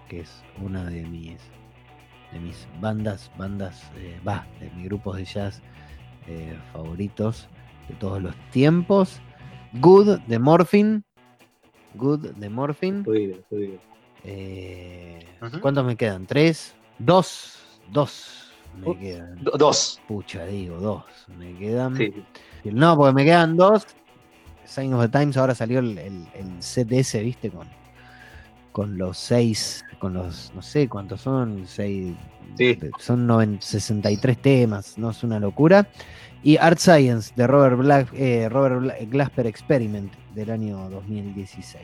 que 0.09 0.21
es 0.21 0.43
una 0.61 0.83
de 0.85 1.03
mis 1.03 1.37
de 2.32 2.39
mis 2.39 2.67
bandas, 2.80 3.32
bandas, 3.38 3.84
eh, 3.97 4.19
va, 4.27 4.45
de 4.59 4.69
mis 4.71 4.86
grupos 4.86 5.17
de 5.17 5.25
jazz 5.25 5.61
eh, 6.27 6.57
favoritos 6.73 7.47
de 7.88 7.95
todos 7.95 8.21
los 8.21 8.36
tiempos. 8.51 9.19
Good 9.73 10.19
de 10.27 10.39
Morphine. 10.39 11.01
Good 11.95 12.32
de 12.36 12.49
Morphine. 12.49 13.03
Jodido, 13.03 13.38
jodido. 13.49 13.80
Eh, 14.23 15.25
Ujú. 15.41 15.59
¿Cuántos 15.61 15.86
me 15.86 15.95
quedan? 15.95 16.25
¿Tres? 16.25 16.75
Dos. 16.97 17.55
Dos 17.91 18.51
me 18.77 18.89
Uh, 18.89 18.99
quedan. 18.99 19.43
Do- 19.43 19.51
dos. 19.57 19.99
Pucha, 20.07 20.45
digo, 20.45 20.77
dos. 20.77 21.03
Me 21.38 21.55
quedan. 21.57 21.95
Sí. 21.97 22.13
No, 22.65 22.95
porque 22.95 23.13
me 23.13 23.25
quedan 23.25 23.57
dos. 23.57 23.88
Sign 24.65 24.93
of 24.93 25.01
the 25.01 25.09
Times 25.09 25.36
ahora 25.38 25.55
salió 25.55 25.80
el, 25.80 25.97
el, 25.97 26.27
el 26.36 26.61
set 26.61 26.91
ese, 26.91 27.23
¿viste? 27.23 27.49
Con, 27.49 27.67
con 28.71 28.97
los 28.99 29.17
seis, 29.17 29.84
con 29.99 30.13
los, 30.13 30.51
no 30.55 30.61
sé 30.61 30.87
cuántos 30.87 31.21
son, 31.21 31.63
seis, 31.67 32.13
Sí. 32.57 32.77
son 32.97 33.27
noven- 33.27 33.61
63 33.61 34.37
temas, 34.41 34.97
¿no? 34.97 35.11
Es 35.11 35.23
una 35.23 35.39
locura. 35.39 35.87
Y 36.41 36.57
Art 36.57 36.79
Science 36.79 37.33
de 37.35 37.45
Robert, 37.47 37.77
Black, 37.77 38.07
eh, 38.13 38.47
Robert 38.49 38.93
Glasper 39.09 39.45
Experiment 39.45 40.11
del 40.33 40.49
año 40.51 40.89
2016. 40.89 41.83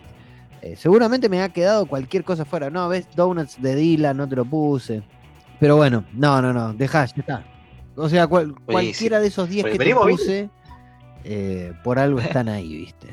Eh, 0.62 0.76
seguramente 0.76 1.30
me 1.30 1.42
ha 1.44 1.50
quedado 1.50 1.86
cualquier 1.86 2.24
cosa 2.24 2.46
fuera. 2.46 2.70
No, 2.70 2.88
ves, 2.90 3.08
Donuts 3.16 3.62
de 3.62 3.76
Dylan, 3.76 4.18
no 4.18 4.28
te 4.28 4.36
lo 4.36 4.46
puse. 4.46 5.04
Pero 5.60 5.76
bueno, 5.76 6.04
no, 6.14 6.42
no, 6.42 6.52
no, 6.54 6.74
dejá, 6.74 7.06
ya 7.06 7.14
está. 7.18 7.44
O 7.96 8.10
sea, 8.10 8.28
cual- 8.28 8.56
cualquiera 8.66 9.20
de 9.20 9.28
esos 9.28 9.48
10 9.50 9.66
que 9.66 9.78
te 9.78 9.94
puse, 9.96 10.50
eh, 11.24 11.74
por 11.84 12.00
algo 12.00 12.20
están 12.20 12.50
ahí, 12.50 12.76
¿viste? 12.78 13.08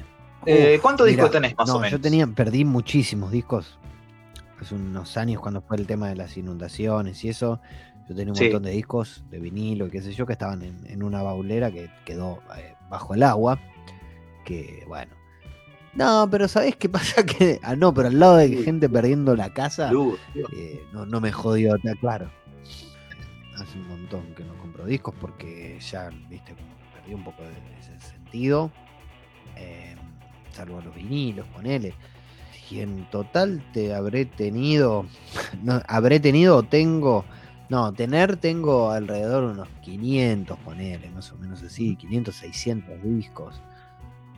Eh, 0.47 0.79
¿Cuántos 0.83 1.07
mirá, 1.07 1.17
discos 1.25 1.31
tenés 1.31 1.57
más 1.57 1.69
no, 1.69 1.75
o 1.77 1.79
menos? 1.79 1.93
Yo 1.93 2.01
tenía, 2.01 2.27
perdí 2.27 2.65
muchísimos 2.65 3.31
discos 3.31 3.79
hace 4.63 4.75
unos 4.75 5.17
años 5.17 5.41
cuando 5.41 5.61
fue 5.61 5.77
el 5.77 5.87
tema 5.87 6.09
de 6.09 6.17
las 6.17 6.37
inundaciones 6.37 7.23
y 7.25 7.29
eso. 7.29 7.61
Yo 8.09 8.17
tenía 8.17 8.33
un 8.33 8.37
Sí. 8.37 8.45
montón 8.45 8.65
de 8.65 8.71
discos 8.73 9.23
de 9.31 9.39
vinilo 9.39 9.87
y 9.87 9.91
qué 9.91 10.03
sé 10.03 10.13
yo 10.13 10.27
que 10.27 10.33
estaban 10.33 10.63
en, 10.63 10.77
en 10.87 11.03
una 11.05 11.23
baulera 11.23 11.71
que 11.71 11.89
quedó 12.05 12.43
eh, 12.57 12.75
bajo 12.91 13.15
el 13.15 13.23
agua. 13.23 13.61
Que 14.45 14.85
bueno. 14.89 15.13
No, 15.95 16.27
pero 16.31 16.49
¿sabés 16.49 16.75
qué 16.77 16.89
pasa? 16.89 17.25
Que, 17.25 17.61
ah, 17.63 17.77
no, 17.77 17.93
pero 17.95 18.09
al 18.09 18.19
lado 18.19 18.37
de 18.37 18.49
gente 18.65 18.89
perdiendo 18.89 19.37
la 19.37 19.53
casa, 19.53 19.91
eh, 20.35 20.83
no, 20.93 21.07
no 21.07 21.21
me 21.21 21.31
jodió, 21.31 21.77
claro. 22.01 22.31
Hace 23.57 23.79
un 23.79 23.87
montón 23.89 24.35
que 24.35 24.43
no 24.45 24.55
compro 24.59 24.85
discos 24.87 25.15
porque 25.21 25.79
ya, 25.81 26.11
viste, 26.29 26.55
perdí 26.95 27.15
un 27.15 27.23
poco 27.23 27.43
de 27.43 27.51
ese 27.79 28.01
sentido. 28.01 28.71
Eh, 29.57 29.95
salvo 30.51 30.81
los 30.81 30.95
vinilos, 30.95 31.47
ponele. 31.49 31.95
Y 32.73 32.81
en 32.81 33.05
total 33.11 33.63
te 33.75 33.95
habré 33.95 34.25
tenido, 34.25 35.05
no, 35.63 35.83
habré 35.87 36.21
tenido 36.21 36.57
o 36.57 36.63
tengo, 36.63 37.27
no, 37.69 37.93
tener 37.93 38.39
tengo 38.39 38.91
alrededor 38.91 39.47
de 39.47 39.53
unos 39.53 39.69
500, 39.83 40.59
ponele, 40.61 41.11
más 41.11 41.31
o 41.33 41.37
menos 41.37 41.63
así, 41.63 41.97
500, 41.97 42.35
600 42.35 43.03
discos, 43.03 43.61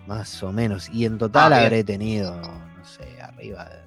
más 0.08 0.42
o 0.42 0.50
menos. 0.52 0.88
Y 0.90 1.04
en 1.04 1.16
total 1.18 1.52
Ah, 1.52 1.62
habré 1.62 1.84
tenido, 1.84 2.34
no 2.40 2.84
sé, 2.84 3.20
arriba 3.22 3.66
de, 3.66 3.78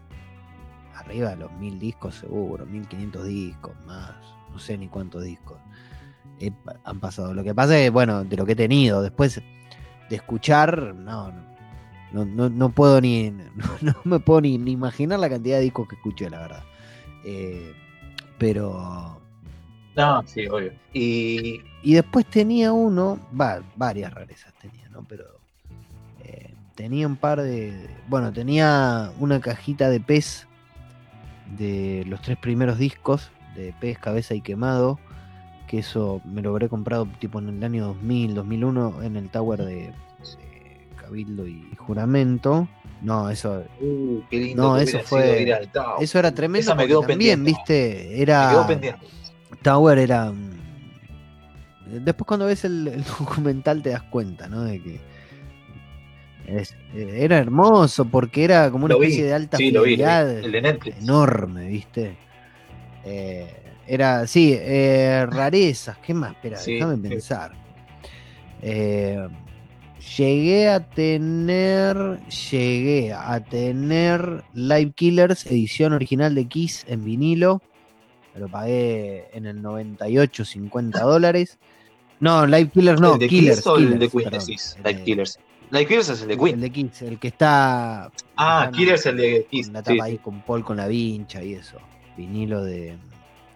arriba 0.95 1.32
de 1.32 1.36
los 1.36 1.52
1000 1.54 1.78
discos 1.78 2.16
seguro, 2.16 2.66
1500 2.66 3.26
discos 3.26 3.74
más, 3.86 4.14
no 4.50 4.60
sé 4.60 4.78
ni 4.78 4.88
cuántos 4.88 5.24
discos 5.24 5.58
he 6.39 6.52
pa- 6.52 6.80
han 6.86 7.02
pasado. 7.02 7.34
Lo 7.34 7.43
que 7.43 7.54
pasa 7.54 7.78
es 7.80 7.91
bueno, 7.91 8.24
de 8.24 8.38
lo 8.38 8.45
que 8.45 8.54
he 8.54 8.56
tenido, 8.56 9.02
después 9.02 9.41
de 10.10 10.16
escuchar, 10.16 10.95
no, 10.95 11.34
no, 12.12 12.26
no, 12.26 12.49
no 12.49 12.70
puedo 12.70 13.01
ni, 13.01 13.32
no, 13.32 13.43
no 13.82 13.95
me 14.03 14.20
puedo 14.20 14.41
ni, 14.41 14.58
ni 14.58 14.72
imaginar 14.72 15.20
la 15.20 15.30
cantidad 15.30 15.58
de 15.58 15.64
discos 15.64 15.88
que 15.88 15.95
escuché, 15.95 16.30
la 16.30 16.39
verdad. 16.39 16.64
Eh, 17.24 17.74
pero... 18.38 19.20
No, 19.95 20.24
sí, 20.28 20.47
obvio. 20.47 20.74
Y 20.93 21.62
Y 21.84 21.93
después 21.93 22.26
tenía 22.26 22.74
uno, 22.74 23.20
va, 23.39 23.62
varias 23.76 24.14
rarezas 24.14 24.53
tenía, 24.55 24.89
¿no? 24.89 25.05
Pero 25.08 25.24
eh, 26.24 26.53
tenía 26.76 27.08
un 27.08 27.16
par 27.16 27.41
de. 27.41 27.89
Bueno, 28.08 28.34
tenía 28.34 29.12
una 29.20 29.39
cajita 29.39 29.89
de 29.89 29.99
pez 29.99 30.47
de 31.58 32.03
los 32.08 32.22
tres 32.22 32.38
primeros 32.38 32.78
discos 32.78 33.32
de 33.55 33.74
pez, 33.80 33.97
cabeza 33.99 34.36
y 34.36 34.41
quemado. 34.41 34.99
Que 35.68 35.80
eso 35.80 36.22
me 36.26 36.41
lo 36.41 36.49
habré 36.49 36.70
comprado 36.70 37.08
tipo 37.20 37.39
en 37.39 37.49
el 37.49 37.64
año 37.64 37.86
2000, 37.88 38.36
2001 38.36 39.03
en 39.03 39.16
el 39.16 39.30
Tower 39.30 39.64
de, 39.64 39.76
de 39.76 40.57
Cabildo 41.08 41.47
y 41.47 41.64
Juramento. 41.78 42.68
No, 43.01 43.30
eso, 43.30 43.64
Uh, 43.80 44.20
qué 44.30 44.38
lindo 44.39 44.62
No, 44.64 44.78
eso 44.78 44.99
fue- 44.99 45.47
eso 46.01 46.20
era 46.20 46.34
tremendo. 46.34 46.60
Esa 46.72 46.76
me 46.76 46.86
quedó 46.88 47.01
también, 47.01 47.43
pendiente. 47.43 47.51
viste, 47.51 48.08
Me 48.16 48.22
era. 48.22 48.49
quedó 48.49 48.68
pendiente. 48.68 49.05
Tower 49.62 49.97
era. 49.99 50.32
mm, 50.32 50.58
Después, 52.03 52.28
cuando 52.28 52.45
ves 52.47 52.66
el, 52.66 52.88
el 52.89 53.03
documental, 53.20 53.82
te 53.82 53.91
das 53.91 54.03
cuenta, 54.03 54.49
¿no? 54.49 54.64
De 54.64 54.82
que. 54.82 54.99
es- 56.47 56.76
eh, 56.93 57.20
era 57.20 57.38
hermoso 57.38 58.05
porque 58.05 58.43
era 58.43 58.70
como 58.72 58.86
una 58.86 58.95
Lo 58.95 58.99
vi, 58.99 59.05
especie 59.08 59.26
de 59.26 59.34
alta 59.34 59.58
Sí, 59.58 59.72
lo 59.72 59.84
vi, 59.84 59.91
lo 59.91 60.03
vi. 60.05 60.12
fidelidad 60.12 60.39
El 60.39 60.51
de 60.51 60.62
Netflix. 60.62 60.97
enorme, 61.03 61.68
¿viste? 61.68 62.18
Eh, 63.05 63.64
era, 63.88 64.28
sí, 64.28 64.53
eh, 64.60 65.26
rarezas, 65.30 65.97
¿qué 65.99 66.14
más? 66.14 66.32
Espera, 66.34 66.58
Sí, 66.58 66.74
déjame 66.74 66.95
sí. 66.95 67.01
pensar. 67.03 67.51
Eh, 68.62 69.28
llegué 70.16 70.70
a 70.70 70.80
tener, 70.89 72.20
llegué 72.30 73.14
a 73.14 73.39
tener 73.43 74.43
Live 74.53 74.91
Killers, 74.95 75.45
edición 75.45 75.93
original 75.93 76.36
de 76.36 76.47
Kiss 76.47 76.86
en 76.88 77.03
vinilo. 77.03 77.62
Me 78.34 78.41
lo 78.41 78.47
pagué 78.49 79.28
en 79.34 79.45
el 79.45 79.62
98, 79.62 80.45
50 80.45 81.01
dólares. 81.01 81.58
No, 82.20 82.45
Live 82.47 82.70
Killers 82.70 82.99
no, 83.01 83.14
¿El 83.14 83.20
de 83.20 83.28
Killers. 83.28 83.58
Kiss 83.58 83.68
o 83.68 83.78
el 83.78 83.99
de 83.99 84.10
Killers, 84.10 84.12
Queen 84.12 84.30
decís? 84.32 84.76
El 84.78 84.84
Live 84.84 85.03
Killers. 85.03 85.39
Live 85.70 85.86
Killers 85.88 86.10
es 86.10 86.22
el 86.22 86.28
de 86.30 86.34
El 86.34 86.39
Queen. 86.39 86.62
de 86.62 86.70
Kiss, 86.72 87.01
el 87.01 87.20
que 87.20 87.28
está. 87.28 88.12
Ah, 88.38 88.72
Killers 88.74 89.05
el 89.05 89.18
de 89.18 89.47
Kiss. 89.51 89.70
La 89.70 89.80
sí, 89.84 89.86
tapa 89.97 90.05
ahí 90.05 90.14
sí. 90.14 90.18
con 90.20 90.41
Paul 90.43 90.64
con 90.64 90.78
la 90.78 90.88
vincha 90.88 91.43
y 91.43 91.53
eso. 91.53 91.78
Vinilo 92.16 92.64
de. 92.64 92.97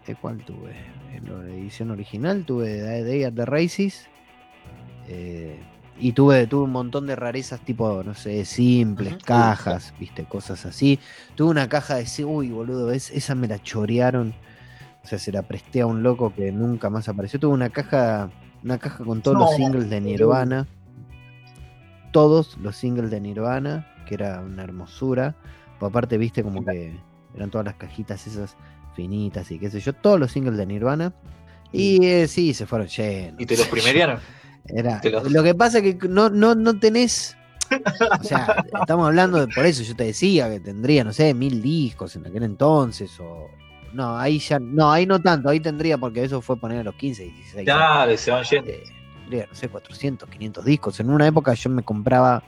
¿De 0.05 0.15
cuál 0.15 0.43
tuve? 0.43 0.73
En 1.15 1.25
la 1.25 1.47
edición 1.53 1.91
original 1.91 2.43
tuve 2.45 2.69
de 2.69 3.03
Day 3.03 3.23
at 3.23 3.33
the 3.33 3.45
Races. 3.45 4.07
eh, 5.07 5.59
y 6.01 6.11
tuve, 6.13 6.47
tuve 6.47 6.63
un 6.63 6.71
montón 6.71 7.05
de 7.07 7.15
rarezas 7.15 7.61
tipo, 7.61 8.03
no 8.03 8.13
sé, 8.15 8.43
simples, 8.45 9.15
cajas, 9.23 9.93
viste, 9.99 10.25
cosas 10.25 10.65
así. 10.65 10.99
Tuve 11.35 11.49
una 11.51 11.69
caja 11.69 11.95
de 11.95 12.25
uy, 12.25 12.49
boludo, 12.49 12.91
es- 12.91 13.11
esa 13.11 13.35
me 13.35 13.47
la 13.47 13.59
chorearon. 13.61 14.33
O 15.03 15.07
sea, 15.07 15.17
se 15.19 15.31
la 15.31 15.41
presté 15.43 15.81
a 15.81 15.85
un 15.87 16.03
loco 16.03 16.33
que 16.33 16.51
nunca 16.51 16.89
más 16.89 17.07
apareció. 17.09 17.39
Tuve 17.39 17.53
una 17.53 17.69
caja, 17.69 18.29
una 18.63 18.77
caja 18.77 19.03
con 19.03 19.21
todos 19.21 19.37
los 19.37 19.55
singles 19.55 19.89
de 19.89 20.01
Nirvana. 20.01 20.67
Todos 22.11 22.57
los 22.57 22.75
singles 22.75 23.09
de 23.09 23.21
Nirvana, 23.21 23.87
que 24.05 24.15
era 24.15 24.41
una 24.41 24.63
hermosura. 24.63 25.35
Pues 25.79 25.89
aparte, 25.89 26.17
viste, 26.17 26.43
como 26.43 26.63
que 26.65 26.99
eran 27.35 27.49
todas 27.49 27.65
las 27.65 27.75
cajitas 27.75 28.27
esas 28.27 28.55
finitas 28.95 29.49
y 29.51 29.57
qué 29.57 29.69
sé 29.71 29.79
yo, 29.79 29.93
todos 29.93 30.19
los 30.19 30.31
singles 30.31 30.57
de 30.57 30.65
Nirvana. 30.65 31.13
Y 31.71 32.05
eh, 32.05 32.27
sí, 32.27 32.53
se 32.53 32.65
fueron 32.65 32.87
llenos. 32.87 33.39
¿Y 33.39 33.45
te 33.45 33.55
los 33.55 33.67
primerearon? 33.67 34.19
Era, 34.67 35.01
Lo 35.29 35.43
que 35.43 35.55
pasa 35.55 35.79
es 35.79 35.95
que 35.95 36.07
no, 36.07 36.29
no, 36.29 36.55
no 36.55 36.77
tenés. 36.79 37.35
O 38.19 38.23
sea, 38.23 38.63
estamos 38.81 39.07
hablando 39.07 39.45
de 39.45 39.53
por 39.53 39.65
eso 39.65 39.83
yo 39.83 39.95
te 39.95 40.03
decía 40.05 40.49
que 40.49 40.59
tendría, 40.59 41.03
no 41.03 41.13
sé, 41.13 41.33
mil 41.33 41.61
discos 41.61 42.15
en 42.15 42.25
aquel 42.27 42.43
entonces. 42.43 43.11
O. 43.19 43.49
No, 43.93 44.17
ahí 44.17 44.39
ya. 44.39 44.59
No, 44.59 44.91
ahí 44.91 45.05
no 45.05 45.19
tanto, 45.19 45.49
ahí 45.49 45.59
tendría, 45.59 45.97
porque 45.97 46.23
eso 46.23 46.41
fue 46.41 46.57
poner 46.57 46.79
a 46.79 46.83
los 46.83 46.95
15, 46.95 47.23
16. 47.23 47.55
años. 47.55 47.65
Claro, 47.65 48.17
se 48.17 48.31
van 48.31 48.43
yendo. 48.43 48.69
Eh, 48.71 48.83
tendría, 49.21 49.47
no 49.47 49.55
sé, 49.55 49.67
400, 49.69 50.29
500 50.29 50.65
discos. 50.65 50.99
En 50.99 51.09
una 51.09 51.27
época 51.27 51.53
yo 51.53 51.69
me 51.69 51.83
compraba, 51.83 52.43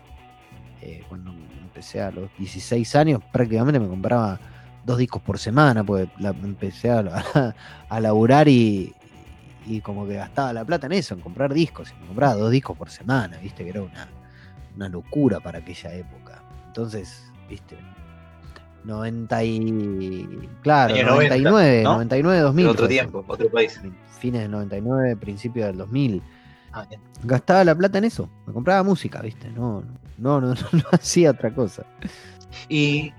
eh, 0.82 1.04
cuando 1.10 1.32
empecé 1.62 2.02
a 2.02 2.12
los 2.12 2.30
16 2.38 2.96
años, 2.96 3.22
prácticamente 3.32 3.80
me 3.80 3.88
compraba 3.88 4.40
dos 4.86 4.98
discos 4.98 5.22
por 5.22 5.40
semana, 5.40 5.84
pues 5.84 6.08
la- 6.20 6.30
empecé 6.30 6.90
a, 6.92 7.00
a, 7.00 7.56
a 7.90 8.00
laburar 8.00 8.48
y, 8.48 8.94
y 9.66 9.82
como 9.82 10.08
que 10.08 10.16
gastaba 10.16 10.54
la 10.54 10.66
plata 10.66 10.88
en 10.88 10.94
eso, 10.94 11.14
en 11.14 11.22
comprar 11.22 11.54
discos. 11.54 11.92
Y 11.92 12.02
me 12.02 12.08
compraba 12.08 12.36
dos 12.36 12.52
discos 12.52 12.78
por 12.78 12.90
semana, 12.90 13.38
viste, 13.38 13.64
que 13.64 13.70
era 13.70 13.82
una, 13.82 14.08
una 14.76 14.90
locura 14.90 15.40
para 15.40 15.60
aquella 15.60 15.94
época. 15.94 16.44
Entonces, 16.68 17.24
viste, 17.50 17.78
90 18.84 19.44
y... 19.44 20.50
Claro, 20.62 20.94
Año 20.94 21.06
90, 21.06 21.36
99, 21.38 21.84
¿no? 21.84 21.94
99, 21.94 22.40
2000. 22.40 22.64
Era 22.64 22.72
otro 22.72 22.88
tiempo, 22.88 23.26
otro 23.28 23.50
país. 23.50 23.82
fines 24.20 24.42
del 24.42 24.52
99, 24.52 25.16
principio 25.18 25.66
del 25.66 25.78
2000. 25.78 26.22
Ah. 26.74 26.88
Gastaba 27.24 27.64
la 27.64 27.76
plata 27.76 27.98
en 28.00 28.06
eso. 28.06 28.30
Me 28.46 28.54
compraba 28.54 28.84
música, 28.84 29.22
¿viste? 29.22 29.50
No, 29.52 29.84
no, 30.18 30.42
no, 30.42 30.48
no, 30.50 30.56
no 30.72 30.84
hacía 30.92 31.32
otra 31.32 31.54
cosa. 31.54 31.86
Y, 32.70 33.14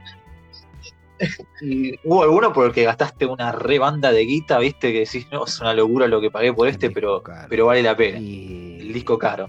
y 1.61 1.95
hubo 2.05 2.23
alguno 2.25 2.53
por 2.53 2.67
el 2.67 2.73
que 2.73 2.85
gastaste 2.85 3.27
una 3.27 3.53
re 3.53 3.79
banda 3.79 4.11
de 4.13 4.25
guita, 4.25 4.59
viste, 4.59 4.93
que 4.93 5.01
decís, 5.01 5.27
no, 5.33 5.45
es 5.45 5.61
una 5.61 5.73
locura 5.75 6.07
lo 6.09 6.21
que 6.21 6.31
pagué 6.31 6.53
por 6.53 6.67
El 6.67 6.75
este, 6.75 6.91
pero, 6.91 7.23
caro. 7.23 7.47
pero 7.49 7.67
vale 7.67 7.83
la 7.83 7.97
pena. 7.97 8.19
Y, 8.19 8.79
El 8.81 8.93
disco 8.93 9.19
caro. 9.19 9.49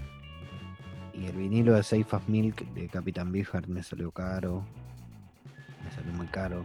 y 1.12 1.26
el 1.26 1.32
vinilo 1.32 1.74
de 1.74 1.82
Safe 1.82 2.06
as 2.10 2.28
Milk 2.28 2.60
de 2.74 2.88
Capitán 2.88 3.32
Beefheart 3.32 3.66
me 3.66 3.82
salió 3.82 4.10
caro. 4.12 4.62
Me 5.84 5.90
salió 5.92 6.12
muy 6.12 6.26
caro. 6.28 6.64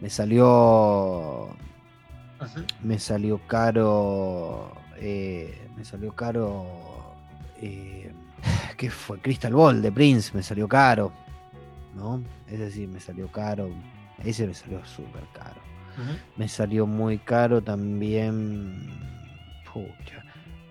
Me 0.00 0.10
salió. 0.10 1.48
Me 2.82 2.98
salió 2.98 3.40
caro. 3.46 4.72
eh, 4.98 5.56
me 5.76 5.84
salió 5.84 6.12
caro. 6.14 6.66
eh, 7.60 8.12
¿Qué 8.76 8.90
fue? 8.90 9.18
Crystal 9.20 9.52
Ball 9.54 9.80
de 9.80 9.92
Prince 9.92 10.32
me 10.34 10.42
salió 10.42 10.66
caro. 10.68 11.12
¿No? 11.94 12.20
Ese 12.48 12.70
sí 12.70 12.86
me 12.86 12.98
salió 13.00 13.28
caro. 13.28 13.68
Ese 14.24 14.46
me 14.46 14.54
salió 14.54 14.84
súper 14.84 15.22
caro. 15.32 15.60
Me 16.36 16.48
salió 16.48 16.86
muy 16.86 17.18
caro 17.18 17.62
también. 17.62 18.88
Pucha. 19.72 20.24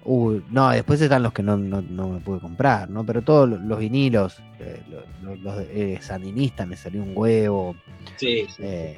Uy, 0.04 0.44
no, 0.50 0.70
después 0.72 1.00
están 1.00 1.22
los 1.22 1.32
que 1.32 1.44
no, 1.44 1.58
no, 1.58 1.82
no 1.82 2.10
me 2.10 2.20
pude 2.20 2.40
comprar, 2.40 2.90
¿no? 2.90 3.06
Pero 3.06 3.22
todos 3.22 3.48
los, 3.48 3.62
los 3.62 3.78
vinilos, 3.80 4.42
eh, 4.60 4.82
los, 5.22 5.40
los- 5.42 5.60
eh, 5.70 6.00
Sandinista 6.02 6.66
me 6.66 6.76
salió 6.76 7.04
un 7.04 7.12
huevo. 7.16 7.76
Sí, 8.18 8.48
sí. 8.50 8.64
Eh, 8.64 8.98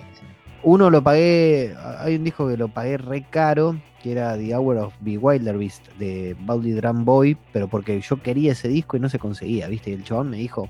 uno 0.63 0.89
lo 0.89 1.03
pagué, 1.03 1.75
hay 1.99 2.15
un 2.15 2.23
disco 2.23 2.47
que 2.47 2.55
lo 2.55 2.69
pagué 2.69 2.97
re 2.97 3.25
caro, 3.29 3.75
que 4.01 4.13
era 4.13 4.37
The 4.37 4.55
Hour 4.55 4.77
of 4.77 4.93
the 5.03 5.17
Wilder 5.17 5.57
Beast 5.57 5.85
de 5.99 6.37
Baldy 6.39 6.71
Drum 6.71 7.03
Boy, 7.03 7.37
pero 7.51 7.67
porque 7.67 7.99
yo 7.99 8.21
quería 8.21 8.53
ese 8.53 8.69
disco 8.69 8.95
y 8.95 9.01
no 9.01 9.09
se 9.09 9.19
conseguía, 9.19 9.67
¿viste? 9.67 9.89
Y 9.89 9.93
el 9.95 10.05
chabón 10.05 10.29
me 10.29 10.37
dijo, 10.37 10.69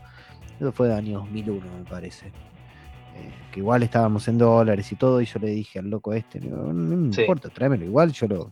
eso 0.60 0.72
fue 0.72 0.88
de 0.88 0.96
año 0.96 1.20
2001, 1.20 1.62
me 1.78 1.86
parece. 1.88 2.32
Eh, 3.16 3.32
que 3.52 3.60
igual 3.60 3.84
estábamos 3.84 4.28
en 4.28 4.38
dólares 4.38 4.92
y 4.92 4.96
todo, 4.96 5.22
y 5.22 5.26
yo 5.26 5.40
le 5.40 5.48
dije 5.50 5.80
al 5.80 5.90
loco 5.90 6.14
este, 6.14 6.40
no 6.40 6.74
me 6.74 7.14
Sí. 7.14 7.22
importa, 7.22 7.50
tráemelo 7.50 7.86
igual, 7.86 8.12
yo 8.12 8.28
lo... 8.28 8.52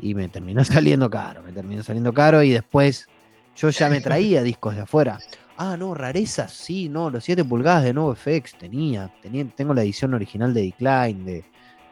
Y 0.00 0.14
me 0.14 0.28
terminó 0.28 0.64
saliendo 0.64 1.08
caro, 1.10 1.42
me 1.42 1.52
terminó 1.52 1.82
saliendo 1.82 2.12
caro 2.12 2.42
y 2.42 2.50
después 2.50 3.08
yo 3.56 3.70
ya 3.70 3.88
me 3.88 4.00
traía 4.00 4.42
discos 4.42 4.74
de 4.74 4.82
afuera. 4.82 5.18
Ah, 5.56 5.76
no, 5.76 5.94
rarezas, 5.94 6.52
sí, 6.52 6.88
no, 6.88 7.10
los 7.10 7.22
7 7.22 7.44
pulgadas 7.44 7.84
de 7.84 7.92
NoFX 7.94 8.56
tenía, 8.58 9.08
tenía. 9.22 9.46
Tengo 9.54 9.72
la 9.72 9.82
edición 9.82 10.12
original 10.12 10.52
de 10.52 10.62
Decline, 10.62 11.24
de, 11.24 11.44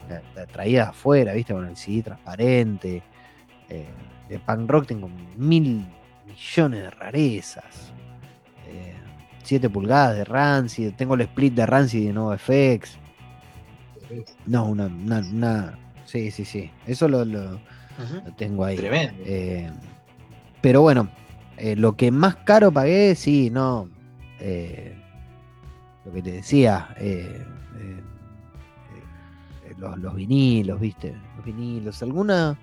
la, 0.09 0.20
la 0.35 0.47
traía 0.47 0.83
de 0.83 0.89
afuera, 0.91 1.33
viste, 1.33 1.53
con 1.55 1.66
el 1.68 1.77
CD 1.77 2.03
transparente. 2.03 3.03
eh, 3.68 3.87
de 4.29 4.39
punk 4.41 4.68
rock 4.70 4.87
tengo 4.89 5.09
mil 5.37 5.87
millones 6.27 6.81
de 6.83 6.91
rarezas. 6.91 7.93
7 9.43 9.68
pulgadas 9.70 10.16
de 10.16 10.24
Rancid, 10.24 10.93
tengo 10.97 11.14
el 11.14 11.22
split 11.22 11.55
de 11.55 11.66
Rancid 11.66 12.07
de 12.07 12.12
NoFX. 12.12 12.99
No, 14.47 14.66
una, 14.66 14.86
una, 14.86 15.18
una- 15.20 15.78
Sí, 16.05 16.30
sí, 16.30 16.45
sí. 16.45 16.70
Eso 16.86 17.09
lo, 17.09 17.24
lo- 17.24 17.61
tengo 18.36 18.64
ahí. 18.64 18.76
Tremendo. 18.76 19.22
Eh, 19.24 19.70
pero 20.61 20.82
bueno, 20.82 21.09
eh, 21.57 21.74
lo 21.76 21.97
que 21.97 22.11
más 22.11 22.36
caro 22.36 22.70
pagué, 22.70 23.14
sí, 23.14 23.49
no. 23.51 23.88
eh, 24.40 24.95
lo 26.05 26.12
que 26.12 26.22
te 26.22 26.32
decía, 26.32 26.88
eh, 26.99 27.45
eh, 27.78 28.01
eh, 29.66 29.74
los, 29.78 29.99
los 29.99 30.14
vinilos, 30.14 30.80
viste, 30.80 31.14
los 31.36 31.45
vinilos, 31.47 32.03
alguna. 32.03 32.59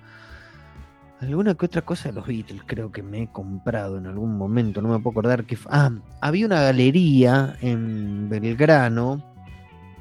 Alguna 1.20 1.54
que 1.54 1.66
otra 1.66 1.82
cosa 1.82 2.08
de 2.08 2.14
los 2.14 2.26
Beatles 2.26 2.62
creo 2.64 2.90
que 2.90 3.02
me 3.02 3.22
he 3.22 3.28
comprado 3.28 3.98
en 3.98 4.06
algún 4.06 4.38
momento, 4.38 4.80
no 4.80 4.88
me 4.88 4.98
puedo 5.00 5.10
acordar 5.10 5.44
que... 5.44 5.58
Ah, 5.68 5.90
había 6.22 6.46
una 6.46 6.62
galería 6.62 7.56
en 7.60 8.30
Belgrano, 8.30 9.22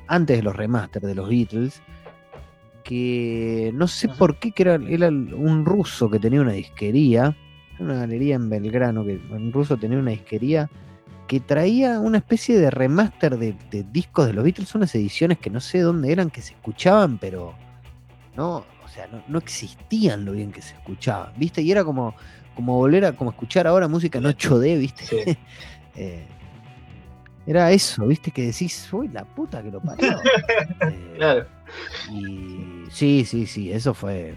antes 0.07 0.37
de 0.37 0.43
los 0.43 0.55
remaster 0.55 1.01
de 1.01 1.15
los 1.15 1.27
Beatles, 1.27 1.81
que 2.85 3.71
no 3.75 3.87
sé 3.89 4.07
por 4.07 4.39
qué, 4.39 4.51
que 4.51 4.63
era, 4.63 4.75
era 4.75 5.09
un 5.09 5.65
ruso 5.65 6.09
que 6.09 6.19
tenía 6.19 6.39
una 6.39 6.53
disquería, 6.53 7.35
una 7.79 7.95
galería 7.95 8.35
en 8.35 8.49
Belgrano, 8.49 9.03
que 9.03 9.19
un 9.29 9.51
ruso 9.51 9.75
tenía 9.75 9.99
una 9.99 10.11
disquería 10.11 10.69
que 11.27 11.41
traía 11.41 11.99
una 11.99 12.17
especie 12.17 12.57
de 12.57 12.71
remaster 12.71 13.37
de, 13.37 13.55
de 13.69 13.83
discos 13.83 14.25
de 14.25 14.33
los 14.33 14.43
Beatles, 14.45 14.73
unas 14.73 14.95
ediciones 14.95 15.37
que 15.37 15.49
no 15.49 15.59
sé 15.59 15.79
dónde 15.81 16.13
eran, 16.13 16.29
que 16.29 16.41
se 16.41 16.53
escuchaban, 16.53 17.19
pero 17.19 17.53
no, 18.35 18.65
o 18.89 18.91
sea, 18.91 19.07
no, 19.07 19.21
no 19.27 19.37
existían 19.37 20.25
lo 20.25 20.31
bien 20.31 20.51
que 20.51 20.61
se 20.63 20.73
escuchaban, 20.73 21.31
¿viste? 21.37 21.61
Y 21.61 21.71
era 21.71 21.83
como, 21.83 22.15
como 22.55 22.75
volver 22.75 23.05
a 23.05 23.13
como 23.13 23.29
escuchar 23.29 23.67
ahora 23.67 23.87
música 23.87 24.17
en 24.17 24.25
8D, 24.25 24.79
¿viste? 24.79 25.05
Sí. 25.05 25.37
Eh, 25.95 26.25
era 27.45 27.71
eso, 27.71 28.05
¿viste? 28.07 28.31
Que 28.31 28.43
decís, 28.43 28.87
uy, 28.93 29.09
la 29.09 29.25
puta 29.25 29.61
que 29.61 29.69
lo 29.71 29.81
parió. 29.81 30.21
Eh, 30.81 31.13
Claro. 31.17 31.45
y 32.09 32.85
sí, 32.89 33.25
sí, 33.25 33.45
sí, 33.47 33.71
eso 33.71 33.93
fue. 33.93 34.35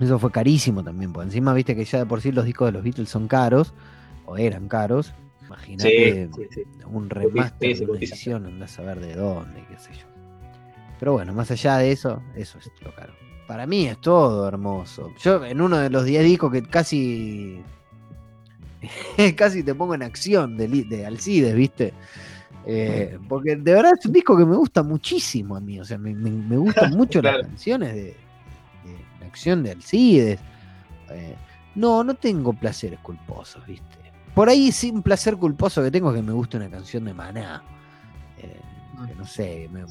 Eso 0.00 0.18
fue 0.18 0.30
carísimo 0.30 0.82
también, 0.82 1.12
porque 1.12 1.26
encima 1.26 1.52
viste 1.52 1.74
que 1.76 1.84
ya 1.84 1.98
de 1.98 2.06
por 2.06 2.20
sí 2.22 2.32
los 2.32 2.44
discos 2.46 2.68
de 2.68 2.72
los 2.72 2.82
Beatles 2.82 3.08
son 3.10 3.28
caros, 3.28 3.74
o 4.24 4.36
eran 4.38 4.68
caros. 4.68 5.12
Imagínate 5.44 6.28
Sí, 6.34 6.42
sí, 6.50 6.62
un 6.86 7.10
remaster 7.10 7.88
una 7.88 7.98
edición, 7.98 8.46
andás 8.46 8.78
a 8.78 8.82
ver 8.82 9.00
de 9.00 9.14
dónde, 9.14 9.64
qué 9.68 9.78
sé 9.78 9.90
yo. 9.92 10.06
Pero 10.98 11.12
bueno, 11.12 11.34
más 11.34 11.50
allá 11.50 11.76
de 11.78 11.92
eso, 11.92 12.22
eso 12.34 12.58
es 12.58 12.70
lo 12.80 12.94
caro. 12.94 13.12
Para 13.46 13.66
mí 13.66 13.86
es 13.86 13.98
todo 14.00 14.48
hermoso. 14.48 15.12
Yo 15.22 15.44
en 15.44 15.60
uno 15.60 15.78
de 15.78 15.90
los 15.90 16.04
10 16.04 16.24
discos 16.24 16.50
que 16.52 16.62
casi. 16.62 17.62
casi 19.36 19.62
te 19.62 19.74
pongo 19.74 19.94
en 19.94 20.02
acción 20.02 20.56
de, 20.56 21.04
Alcides, 21.06 21.54
¿viste? 21.54 21.92
Eh, 22.66 23.18
porque 23.28 23.54
de 23.56 23.72
verdad 23.74 23.92
es 23.98 24.04
un 24.06 24.12
disco 24.12 24.36
que 24.36 24.44
me 24.44 24.56
gusta 24.56 24.82
muchísimo 24.82 25.56
a 25.56 25.60
mí. 25.60 25.78
O 25.80 25.84
sea, 25.84 25.98
me, 25.98 26.14
me- 26.14 26.30
me 26.30 26.56
gustan 26.56 26.90
mucho 26.96 27.20
Claro. 27.20 27.38
las 27.38 27.46
canciones 27.48 27.94
de, 27.94 28.02
de 28.04 28.16
la 29.20 29.26
acción 29.26 29.62
de 29.62 29.70
Alcides. 29.72 30.40
Eh, 31.10 31.36
no, 31.76 32.02
no 32.02 32.14
tengo 32.14 32.52
placeres 32.52 32.98
culposos, 33.00 33.64
¿viste? 33.66 33.96
Por 34.34 34.48
ahí 34.48 34.72
sí 34.72 34.90
un 34.90 35.02
placer 35.02 35.36
culposo 35.36 35.82
que 35.82 35.90
tengo 35.90 36.10
es 36.10 36.16
que 36.16 36.22
me 36.22 36.32
gusta 36.32 36.56
una 36.58 36.68
canción 36.68 37.04
de 37.04 37.14
Maná. 37.14 37.62
Eh, 38.38 38.60
que 39.06 39.14
no 39.14 39.24
sé, 39.26 39.68
me- 39.72 39.84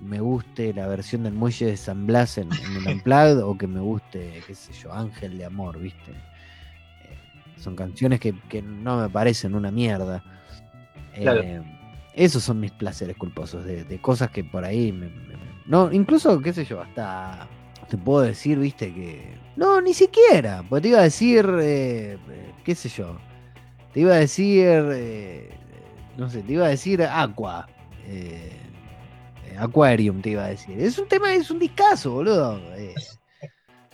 me, 0.00 0.20
guste 0.20 0.72
la 0.72 0.86
versión 0.86 1.24
del 1.24 1.32
muelle 1.34 1.66
de 1.66 1.76
San 1.76 2.06
Blas 2.06 2.38
en, 2.38 2.48
en 2.52 2.76
el 2.76 2.86
Unplugged 2.94 3.42
o 3.42 3.56
que 3.58 3.66
me 3.66 3.80
guste, 3.80 4.42
qué 4.46 4.54
sé 4.54 4.72
yo, 4.72 4.92
Ángel 4.92 5.36
de 5.38 5.44
Amor, 5.44 5.78
¿viste? 5.78 6.12
Eh, 6.12 7.16
son 7.58 7.74
canciones 7.76 8.20
que, 8.20 8.34
que 8.48 8.62
no 8.62 9.00
me 9.00 9.08
parecen 9.08 9.54
una 9.54 9.70
mierda. 9.70 10.22
Claro. 11.14 11.40
Eh, 11.42 11.62
esos 12.14 12.42
son 12.44 12.60
mis 12.60 12.70
placeres 12.72 13.16
culposos, 13.16 13.64
de, 13.64 13.84
de 13.84 14.00
cosas 14.00 14.30
que 14.30 14.44
por 14.44 14.64
ahí 14.64 14.92
me, 14.92 15.08
me- 15.08 15.34
No, 15.66 15.90
incluso, 15.92 16.40
qué 16.40 16.52
sé 16.52 16.64
yo, 16.64 16.80
hasta 16.80 17.48
te 17.88 17.96
puedo 17.98 18.20
decir, 18.22 18.58
viste, 18.58 18.92
que. 18.94 19.34
No, 19.56 19.80
ni 19.80 19.94
siquiera. 19.94 20.62
Porque 20.68 20.82
te 20.82 20.88
iba 20.88 21.00
a 21.00 21.04
decir. 21.04 21.44
eh, 21.60 22.18
eh, 22.30 22.52
qué 22.64 22.74
sé 22.74 22.88
yo. 22.88 23.16
Te 23.92 24.00
iba 24.00 24.14
a 24.14 24.18
decir. 24.18 24.64
no 26.16 26.28
sé, 26.30 26.42
te 26.42 26.52
iba 26.52 26.66
a 26.66 26.70
decir 26.70 27.02
Aqua. 27.02 27.68
eh, 28.06 28.52
eh, 29.54 29.58
Aquarium, 29.58 30.20
te 30.20 30.30
iba 30.30 30.44
a 30.44 30.48
decir. 30.48 30.78
Es 30.80 30.98
un 30.98 31.08
tema, 31.08 31.32
es 31.34 31.50
un 31.50 31.58
discazo, 31.58 32.12
boludo. 32.12 32.58
eh, 32.76 32.94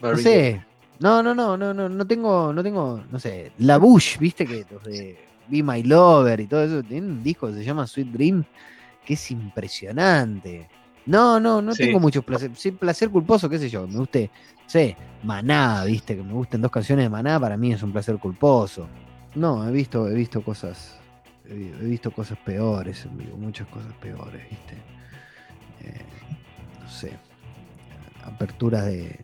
no 0.02 0.16
sé. 0.16 0.64
No, 0.98 1.22
no, 1.22 1.34
no, 1.34 1.56
no, 1.56 1.72
no, 1.72 1.88
no 1.88 2.06
tengo, 2.06 2.52
no 2.52 2.62
tengo, 2.62 3.02
no 3.10 3.18
sé. 3.18 3.52
La 3.58 3.78
Bush, 3.78 4.18
viste 4.18 4.46
que 4.46 4.66
los 4.70 4.82
de 4.84 5.18
Be 5.48 5.62
My 5.62 5.82
Lover 5.82 6.40
y 6.40 6.46
todo 6.46 6.62
eso, 6.62 6.82
tienen 6.82 7.10
un 7.10 7.22
disco 7.22 7.46
que 7.48 7.54
se 7.54 7.64
llama 7.64 7.86
Sweet 7.86 8.08
Dream, 8.08 8.44
que 9.04 9.14
es 9.14 9.30
impresionante. 9.30 10.68
No, 11.06 11.40
no, 11.40 11.62
no 11.62 11.74
Sí. 11.74 11.84
tengo 11.86 11.98
mucho 12.00 12.22
placer. 12.22 12.50
Sí, 12.54 12.72
placer 12.72 13.08
culposo, 13.08 13.48
qué 13.48 13.58
sé 13.58 13.70
yo. 13.70 13.86
Me 13.88 13.96
guste, 13.98 14.30
no 14.62 14.68
sé, 14.68 14.96
Maná, 15.22 15.84
viste, 15.84 16.14
que 16.16 16.22
me 16.22 16.34
gusten 16.34 16.60
dos 16.60 16.70
canciones 16.70 17.06
de 17.06 17.08
Maná, 17.10 17.40
para 17.40 17.56
mí 17.56 17.72
es 17.72 17.82
un 17.82 17.92
placer 17.92 18.18
culposo. 18.18 18.86
No, 19.34 19.66
he 19.66 19.72
visto, 19.72 20.06
he 20.08 20.14
visto 20.14 20.42
cosas, 20.42 21.00
he, 21.48 21.54
vi- 21.54 21.72
he 21.80 21.84
visto 21.84 22.10
cosas 22.10 22.36
peores 22.44 23.06
muchas 23.38 23.66
cosas 23.68 23.92
peores, 23.94 24.42
viste. 24.50 24.74
Eh, 25.80 26.00
no 26.82 26.88
sé. 26.88 27.12
Aperturas 28.24 28.84
de 28.86 29.20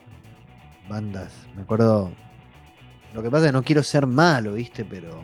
bandas. 0.89 1.33
Me 1.55 1.62
acuerdo. 1.62 2.11
Lo 3.15 3.23
que 3.23 3.31
pasa 3.31 3.47
es 3.47 3.49
que 3.51 3.53
no 3.57 3.62
quiero 3.62 3.83
ser 3.83 4.07
malo, 4.07 4.53
viste, 4.55 4.85
pero. 4.85 5.23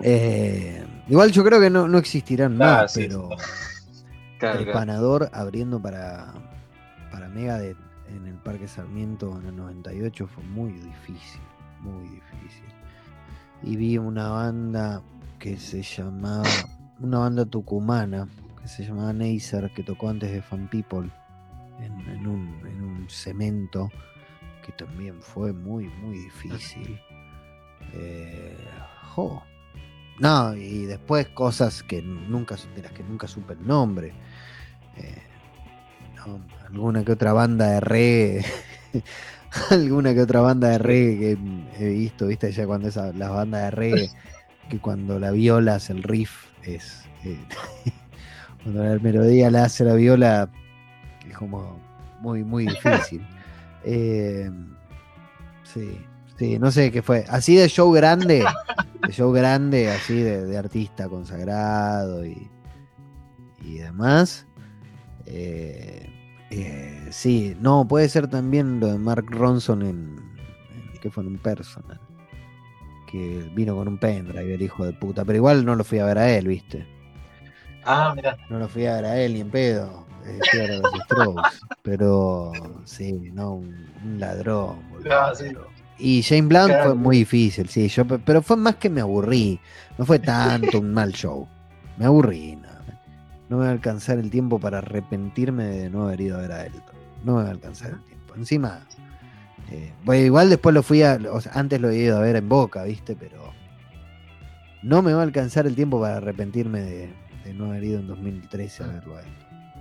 eh, 0.00 0.84
igual 1.08 1.30
yo 1.32 1.44
creo 1.44 1.60
que 1.60 1.70
no, 1.70 1.88
no 1.88 1.98
existirán 1.98 2.54
Ah, 2.62 2.82
más, 2.82 2.92
sí. 2.92 3.00
pero. 3.08 3.28
Claro, 4.38 4.58
El. 4.60 4.72
Panador 4.72 5.30
abriendo 5.32 5.80
para, 5.80 6.34
para 7.10 7.28
Megadeth 7.28 7.78
en 8.08 8.26
el 8.26 8.34
Parque 8.34 8.66
Sarmiento 8.68 9.38
en 9.40 9.46
el 9.46 9.56
98 9.56 10.26
fue 10.26 10.42
muy 10.44 10.72
difícil, 10.72 11.40
muy 11.80 12.02
difícil. 12.08 12.64
Y 13.62 13.76
vi 13.76 13.96
una 13.96 14.28
banda 14.30 15.00
que 15.38 15.56
se 15.56 15.82
llamaba, 15.82 16.42
una 17.00 17.20
banda 17.20 17.44
tucumana 17.46 18.26
se 18.64 18.84
llamaba 18.84 19.12
Neisser, 19.12 19.70
que 19.72 19.82
tocó 19.82 20.08
antes 20.08 20.30
de 20.30 20.42
Fan 20.42 20.68
People 20.68 21.10
en, 21.80 22.26
un, 22.26 22.60
en 22.66 22.82
un 22.82 23.10
cemento, 23.10 23.90
que 24.64 24.72
también 24.72 25.20
fue 25.20 25.52
muy, 25.52 25.88
muy 25.88 26.18
difícil. 26.18 26.98
Eh. 27.92 28.56
No, 30.18 30.54
y 30.54 30.86
después 30.86 31.28
cosas 31.28 31.82
que 31.82 32.02
nunca 32.02 32.56
de 32.74 32.82
las 32.82 32.92
que 32.92 33.02
nunca 33.02 33.28
supe 33.28 33.54
el 33.54 33.66
nombre. 33.66 34.12
Eh, 34.96 35.22
alguna 36.68 37.04
que 37.04 37.12
otra 37.12 37.32
banda 37.32 37.66
de 37.68 37.80
reggae. 37.80 38.44
alguna 39.70 40.14
que 40.14 40.20
otra 40.20 40.40
banda 40.40 40.70
de 40.70 40.78
reggae 40.78 41.36
que 41.76 41.84
he 41.84 41.88
visto, 41.90 42.26
viste, 42.26 42.50
ya 42.52 42.66
cuando 42.66 42.88
esa, 42.88 43.12
las 43.12 43.30
bandas 43.30 43.62
de 43.62 43.70
reggae, 43.70 44.10
que 44.68 44.80
cuando 44.80 45.18
la 45.18 45.30
violas 45.30 45.90
el 45.90 46.02
riff 46.02 46.46
es. 46.62 47.04
eh, 47.24 47.38
cuando 48.64 48.82
la 48.82 48.98
melodía 48.98 49.50
la 49.50 49.64
hace 49.64 49.84
la 49.84 49.94
viola, 49.94 50.50
es 51.28 51.36
como 51.36 51.78
muy, 52.20 52.42
muy 52.44 52.66
difícil. 52.66 53.24
Eh, 53.86 54.50
sí, 55.62 55.98
sí, 56.38 56.58
no 56.58 56.70
sé 56.70 56.90
qué 56.90 57.02
fue. 57.02 57.26
Así 57.28 57.54
de 57.54 57.68
show 57.68 57.92
grande, 57.92 58.42
de 59.06 59.12
show 59.12 59.30
grande, 59.30 59.90
así 59.90 60.14
de, 60.22 60.46
de 60.46 60.56
artista 60.56 61.06
consagrado 61.10 62.24
y, 62.24 62.48
y 63.62 63.74
demás. 63.74 64.46
Eh, 65.26 66.08
eh, 66.50 67.08
sí, 67.10 67.54
no, 67.60 67.86
puede 67.86 68.08
ser 68.08 68.28
también 68.28 68.80
lo 68.80 68.86
de 68.86 68.96
Mark 68.96 69.26
Ronson 69.28 69.82
en, 69.82 70.16
en- 70.72 71.00
que 71.02 71.10
fue 71.10 71.22
en 71.24 71.28
un 71.32 71.38
personal. 71.38 72.00
Que 73.12 73.50
vino 73.54 73.76
con 73.76 73.86
un 73.86 73.98
pendrive, 73.98 74.54
el 74.54 74.62
hijo 74.62 74.86
de 74.86 74.94
puta. 74.94 75.26
Pero 75.26 75.36
igual 75.36 75.66
no 75.66 75.74
lo 75.76 75.84
fui 75.84 75.98
a 75.98 76.06
ver 76.06 76.16
a 76.16 76.30
él, 76.30 76.48
viste. 76.48 76.86
Ah, 77.84 78.12
mira. 78.14 78.36
No 78.48 78.58
lo 78.58 78.68
fui 78.68 78.86
a 78.86 78.94
ver 78.96 79.04
a 79.04 79.16
él 79.20 79.34
ni 79.34 79.40
en 79.40 79.50
pedo. 79.50 80.04
eh, 80.26 80.38
fui 80.50 80.58
a 80.60 80.62
ver 80.62 80.72
a 80.72 80.76
los 80.78 80.92
Strokes. 81.04 81.56
Pero 81.82 82.52
sí, 82.84 83.12
no, 83.32 83.54
un, 83.56 83.86
un 84.04 84.18
ladrón. 84.20 84.78
Ah, 85.10 85.32
sí. 85.34 85.46
Y 85.98 86.22
Jane 86.22 86.42
Blunt 86.48 86.66
Claro. 86.68 86.84
fue 86.84 86.94
muy 86.94 87.18
difícil, 87.18 87.68
sí, 87.68 87.88
yo, 87.88 88.04
pe- 88.06 88.18
pero 88.18 88.42
fue 88.42 88.56
más 88.56 88.76
que 88.76 88.88
me 88.90 89.00
aburrí. 89.00 89.60
No 89.98 90.04
fue 90.06 90.18
tanto 90.18 90.80
un 90.80 90.92
mal 90.92 91.12
show. 91.12 91.46
Me 91.98 92.06
aburrí, 92.06 92.56
nada. 92.56 92.82
No 93.48 93.58
me 93.58 93.64
va 93.64 93.68
a 93.68 93.72
alcanzar 93.72 94.18
el 94.18 94.30
tiempo 94.30 94.58
para 94.58 94.78
arrepentirme 94.78 95.64
de 95.64 95.90
no 95.90 96.04
haber 96.06 96.20
ido 96.22 96.38
a 96.38 96.40
ver 96.40 96.52
a 96.52 96.64
Elton. 96.66 96.82
No 97.22 97.36
me 97.36 97.42
va 97.42 97.48
a 97.48 97.52
alcanzar 97.52 97.90
el 97.92 98.02
tiempo. 98.04 98.34
Encima, 98.34 98.80
eh, 99.70 99.92
bueno, 100.04 100.24
igual 100.24 100.48
después 100.50 100.74
lo 100.74 100.82
fui 100.82 101.02
a. 101.02 101.18
o 101.30 101.40
sea, 101.40 101.52
antes 101.54 101.80
lo 101.80 101.90
he 101.90 101.96
ido 101.98 102.16
a 102.16 102.20
ver 102.20 102.34
en 102.36 102.48
Boca, 102.48 102.82
¿viste? 102.84 103.14
Pero 103.14 103.52
no 104.82 105.02
me 105.02 105.12
va 105.12 105.20
a 105.20 105.24
alcanzar 105.24 105.66
el 105.66 105.74
tiempo 105.76 106.00
para 106.00 106.16
arrepentirme 106.16 106.80
de, 106.80 107.14
de 107.44 107.54
no 107.54 107.66
haber 107.66 107.84
ido 107.84 108.00
en 108.00 108.06
2013 108.06 108.84
a 108.84 108.86
verlo 108.88 109.16
a 109.16 109.20
él. 109.20 109.26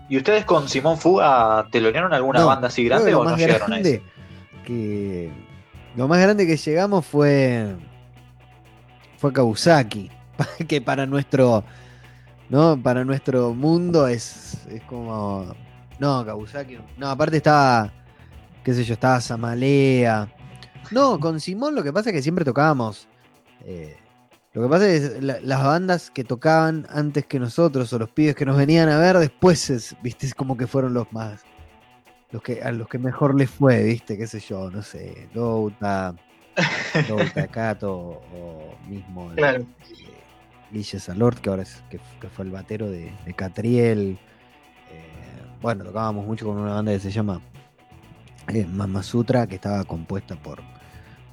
¿Y 0.09 0.17
ustedes 0.17 0.45
con 0.45 0.67
Simón 0.67 0.97
Fuga 0.97 1.67
telonearon 1.71 2.13
alguna 2.13 2.41
No, 2.41 2.47
banda 2.47 2.67
así 2.67 2.83
grande 2.83 3.15
o 3.15 3.23
no 3.23 3.35
llegaron 3.35 3.73
a 3.73 3.79
eso? 3.79 4.01
que 4.65 5.31
lo 5.95 6.07
más 6.07 6.21
grande 6.21 6.47
que 6.47 6.55
llegamos 6.57 7.05
fue 7.05 7.75
fue 9.17 9.33
Kawasaki 9.33 10.09
que 10.67 10.81
para 10.81 11.05
nuestro 11.05 11.63
no 12.49 12.81
para 12.81 13.03
nuestro 13.03 13.53
mundo 13.53 14.07
es, 14.07 14.65
es 14.69 14.81
como 14.83 15.53
no 15.99 16.25
Kawasaki 16.25 16.77
no 16.97 17.09
aparte 17.09 17.37
estaba 17.37 17.91
qué 18.63 18.73
sé 18.73 18.85
yo 18.85 18.93
estaba 18.93 19.19
Samalea 19.19 20.33
no 20.91 21.19
con 21.19 21.41
Simón 21.41 21.75
lo 21.75 21.83
que 21.83 21.91
pasa 21.91 22.09
es 22.09 22.15
que 22.15 22.21
siempre 22.21 22.45
tocábamos 22.45 23.07
eh, 23.65 23.97
lo 24.53 24.61
que 24.63 24.67
pasa 24.69 24.87
es 24.87 25.23
la- 25.23 25.39
las 25.41 25.63
bandas 25.63 26.11
que 26.11 26.23
tocaban 26.23 26.85
antes 26.89 27.25
que 27.25 27.39
nosotros 27.39 27.91
o 27.93 27.99
los 27.99 28.09
pibes 28.09 28.35
que 28.35 28.45
nos 28.45 28.55
venían 28.57 28.89
a 28.89 28.97
ver 28.99 29.17
después 29.17 29.69
es, 29.69 29.95
viste 30.03 30.25
es 30.27 30.35
como 30.35 30.55
que 30.57 30.67
fueron 30.67 30.93
los 30.93 31.11
más 31.11 31.41
los 32.31 32.41
que 32.41 32.61
a 32.63 32.71
los 32.71 32.87
que 32.87 32.97
mejor 32.97 33.35
les 33.35 33.49
fue, 33.49 33.83
viste, 33.83 34.17
qué 34.17 34.25
sé 34.25 34.39
yo, 34.39 34.71
no 34.71 34.81
sé, 34.81 35.29
Louta, 35.35 36.15
Louta 37.07 37.47
Cato 37.51 37.93
o 37.93 38.75
mismo 38.87 39.29
el- 39.31 39.35
Claro. 39.37 39.61
eh, 39.61 39.65
Guille 40.71 40.99
Salort, 40.99 41.37
que 41.37 41.49
ahora 41.51 41.61
es 41.61 41.83
que 41.91 41.99
fue 42.29 42.45
el 42.45 42.49
batero 42.51 42.89
de, 42.89 43.13
de 43.23 43.33
Catriel. 43.35 44.17
Eh, 44.91 45.43
bueno, 45.61 45.83
tocábamos 45.83 46.25
mucho 46.25 46.47
con 46.47 46.57
una 46.57 46.73
banda 46.73 46.91
que 46.91 46.99
se 46.99 47.11
llama 47.11 47.39
eh, 48.47 48.65
Mama 48.65 49.03
Sutra, 49.03 49.45
que 49.45 49.53
estaba 49.53 49.83
compuesta 49.83 50.35
por 50.35 50.59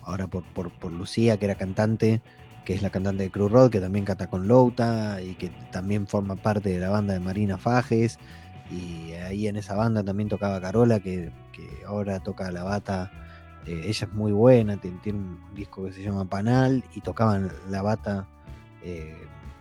ahora 0.02 0.26
por, 0.26 0.42
por, 0.52 0.70
por 0.70 0.92
Lucía, 0.92 1.38
que 1.38 1.46
era 1.46 1.54
cantante, 1.54 2.20
que 2.64 2.74
es 2.74 2.82
la 2.82 2.90
cantante 2.90 3.22
de 3.24 3.30
Cruz 3.30 3.50
Road, 3.50 3.70
que 3.70 3.80
también 3.80 4.04
canta 4.04 4.26
con 4.28 4.46
Louta 4.48 5.20
y 5.22 5.34
que 5.34 5.50
también 5.70 6.06
forma 6.06 6.36
parte 6.36 6.68
de 6.70 6.78
la 6.78 6.90
banda 6.90 7.14
de 7.14 7.20
Marina 7.20 7.58
Fajes. 7.58 8.18
Y 8.70 9.12
ahí 9.14 9.48
en 9.48 9.56
esa 9.56 9.74
banda 9.74 10.04
también 10.04 10.28
tocaba 10.28 10.60
Carola, 10.60 11.00
que, 11.00 11.32
que 11.52 11.68
ahora 11.86 12.20
toca 12.20 12.50
la 12.52 12.62
bata. 12.62 13.10
eh, 13.66 13.82
ella 13.86 14.06
es 14.06 14.12
muy 14.14 14.32
buena, 14.32 14.76
tiene, 14.80 14.98
tiene 15.02 15.18
un 15.18 15.38
disco 15.54 15.84
que 15.84 15.92
se 15.92 16.02
llama 16.02 16.24
Panal 16.26 16.84
y 16.94 17.00
tocaban 17.00 17.50
la 17.68 17.82
bata. 17.82 18.28
eh, 18.82 19.16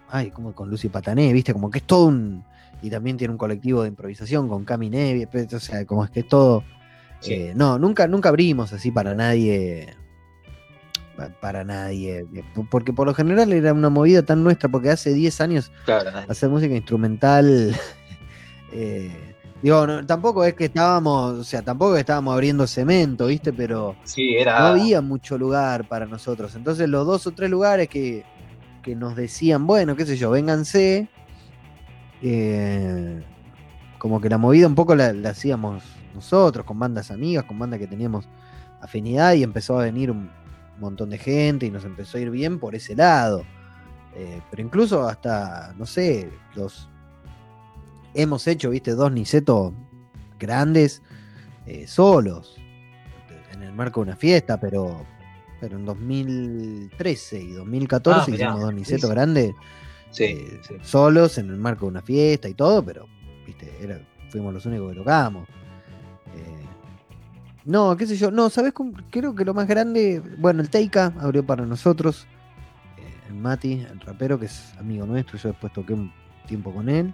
ay, 0.09 0.31
como 0.31 0.53
con 0.53 0.69
Lucy 0.69 0.89
Patané, 0.89 1.33
viste, 1.33 1.53
como 1.53 1.69
que 1.71 1.79
es 1.79 1.83
todo 1.85 2.05
un. 2.07 2.43
Y 2.81 2.89
también 2.89 3.17
tiene 3.17 3.31
un 3.33 3.37
colectivo 3.37 3.81
de 3.83 3.89
improvisación 3.89 4.47
con 4.47 4.63
Cami 4.65 4.89
Nevi, 4.89 5.25
o 5.53 5.59
sea, 5.59 5.85
como 5.85 6.05
es 6.05 6.11
que 6.11 6.21
es 6.21 6.27
todo. 6.27 6.63
Sí. 7.19 7.33
eh, 7.33 7.53
no, 7.55 7.77
nunca, 7.79 8.07
nunca 8.07 8.29
abrimos 8.29 8.71
así 8.73 8.91
para 8.91 9.13
nadie. 9.15 9.95
Pa- 11.19 11.29
Para 11.41 11.63
nadie. 11.63 12.25
eh, 12.33 12.43
po- 12.55 12.65
Porque 12.69 12.93
por 12.93 13.07
lo 13.07 13.13
general 13.13 13.51
era 13.53 13.73
una 13.73 13.89
movida 13.89 14.23
tan 14.23 14.43
nuestra, 14.43 14.69
porque 14.69 14.89
hace 14.89 15.13
10 15.13 15.41
años 15.41 15.71
Claro, 15.85 16.11
hacer 16.27 16.49
música 16.49 16.73
instrumental. 16.75 17.75
eh, 18.71 19.11
digo, 19.61 19.85
no, 19.85 20.05
tampoco 20.05 20.43
es 20.45 20.53
que 20.53 20.65
estábamos, 20.65 21.33
o 21.39 21.43
sea, 21.43 21.61
tampoco 21.61 21.93
que 21.95 21.99
estábamos 22.01 22.33
abriendo 22.33 22.65
cemento, 22.67 23.27
¿viste? 23.27 23.51
Pero 23.53 23.95
Sí, 24.03 24.35
era. 24.37 24.59
no 24.59 24.65
había 24.67 25.01
mucho 25.01 25.37
lugar 25.37 25.87
para 25.87 26.05
nosotros. 26.05 26.55
Entonces, 26.55 26.87
los 26.89 27.05
dos 27.05 27.27
o 27.27 27.31
tres 27.31 27.49
lugares 27.49 27.89
que, 27.89 28.23
que 28.81 28.95
nos 28.95 29.15
decían, 29.15 29.67
bueno, 29.67 29.95
qué 29.95 30.05
sé 30.05 30.15
yo, 30.17 30.31
vénganse. 30.31 31.09
eh, 32.21 33.21
como 33.97 34.21
que 34.21 34.29
la 34.29 34.37
movida 34.37 34.67
un 34.67 34.75
poco 34.75 34.95
la, 34.95 35.11
la 35.13 35.31
hacíamos 35.31 35.83
nosotros, 36.15 36.65
con 36.65 36.79
bandas 36.79 37.11
amigas, 37.11 37.43
con 37.45 37.59
bandas 37.59 37.79
que 37.79 37.87
teníamos 37.87 38.27
afinidad, 38.81 39.33
y 39.33 39.43
empezó 39.43 39.77
a 39.79 39.83
venir 39.83 40.09
un 40.11 40.29
montón 40.79 41.09
de 41.09 41.17
gente 41.17 41.65
y 41.65 41.71
nos 41.71 41.83
empezó 41.85 42.17
a 42.17 42.21
ir 42.21 42.29
bien 42.29 42.59
por 42.59 42.75
ese 42.75 42.95
lado. 42.95 43.43
Eh, 44.15 44.41
pero 44.49 44.61
incluso 44.63 45.07
hasta, 45.07 45.73
no 45.77 45.85
sé, 45.85 46.29
los 46.55 46.89
hemos 48.13 48.47
hecho, 48.47 48.71
viste, 48.71 48.91
dos 48.95 49.11
Niceto 49.11 49.73
grandes 50.39 51.01
eh, 51.65 51.85
solos, 51.87 52.57
en 53.53 53.63
el 53.63 53.73
marco 53.73 53.99
de 54.01 54.07
una 54.09 54.15
fiesta, 54.15 54.59
pero, 54.59 55.05
pero 55.59 55.77
en 55.77 55.85
2013 55.85 57.39
y 57.41 57.51
2014 57.51 58.31
Ah, 58.31 58.35
hicimos 58.35 58.61
dos 58.61 58.73
nicetos 58.73 59.09
grandes 59.09 59.53
Sí, 60.11 60.23
eh, 60.23 60.59
sí. 60.67 60.73
solos 60.81 61.37
en 61.37 61.49
el 61.49 61.57
marco 61.57 61.85
de 61.85 61.91
una 61.91 62.01
fiesta 62.01 62.49
y 62.49 62.55
todo, 62.55 62.83
pero 62.83 63.05
viste, 63.45 63.71
era- 63.81 64.01
fuimos 64.31 64.53
los 64.53 64.65
únicos 64.65 64.91
que 64.91 64.97
tocábamos. 64.99 65.47
Eh, 67.69 67.71
no, 67.71 67.95
qué 67.95 68.05
sé 68.07 68.17
yo, 68.17 68.31
no, 68.31 68.49
¿sabes? 68.49 68.73
Creo 69.11 69.35
que 69.35 69.45
lo 69.45 69.53
más 69.53 69.67
grande, 69.67 70.21
bueno, 70.39 70.61
el 70.61 70.69
Teika 70.69 71.13
abrió 71.19 71.45
para 71.45 71.65
nosotros, 71.65 72.25
eh, 72.97 73.27
el 73.27 73.35
Mati, 73.35 73.73
el 73.73 73.99
rapero, 73.99 74.39
que 74.39 74.47
es 74.47 74.73
amigo 74.79 75.05
nuestro, 75.05 75.37
yo 75.37 75.49
después 75.49 75.71
toqué 75.73 75.93
un 75.93 76.11
tiempo 76.47 76.73
con 76.73 76.89
él, 76.89 77.13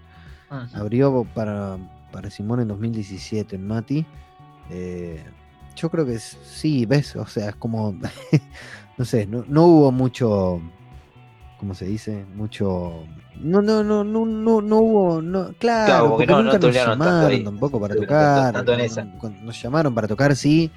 Ujú. 0.50 0.78
abrió 0.78 1.24
para, 1.36 1.78
para 2.12 2.30
Simón 2.30 2.62
en 2.62 2.70
2017 2.70 3.56
en 3.58 3.68
Mati. 3.68 4.06
Eh, 4.70 5.24
yo 5.76 5.90
creo 5.90 6.06
que 6.06 6.18
sí, 6.20 6.86
ves, 6.86 7.16
o 7.18 7.26
sea, 7.28 7.50
es 7.50 7.56
como, 7.56 7.94
no 8.98 9.06
sé, 9.06 9.28
no, 9.28 9.44
no 9.48 9.66
hubo 9.66 9.92
mucho, 9.92 10.62
¿cómo 11.60 11.74
se 11.74 11.86
dice? 11.86 12.26
Mucho... 12.36 13.04
No, 13.42 13.62
no, 13.62 13.84
no, 13.84 14.04
no, 14.04 14.26
no, 14.26 14.62
no 14.62 14.78
hubo, 14.78 15.22
no, 15.22 15.52
claro, 15.60 15.86
Claro, 15.86 16.10
porque 16.10 16.26
porque 16.26 16.32
no- 16.32 16.38
no 16.38 16.44
nunca 16.54 16.58
nos 16.68 16.74
llamaron 16.76 17.32
ahí. 17.32 17.44
tampoco 17.44 17.80
para 17.82 17.96
tocar. 17.96 18.54
tanto- 18.54 18.74
en 18.74 18.80
esa. 18.80 19.04
nos 19.44 19.62
llamaron 19.62 19.94
para 19.94 20.08
tocar, 20.08 20.36
sí. 20.38 20.72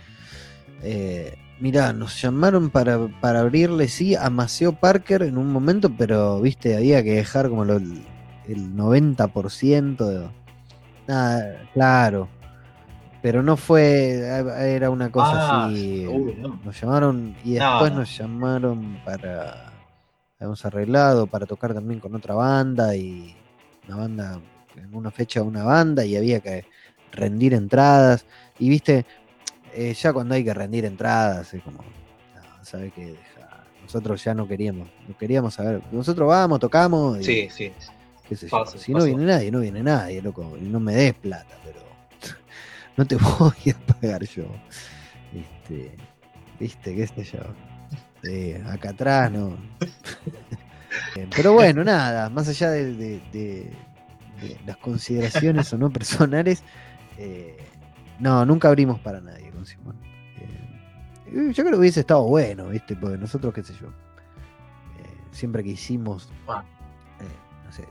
Eh, 0.83 1.37
mirá, 1.61 1.93
nos 1.93 2.21
llamaron 2.21 2.71
para, 2.71 2.99
para 3.21 3.41
abrirle, 3.41 3.87
sí, 3.89 4.17
a 4.17 4.29
Maceo 4.29 4.73
Parker 4.73 5.23
en 5.23 5.39
un 5.39 5.53
momento, 5.53 5.91
pero, 5.97 6.41
viste, 6.41 6.77
había 6.77 7.03
que 7.05 7.15
dejar 7.15 7.49
como 7.49 7.65
lo- 7.65 7.77
el 7.77 8.75
90% 8.75 10.05
de... 10.07 10.29
Nada, 11.07 11.63
claro. 11.75 12.29
Pero 13.23 13.43
no 13.43 13.57
fue, 13.57 14.21
era 14.75 14.91
una 14.91 15.11
cosa 15.11 15.33
Ah, 15.35 15.67
así. 15.67 16.07
uy, 16.07 16.37
no. 16.41 16.61
Nos 16.65 16.81
llamaron 16.81 17.35
y 17.45 17.55
después 17.55 17.93
no. 17.93 17.99
nos 18.01 18.17
llamaron 18.19 18.99
para. 19.05 19.68
Habíamos 20.39 20.65
arreglado 20.65 21.27
para 21.27 21.47
tocar 21.47 21.75
también 21.75 21.99
con 22.01 22.15
otra 22.15 22.35
banda 22.35 22.95
y 22.95 23.35
una 23.89 23.97
banda, 23.97 24.41
en 24.77 24.95
una 24.95 25.11
fecha 25.11 25.43
una 25.43 25.65
banda 25.65 26.05
y 26.05 26.17
había 26.17 26.39
que 26.41 26.65
rendir 27.11 27.55
entradas. 27.55 28.25
Y 28.59 28.69
viste, 28.69 29.05
eh, 29.75 29.93
ya 29.95 30.13
cuando 30.13 30.35
hay 30.35 30.45
que 30.45 30.55
rendir 30.55 30.85
entradas, 30.85 31.53
es 31.55 31.63
como, 31.63 31.79
no, 31.79 32.65
¿sabes 32.65 32.93
qué? 32.93 33.17
Nosotros 33.83 34.23
ya 34.23 34.35
no 34.35 34.47
queríamos, 34.47 34.89
no 35.09 35.17
queríamos 35.17 35.55
saber. 35.55 35.83
Nosotros 35.91 36.29
vamos, 36.29 36.61
tocamos 36.61 37.19
y 37.21 37.25
Sí, 37.25 37.49
sí. 37.51 37.73
qué 38.29 38.37
sé 38.37 38.47
yo. 38.49 38.51
Pasa, 38.65 38.79
Si 38.79 38.93
no 38.93 39.03
viene 39.05 39.25
nadie, 39.25 39.51
no 39.51 39.61
viene 39.61 39.83
nadie, 39.83 40.21
loco. 40.23 40.57
Y 40.61 40.65
no 40.67 40.79
me 40.79 40.95
des 40.95 41.15
plata, 41.15 41.57
pero 41.65 41.81
no 42.97 43.07
te 43.07 43.17
voy 43.41 43.73
a 43.75 43.95
pagar 43.95 44.23
yo. 44.25 44.45
Este, 45.35 45.97
viste, 46.61 46.95
qué 46.95 47.07
sé 47.07 47.25
yo. 47.25 47.41
Acá 48.67 48.91
atrás, 48.91 49.31
no. 49.31 49.57
Eh, 51.17 51.29
pero 51.35 51.53
bueno, 51.53 51.85
nada, 51.85 52.29
más 52.31 52.49
allá 52.49 52.71
de, 52.71 52.95
de- 52.95 53.21
de- 53.33 53.73
de 54.41 54.61
las 54.67 54.77
consideraciones 54.79 55.73
o 55.73 55.79
no 55.79 55.91
personales, 55.91 56.63
eh, 57.17 57.57
no, 58.21 58.45
nunca 58.47 58.69
abrimos 58.69 58.99
para 59.01 59.21
nadie 59.21 59.51
con 59.51 59.65
Simón. 59.67 59.97
Eh, 60.39 61.53
yo 61.53 61.63
creo 61.65 61.73
que 61.73 61.79
hubiese 61.79 62.01
estado 62.01 62.25
bueno, 62.25 62.69
¿viste? 62.69 62.97
Porque 62.97 63.19
nosotros, 63.19 63.53
qué 63.55 63.63
sé 63.63 63.75
yo, 63.81 63.89
eh, 63.89 65.17
siempre 65.33 65.63
que 65.63 65.71
hicimos 65.71 66.29
no 67.67 67.73
sé, 67.73 67.87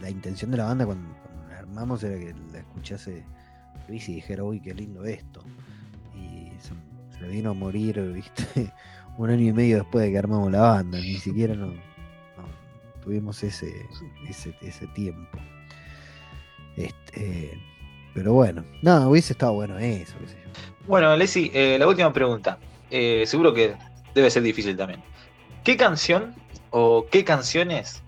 la 0.00 0.10
intención 0.10 0.50
de 0.50 0.58
la 0.58 0.64
banda 0.66 0.84
cuando, 0.84 1.08
cuando 1.22 1.48
la 1.48 1.58
armamos 1.60 2.02
era 2.04 2.18
que 2.18 2.34
la 2.52 2.58
escuchase 2.58 3.24
Luis 3.88 4.06
y 4.10 4.16
dijera, 4.16 4.44
uy, 4.44 4.60
qué 4.60 4.74
lindo 4.74 5.04
esto. 5.04 5.42
Y 6.14 6.52
se, 6.60 6.74
se 7.18 7.26
vino 7.26 7.50
a 7.50 7.54
morir, 7.54 8.00
viste, 8.12 8.72
un 9.18 9.30
año 9.30 9.48
y 9.48 9.52
medio 9.52 9.76
después 9.78 10.04
de 10.04 10.12
que 10.12 10.18
armamos 10.18 10.50
la 10.50 10.60
banda, 10.60 10.98
ni 10.98 11.14
siquiera 11.16 11.54
no, 11.54 11.66
no 11.66 11.74
tuvimos 13.02 13.42
ese, 13.42 13.72
ese, 14.28 14.54
ese 14.62 14.86
tiempo. 14.88 15.38
Este, 16.76 17.58
pero 18.14 18.32
bueno, 18.32 18.64
no, 18.82 19.08
hubiese 19.10 19.32
estado 19.34 19.52
bueno 19.54 19.78
eso, 19.78 20.14
qué 20.20 20.28
sé 20.28 20.34
yo. 20.44 20.86
Bueno, 20.86 21.14
Leslie, 21.16 21.50
eh, 21.54 21.78
la 21.78 21.86
última 21.86 22.12
pregunta. 22.12 22.58
Eh, 22.90 23.24
seguro 23.26 23.54
que 23.54 23.74
debe 24.14 24.30
ser 24.30 24.42
difícil 24.42 24.76
también. 24.76 25.00
¿Qué 25.64 25.76
canción 25.76 26.34
o 26.70 27.06
qué 27.10 27.24
canciones 27.24 28.02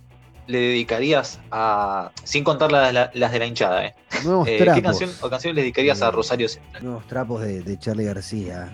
le 0.47 0.59
dedicarías 0.59 1.41
a. 1.51 2.11
sin 2.25 2.45
contar 2.45 2.71
las, 2.73 2.93
las- 2.93 3.33
de 3.33 3.39
la 3.39 3.47
hinchada, 3.47 3.87
¿eh? 3.87 3.95
Nuevos 4.25 4.47
Eh, 4.49 4.59
¿Qué 4.75 4.83
canción 4.83 5.11
o 5.23 5.31
canciones 5.31 5.55
le 5.55 5.63
dedicarías 5.63 6.03
a 6.03 6.09
Eh, 6.09 6.11
Rosario 6.11 6.49
Central? 6.49 6.85
nuevos 6.85 7.07
trapos 7.07 7.41
de, 7.43 7.63
de 7.63 7.79
Charlie 7.79 8.05
García. 8.05 8.71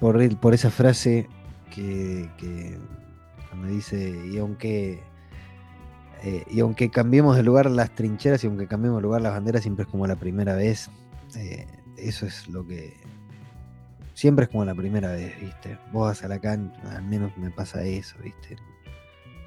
Por, 0.00 0.20
el- 0.20 0.36
por 0.36 0.54
esa 0.54 0.70
frase 0.70 1.28
que, 1.74 2.28
que 2.38 2.78
cuando 3.48 3.68
dice, 3.68 4.14
y 4.32 4.38
aunque, 4.38 5.00
eh, 6.22 6.44
y 6.50 6.60
aunque 6.60 6.90
cambiemos 6.90 7.36
de 7.36 7.42
lugar 7.42 7.70
las 7.70 7.94
trincheras 7.94 8.42
y 8.44 8.46
aunque 8.46 8.66
cambiemos 8.66 8.98
de 8.98 9.02
lugar 9.02 9.22
las 9.22 9.32
banderas, 9.32 9.62
siempre 9.62 9.84
es 9.84 9.90
como 9.90 10.06
la 10.06 10.16
primera 10.16 10.54
vez. 10.54 10.90
eh, 11.36 11.66
eso 11.96 12.26
es 12.26 12.48
lo 12.48 12.66
que... 12.66 12.94
Siempre 14.14 14.44
es 14.44 14.50
como 14.50 14.64
la 14.64 14.74
primera 14.74 15.10
vez, 15.12 15.40
¿viste? 15.40 15.76
Vos 15.92 16.08
vas 16.08 16.22
a 16.22 16.28
la 16.28 16.38
cancha, 16.38 16.78
al 16.96 17.02
menos 17.04 17.36
me 17.36 17.50
pasa 17.50 17.82
eso, 17.84 18.16
¿viste? 18.22 18.56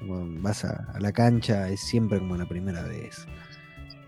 Cuando 0.06 0.40
vas 0.42 0.64
a, 0.64 0.86
a 0.94 1.00
la 1.00 1.10
cancha 1.12 1.68
es 1.70 1.80
siempre 1.80 2.18
como 2.18 2.36
la 2.36 2.46
primera 2.46 2.82
vez. 2.82 3.26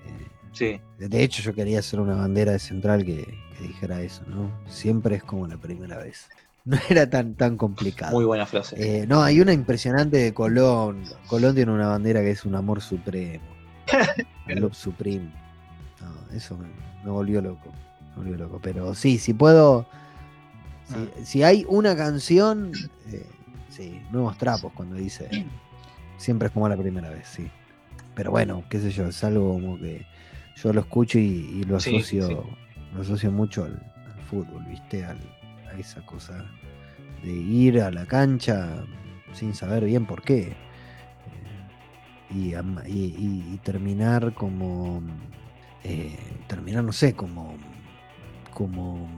Eh, 0.07 0.27
Sí. 0.53 0.81
de 0.99 1.23
hecho, 1.23 1.43
yo 1.43 1.55
quería 1.55 1.79
hacer 1.79 2.01
una 2.01 2.15
bandera 2.17 2.53
de 2.53 2.59
central 2.59 3.05
que, 3.05 3.39
que 3.61 3.69
dijera 3.69 4.01
eso, 4.03 4.23
¿no? 4.27 4.51
Siempre 4.69 5.16
es 5.16 5.23
como 5.23 5.47
la 5.47 5.57
primera 5.57 5.99
vez. 5.99 6.28
No 6.66 6.77
era 6.91 7.09
tan, 7.09 7.35
tan 7.37 7.57
complicado. 7.57 8.12
Muy 8.12 8.27
buena 8.27 8.45
frase. 8.45 8.77
Eh, 8.77 9.07
no, 9.07 9.23
hay 9.23 9.41
una 9.41 9.55
impresionante 9.55 10.19
de 10.19 10.35
Colón. 10.35 11.05
Colón 11.27 11.55
tiene 11.55 11.73
una 11.73 11.89
bandera 11.89 12.20
que 12.20 12.31
es 12.32 12.45
un 12.45 12.55
amor 12.55 12.82
supremo. 12.82 13.43
Un 14.47 14.61
love 14.61 14.74
supreme. 14.74 15.32
No, 16.03 16.37
eso 16.37 16.59
me, 16.59 16.66
me 17.03 17.11
volvió 17.11 17.41
loco. 17.41 17.73
Me 18.11 18.16
volvió 18.24 18.37
loco. 18.37 18.61
Pero 18.62 18.95
sí, 18.95 19.16
si 19.16 19.32
puedo. 19.32 19.87
Si, 21.16 21.24
si 21.24 21.43
hay 21.43 21.65
una 21.66 21.97
canción. 21.97 22.73
eh, 23.11 23.24
sí, 23.70 23.99
nuevos 24.12 24.37
trapos 24.37 24.70
cuando 24.74 24.97
dice. 24.97 25.47
Siempre 26.19 26.49
es 26.49 26.53
como 26.53 26.69
la 26.69 26.77
primera 26.77 27.09
vez, 27.09 27.27
sí. 27.27 27.51
Pero 28.15 28.32
bueno, 28.32 28.65
qué 28.69 28.81
sé 28.81 28.91
yo, 28.91 29.07
es 29.07 29.24
algo 29.24 29.55
como 29.55 29.78
que 29.78 30.05
yo 30.62 30.74
lo 30.74 30.81
escucho 30.82 31.19
y, 31.19 31.23
y 31.23 31.65
lo 31.65 31.81
Sí, 31.81 31.97
asocio. 31.97 32.28
sí. 32.28 32.37
Lo 32.95 33.03
asocio 33.03 33.31
mucho 33.31 33.65
al, 33.65 33.81
fútbol, 34.29 34.65
¿viste? 34.65 35.05
Al- 35.05 35.19
a 35.69 35.79
esa 35.79 36.01
cosa 36.03 36.45
de 37.23 37.33
ir 37.33 37.81
a 37.81 37.91
la 37.91 38.07
cancha 38.07 38.85
sin 39.33 39.55
saber 39.55 39.85
bien 39.85 40.07
por 40.07 40.23
qué. 40.23 40.55
Eh, 42.33 42.55
y, 42.89 43.57
terminar 43.59 44.33
como. 44.35 45.03
eh, 45.85 46.17
terminar, 46.47 46.85
no 46.85 46.93
sé, 46.93 47.15
como. 47.15 47.57
como. 48.55 49.09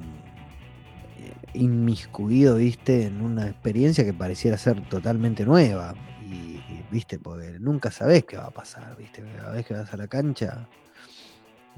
eh, 1.18 1.34
inmiscuido, 1.54 2.56
viste, 2.56 3.06
en 3.06 3.20
una 3.20 3.48
experiencia 3.48 4.04
que 4.04 4.14
pareciera 4.14 4.56
ser 4.58 4.80
totalmente 4.88 5.44
nueva. 5.44 5.94
Y, 6.26 6.56
y, 6.56 6.84
viste, 6.90 7.18
porque 7.18 7.58
nunca 7.60 7.90
sabés 7.90 8.24
qué 8.24 8.36
va 8.36 8.46
a 8.46 8.50
pasar, 8.50 8.96
viste. 8.96 9.22
Cada 9.36 9.52
vez 9.52 9.66
que 9.66 9.74
vas 9.74 9.92
a 9.92 9.96
la 9.96 10.08
cancha. 10.08 10.68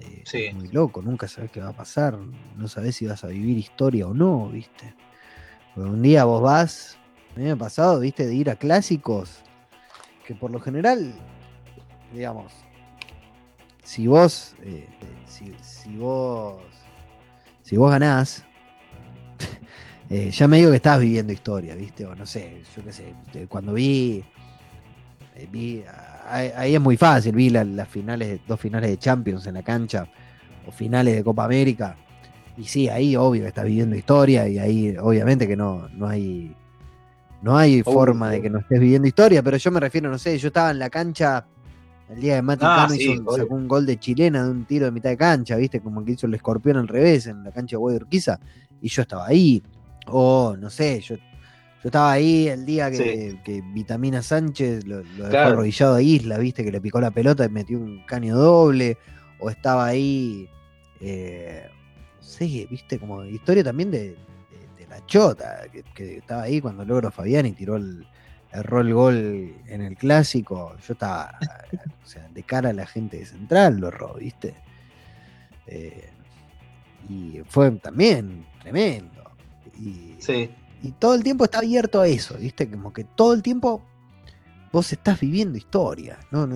Eh, 0.01 0.23
Sí. 0.25 0.51
muy 0.53 0.69
loco, 0.69 1.03
nunca 1.03 1.29
sabés 1.29 1.51
qué 1.51 1.61
va 1.61 1.69
a 1.69 1.77
pasar, 1.77 2.19
no 2.57 2.69
sabés 2.69 2.97
si 2.97 3.07
vas 3.07 3.25
a 3.25 3.29
vivir 3.29 3.59
historia 3.59 4.07
o 4.09 4.15
no, 4.15 4.49
viste. 4.49 4.95
Porque 5.75 5.91
un 5.91 6.03
día 6.03 6.25
vos 6.25 6.43
vas, 6.43 6.99
a 7.35 7.39
mí 7.39 7.45
me 7.45 7.53
ha 7.53 7.57
pasado, 7.57 8.01
viste, 8.01 8.27
de 8.27 8.35
ir 8.35 8.51
a 8.51 8.57
clásicos, 8.57 9.43
que 10.27 10.35
por 10.35 10.51
lo 10.51 10.61
general, 10.61 11.15
digamos, 12.13 12.53
si 13.83 14.07
vos, 14.07 14.55
eh, 14.63 14.89
si, 15.27 15.55
si 15.61 15.97
vos, 15.97 16.63
si 17.63 17.77
vos 17.77 17.91
ganás, 17.91 18.45
eh, 20.11 20.31
ya 20.31 20.49
me 20.49 20.57
digo 20.59 20.71
que 20.71 20.77
estás 20.77 21.01
viviendo 21.01 21.33
historia, 21.33 21.75
viste, 21.75 22.07
o 22.07 22.15
no 22.15 22.27
sé, 22.27 22.63
yo 22.75 22.83
qué 22.85 22.93
sé, 22.93 23.15
cuando 23.49 23.75
vi, 23.75 24.25
vi, 25.51 25.83
ahí, 25.83 26.14
ahí 26.29 26.75
es 26.75 26.81
muy 26.81 26.97
fácil, 26.97 27.35
vi 27.35 27.51
la- 27.51 27.65
las 27.65 27.89
finales, 27.89 28.41
dos 28.47 28.59
finales 28.61 28.91
de 28.91 28.99
Champions 28.99 29.47
en 29.47 29.55
la 29.55 29.63
cancha, 29.63 30.07
o 30.67 30.71
finales 30.73 31.15
de 31.17 31.25
Copa 31.25 31.45
América, 31.45 31.97
y 32.57 32.65
sí, 32.65 32.89
ahí 32.89 33.17
obvio 33.17 33.43
que 33.43 33.49
estás 33.49 33.65
viviendo 33.65 33.97
historia 33.97 34.49
y 34.49 34.59
ahí 34.59 34.97
obviamente 35.01 35.47
que 35.49 35.57
no, 35.57 35.89
no 35.95 36.07
hay 36.09 36.55
no 37.43 37.59
hay 37.59 37.83
forma 37.83 38.31
de 38.31 38.41
que 38.41 38.49
no 38.49 38.61
estés 38.61 38.81
viviendo 38.81 39.07
historia, 39.07 39.43
pero 39.43 39.59
yo 39.59 39.71
me 39.71 39.79
refiero, 39.81 40.09
no 40.11 40.17
sé, 40.17 40.39
yo 40.39 40.47
estaba 40.49 40.71
en 40.71 40.79
la 40.79 40.89
cancha 40.89 41.45
el 42.09 42.19
día 42.21 42.37
de 42.37 42.43
Mati 42.43 42.65
Ah, 42.65 42.75
Cano 42.77 42.95
sí, 42.95 43.03
hizo 43.03 43.13
un- 43.13 43.19
obvio. 43.29 43.37
sacó 43.37 43.55
un 43.55 43.69
gol 43.69 43.85
de 43.85 43.99
chilena 43.99 44.45
de 44.45 44.51
un 44.51 44.65
tiro 44.65 44.87
de 44.87 44.93
mitad 44.93 45.11
de 45.11 45.17
cancha, 45.19 45.57
viste, 45.57 45.81
como 45.81 46.03
que 46.05 46.13
hizo 46.13 46.27
el 46.27 46.33
escorpión 46.35 46.79
al 46.79 46.89
revés 46.89 47.27
en 47.27 47.45
la 47.45 47.51
cancha 47.53 47.77
de 47.77 47.83
Urquiza, 47.83 48.39
y 48.81 48.89
yo 48.89 49.03
estaba 49.03 49.27
ahí. 49.27 49.63
O 50.07 50.57
no 50.59 50.71
sé, 50.71 51.01
yo, 51.01 51.17
yo 51.85 51.89
estaba 51.89 52.13
ahí 52.13 52.49
el 52.49 52.65
día 52.65 52.91
que, 52.91 53.39
que 53.45 53.61
Vitamina 53.61 54.23
Sánchez 54.23 54.87
lo, 54.87 55.03
lo 55.03 55.03
dejó 55.03 55.29
Claro. 55.29 55.51
arrodillado 55.51 55.97
a 55.97 56.01
Isla, 56.01 56.39
viste, 56.39 56.65
que 56.65 56.73
le 56.73 56.81
picó 56.81 56.99
la 56.99 57.11
pelota 57.11 57.45
y 57.45 57.51
metió 57.51 57.79
un 57.79 58.07
caño 58.07 58.39
doble 58.39 58.97
o 59.39 59.51
estaba 59.51 59.85
ahí, 59.85 60.49
eh, 61.03 61.69
no 62.17 62.23
sé, 62.23 62.67
viste, 62.71 62.99
como 62.99 63.23
historia 63.27 63.63
también 63.63 63.91
de, 63.91 64.17
la 64.89 65.05
chota, 65.05 65.65
que, 65.95 66.17
estaba 66.17 66.45
ahí 66.45 66.63
cuando 66.63 66.87
logró 66.87 67.11
Fabián 67.11 67.45
y 67.45 67.53
tiró 67.53 67.77
el, 67.77 68.07
erró 68.51 68.81
el 68.81 68.95
gol 68.95 69.55
en 69.67 69.83
el 69.83 69.95
clásico. 69.99 70.75
Yo 70.87 70.95
estaba, 70.95 71.39
o 72.03 72.07
sea, 72.07 72.27
de 72.31 72.43
cara 72.45 72.71
a 72.71 72.73
la 72.73 72.87
gente 72.87 73.19
de 73.19 73.27
Central 73.27 73.77
lo 73.79 73.89
erró, 73.89 74.15
viste. 74.15 74.55
Eh, 75.67 76.09
y 77.11 77.43
fue 77.47 77.71
también 77.73 78.47
tremendo. 78.63 79.31
Y, 79.79 80.15
y 80.85 80.93
todo 80.93 81.15
el 81.15 81.23
tiempo 81.23 81.45
está 81.45 81.59
abierto 81.59 82.03
a 82.03 82.07
eso, 82.07 82.37
viste, 82.37 82.71
como 82.71 82.93
que 82.93 83.05
todo 83.05 83.33
el 83.33 83.43
tiempo 83.43 83.83
vos 84.71 84.93
estás 84.93 85.19
viviendo 85.19 85.57
historia, 85.57 86.19
¿no? 86.31 86.47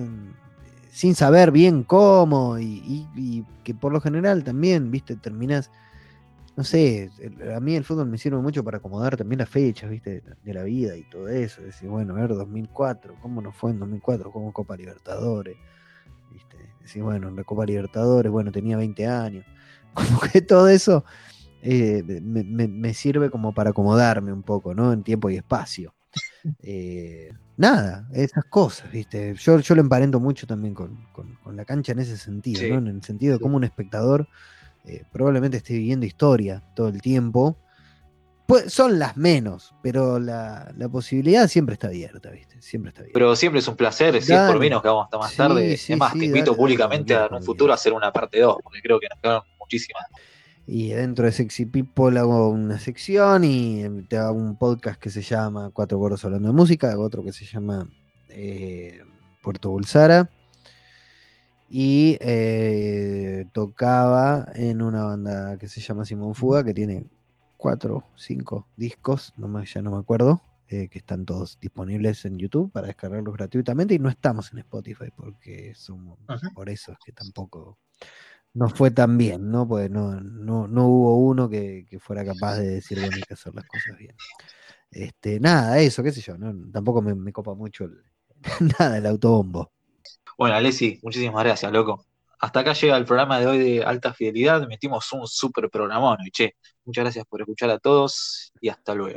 sin 0.91 1.15
saber 1.15 1.51
bien 1.51 1.83
cómo 1.83 2.59
y, 2.59 3.43
que 3.63 3.73
por 3.73 3.91
lo 3.91 3.99
general 3.99 4.43
también, 4.43 4.91
viste, 4.91 5.15
terminás, 5.15 5.71
no 6.55 6.63
sé, 6.63 7.09
a 7.55 7.59
mí 7.59 7.75
el 7.75 7.83
fútbol 7.83 8.07
me 8.07 8.19
sirve 8.19 8.37
mucho 8.37 8.63
para 8.63 8.77
acomodar 8.77 9.17
también 9.17 9.39
las 9.39 9.49
fechas, 9.49 9.89
viste, 9.89 10.21
de 10.43 10.53
la 10.53 10.61
vida 10.61 10.95
y 10.95 11.09
todo 11.09 11.27
eso, 11.27 11.63
decir, 11.63 11.89
bueno, 11.89 12.15
a 12.15 12.21
ver, 12.21 12.35
2004, 12.35 13.15
¿cómo 13.21 13.41
nos 13.41 13.55
fue 13.55 13.71
en 13.71 13.79
2004? 13.79 14.31
¿Cómo 14.31 14.53
Copa 14.53 14.77
Libertadores? 14.77 15.57
¿Viste? 16.31 16.57
Decir, 16.81 17.01
bueno, 17.01 17.29
en 17.29 17.35
la 17.35 17.43
Copa 17.43 17.65
Libertadores, 17.65 18.31
bueno, 18.31 18.51
tenía 18.51 18.77
20 18.77 19.07
años, 19.07 19.45
como 19.95 20.19
que 20.19 20.41
todo 20.41 20.69
eso 20.69 21.03
eh, 21.61 22.03
me, 22.03 22.93
sirve 22.93 23.29
como 23.29 23.53
para 23.53 23.71
acomodarme 23.71 24.31
un 24.31 24.43
poco, 24.43 24.73
¿no? 24.73 24.93
En 24.93 25.03
tiempo 25.03 25.29
y 25.29 25.37
espacio. 25.37 25.93
Eh, 26.63 27.33
nada, 27.57 28.07
esas 28.13 28.45
cosas, 28.45 28.89
¿viste? 28.89 29.35
Yo, 29.35 29.59
yo 29.59 29.75
lo 29.75 29.81
emparento 29.81 30.21
mucho 30.21 30.47
también 30.47 30.73
con, 30.73 30.97
la 31.51 31.65
cancha 31.65 31.91
en 31.91 31.99
ese 31.99 32.15
sentido, 32.15 32.61
¿no? 32.69 32.77
En 32.77 32.87
el 32.87 33.03
sentido 33.03 33.33
de 33.33 33.39
cómo 33.41 33.57
un 33.57 33.65
espectador 33.65 34.25
eh, 34.85 35.03
probablemente 35.11 35.57
esté 35.57 35.73
viviendo 35.73 36.05
historia 36.05 36.63
todo 36.75 36.87
el 36.87 37.01
tiempo. 37.01 37.57
Pues 38.47 38.73
son 38.73 38.97
las 38.97 39.17
menos, 39.17 39.75
pero 39.83 40.17
la, 40.17 40.73
posibilidad 40.91 41.47
siempre 41.47 41.73
está 41.73 41.87
abierta, 41.87 42.31
¿viste? 42.31 42.59
Siempre 42.61 42.89
está 42.89 43.01
abierta. 43.01 43.19
Pero 43.19 43.35
siempre 43.35 43.59
es 43.59 43.67
un 43.67 43.75
placer, 43.75 44.19
si 44.23 44.33
es 44.33 44.39
por 44.39 44.59
mí 44.59 44.69
nos 44.69 44.81
quedamos 44.81 45.03
hasta 45.03 45.17
más 45.19 45.35
tarde. 45.35 45.73
es 45.73 45.97
más, 45.97 46.13
te 46.13 46.25
invito 46.25 46.55
públicamente 46.55 47.13
a 47.13 47.27
en 47.27 47.35
un 47.35 47.43
futuro 47.43 47.73
a 47.73 47.75
hacer 47.75 47.93
una 47.93 48.11
parte 48.11 48.39
2, 48.39 48.57
porque 48.63 48.79
creo 48.81 48.99
que 48.99 49.07
nos 49.09 49.19
quedaron 49.19 49.43
muchísimas. 49.59 50.05
Y 50.71 50.89
dentro 50.89 51.25
de 51.25 51.31
Sexy 51.31 51.65
People 51.65 52.19
hago 52.19 52.49
una 52.49 52.77
sección 52.77 53.43
y 53.43 54.03
te 54.07 54.17
hago 54.17 54.37
un 54.37 54.55
podcast 54.55 55.01
que 55.01 55.09
se 55.09 55.23
llama 55.23 55.71
Cuatro 55.71 55.97
Gordos 55.97 56.23
Hablando 56.23 56.49
de 56.49 56.53
Música, 56.53 56.91
hago 56.91 57.03
otro 57.03 57.23
que 57.23 57.33
se 57.33 57.43
llama 57.43 57.89
eh, 58.29 59.01
Puerto 59.41 59.71
Bulsara. 59.71 60.29
Y 61.71 62.19
eh, 62.21 63.47
tocaba 63.51 64.45
en 64.53 64.83
una 64.83 65.05
banda 65.05 65.57
que 65.57 65.67
se 65.67 65.81
llama 65.81 66.05
Simón 66.05 66.35
Fuga, 66.35 66.63
que 66.63 66.75
tiene 66.75 67.07
cuatro, 67.57 68.03
cinco 68.15 68.67
discos, 68.77 69.33
no 69.37 69.63
ya 69.63 69.81
no 69.81 69.89
me 69.89 69.97
acuerdo, 69.97 70.43
eh, 70.67 70.87
que 70.87 70.99
están 70.99 71.25
todos 71.25 71.57
disponibles 71.59 72.25
en 72.25 72.37
YouTube 72.37 72.71
para 72.71 72.85
descargarlos 72.85 73.33
gratuitamente 73.33 73.95
y 73.95 73.99
no 73.99 74.07
estamos 74.07 74.53
en 74.53 74.59
Spotify 74.59 75.09
porque 75.15 75.73
somos, 75.73 76.19
por 76.53 76.69
eso 76.69 76.91
es 76.91 76.99
que 77.03 77.11
tampoco 77.11 77.79
no 78.53 78.69
fue 78.69 78.91
tan 78.91 79.17
bien, 79.17 79.51
¿no? 79.51 79.67
Pues 79.67 79.89
no, 79.89 80.19
no, 80.19 80.67
no 80.67 80.87
hubo 80.87 81.17
uno 81.17 81.49
que, 81.49 81.85
fuera 81.99 82.25
capaz 82.25 82.57
de 82.57 82.67
decir, 82.67 82.99
bueno, 82.99 83.15
hay 83.15 83.23
que 83.23 83.33
hacer 83.33 83.53
las 83.53 83.65
cosas 83.65 83.97
bien. 83.97 84.15
Este, 84.91 85.39
nada, 85.39 85.79
eso, 85.79 86.01
qué 86.01 86.11
sé 86.11 86.21
yo, 86.21 86.37
¿no? 86.37 86.53
tampoco 86.71 87.01
me, 87.01 87.31
copa 87.31 87.53
mucho 87.53 87.87
nada 88.79 88.97
el 88.97 89.05
autobombo. 89.05 89.71
Bueno, 90.37 90.55
Alessi, 90.55 90.99
muchísimas 91.03 91.43
gracias, 91.43 91.71
loco. 91.71 92.05
Hasta 92.39 92.61
acá 92.61 92.73
llega 92.73 92.95
el 92.95 93.05
programa 93.05 93.39
de 93.39 93.47
hoy 93.47 93.57
de 93.59 93.83
Alta 93.83 94.13
Fidelidad. 94.13 94.65
Metimos 94.65 95.11
un 95.11 95.27
super 95.27 95.69
programón, 95.69 96.17
che. 96.31 96.55
Muchas 96.85 97.03
gracias 97.03 97.25
por 97.25 97.41
escuchar 97.41 97.69
a 97.69 97.79
todos 97.79 98.53
y 98.61 98.69
hasta 98.69 98.95
luego. 98.95 99.07